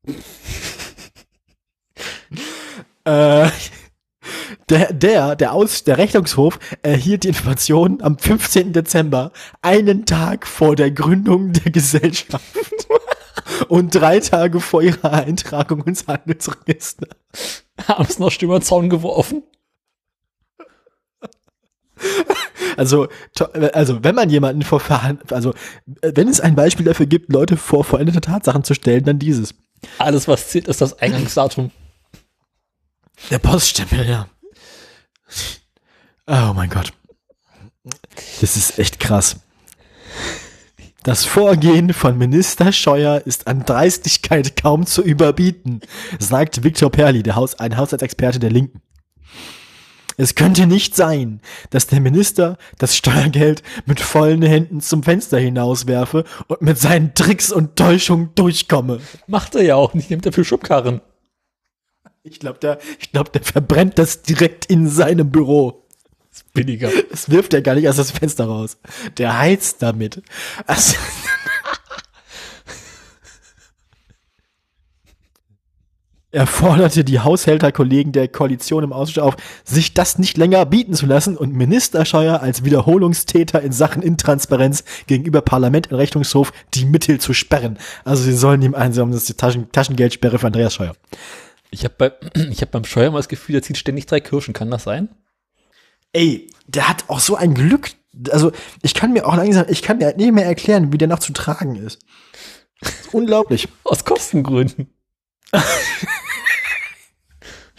[3.05, 3.51] äh,
[4.69, 8.73] der, der, der, Aus, der Rechnungshof erhielt die Informationen am 15.
[8.73, 9.33] Dezember,
[9.63, 12.45] einen Tag vor der Gründung der Gesellschaft
[13.69, 17.09] und drei Tage vor ihrer Eintragung ins Handelsregister.
[17.87, 19.43] Haben es noch Stimme Zaun geworfen?
[22.77, 23.09] Also,
[23.73, 24.83] also, wenn man jemanden vor
[25.31, 25.55] also,
[26.03, 29.55] wenn es ein Beispiel dafür gibt, Leute vor vollendete Tatsachen zu stellen, dann dieses.
[29.99, 31.71] Alles, was zählt, ist das Eingangsdatum.
[33.31, 34.27] Der Poststempel, ja.
[36.27, 36.93] Oh mein Gott.
[38.41, 39.37] Das ist echt krass.
[41.03, 45.83] Das Vorgehen von Minister Scheuer ist an Dreistigkeit kaum zu überbieten,
[46.19, 48.81] sagt Viktor Perli, der Haus, ein Haushaltsexperte der Linken.
[50.17, 51.41] Es könnte nicht sein,
[51.71, 57.53] dass der Minister das Steuergeld mit vollen Händen zum Fenster hinauswerfe und mit seinen Tricks
[57.53, 59.01] und Täuschungen durchkomme.
[59.27, 61.03] Macht er ja auch nicht, nimmt er für Schubkarren.
[62.27, 65.85] Ich glaube, der, ich glaub, der verbrennt das direkt in seinem Büro.
[66.33, 66.89] Ist billiger.
[67.11, 68.79] Das wirft er gar nicht aus das Fenster raus.
[69.19, 70.23] Der heizt damit.
[70.67, 70.97] Also,
[76.31, 81.05] er forderte die Haushälterkollegen der Koalition im Ausschuss auf, sich das nicht länger bieten zu
[81.05, 87.21] lassen und Minister Scheuer als Wiederholungstäter in Sachen Intransparenz gegenüber Parlament und Rechnungshof die Mittel
[87.21, 87.77] zu sperren.
[88.03, 90.97] Also sie sollen ihm einsehen, das ist die Taschen, Taschengeldsperre für Andreas Scheuer.
[91.75, 92.13] Ich habe bei,
[92.51, 94.55] ich hab beim Scheuer mal das Gefühl, der zieht ständig drei Kirschen.
[94.55, 95.09] Kann das sein?
[96.13, 97.91] Ey, der hat auch so ein Glück.
[98.31, 98.53] Also,
[98.83, 101.19] ich kann mir auch langsam, ich kann mir halt nicht mehr erklären, wie der noch
[101.19, 101.99] zu tragen ist.
[102.81, 103.69] Ist unglaublich.
[103.85, 104.95] Aus Kostengründen.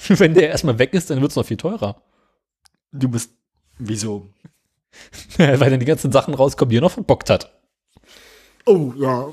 [0.08, 2.04] Wenn der erstmal weg ist, dann wird es noch viel teurer.
[2.92, 3.32] Du bist,
[3.78, 4.30] wieso?
[5.38, 7.60] Weil dann die ganzen Sachen rauskommen, die er noch verbockt hat.
[8.66, 9.30] Oh, ja.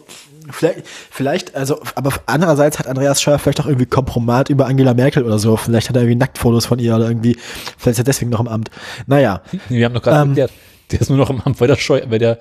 [0.51, 5.23] Vielleicht, vielleicht, also, aber andererseits hat Andreas Scheuer vielleicht auch irgendwie Kompromat über Angela Merkel
[5.25, 5.57] oder so.
[5.57, 7.37] Vielleicht hat er irgendwie Nacktfotos von ihr oder irgendwie,
[7.79, 8.71] vielleicht ist er deswegen noch im Amt.
[9.07, 9.43] Naja.
[9.69, 10.29] Wir haben doch gerade Ähm.
[10.31, 10.53] erklärt,
[10.91, 12.39] der ist nur noch im Amt, weil der Scheuer, weil der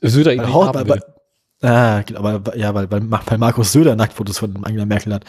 [0.00, 1.00] Söder ihn nicht haben will.
[1.62, 5.24] ah, genau, weil, ja, weil, weil, weil Markus Söder Nacktfotos von Angela Merkel hat.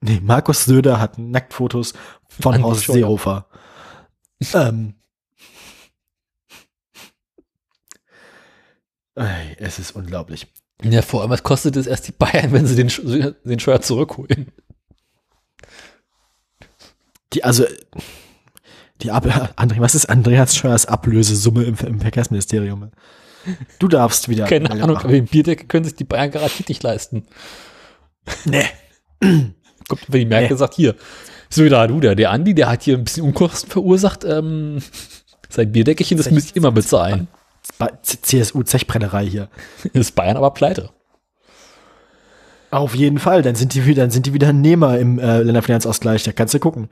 [0.00, 1.92] Nee, Markus Söder hat Nacktfotos
[2.28, 2.94] von Horst Scheuer.
[2.94, 3.46] Seehofer.
[4.54, 4.94] ähm.
[9.58, 10.46] Es ist unglaublich.
[10.82, 12.90] Ja, vor allem, was kostet es erst die Bayern, wenn sie den,
[13.44, 14.52] den Scheuer zurückholen?
[17.32, 17.64] Die, also,
[19.02, 19.26] die Ab
[19.56, 22.90] André, was ist Andreas Scheuers Ablösesumme im, im Verkehrsministerium?
[23.78, 24.46] Du darfst wieder.
[24.46, 25.04] Keine Ahnung, machen.
[25.04, 27.26] aber den Bierdecke können sich die Bayern garantiert nicht leisten.
[28.44, 28.66] Nee.
[29.88, 30.58] Kommt über die Merkel Nee.
[30.58, 30.94] sagt, hier,
[31.48, 34.78] Söder, du, der, der Andi, der hat hier ein bisschen Unkosten verursacht, ähm,
[35.48, 37.28] sein Bierdeckelchen, das müsst ihr immer bezahlen.
[38.02, 39.48] CSU-Zechbrennerei hier.
[39.92, 40.90] Ist Bayern aber pleite.
[42.70, 45.42] Auf jeden Fall, dann sind die wieder, dann sind die wieder ein Nehmer im äh,
[45.42, 46.88] Länderfinanzausgleich, da kannst du gucken.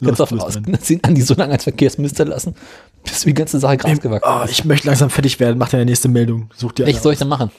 [0.00, 2.54] Du kannst davon Los, los, ausgehen, dass sie Andi so lange als Verkehrsminister lassen,
[3.04, 5.58] bis die ganze Sache Gras gewachsen Oh, ich möchte langsam fertig werden.
[5.58, 6.50] Mach deine nächste Meldung.
[6.56, 7.50] Such dir eine soll ich denn machen?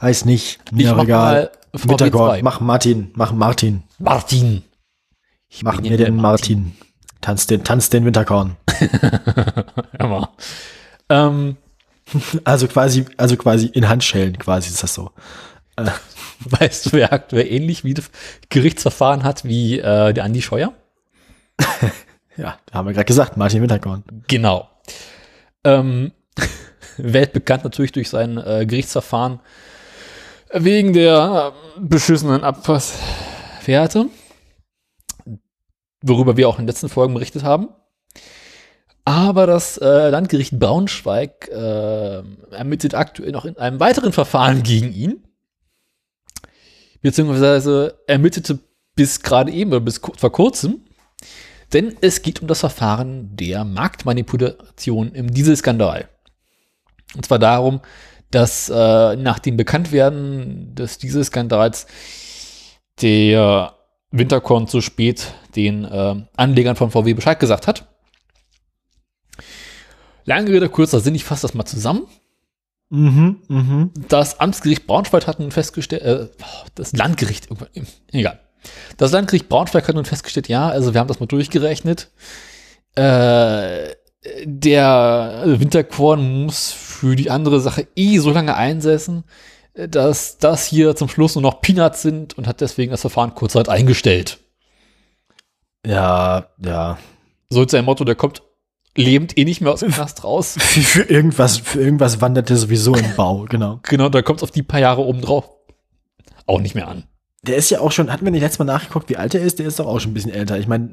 [0.00, 0.60] Heißt nicht.
[0.66, 1.50] Ich Mir mach egal.
[1.72, 1.86] mal VW2.
[1.90, 2.42] Mittagort.
[2.42, 3.10] Mach Martin.
[3.14, 3.82] Mach Martin.
[3.98, 4.62] Martin.
[5.48, 6.76] Ich Mach mir den Martin.
[7.20, 8.56] Tanz den, tanz den Winterkorn.
[9.98, 10.28] Mal.
[11.10, 11.56] Ähm,
[12.44, 15.10] Also quasi, also quasi in Handschellen quasi ist das so.
[16.40, 17.94] weißt du, wer aktuell ähnlich wie
[18.48, 20.74] Gerichtsverfahren hat wie äh, der Andi Scheuer?
[22.36, 24.04] Ja, haben wir gerade gesagt, Martin Winterkorn.
[24.28, 24.68] Genau.
[25.64, 26.12] Ähm,
[26.96, 29.40] weltbekannt natürlich durch sein äh, Gerichtsverfahren
[30.52, 34.06] wegen der äh, beschissenen Abpasswerte,
[36.02, 37.68] worüber wir auch in den letzten Folgen berichtet haben.
[39.04, 45.24] Aber das äh, Landgericht Braunschweig äh, ermittelt aktuell noch in einem weiteren Verfahren gegen ihn.
[47.00, 48.58] Beziehungsweise ermittelte
[48.94, 50.82] bis gerade eben oder bis vor kurzem
[51.72, 56.08] denn es geht um das Verfahren der Marktmanipulation im Dieselskandal.
[57.14, 57.80] Und zwar darum,
[58.30, 61.86] dass äh, nach dem Bekanntwerden des Dieselskandals
[63.02, 63.74] der
[64.10, 67.86] Winterkorn zu spät den äh, Anlegern von VW Bescheid gesagt hat.
[70.24, 72.06] Lange Rede, kurzer Sinn, ich fasse das mal zusammen.
[72.90, 73.90] Mhm, mhm.
[74.08, 76.28] Das Amtsgericht Braunschweig hat nun festgestellt, äh,
[76.74, 77.48] das Landgericht,
[78.12, 78.40] egal.
[78.96, 82.10] Das Landgericht Braunschweig hat nun festgestellt, ja, also wir haben das mal durchgerechnet.
[82.96, 83.90] Äh,
[84.44, 89.24] der Winterkorn muss für die andere Sache eh so lange einsetzen,
[89.74, 93.68] dass das hier zum Schluss nur noch Peanuts sind und hat deswegen das Verfahren kurzerhand
[93.68, 94.38] eingestellt.
[95.86, 96.98] Ja, ja.
[97.48, 98.42] So ist sein Motto, der kommt
[98.96, 100.56] lebend eh nicht mehr aus dem Knast raus.
[100.58, 103.80] Für, für irgendwas, für irgendwas wandert er sowieso im Bau, genau.
[103.84, 105.48] Genau, da kommt es auf die paar Jahre oben drauf
[106.50, 107.04] auch nicht mehr an.
[107.46, 109.58] Der ist ja auch schon, hatten wir nicht letztes Mal nachgeguckt, wie alt er ist?
[109.58, 110.58] Der ist doch auch schon ein bisschen älter.
[110.58, 110.90] Ich meine,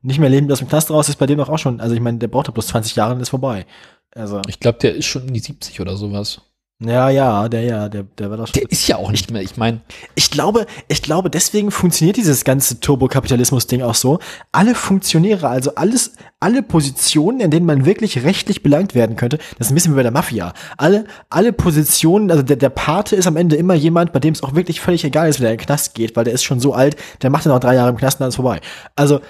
[0.00, 2.00] nicht mehr lebend aus dem Knast raus ist bei dem doch auch schon, also ich
[2.00, 3.66] meine, der braucht doch bloß 20 Jahre und ist vorbei.
[4.14, 4.40] Also.
[4.48, 6.40] Ich glaube, der ist schon in die 70 oder sowas.
[6.82, 8.54] Ja, ja, der ja, der, der war doch schon.
[8.54, 9.82] Der ist ja auch nicht mehr, ich meine.
[10.14, 14.18] Ich glaube, ich glaube, deswegen funktioniert dieses ganze Turbokapitalismus-Ding auch so.
[14.50, 19.66] Alle Funktionäre, also alles, alle Positionen, in denen man wirklich rechtlich belangt werden könnte, das
[19.66, 20.54] ist ein bisschen wie bei der Mafia.
[20.78, 24.42] Alle, alle Positionen, also der, der Pate ist am Ende immer jemand, bei dem es
[24.42, 26.72] auch wirklich völlig egal ist, wer in den Knast geht, weil der ist schon so
[26.72, 28.58] alt, der macht dann auch drei Jahre im Knast und dann ist vorbei.
[28.96, 29.20] Also,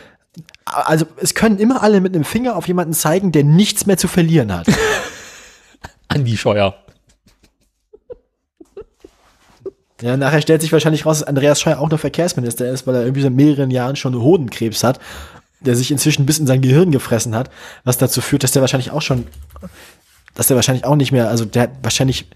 [0.65, 4.07] also es können immer alle mit einem Finger auf jemanden zeigen, der nichts mehr zu
[4.07, 4.69] verlieren hat.
[6.07, 6.77] Andi Scheuer.
[10.03, 13.03] Ja, nachher stellt sich wahrscheinlich raus, dass Andreas Scheuer auch noch Verkehrsminister ist, weil er
[13.03, 14.99] irgendwie seit mehreren Jahren schon Hodenkrebs hat,
[15.61, 17.51] der sich inzwischen bis in sein Gehirn gefressen hat,
[17.85, 19.27] was dazu führt, dass der wahrscheinlich auch schon,
[20.35, 22.27] dass der wahrscheinlich auch nicht mehr, also der hat wahrscheinlich,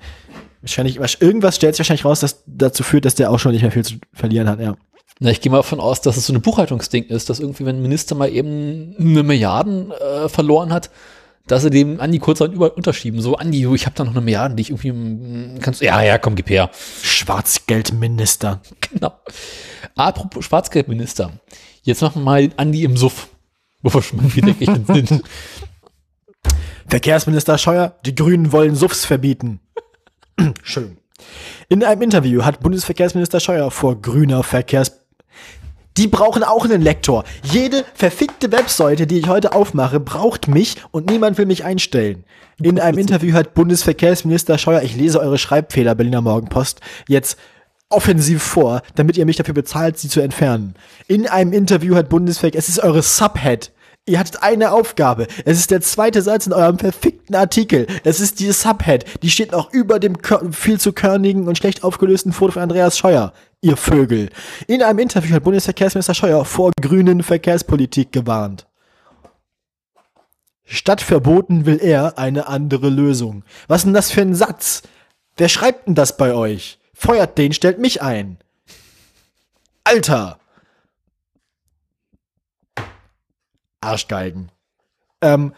[0.61, 3.73] wahrscheinlich, irgendwas stellt sich wahrscheinlich raus, dass dazu führt, dass der auch schon nicht mehr
[3.73, 4.77] viel zu verlieren hat, ja.
[5.21, 7.77] Na, ich gehe mal davon aus, dass es so eine Buchhaltungsding ist, dass irgendwie, wenn
[7.77, 10.91] ein Minister mal eben eine Milliarden äh, verloren hat,
[11.47, 13.21] dass sie dem Andi kurz überall unterschieben.
[13.21, 15.83] So, Andi, du, ich habe da noch eine Milliarde, die ich irgendwie mm, kannst.
[15.83, 16.71] Ja, ja, komm, gib her.
[17.03, 18.61] Schwarzgeldminister.
[18.95, 19.13] Genau.
[19.97, 21.33] Apropos Schwarzgeldminister.
[21.83, 23.29] Jetzt machen wir mal Andi im Suff.
[23.83, 25.23] Bevor schon mal wieder ich sind.
[26.87, 29.61] Verkehrsminister Scheuer, die Grünen wollen Suffs verbieten.
[30.63, 30.97] Schön.
[31.69, 35.04] In einem Interview hat Bundesverkehrsminister Scheuer vor grüner Verkehrs
[35.97, 37.25] die brauchen auch einen Lektor.
[37.43, 42.25] Jede verfickte Webseite, die ich heute aufmache, braucht mich und niemand will mich einstellen.
[42.61, 47.37] In einem Interview hat Bundesverkehrsminister Scheuer, ich lese eure Schreibfehler, Berliner Morgenpost, jetzt
[47.91, 50.75] offensiv vor, damit ihr mich dafür bezahlt, sie zu entfernen.
[51.07, 53.73] In einem Interview hat Bundesverkehr, es ist eure Subhead.
[54.07, 55.27] Ihr hattet eine Aufgabe.
[55.47, 57.87] Es ist der zweite Satz in eurem verfickten Artikel.
[58.05, 59.07] Es ist die Subhead.
[59.23, 60.19] Die steht noch über dem
[60.53, 63.33] viel zu körnigen und schlecht aufgelösten Foto von Andreas Scheuer.
[63.65, 64.29] Ihr Vögel.
[64.67, 68.67] In einem Interview hat Bundesverkehrsminister Scheuer vor grünen Verkehrspolitik gewarnt.
[70.65, 73.43] Statt verboten will er eine andere Lösung.
[73.67, 74.83] Was ist denn das für ein Satz?
[75.39, 76.79] Wer schreibt denn das bei euch?
[76.93, 78.37] Feuert den, stellt mich ein.
[79.83, 80.39] Alter!
[83.81, 84.51] Arschgeigen.
[85.23, 85.55] Ähm,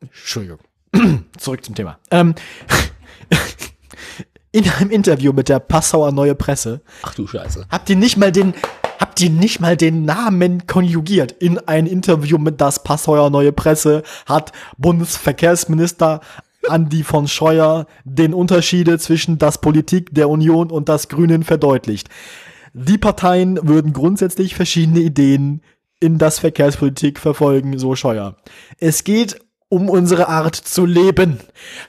[0.00, 0.58] Entschuldigung.
[1.38, 2.00] Zurück zum Thema.
[2.10, 2.34] Ähm,
[4.56, 6.80] in einem Interview mit der Passauer Neue Presse.
[7.02, 7.66] Ach du Scheiße.
[7.68, 8.54] Habt ihr nicht mal den,
[8.98, 11.32] habt ihr nicht mal den Namen konjugiert?
[11.32, 16.22] In ein Interview mit das Passauer Neue Presse hat Bundesverkehrsminister
[16.70, 22.08] Andi von Scheuer den Unterschiede zwischen das Politik der Union und das Grünen verdeutlicht.
[22.72, 25.60] Die Parteien würden grundsätzlich verschiedene Ideen
[26.00, 28.36] in das Verkehrspolitik verfolgen, so Scheuer.
[28.78, 29.38] Es geht
[29.68, 31.40] um unsere Art zu leben.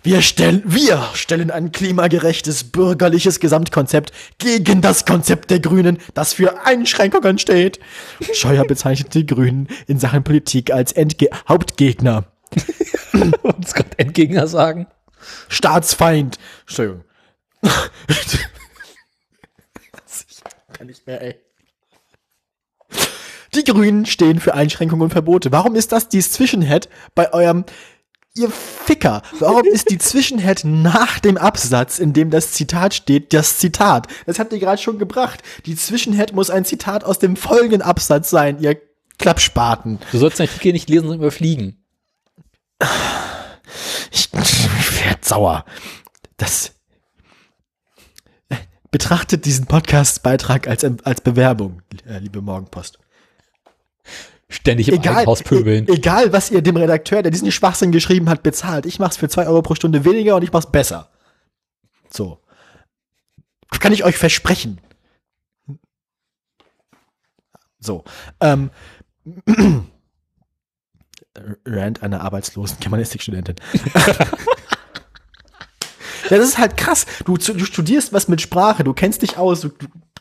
[0.01, 6.65] Wir stellen, wir stellen ein klimagerechtes bürgerliches Gesamtkonzept gegen das Konzept der Grünen, das für
[6.65, 7.79] Einschränkungen steht.
[8.33, 12.25] Scheuer bezeichnet die Grünen in Sachen Politik als Entge Hauptgegner.
[13.43, 14.87] Uns gerade Endgegner sagen.
[15.49, 16.39] Staatsfeind.
[16.61, 17.03] Entschuldigung.
[20.73, 21.46] kann nicht mehr, ey.
[23.57, 25.51] Die Grünen stehen für Einschränkungen und Verbote.
[25.51, 27.65] Warum ist das die Zwischenhead bei eurem
[28.35, 33.57] Ihr Ficker, warum ist die Zwischenhead nach dem Absatz, in dem das Zitat steht, das
[33.57, 34.05] Zitat?
[34.27, 35.41] Das habt ihr gerade schon gebracht.
[35.65, 38.79] Die Zwischenhead muss ein Zitat aus dem folgenden Absatz sein, ihr
[39.17, 39.97] Klappspaten.
[40.11, 41.83] Du sollst den Artikel nicht lesen und überfliegen.
[44.11, 45.65] Ich, ich werde sauer.
[46.37, 46.73] Das
[48.91, 52.99] betrachtet diesen Podcast-Beitrag als, als Bewerbung, äh, liebe Morgenpost
[54.49, 55.87] ständig im egal, Haus pöbeln.
[55.87, 58.85] E egal, was ihr dem Redakteur, der diesen Schwachsinn geschrieben hat, bezahlt.
[58.85, 61.09] Ich mach's für zwei Euro pro Stunde weniger und ich mach's besser.
[62.09, 62.39] So.
[63.69, 64.79] Das kann ich euch versprechen.
[67.79, 68.03] So.
[68.39, 68.71] Ähm.
[71.65, 73.57] Rand einer arbeitslosen Germanistikstudentin.
[76.29, 77.05] Ja, das ist halt krass.
[77.25, 79.69] Du, du, studierst was mit Sprache, du kennst dich aus, du,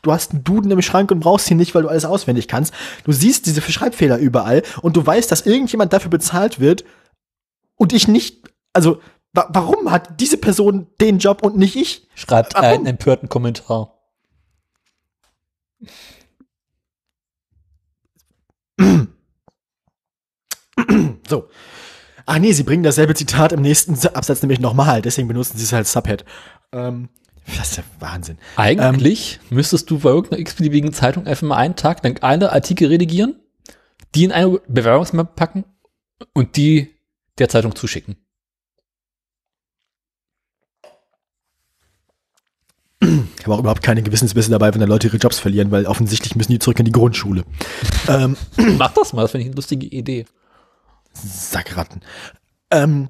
[0.06, 2.72] du hast einen Duden im Schrank und brauchst ihn nicht, weil du alles auswendig kannst.
[3.04, 6.84] Du siehst diese Schreibfehler überall und du weißt, dass irgendjemand dafür bezahlt wird
[7.76, 9.00] und ich nicht, also
[9.36, 12.08] Wa warum hat diese Person den Job und nicht ich?
[12.14, 12.68] Schreibt Warum?
[12.70, 13.92] einen empörten Kommentar.
[21.28, 21.48] So.
[22.26, 25.74] Ach nee, sie bringen dasselbe Zitat im nächsten Absatz nämlich nochmal, deswegen benutzen sie es
[25.74, 26.24] als Subhead.
[26.70, 27.08] Ähm,
[27.46, 28.38] das ist ja Wahnsinn.
[28.56, 33.36] Eigentlich müsstest du bei irgendeiner x-beliebigen Zeitung einfach mal einen Tag lang eine Artikel redigieren,
[34.14, 35.64] die in eine Bewerbungsmappe packen
[36.32, 36.94] und die
[37.38, 38.16] der Zeitung zuschicken.
[43.00, 46.34] Ich habe auch überhaupt keine Gewissensbisse dabei, wenn da Leute ihre Jobs verlieren, weil offensichtlich
[46.34, 47.44] müssen die zurück in die Grundschule.
[48.08, 48.36] ähm,
[48.78, 50.24] Mach das mal, das finde ich eine lustige Idee.
[51.12, 52.00] Sackratten.
[52.70, 53.08] Ähm,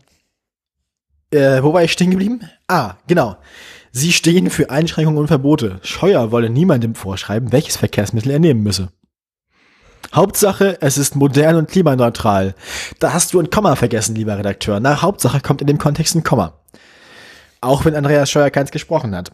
[1.31, 2.41] äh, wo war ich stehen geblieben?
[2.67, 3.37] Ah, genau.
[3.93, 5.81] Sie stehen für Einschränkungen und Verbote.
[5.83, 8.91] Scheuer wolle niemandem vorschreiben, welches Verkehrsmittel er nehmen müsse.
[10.15, 12.55] Hauptsache, es ist modern und klimaneutral.
[13.01, 14.81] Da hast du ein Komma vergessen, lieber Redakteur.
[14.81, 16.61] Na, Hauptsache kommt in dem Kontext ein Komma.
[17.61, 19.33] Auch wenn Andreas Scheuer keins gesprochen hat.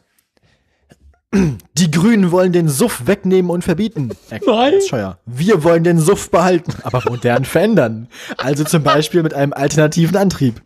[1.34, 4.10] Die Grünen wollen den Suff wegnehmen und verbieten.
[4.46, 4.74] Nein.
[4.86, 5.18] Scheuer.
[5.24, 8.08] Wir wollen den Suff behalten, aber modern verändern.
[8.36, 10.62] Also zum Beispiel mit einem alternativen Antrieb.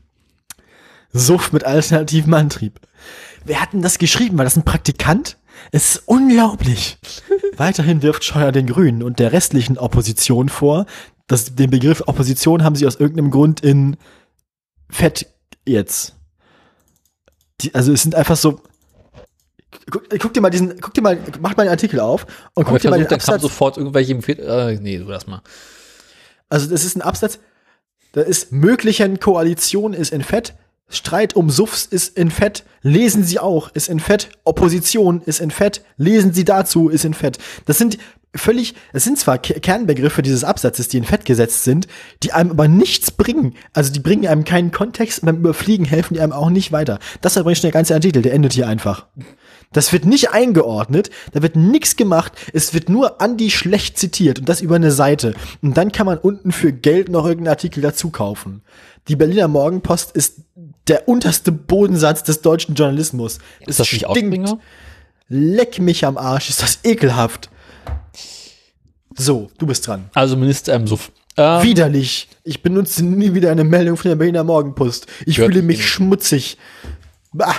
[1.12, 2.80] Suff mit alternativem Antrieb.
[3.46, 4.36] Wer hat denn das geschrieben?
[4.38, 5.38] War das ein Praktikant?
[5.70, 6.98] Es ist unglaublich.
[7.56, 10.86] Weiterhin wirft Scheuer den Grünen und der restlichen Opposition vor,
[11.28, 13.96] dass den Begriff Opposition haben sie aus irgendeinem Grund in
[14.90, 15.26] Fett
[15.64, 16.16] jetzt.
[17.60, 18.60] Die, also es sind einfach so.
[19.90, 22.80] Guck, guck dir mal diesen, guck dir mal, mach mal einen Artikel auf und guck
[22.80, 23.42] dir mal den Absatz.
[23.42, 25.42] sofort irgendwelche äh, nee, du lass mal.
[26.48, 27.38] Also das ist ein Absatz,
[28.12, 30.54] da ist möglichen Koalition ist in Fett,
[30.88, 35.50] Streit um Suffs ist in Fett, lesen Sie auch, ist in Fett, Opposition ist in
[35.50, 37.38] Fett, lesen Sie dazu, ist in Fett.
[37.64, 37.98] Das sind
[38.34, 41.88] völlig, es sind zwar Ke- Kernbegriffe dieses Absatzes, die in Fett gesetzt sind,
[42.22, 43.54] die einem aber nichts bringen.
[43.72, 46.98] Also die bringen einem keinen Kontext und beim Überfliegen helfen die einem auch nicht weiter.
[47.20, 49.06] Das ist übrigens der ganze Artikel, der endet hier einfach.
[49.72, 54.48] Das wird nicht eingeordnet, da wird nichts gemacht, es wird nur Andi schlecht zitiert und
[54.48, 55.34] das über eine Seite.
[55.62, 58.62] Und dann kann man unten für Geld noch irgendeinen Artikel dazu kaufen.
[59.08, 60.42] Die Berliner Morgenpost ist
[60.88, 63.38] der unterste Bodensatz des deutschen Journalismus.
[63.66, 64.58] Ist das nicht Ausbringer?
[65.28, 67.50] Leck mich am Arsch, ist das ekelhaft.
[69.16, 70.10] So, du bist dran.
[70.14, 71.10] Also Minister im Suff.
[71.36, 72.28] Ähm, Widerlich.
[72.44, 75.06] Ich benutze nie wieder eine Meldung von der Berliner Morgenpost.
[75.26, 75.82] Ich fühle mich ihn.
[75.82, 76.58] schmutzig.
[77.32, 77.54] Bah.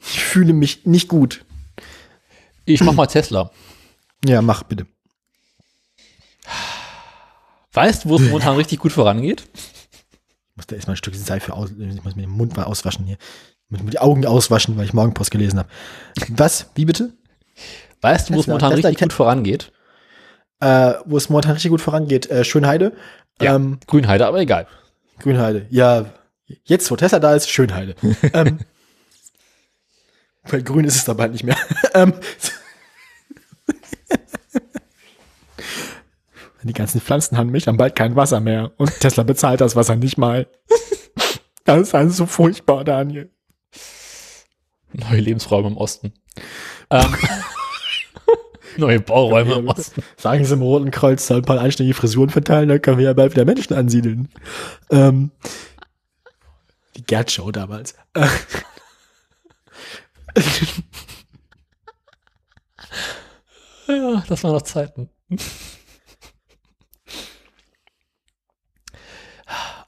[0.00, 1.44] Ich fühle mich nicht gut.
[2.64, 3.50] Ich mach mal Tesla.
[4.24, 4.86] Ja, mach bitte.
[7.72, 9.44] Weißt du, wo es momentan richtig gut vorangeht?
[10.56, 13.04] Ich muss da erstmal ein Stück Seife aus, ich muss mir den Mund mal auswaschen
[13.04, 13.18] hier.
[13.68, 15.68] Mit, mit die Augen auswaschen, weil ich Morgenpost gelesen habe.
[16.30, 16.70] Was?
[16.74, 17.12] Wie bitte?
[18.00, 19.70] Weißt du, wo es momentan Tesla, richtig gut vorangeht?
[20.60, 22.30] Äh, wo es momentan richtig gut vorangeht.
[22.30, 22.92] Äh, Schönheide.
[23.38, 23.54] Ja.
[23.54, 24.66] Ähm, Grünheide, aber egal.
[25.18, 25.66] Grünheide.
[25.68, 26.06] Ja,
[26.64, 27.94] jetzt, wo Tesla da ist, Schönheide.
[28.32, 28.60] ähm,
[30.44, 31.58] weil grün ist es da bald nicht mehr.
[31.94, 32.14] ähm,
[36.66, 38.72] die ganzen Pflanzen haben mich, haben bald kein Wasser mehr.
[38.76, 40.46] Und Tesla bezahlt das Wasser nicht mal.
[41.64, 43.28] Das ist alles so furchtbar, Daniel.
[44.92, 46.12] Neue Lebensräume im Osten.
[46.90, 47.16] Ähm,
[48.76, 50.00] neue Bauräume im Osten.
[50.16, 53.14] Sagen Sie im Roten Kreuz, soll ein paar einschlägige Frisuren verteilen, dann können wir ja
[53.14, 54.28] bald wieder Menschen ansiedeln.
[54.90, 55.32] Ähm,
[56.96, 57.96] die Gerd-Show damals.
[63.88, 65.08] Ja, das waren noch Zeiten.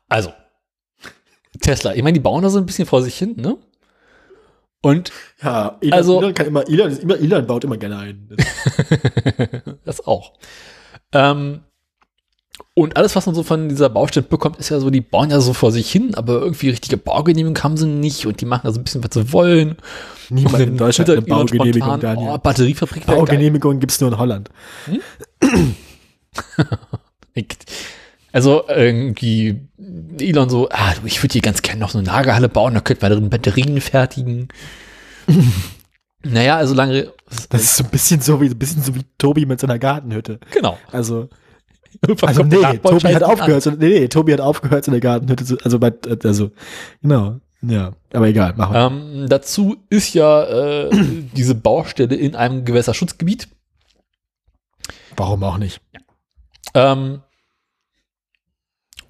[0.08, 0.32] Also,
[1.60, 3.56] Tesla, ich meine, die bauen da so ein bisschen vor sich hin, ne?
[4.80, 5.10] Und
[5.42, 8.36] ja, Elon, Also- Elon kann immer, Elon, immer, Elon baut immer gerne ein.
[9.84, 10.34] das auch.
[11.12, 11.60] Ähm,
[12.74, 15.40] und alles, was man so von dieser Baustelle bekommt, ist ja so, die bauen ja
[15.40, 18.72] so vor sich hin, aber irgendwie richtige Baugenehmigung haben sie nicht und die machen da
[18.72, 19.76] so ein bisschen, was sie wollen.
[20.30, 22.30] Niemand in Deutschland twittert eine Baugenehmigung, spontan, Daniel.
[22.34, 23.06] Oh, Batteriefabrik.
[23.06, 24.50] Baugenehmigung gibt's nur in Holland.
[28.32, 29.68] Also irgendwie
[30.20, 32.80] Elon so, ah, du, ich würde hier ganz gerne noch so eine Lagerhalle bauen, da
[32.80, 34.48] könnten wir drin Batterien fertigen.
[36.22, 37.12] naja, also lange,
[37.50, 40.40] Das ist so ein bisschen so wie, ein bisschen so wie Tobi mit seiner Gartenhütte.
[40.50, 40.78] genau.
[40.92, 41.28] Also,
[42.20, 45.58] also der nee, Tobi hat aufgehört, so, nee, nee, Tobi hat aufgehört, seine Gartenhütte zu,
[45.64, 45.92] also bei,
[46.22, 46.50] also,
[47.00, 48.86] genau, ja, aber egal, machen wir.
[48.86, 50.90] Ähm, dazu ist ja äh,
[51.34, 53.48] diese Baustelle in einem Gewässerschutzgebiet.
[55.16, 55.80] Warum auch nicht?
[56.74, 57.22] Ähm,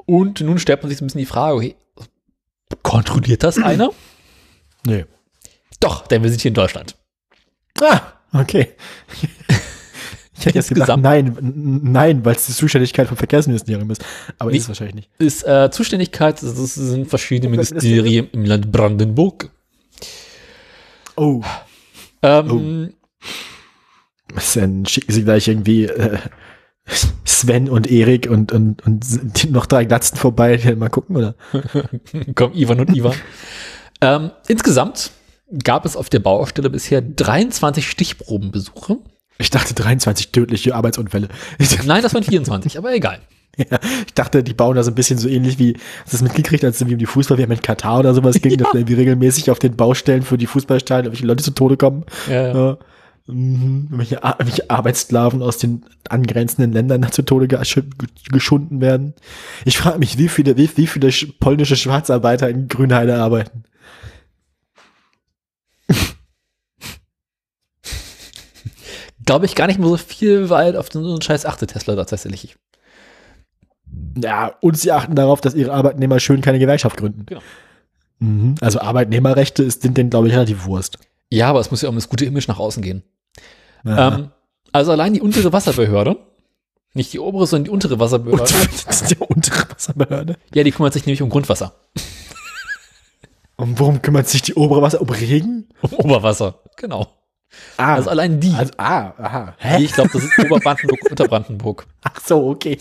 [0.08, 1.76] und nun stellt man sich so ein bisschen die Frage, okay,
[2.82, 3.90] kontrolliert das einer?
[4.86, 5.04] Nee.
[5.80, 6.96] Doch, denn wir sind hier in Deutschland.
[7.80, 8.00] Ah,
[8.32, 8.72] okay.
[10.40, 11.36] Ich hätte jetzt Insgesamt- nein,
[11.82, 14.04] nein, weil es die Zuständigkeit vom Verkehrsministerium ist.
[14.38, 14.56] Aber Nee.
[14.58, 15.10] ist es wahrscheinlich nicht.
[15.18, 19.50] Ist äh, Zuständigkeit, das sind verschiedene das Ministerien im Land Brandenburg.
[21.16, 21.42] Oh.
[22.22, 22.94] Ähm,
[24.54, 26.18] Dann schicken sie gleich irgendwie äh,
[27.24, 31.34] Sven und Erik und, und, und noch drei Glatzen vorbei, die mal gucken, oder?
[32.34, 33.14] Komm, Ivan und Ivan.
[34.00, 35.10] ähm, insgesamt
[35.64, 38.98] gab es auf der Baustelle bisher 23 Stichprobenbesuche.
[39.38, 41.28] Ich dachte 23 tödliche Arbeitsunfälle.
[41.86, 43.20] Nein, das waren 24, aber egal.
[43.56, 46.22] Ja, ich dachte, die bauen da so ein bisschen so ähnlich wie, hast du das
[46.22, 48.94] mitgekriegt, als es irgendwie um die Fußball mit Katar oder sowas ging, dass da irgendwie
[48.94, 52.04] regelmäßig auf den Baustellen für die Fußballstadien irgendwelche Leute zu Tode kommen.
[52.28, 52.78] Ja, ja.
[53.28, 53.88] Mhm.
[53.90, 57.80] Irgendwelche, Ar- Arbeitssklaven aus den angrenzenden Ländern zu Tode gesch
[58.30, 59.14] geschunden werden.
[59.64, 63.64] Ich frage mich, wie viele, wie, wie viele sch- polnische Schwarzarbeiter in Grünheide arbeiten.
[69.24, 72.56] Glaube ich gar nicht mehr so viel, weil auf so einen Scheiß achte Tesla tatsächlich.
[74.22, 77.26] Ja, und sie achten darauf, dass ihre Arbeitnehmer schön keine Gewerkschaft gründen.
[77.26, 77.40] Genau.
[78.20, 78.54] Mhm.
[78.60, 80.98] Also Arbeitnehmerrechte ist, sind denen, glaube ich, relativ Wurst.
[81.30, 83.02] Ja, aber es muss ja um das gute Image nach außen gehen.
[83.86, 84.30] Ähm,
[84.72, 86.16] also allein die untere Wasserbehörde,
[86.94, 88.52] nicht die obere, sondern die untere Wasserbehörde.
[88.86, 90.36] Das ist die untere Wasserbehörde.
[90.54, 91.74] ja, die kümmert sich nämlich um Grundwasser.
[93.56, 95.00] Und worum kümmert sich die obere Wasser?
[95.00, 95.68] Um Regen?
[95.82, 97.08] Um Oberwasser, genau.
[97.78, 98.52] Ah, Also allein die.
[98.54, 99.54] also, ah, aha.
[99.78, 101.86] Die, ich glaube, das ist Oberbrandenburg, Unterbrandenburg.
[102.02, 102.76] Ach so, okay.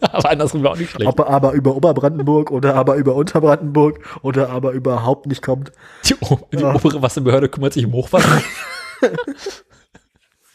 [0.00, 1.08] Aber andersrum wäre auch nicht schlecht.
[1.08, 5.72] Ob er aber über Oberbrandenburg oder aber über Unterbrandenburg oder aber überhaupt nicht kommt.
[6.04, 6.14] Die,
[6.52, 6.74] die Ja.
[6.74, 8.40] obere Wasserbehörde kümmert sich um Hochwasser.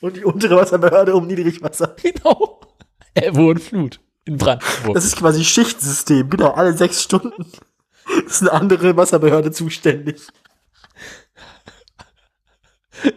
[0.01, 1.95] Und die untere Wasserbehörde um Niedrigwasser.
[2.01, 2.61] genau.
[3.15, 4.93] Ebbe und Flut in Brandenburg.
[4.93, 7.45] Das ist quasi Schichtsystem, genau, alle sechs Stunden
[8.25, 10.21] ist eine andere Wasserbehörde zuständig.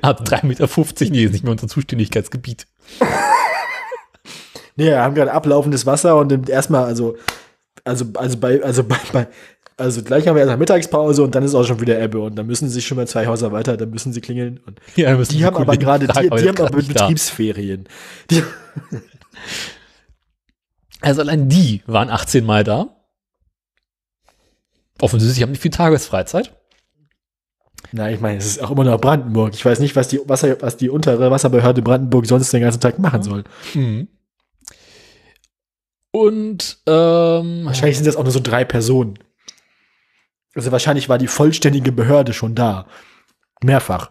[0.01, 0.67] Ab 3,50 Meter,
[1.11, 2.67] nee, ist nicht mehr unser Zuständigkeitsgebiet.
[4.75, 7.17] Nee, wir haben gerade ablaufendes Wasser und erstmal, also,
[7.85, 9.29] also, also bei, also bei, bei,
[9.77, 12.47] also gleich haben wir erstmal Mittagspause und dann ist auch schon wieder Ebbe und dann
[12.47, 14.61] müssen sie schon mal zwei Häuser weiter, dann müssen sie klingeln.
[14.67, 16.83] Und Ja, müssen die haben aber gerade, die, die haben aber.
[16.83, 17.89] Betriebsferien.
[18.31, 18.43] Die,
[21.01, 22.97] Also allein die waren 18 Mal da.
[25.01, 26.55] Offensichtlich haben die viel Tagesfreizeit.
[27.91, 29.53] na, ich meine, es ist auch immer noch Brandenburg.
[29.55, 33.01] Ich weiß nicht, was die, Wasser, was die untere Wasserbehörde Brandenburg sonst den ganzen Tag
[33.01, 33.43] machen soll.
[33.75, 34.07] Mhm.
[36.13, 39.19] Und ähm, Wahrscheinlich sind das auch nur so drei Personen.
[40.55, 42.87] Also wahrscheinlich war die vollständige Behörde schon da.
[43.63, 44.11] Mehrfach.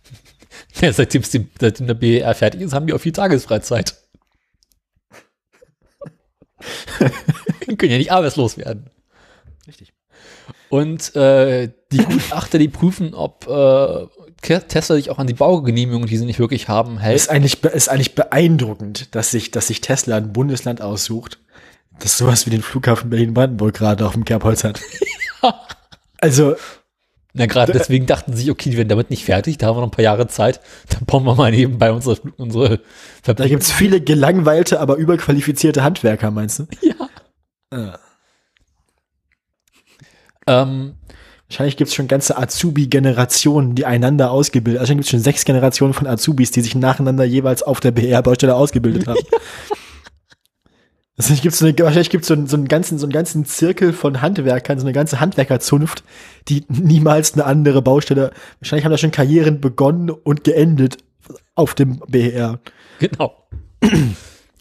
[0.80, 3.96] ja, seitdem, seitdem der BER fertig ist, haben die auch viel Tagesfreizeit.
[7.78, 8.90] Können ja nicht arbeitslos werden.
[9.66, 9.92] Richtig.
[10.68, 14.06] Und äh, die Gutachter, die prüfen, ob äh,
[14.40, 17.14] Tesla sich auch an die Baugenehmigungen, die sie nicht wirklich haben, hält.
[17.14, 21.40] Ist eigentlich, ist eigentlich beeindruckend, dass sich, dass sich Tesla ein Bundesland aussucht,
[22.00, 24.80] das sowas wie den Flughafen Berlin-Brandenburg gerade auf dem Kerbholz hat.
[26.20, 26.54] Also,
[27.32, 29.88] Na, gerade deswegen dachten sie, okay, die werden damit nicht fertig, da haben wir noch
[29.88, 32.82] ein paar Jahre Zeit, dann bauen wir mal nebenbei unsere, unsere da
[33.24, 33.48] Fabrik.
[33.48, 36.66] gibt's viele gelangweilte, aber überqualifizierte Handwerker, meinst du?
[36.80, 37.08] Ja.
[37.72, 37.98] Ja.
[40.46, 40.96] Ähm,
[41.52, 46.50] Wahrscheinlich gibt's schon ganze Azubi-Generationen, die einander ausgebildet Wahrscheinlich gibt's schon sechs Generationen von Azubis,
[46.50, 49.20] die sich nacheinander jeweils auf der BR-Baustelle ausgebildet haben.
[51.16, 53.92] Wahrscheinlich gibt's so eine, wahrscheinlich gibt's so einen, so einen ganzen, so einen ganzen Zirkel
[53.92, 56.04] von Handwerkern, so eine ganze Handwerkerzunft,
[56.48, 60.98] die niemals eine andere Baustelle, wahrscheinlich haben da schon Karrieren begonnen und geendet
[61.54, 62.60] auf dem BR.
[62.98, 63.46] genau.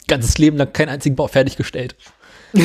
[0.07, 1.95] Ganzes Leben lang keinen einzigen Bau fertiggestellt.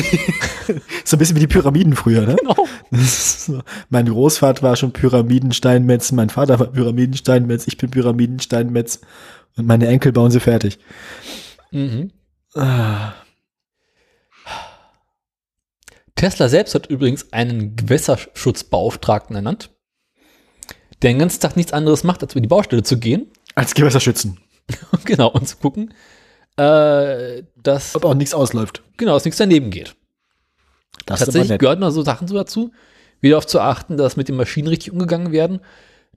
[1.05, 2.35] So ein bisschen wie die Pyramiden früher, ne?
[2.35, 2.67] Genau.
[2.91, 3.61] So.
[3.89, 8.99] Mein Großvater war schon Pyramidensteinmetz, mein Vater war Pyramidensteinmetz, ich bin Pyramidensteinmetz
[9.55, 10.77] und meine Enkel bauen sie fertig.
[11.71, 12.11] Mhm.
[12.53, 13.13] Ah,
[16.17, 19.69] Tesla selbst hat übrigens einen Gewässerschutzbeauftragten ernannt,
[21.01, 23.31] der den ganzen Tag nichts anderes macht, als über die Baustelle zu gehen.
[23.55, 24.39] als Gewässerschützen,
[25.05, 25.93] genau, und zu gucken,
[26.57, 28.83] äh, dass, ob auch nichts ausläuft.
[28.97, 29.95] genau, dass nichts daneben geht.
[31.05, 32.71] Das Tatsächlich gehören da so Sachen so dazu,
[33.21, 35.61] wie darauf zu achten, dass mit den Maschinen richtig umgegangen werden,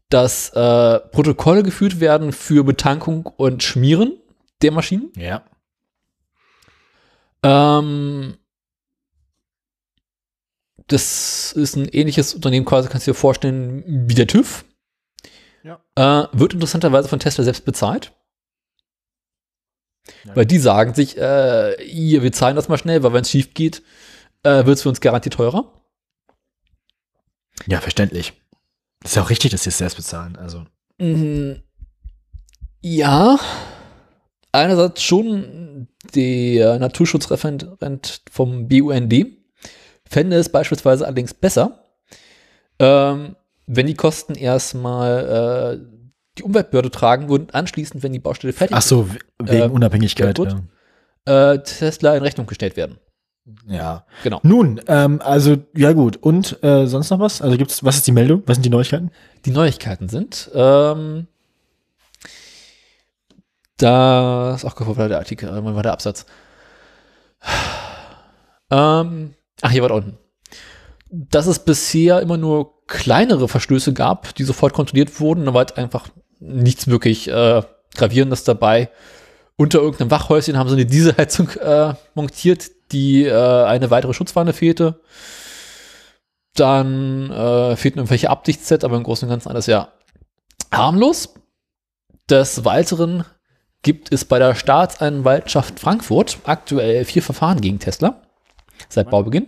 [0.09, 4.19] dass äh, Protokolle geführt werden für Betankung und Schmieren
[4.63, 5.13] der Maschinen.
[5.17, 5.45] Ja.
[7.43, 8.37] Ähm,
[10.93, 14.65] das ist ein ähnliches Unternehmen, quasi kannst du dir vorstellen, wie der TÜV.
[15.63, 15.81] Ja.
[15.95, 18.13] Äh, wird interessanterweise von Tesla selbst bezahlt.
[20.25, 20.35] Ja.
[20.35, 23.55] Weil die sagen sich, äh, hier, wir zahlen das mal schnell, weil wenn es schief
[23.55, 23.83] geht,
[24.43, 25.73] äh, wird es für uns garantiert teurer.
[27.67, 28.33] Ja, verständlich.
[29.01, 30.37] Das ist ja auch richtig, dass sie es selbst bezahlen.
[30.37, 30.67] Also.
[30.99, 31.63] Mhm.
[32.81, 33.39] Ja,
[34.51, 39.40] einerseits schon der Naturschutzreferent vom BUND
[40.11, 41.85] fände es beispielsweise allerdings besser,
[42.79, 45.87] ähm, wenn die Kosten erstmal äh,
[46.37, 50.37] die Umweltbehörde tragen würden, anschließend, wenn die Baustelle fertig Ach so, wegen Ähm, Unabhängigkeit.
[50.39, 50.61] ja,
[51.29, 52.99] Ja, äh, Tesla in Rechnung gestellt werden.
[53.69, 54.05] ja.
[54.25, 54.41] Genau.
[54.43, 56.17] Nun, ähm, also, ja gut.
[56.17, 57.41] Und äh, sonst noch was?
[57.43, 58.43] Also gibt's, was ist die Meldung?
[58.47, 59.11] Was sind die Neuigkeiten?
[59.45, 61.27] Die Neuigkeiten sind, ähm,
[63.77, 66.27] das, ach, wo war der Artikel, äh, wann war der Absatz?
[68.71, 70.19] Ähm, ach, hier war unten.
[71.11, 75.79] Dass es bisher immer nur kleinere Verstöße gab, die sofort kontrolliert wurden, da war halt
[75.79, 76.09] einfach
[76.41, 77.63] nichts wirklich äh,
[77.95, 78.91] Gravierendes dabei.
[79.57, 85.01] Unter irgendeinem Wachhäuschen haben sie eine Dieselheizung äh, montiert, die äh, eine weitere Schutzwanne fehlte.
[86.55, 89.89] Dann äh, fehlten irgendwelche Abdichtsets, aber im Großen und Ganzen alles ja
[90.73, 91.35] harmlos.
[92.29, 93.25] Des Weiteren
[93.83, 98.23] gibt es bei der Staatsanwaltschaft Frankfurt aktuell vier Verfahren gegen Tesla
[98.89, 99.47] seit Baubeginn.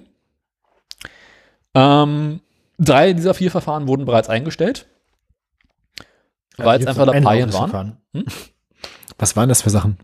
[1.74, 2.40] Ähm,
[2.78, 4.86] drei dieser vier Verfahren wurden bereits eingestellt,
[6.56, 7.96] weil es einfach Lappalien waren.
[8.14, 8.26] Hm?
[9.18, 9.98] Was waren das für Sachen?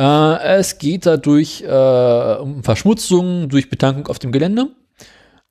[0.00, 4.68] Äh, es geht dadurch äh, um Verschmutzung durch Betankung auf dem Gelände,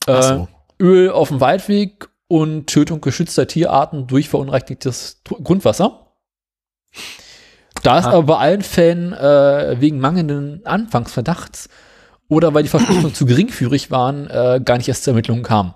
[0.07, 0.47] äh, so.
[0.79, 6.11] Öl auf dem Waldweg und Tötung geschützter Tierarten durch verunreinigtes Grundwasser.
[7.83, 8.13] Da ist Ah.
[8.13, 11.69] aber bei allen Fällen äh, wegen mangelnden Anfangsverdachts
[12.27, 15.73] oder weil die Verschmutzung zu geringfügig waren, äh, gar nicht erst zur Ermittlung kam.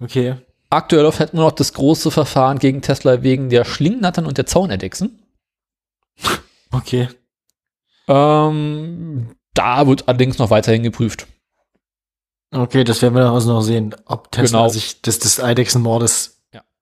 [0.00, 0.36] Okay.
[0.70, 4.46] Aktuell läuft halt nur noch das große Verfahren gegen Tesla wegen der Schlingnattern und der
[4.46, 5.22] Zaunerdechsen.
[6.70, 7.08] Okay.
[8.06, 11.26] Ähm, da wird allerdings noch weiterhin geprüft.
[12.52, 14.68] Okay, das werden wir daraus noch sehen, ob Tesla Genau.
[14.70, 16.39] sich des, des Eidechsenmordes.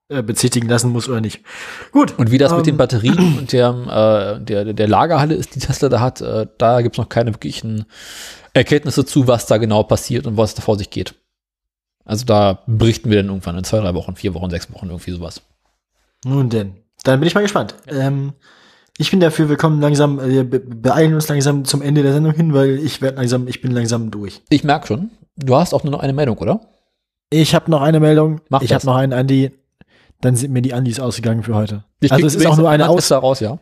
[0.09, 1.43] Äh, bezichtigen lassen muss oder nicht.
[1.93, 2.19] Gut.
[2.19, 5.61] Und wie das mit den Ähm, Batterien und der, äh, der, der Lagerhalle ist, die
[5.61, 7.85] Tesla da hat, äh, da gibt's noch keine wirklichen
[8.55, 11.15] Erkenntnisse zu, was da genau passiert und was da vor sich geht.
[12.05, 15.11] Also da berichten wir dann irgendwann in zwei, drei Wochen, vier Wochen, sechs Wochen, irgendwie
[15.11, 15.43] sowas.
[16.25, 16.77] Nun denn.
[17.05, 17.75] Dann bin ich mal gespannt.
[17.87, 18.33] Ähm,
[18.97, 22.33] ich bin dafür, wir kommen langsam, äh, be beeilen uns langsam zum Ende der Sendung
[22.33, 24.41] hin, weil ich werde langsam, ich bin langsam durch.
[24.49, 26.63] Ich merk schon, du hast auch nur noch eine Meldung, oder?
[27.31, 28.41] Ich habe noch eine Meldung.
[28.49, 29.53] Mach ich habe noch einen Andi.
[30.21, 31.85] Dann sind mir die Andis ausgegangen für heute.
[32.01, 33.05] Ich also es ist auch nur eine einmal Aus.
[33.05, 33.59] Tesla raus, ja.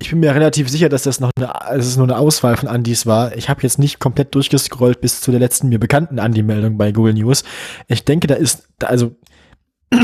[0.00, 2.68] Ich bin mir relativ sicher, dass das noch eine, dass es nur eine Auswahl von
[2.68, 3.36] Andis war.
[3.36, 7.14] Ich habe jetzt nicht komplett durchgescrollt bis zu der letzten mir bekannten Andi-Meldung bei Google
[7.14, 7.42] News.
[7.88, 9.16] Ich denke, da ist, also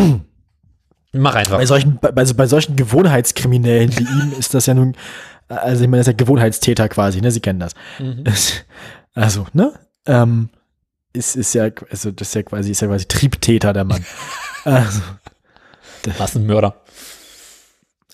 [1.12, 1.58] Mach einfach.
[1.58, 4.96] bei solchen, bei, also bei solchen Gewohnheitskriminellen wie ihm ist das ja nun,
[5.48, 7.30] also ich meine, das ist ja Gewohnheitstäter quasi, ne?
[7.30, 7.74] Sie kennen das.
[8.00, 8.24] Mhm.
[9.14, 9.72] Also, ne?
[10.06, 10.48] Ähm,
[11.12, 14.04] ist, ist ja, also das ist ja quasi, ist ja quasi Triebtäter, der Mann.
[14.64, 15.00] also,
[16.18, 16.74] Massenmörder.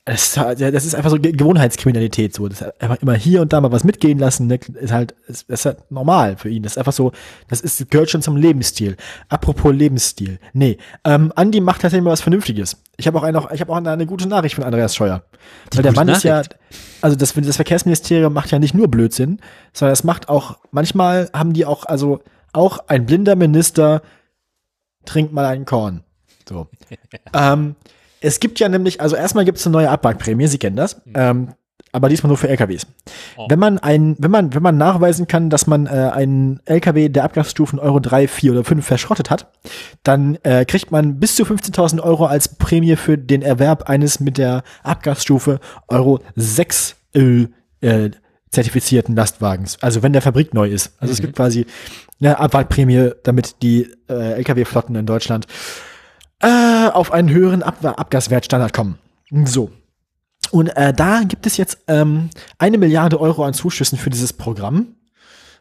[0.06, 2.48] das, ist halt- ja, das ist einfach so Ge- Gewohnheitskriminalität, so.
[2.48, 4.58] Das ist einfach immer hier und da mal was mitgehen lassen, ne?
[4.80, 6.62] Ist halt, ist, ist halt normal für ihn.
[6.62, 7.12] Das ist einfach so,
[7.48, 8.96] das ist, gehört schon zum Lebensstil.
[9.28, 10.40] Apropos Lebensstil.
[10.52, 12.78] Nee, ähm, Andi macht tatsächlich mal was Vernünftiges.
[12.96, 15.22] Ich habe auch eine, ich habe auch eine, eine gute Nachricht von Andreas Scheuer.
[15.74, 16.56] Weil der Mann ist ja, Nachricht?
[17.02, 19.40] also das, das Verkehrsministerium macht ja nicht nur Blödsinn,
[19.72, 22.20] sondern es macht auch, manchmal haben die auch, also
[22.52, 24.02] auch ein blinder Minister
[25.04, 26.02] trinkt mal einen Korn.
[26.50, 26.66] So.
[27.32, 27.76] ähm,
[28.20, 31.54] es gibt ja nämlich, also erstmal gibt es eine neue Abwrackprämie, Sie kennen das, ähm,
[31.92, 32.86] aber diesmal nur für LKWs.
[33.36, 33.46] Oh.
[33.48, 37.24] Wenn man ein, wenn man, wenn man nachweisen kann, dass man äh, einen LKW der
[37.24, 39.50] Abgasstufen Euro 3, 4 oder 5 verschrottet hat,
[40.02, 44.38] dann äh, kriegt man bis zu 15.000 Euro als Prämie für den Erwerb eines mit
[44.38, 47.46] der Abgasstufe Euro 6 äh,
[47.80, 48.10] äh,
[48.50, 49.78] zertifizierten Lastwagens.
[49.80, 50.92] Also wenn der Fabrik neu ist.
[50.98, 51.66] Also es gibt quasi
[52.20, 55.46] eine Abwrackprämie, damit die äh, LKW-Flotten in Deutschland
[56.40, 58.98] äh, auf einen höheren Ab Abgaswertstandard kommen.
[59.44, 59.70] So.
[60.50, 64.96] Und äh, da gibt es jetzt ähm, eine Milliarde Euro an Zuschüssen für dieses Programm.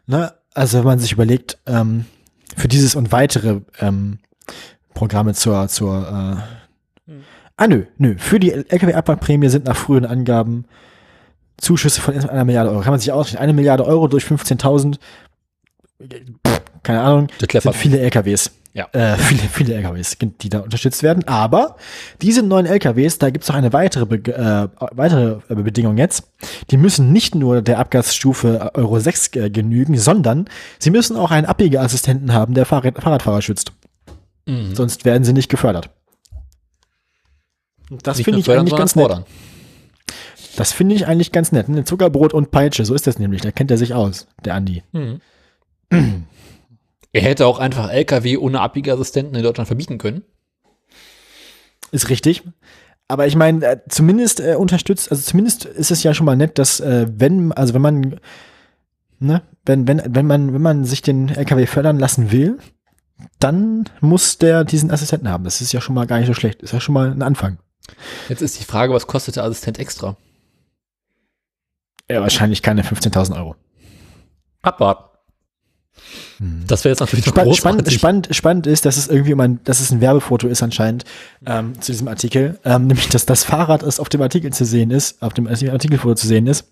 [0.08, 0.34] Ne?
[0.54, 2.06] Also wenn man sich überlegt, ähm,
[2.56, 4.20] für dieses und weitere ähm,
[4.94, 6.42] Programme zur, zur
[7.08, 7.14] äh,
[7.60, 8.16] Ah nö, nö.
[8.18, 10.64] Für die LKW-Abwrackprämie sind nach früheren Angaben
[11.58, 12.80] Zuschüsse von einer Milliarde Euro.
[12.80, 13.42] Kann man sich ausrechnen.
[13.42, 14.98] Eine Milliarde Euro durch 15.000,
[16.48, 18.52] pff, keine Ahnung, sind viele LKWs.
[18.74, 18.88] Ja.
[18.92, 21.28] Äh, viele, viele LKWs, die da unterstützt werden.
[21.28, 21.78] Aber
[22.22, 26.32] diese neuen LKWs, da gibt es noch eine weitere, Be äh, weitere äh, Bedingung jetzt.
[26.72, 30.46] Die müssen nicht nur der Abgasstufe Euro 6 äh, genügen, sondern
[30.78, 33.72] sie müssen auch einen Abbiegeassistenten haben, der Fahrrad Fahrradfahrer schützt.
[34.46, 34.76] Mhm.
[34.76, 35.90] Sonst werden sie nicht gefördert.
[37.90, 39.08] Und Das finde ich fördern, eigentlich ganz nett.
[39.08, 39.26] fordern.
[40.56, 41.70] Das finde ich eigentlich ganz nett.
[41.70, 41.86] Ne?
[41.86, 43.42] Zuckerbrot und Peitsche, so ist das nämlich.
[43.42, 44.84] Da kennt er sich aus, der Andi.
[44.92, 45.22] Mhm.
[47.12, 50.24] er hätte auch einfach LKW ohne Abbiegeassistenten in Deutschland verbieten können.
[51.92, 52.44] Ist richtig.
[53.08, 56.60] Aber ich meine, äh, zumindest äh, unterstützt, also zumindest ist es ja schon mal nett,
[56.60, 58.20] dass äh, wenn, also wenn man,
[59.20, 62.60] ne, wenn, wenn, wenn man, wenn man sich den LKW fördern lassen will,
[63.40, 65.44] dann muss der diesen Assistenten haben.
[65.44, 66.62] Das ist ja schon mal gar nicht so schlecht.
[66.62, 67.58] Ist ja schon mal ein Anfang.
[68.30, 70.16] Jetzt ist die Frage, was kostet der Assistent extra?
[72.10, 73.56] Ja, wahrscheinlich keine 15.000 Euro.
[74.62, 75.09] Abwarten.
[76.40, 79.92] Das wäre jetzt natürlich noch Spannend, spannend, spannend, ist, dass es irgendwie mein, dass es
[79.92, 81.04] ein Werbefoto ist anscheinend
[81.46, 84.92] ähm, zu diesem Artikel, ähm, nämlich dass das Fahrrad, das auf dem Artikel zu sehen
[84.92, 86.66] ist, auf dem Artikelfoto zu sehen ist,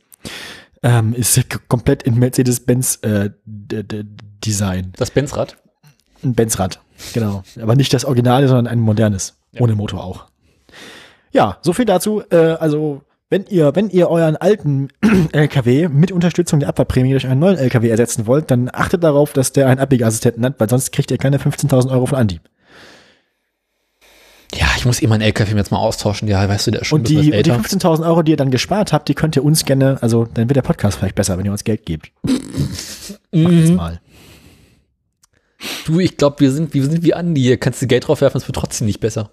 [0.84, 5.58] ähm, ist komplett in Mercedes-Benz äh, Design, Das Benzrad.
[6.24, 6.80] ein Benzrad,
[7.14, 10.26] genau, aber nicht das Originale, sondern ein modernes, ohne Motor auch.
[11.32, 12.24] Ja, so viel dazu.
[12.32, 14.90] Äh, also wenn ihr, wenn ihr euren alten
[15.32, 19.52] LKW mit Unterstützung der Abfahrtprämie durch einen neuen LKW ersetzen wollt, dann achtet darauf, dass
[19.52, 22.40] der einen Abbiegeassistenten hat, weil sonst kriegt ihr keine 15.000 Euro von Andi.
[24.56, 26.30] Ja, ich muss eh meinen LKW jetzt mal austauschen.
[26.30, 27.58] Ja, weißt du, der ist schon Und ein die, und die älter.
[27.58, 30.56] 15.000 Euro, die ihr dann gespart habt, die könnt ihr uns gerne, also dann wird
[30.56, 32.12] der Podcast vielleicht besser, wenn ihr uns Geld gebt.
[32.24, 34.00] Macht das mal.
[35.86, 37.58] Du, ich glaube, wir sind, wir sind wie Andi.
[37.58, 39.32] Kannst du Geld draufwerfen, es wird trotzdem nicht besser.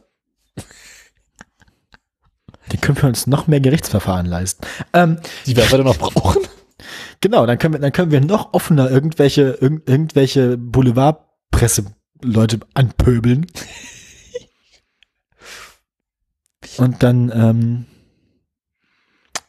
[2.69, 4.67] Dann können wir uns noch mehr Gerichtsverfahren leisten.
[4.93, 6.43] Ähm, Die werden wir dann noch brauchen.
[7.21, 13.47] genau, dann können wir, dann können wir noch offener irgendwelche, irgend, irgendwelche Boulevardpresse-Leute anpöbeln.
[16.79, 17.87] Und dann, ähm,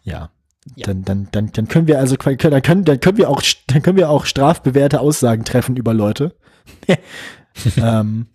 [0.04, 0.32] ja.
[0.76, 0.88] Ja.
[0.88, 3.98] Dann, dann, dann, dann können wir also, dann können, dann können wir auch, dann können
[3.98, 6.36] wir auch strafbewährte Aussagen treffen über Leute.
[7.78, 8.28] ähm,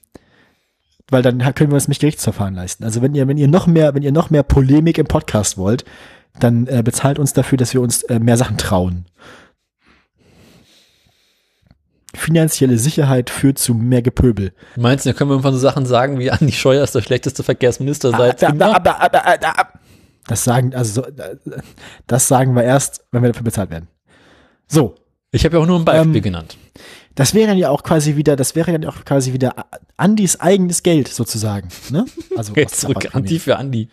[1.10, 2.84] weil dann können wir uns nicht Gerichtsverfahren leisten.
[2.84, 5.84] Also wenn ihr, wenn ihr noch mehr, wenn ihr noch mehr Polemik im Podcast wollt,
[6.38, 9.06] dann äh, bezahlt uns dafür, dass wir uns äh, mehr Sachen trauen.
[12.14, 14.52] Finanzielle Sicherheit führt zu mehr Gepöbel.
[14.76, 17.42] Meinst du, da können wir irgendwann so Sachen sagen wie Andi Scheuer ist der schlechteste
[17.42, 19.68] Verkehrsminister seit aber, aber, aber, aber,
[20.26, 21.08] das sagen, also so,
[22.06, 23.88] das sagen wir erst, wenn wir dafür bezahlt werden.
[24.66, 24.94] So,
[25.32, 26.56] Ich habe ja auch nur ein Beispiel Ähm, genannt.
[27.14, 29.66] Das wäre dann ja auch quasi wieder, das wäre dann auch quasi wieder
[29.96, 31.68] Andis eigenes Geld sozusagen.
[31.90, 32.06] Ne?
[32.36, 33.88] Also Geld zurück Andi für Andi.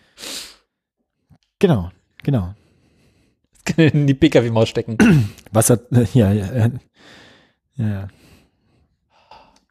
[1.58, 1.90] Genau,
[2.22, 2.54] genau.
[3.52, 4.96] Das kann in die PKW-Maus stecken.
[5.52, 6.70] Was hat, ja, ja, ja,
[7.76, 8.08] ja.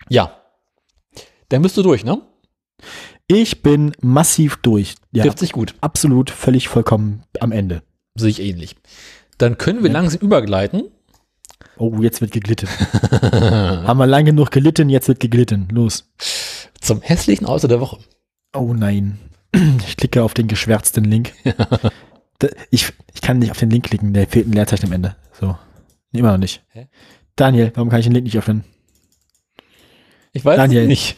[0.10, 0.42] ja.
[1.50, 2.22] Dann bist du durch, ne?
[3.28, 4.96] Ich bin massiv durch.
[5.12, 5.76] Ja, Trifft sich gut.
[5.82, 7.84] absolut, völlig vollkommen am Ende.
[8.16, 8.76] Sehe ich ähnlich.
[9.38, 10.92] Dann können wir langsam übergleiten.
[11.78, 12.68] Oh, jetzt wird geglitten.
[13.22, 15.68] Haben wir lange genug gelitten, jetzt wird geglitten.
[15.72, 16.10] Los.
[16.82, 18.00] Zum hässlichen Auto der Woche.
[18.56, 19.20] Oh nein.
[19.88, 21.34] Ich klicke auf den geschwärzten Link.
[22.70, 25.16] Ich, ich kann nicht auf den Link klicken, der fehlt ein Leerzeichen am Ende.
[25.40, 25.58] So.
[26.12, 26.64] Immer noch nicht.
[26.70, 26.88] Hä?
[27.36, 28.64] Daniel, warum kann ich den Link nicht öffnen?
[30.34, 30.84] Ich weiß Daniel.
[30.84, 31.18] es nicht.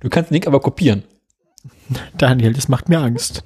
[0.00, 1.04] Du kannst den Link aber kopieren.
[2.18, 3.42] Daniel, das macht mir Angst.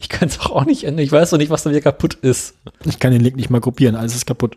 [0.00, 1.04] Ich kann es auch nicht ändern.
[1.04, 2.54] Ich weiß doch nicht, was da wieder kaputt ist.
[2.84, 4.56] Ich kann den Link nicht mal kopieren, alles ist kaputt.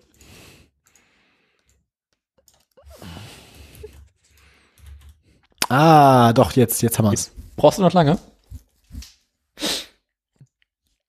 [5.70, 7.32] Ah, doch, jetzt, jetzt haben wir es.
[7.58, 8.18] Brauchst du noch lange?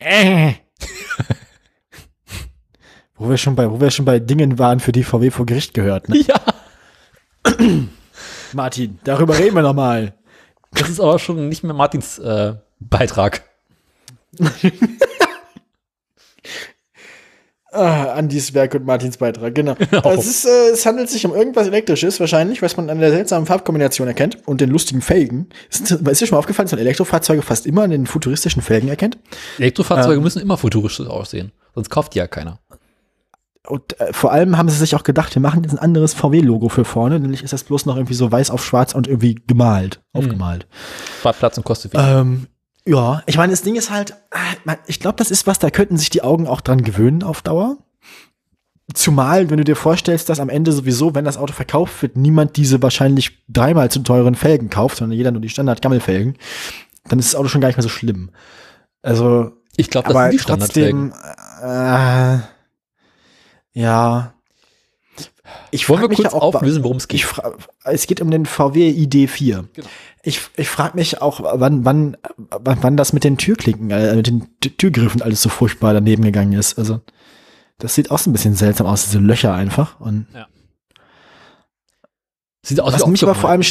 [3.16, 5.72] Wo wir schon bei, wo wir schon bei Dingen waren, für die VW vor Gericht
[5.74, 6.08] gehört.
[6.08, 6.16] Ne?
[6.26, 6.40] Ja.
[8.52, 10.14] Martin, darüber reden wir noch mal.
[10.72, 13.42] Das ist aber schon nicht mehr Martins äh, Beitrag.
[17.74, 19.74] Ah, Andis Werk und Martins Beitrag, genau.
[20.04, 23.46] Es, ist, äh, es handelt sich um irgendwas Elektrisches, wahrscheinlich, was man an der seltsamen
[23.46, 25.48] Farbkombination erkennt und den lustigen Felgen.
[25.70, 28.88] Ist, ist dir schon mal aufgefallen, dass man Elektrofahrzeuge fast immer an den futuristischen Felgen
[28.88, 29.18] erkennt?
[29.58, 30.22] Elektrofahrzeuge Ähm.
[30.22, 31.50] müssen immer futuristisch aussehen.
[31.74, 32.60] Sonst kauft die ja keiner.
[33.66, 36.68] Und äh, vor allem haben sie sich auch gedacht, wir machen jetzt ein anderes VW-Logo
[36.68, 40.00] für vorne, nämlich ist das bloß noch irgendwie so weiß auf schwarz und irgendwie gemalt,
[40.12, 40.68] aufgemalt.
[41.20, 42.00] Spart Platz und kostet viel.
[42.00, 42.46] Ähm,
[42.86, 45.96] ja, ich meine, das Ding ist halt, äh, ich glaube, das ist was, da könnten
[45.96, 47.78] sich die Augen auch dran gewöhnen auf Dauer.
[48.92, 52.56] Zumal, wenn du dir vorstellst, dass am Ende sowieso, wenn das Auto verkauft wird, niemand
[52.58, 56.36] diese wahrscheinlich dreimal zu teuren Felgen kauft, sondern jeder nur die Standard-Gammelfelgen,
[57.08, 58.30] dann ist das Auto schon gar nicht mehr so schlimm.
[59.00, 61.14] Also, ich glaube, das aber sind die trotzdem,
[61.62, 62.38] äh,
[63.72, 64.34] ja.
[65.70, 67.22] Ich frag mich kurz ja auch, auflösen, worum es ich geht?
[67.22, 67.54] fra
[67.84, 69.64] es geht um den VW ID4.
[69.72, 69.88] Genau.
[70.24, 74.26] Ich, ich frage mich auch, wann, wann, wann wann das mit den Türklinken, äh, mit
[74.26, 76.78] den Türgriffen alles so furchtbar daneben gegangen ist.
[76.78, 77.00] Also,
[77.78, 80.00] das sieht auch so ein bisschen seltsam aus, diese Löcher einfach.
[80.00, 80.26] Und
[82.64, 83.62] Sieht aus was mich aber vor allem,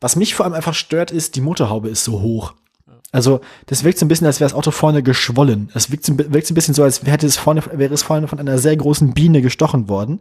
[0.00, 2.54] was mich vor allem einfach stört, ist, die Motorhaube ist so hoch.
[3.12, 5.70] Also, das wirkt so ein bisschen, als wäre das Auto vorne geschwollen.
[5.74, 8.28] Es wirkt so, wirkt so ein bisschen so, als hätte es vorne, wäre es vorne
[8.28, 10.20] von einer sehr großen Biene gestochen worden.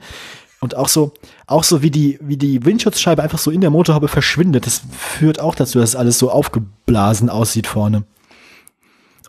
[0.59, 1.13] Und auch so,
[1.45, 5.39] auch so wie die, wie die Windschutzscheibe einfach so in der Motorhaube verschwindet, das führt
[5.39, 8.03] auch dazu, dass alles so aufgeblasen aussieht vorne.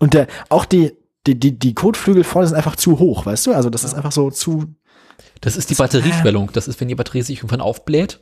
[0.00, 0.92] Und der, auch die,
[1.26, 3.52] die, die, die Kotflügel vorne sind einfach zu hoch, weißt du?
[3.52, 4.74] Also das ist einfach so zu.
[5.40, 6.50] Das ist die Batterieschwellung.
[6.52, 8.20] Das ist, wenn die Batterie sich irgendwann aufbläht.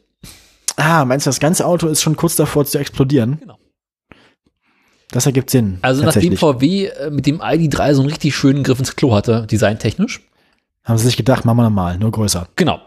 [0.76, 3.38] Ah, meinst du, das ganze Auto ist schon kurz davor zu explodieren?
[3.40, 3.58] Genau.
[5.10, 5.78] Das ergibt Sinn.
[5.82, 6.36] Also nachdem.
[6.36, 10.22] VW äh, mit dem ID3 so einen richtig schönen Griff ins Klo hatte, designtechnisch.
[10.84, 12.48] Haben sie sich gedacht, machen wir normal, nur größer.
[12.56, 12.80] Genau.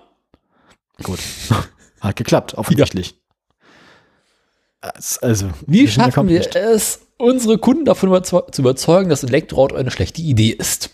[1.03, 1.19] Gut.
[2.02, 3.16] Hat geklappt, offensichtlich.
[4.98, 10.22] Es- Also, Wie schaffen wir es, unsere Kunden davon zu überzeugen, dass Elektroauto eine schlechte
[10.22, 10.92] Idee ist?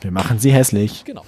[0.00, 1.04] Wir machen sie hässlich.
[1.04, 1.24] Genau.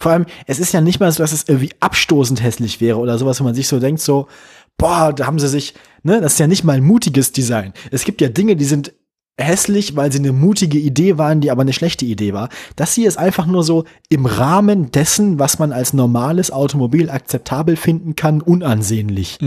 [0.00, 3.18] Vor allem, es ist ja nicht mal so, dass es irgendwie abstoßend hässlich wäre oder
[3.18, 4.28] sowas, wo man sich so denkt, so,
[4.76, 7.72] boah, da haben sie sich, ne, das ist ja nicht mal ein mutiges Design.
[7.90, 8.92] Es gibt ja Dinge, die sind
[9.38, 12.48] hässlich, weil sie eine mutige Idee waren, die aber eine schlechte Idee war.
[12.76, 17.76] Das hier ist einfach nur so im Rahmen dessen, was man als normales Automobil akzeptabel
[17.76, 19.38] finden kann, unansehnlich.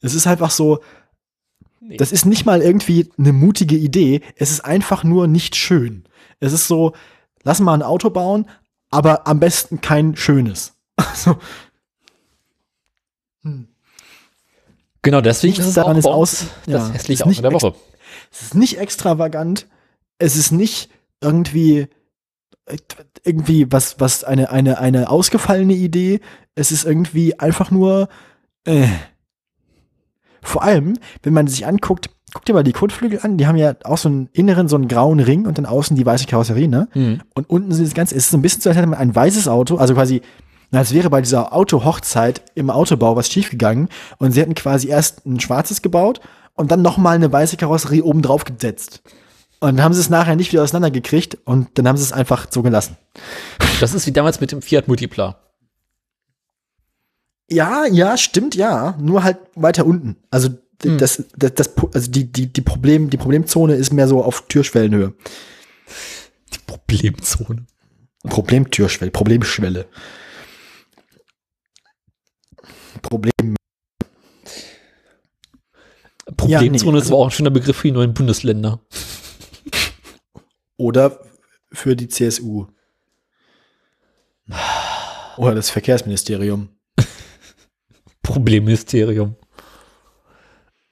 [0.00, 0.80] Es ist einfach so,
[1.86, 1.98] Nee.
[1.98, 6.04] das ist nicht mal irgendwie eine mutige Idee, es ist einfach nur nicht schön.
[6.40, 6.94] Es ist so,
[7.42, 8.46] lass mal ein Auto bauen,
[8.90, 10.72] aber am besten kein schönes.
[10.96, 11.36] Also,
[15.02, 17.42] Genau, deswegen Nichts ist es daran auch ist aus- uns ja, das hässliche ist Auto
[17.42, 17.74] der Woche.
[18.34, 19.68] Es ist nicht extravagant,
[20.18, 20.90] es ist nicht
[21.20, 21.86] irgendwie
[22.66, 22.76] äh,
[23.22, 26.20] irgendwie was was eine eine eine ausgefallene Idee,
[26.54, 28.08] es ist irgendwie einfach nur
[28.64, 28.88] äh.
[30.42, 33.76] vor allem, wenn man sich anguckt, guck dir mal die Kotflügel an, die haben ja
[33.84, 36.88] auch so einen inneren so einen grauen Ring und dann außen die weiße Karosserie, ne?
[36.94, 37.20] Mhm.
[37.34, 39.14] Und unten sind das Ganze, es ist so ein bisschen so, als hätte man ein
[39.14, 40.22] weißes Auto, also quasi,
[40.72, 43.88] als wäre bei dieser Autohochzeit im Autobau was schiefgegangen
[44.18, 46.20] und sie hätten quasi erst ein schwarzes gebaut
[46.54, 49.02] und dann nochmal eine weiße Karosserie oben drauf gesetzt.
[49.60, 52.48] Und dann haben sie es nachher nicht wieder auseinandergekriegt und dann haben sie es einfach
[52.50, 52.96] so gelassen.
[53.80, 55.40] Das ist wie damals mit dem Fiat Multipla.
[57.50, 60.16] Ja, ja, stimmt, ja, nur halt weiter unten.
[60.30, 60.48] Also
[60.82, 64.46] d- das, das, das, also die, die, die Problem, die Problemzone ist mehr so auf
[64.48, 65.14] Türschwellenhöhe.
[66.52, 67.66] Die Problemzone.
[68.22, 69.86] Problemtürschwelle, Problemschwelle.
[73.02, 73.56] Problem.
[76.36, 78.80] Problemzone nee, ist aber auch ein schöner Begriff für die neuen Bundesländer.
[80.76, 81.20] Oder
[81.72, 82.66] für die CSU.
[85.36, 86.68] Oder das Verkehrsministerium.
[88.22, 89.36] Problemministerium.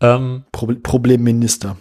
[0.00, 1.76] Ähm, Pro Problemminister.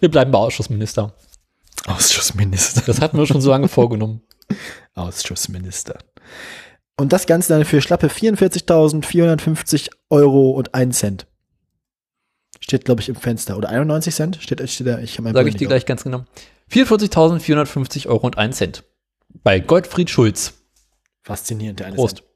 [0.00, 1.14] wir bleiben bei Ausschussminister.
[1.86, 2.82] Ausschussminister.
[2.86, 4.22] Das hatten wir schon so lange vorgenommen.
[4.94, 5.98] Ausschussminister.
[7.00, 11.26] Und das Ganze dann für schlappe 44.450 Euro und 1 Cent.
[12.60, 13.56] Steht, glaube ich, im Fenster.
[13.56, 14.36] Oder 91 Cent?
[14.38, 16.26] Steht, steht da, ich habe Sage ich dir gleich ganz genau.
[16.70, 18.84] 44.450 Euro und 1 Cent.
[19.42, 20.52] Bei Gottfried Schulz.
[21.22, 22.16] Faszinierend, der eine Prost.
[22.18, 22.28] Cent.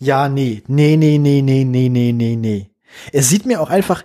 [0.00, 0.64] Ja, nee.
[0.66, 2.70] Nee, nee, nee, nee, nee, nee, nee, nee.
[3.12, 4.04] Es sieht mir auch einfach,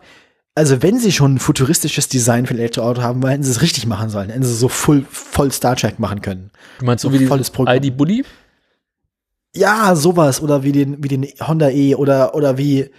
[0.53, 3.87] also wenn sie schon ein futuristisches Design für ein Elektroauto haben, hätten sie es richtig
[3.87, 4.29] machen sollen.
[4.29, 6.51] Hätten sie so full, voll Star Trek machen können.
[6.79, 7.75] Du meinst so wie volles Programm.
[7.75, 8.25] ID Bulli?
[9.55, 10.41] Ja, sowas.
[10.41, 12.89] Oder wie den, wie den Honda E oder, oder wie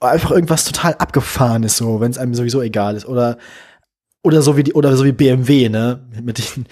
[0.00, 3.06] einfach irgendwas total abgefahrenes, so, wenn es einem sowieso egal ist.
[3.06, 3.38] Oder,
[4.22, 6.06] oder so wie die, oder so wie BMW, ne?
[6.22, 6.66] Mit den,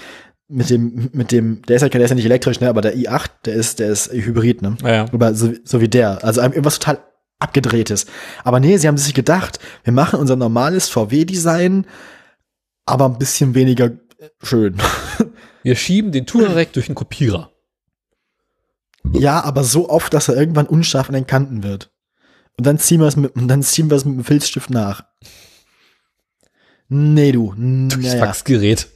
[0.49, 2.69] mit dem, mit dem, der ist ja, der ist ja nicht elektrisch, ne?
[2.69, 4.77] Aber der i8, der ist, der ist Hybrid, ne?
[4.83, 5.07] Ja, ja.
[5.13, 6.25] Aber so, so wie der.
[6.25, 6.99] Also irgendwas total
[7.39, 8.07] abgedrehtes.
[8.45, 11.87] Aber nee, sie haben sich gedacht, wir machen unser normales VW-Design,
[12.87, 13.93] aber ein bisschen weniger
[14.43, 14.77] schön.
[15.63, 17.53] Wir schieben den Touareg durch den Kopierer.
[19.13, 21.91] Ja, aber so oft, dass er irgendwann unscharf an den Kanten wird.
[22.57, 25.05] Und dann ziehen wir es mit, und dann ziehen wir es mit dem Filzstift nach.
[26.89, 27.55] Nee, du.
[27.57, 28.25] Durchs Naja.
[28.27, 28.89] Faxgerät.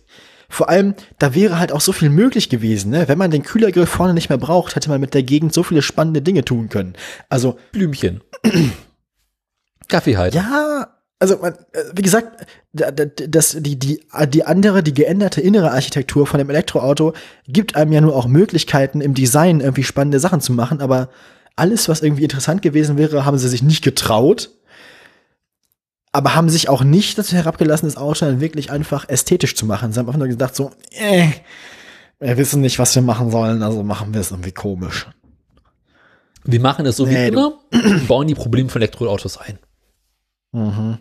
[0.49, 3.09] Vor allem, da wäre halt auch so viel möglich gewesen, ne?
[3.09, 5.81] Wenn man den Kühlergrill vorne nicht mehr braucht, hätte man mit der Gegend so viele
[5.81, 6.95] spannende Dinge tun können.
[7.31, 8.21] Also, Blümchen.
[9.89, 10.35] Kaffee halt.
[10.35, 10.89] ja,
[11.23, 11.53] also äh,
[11.95, 16.51] wie gesagt, da- da- das, die, die, die andere, die geänderte innere Architektur von dem
[16.51, 17.15] Elektroauto
[17.47, 21.09] gibt einem ja nur auch Möglichkeiten im Design irgendwie spannende Sachen zu machen, aber
[21.57, 24.51] alles, was irgendwie interessant gewesen wäre, haben sie sich nicht getraut,
[26.13, 29.93] aber haben sich auch nicht dazu herabgelassen, das Auto dann wirklich einfach ästhetisch zu machen.
[29.93, 31.29] Sie haben einfach nur gedacht so, äh,
[32.21, 35.07] wir wissen nicht, was wir machen sollen, also machen wir es irgendwie komisch.
[36.45, 39.59] Wir machen es so wie Nee, du- immer und bauen die Probleme von Elektroautos ein.
[40.53, 40.99] Mhm.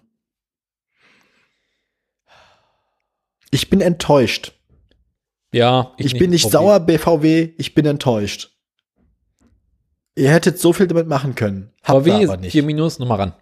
[3.51, 4.53] Ich bin enttäuscht.
[5.53, 8.51] Ja, Ich, bin nicht sauer, BVW, ich bin enttäuscht.
[10.15, 11.71] Ihr hättet so viel damit machen können.
[11.83, 12.51] Habt VW aber ist nicht.
[12.53, 13.33] 4 Minus, nochmal ran.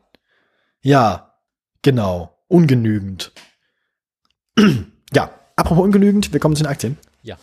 [0.81, 1.35] Ja,
[1.83, 2.35] genau.
[2.47, 3.31] Ungenügend.
[5.13, 6.97] ja, apropos ungenügend, wir kommen zu den Aktien.
[7.21, 7.37] Ja.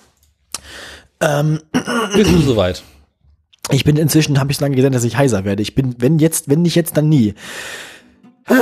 [1.21, 1.61] Ähm,
[2.15, 2.83] Bist du soweit?
[3.71, 5.63] Ich bin inzwischen, habe ich so lange gesagt, dass ich heiser werde.
[5.63, 7.35] Ich bin, wenn jetzt, wenn nicht jetzt, dann nie.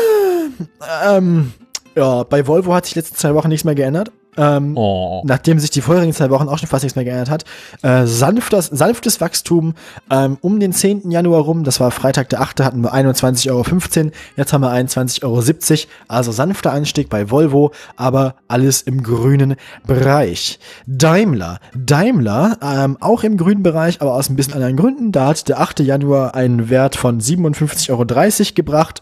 [1.02, 1.52] Ähm,
[1.94, 4.10] ja, bei Volvo hat sich letzten zwei Wochen nichts mehr geändert.
[4.36, 5.22] Ähm, Oh.
[5.24, 7.44] Nachdem sich die vorherigen zwei Wochen auch schon fast nichts mehr geändert hat.
[7.82, 9.74] Äh, sanftes, sanftes Wachstum
[10.10, 11.10] ähm, um den 10.
[11.10, 12.60] Januar rum, das war Freitag der 8.
[12.60, 15.90] hatten wir 21,15 Euro, jetzt haben wir 21,70 Euro.
[16.08, 19.56] Also sanfter Anstieg bei Volvo, aber alles im grünen
[19.86, 20.58] Bereich.
[20.86, 25.12] Daimler, Daimler, ähm, auch im grünen Bereich, aber aus ein bisschen anderen Gründen.
[25.12, 25.80] Da hat der 8.
[25.80, 29.00] Januar einen Wert von 57,30 Euro gebracht.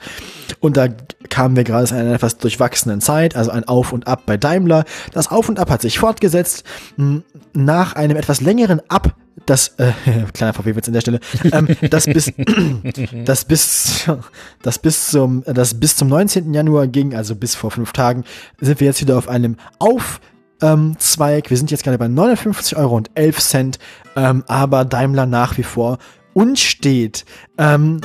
[0.60, 0.88] Und da
[1.28, 4.84] kamen wir gerade aus einer etwas durchwachsenen Zeit, also ein Auf und Ab bei Daimler.
[5.12, 6.64] Das Auf und Ab hat sich fortgesetzt.
[7.54, 9.14] Nach einem etwas längeren Ab,
[9.46, 9.92] das, äh,
[10.34, 11.20] kleiner VW-Witz an der Stelle,
[11.52, 12.32] ähm, das bis,
[13.24, 14.10] das bis,
[14.62, 16.52] das bis zum, das bis zum 19.
[16.54, 18.24] Januar ging, also bis vor fünf Tagen,
[18.60, 20.20] sind wir jetzt wieder auf einem Auf,
[20.62, 21.50] ähm, Zweig.
[21.50, 23.78] Wir sind jetzt gerade bei 59 Euro und 11 Cent,
[24.16, 25.98] ähm, aber Daimler nach wie vor
[26.34, 27.24] unstet.
[27.58, 28.00] Ähm,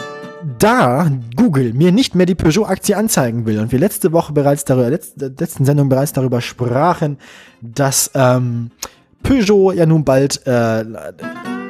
[0.59, 4.89] da Google mir nicht mehr die Peugeot-Aktie anzeigen will und wir letzte Woche bereits darüber,
[4.89, 7.17] letzte, letzten Sendung bereits darüber sprachen,
[7.61, 8.71] dass ähm,
[9.23, 10.85] Peugeot ja nun bald äh,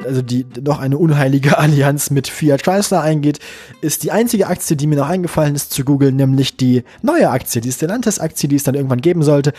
[0.04, 3.38] also die noch eine unheilige Allianz mit Fiat Chrysler eingeht,
[3.80, 7.60] ist die einzige Aktie, die mir noch eingefallen ist zu googeln, nämlich die neue Aktie,
[7.60, 9.52] die Stellantis-Aktie, die es dann irgendwann geben sollte.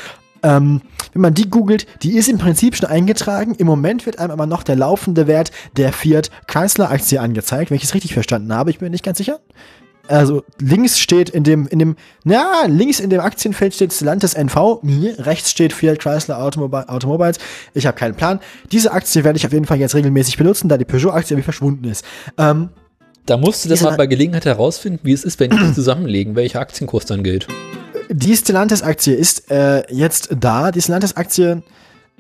[0.44, 0.82] Ähm,
[1.14, 3.56] wenn man die googelt, die ist im Prinzip schon eingetragen.
[3.56, 7.78] Im Moment wird einem aber noch der laufende Wert der Fiat Chrysler Aktie angezeigt, wenn
[7.78, 8.70] ich es richtig verstanden habe.
[8.70, 9.40] Ich bin mir nicht ganz sicher.
[10.08, 14.80] Also links steht in dem, in dem, na, links in dem Aktienfeld steht Stellantis NV,
[15.20, 17.38] rechts steht Fiat Chrysler Automobi Automobiles.
[17.76, 18.40] Ich habe keinen Plan.
[18.72, 22.04] Diese Aktie werde ich auf jeden Fall jetzt regelmäßig benutzen, da die Peugeot-Aktie verschwunden ist.
[22.40, 22.70] Ähm,
[23.28, 26.60] Da musst du das mal bei Gelegenheit herausfinden, wie es ist, wenn die zusammenlegen, welcher
[26.60, 27.48] Aktienkurs dann gilt.
[28.12, 30.72] Die Stellantis-Aktie ist äh, jetzt da.
[30.72, 31.62] Die Stellantis-Aktie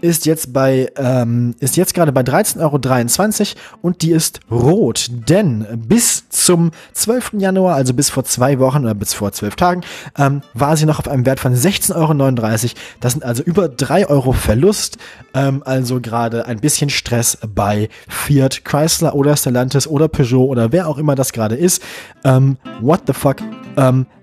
[0.01, 5.65] ist jetzt bei, ähm, ist jetzt gerade bei 13,23 Euro und die ist rot, denn
[5.87, 7.31] bis zum 12.
[7.39, 9.81] Januar, also bis vor zwei Wochen oder bis vor zwölf Tagen,
[10.17, 12.73] ähm, war sie noch auf einem Wert von 16,39 Euro.
[12.99, 14.97] Das sind also über 3 Euro Verlust,
[15.33, 20.87] ähm, also gerade ein bisschen Stress bei Fiat, Chrysler oder Stellantis oder Peugeot oder wer
[20.87, 21.81] auch immer das gerade ist.
[22.23, 23.37] Ähm, what the fuck?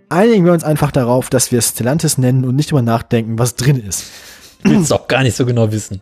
[0.08, 3.76] Einigen wir uns einfach darauf, dass wir Stellantis nennen und nicht immer nachdenken, was drin
[3.84, 4.04] ist.
[4.60, 6.00] Ich will es auch gar nicht so genau wissen.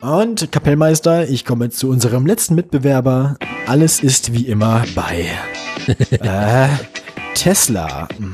[0.00, 3.36] Und Kapellmeister, ich komme zu unserem letzten Mitbewerber.
[3.66, 5.26] Alles ist wie immer bei
[6.10, 6.68] äh,
[7.34, 8.08] Tesla.
[8.18, 8.32] Mhm.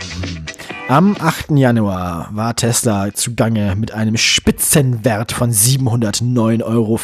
[0.89, 1.51] Am 8.
[1.51, 7.01] Januar war Tesla zugange mit einem Spitzenwert von 709,50 Euro.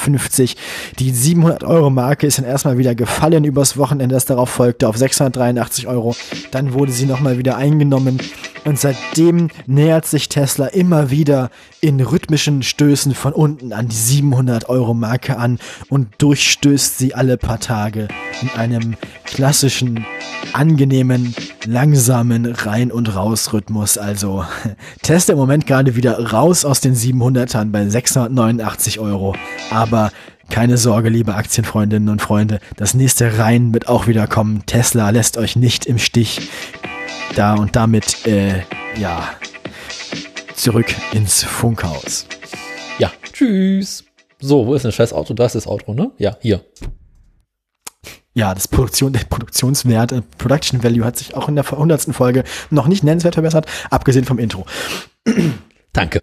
[1.01, 6.15] Die 700-Euro-Marke ist dann erstmal wieder gefallen übers Wochenende, das darauf folgte, auf 683 Euro.
[6.53, 8.21] Dann wurde sie nochmal wieder eingenommen.
[8.65, 15.37] Und seitdem nähert sich Tesla immer wieder in rhythmischen Stößen von unten an die 700-Euro-Marke
[15.37, 18.07] an und durchstößt sie alle paar Tage
[18.41, 18.95] in einem
[19.33, 20.05] klassischen,
[20.53, 21.35] angenehmen,
[21.67, 23.99] langsamen Rein- und Raus-Rhythmus.
[23.99, 24.45] Also
[25.03, 29.35] Tesla im Moment gerade wieder raus aus den 700ern bei 689 Euro.
[29.71, 30.13] Aber
[30.51, 34.65] keine Sorge, liebe Aktienfreundinnen und Freunde, das nächste Rein wird auch wieder kommen.
[34.67, 36.51] Tesla lässt euch nicht im Stich.
[37.35, 38.61] Da und damit, äh,
[39.01, 39.31] ja,
[40.55, 42.27] zurück ins Funkhaus.
[42.99, 44.05] Ja, tschüss.
[44.41, 45.33] So, wo ist denn das scheiß Auto?
[45.33, 46.11] Da ist das Auto, ne?
[46.19, 46.63] Ja, hier.
[48.35, 52.15] Ja, das Produktion, der Produktionswert, äh, Production Value hat sich auch in der 100.
[52.15, 54.67] Folge noch nicht nennenswert verbessert, abgesehen vom Intro.
[55.93, 56.23] Danke.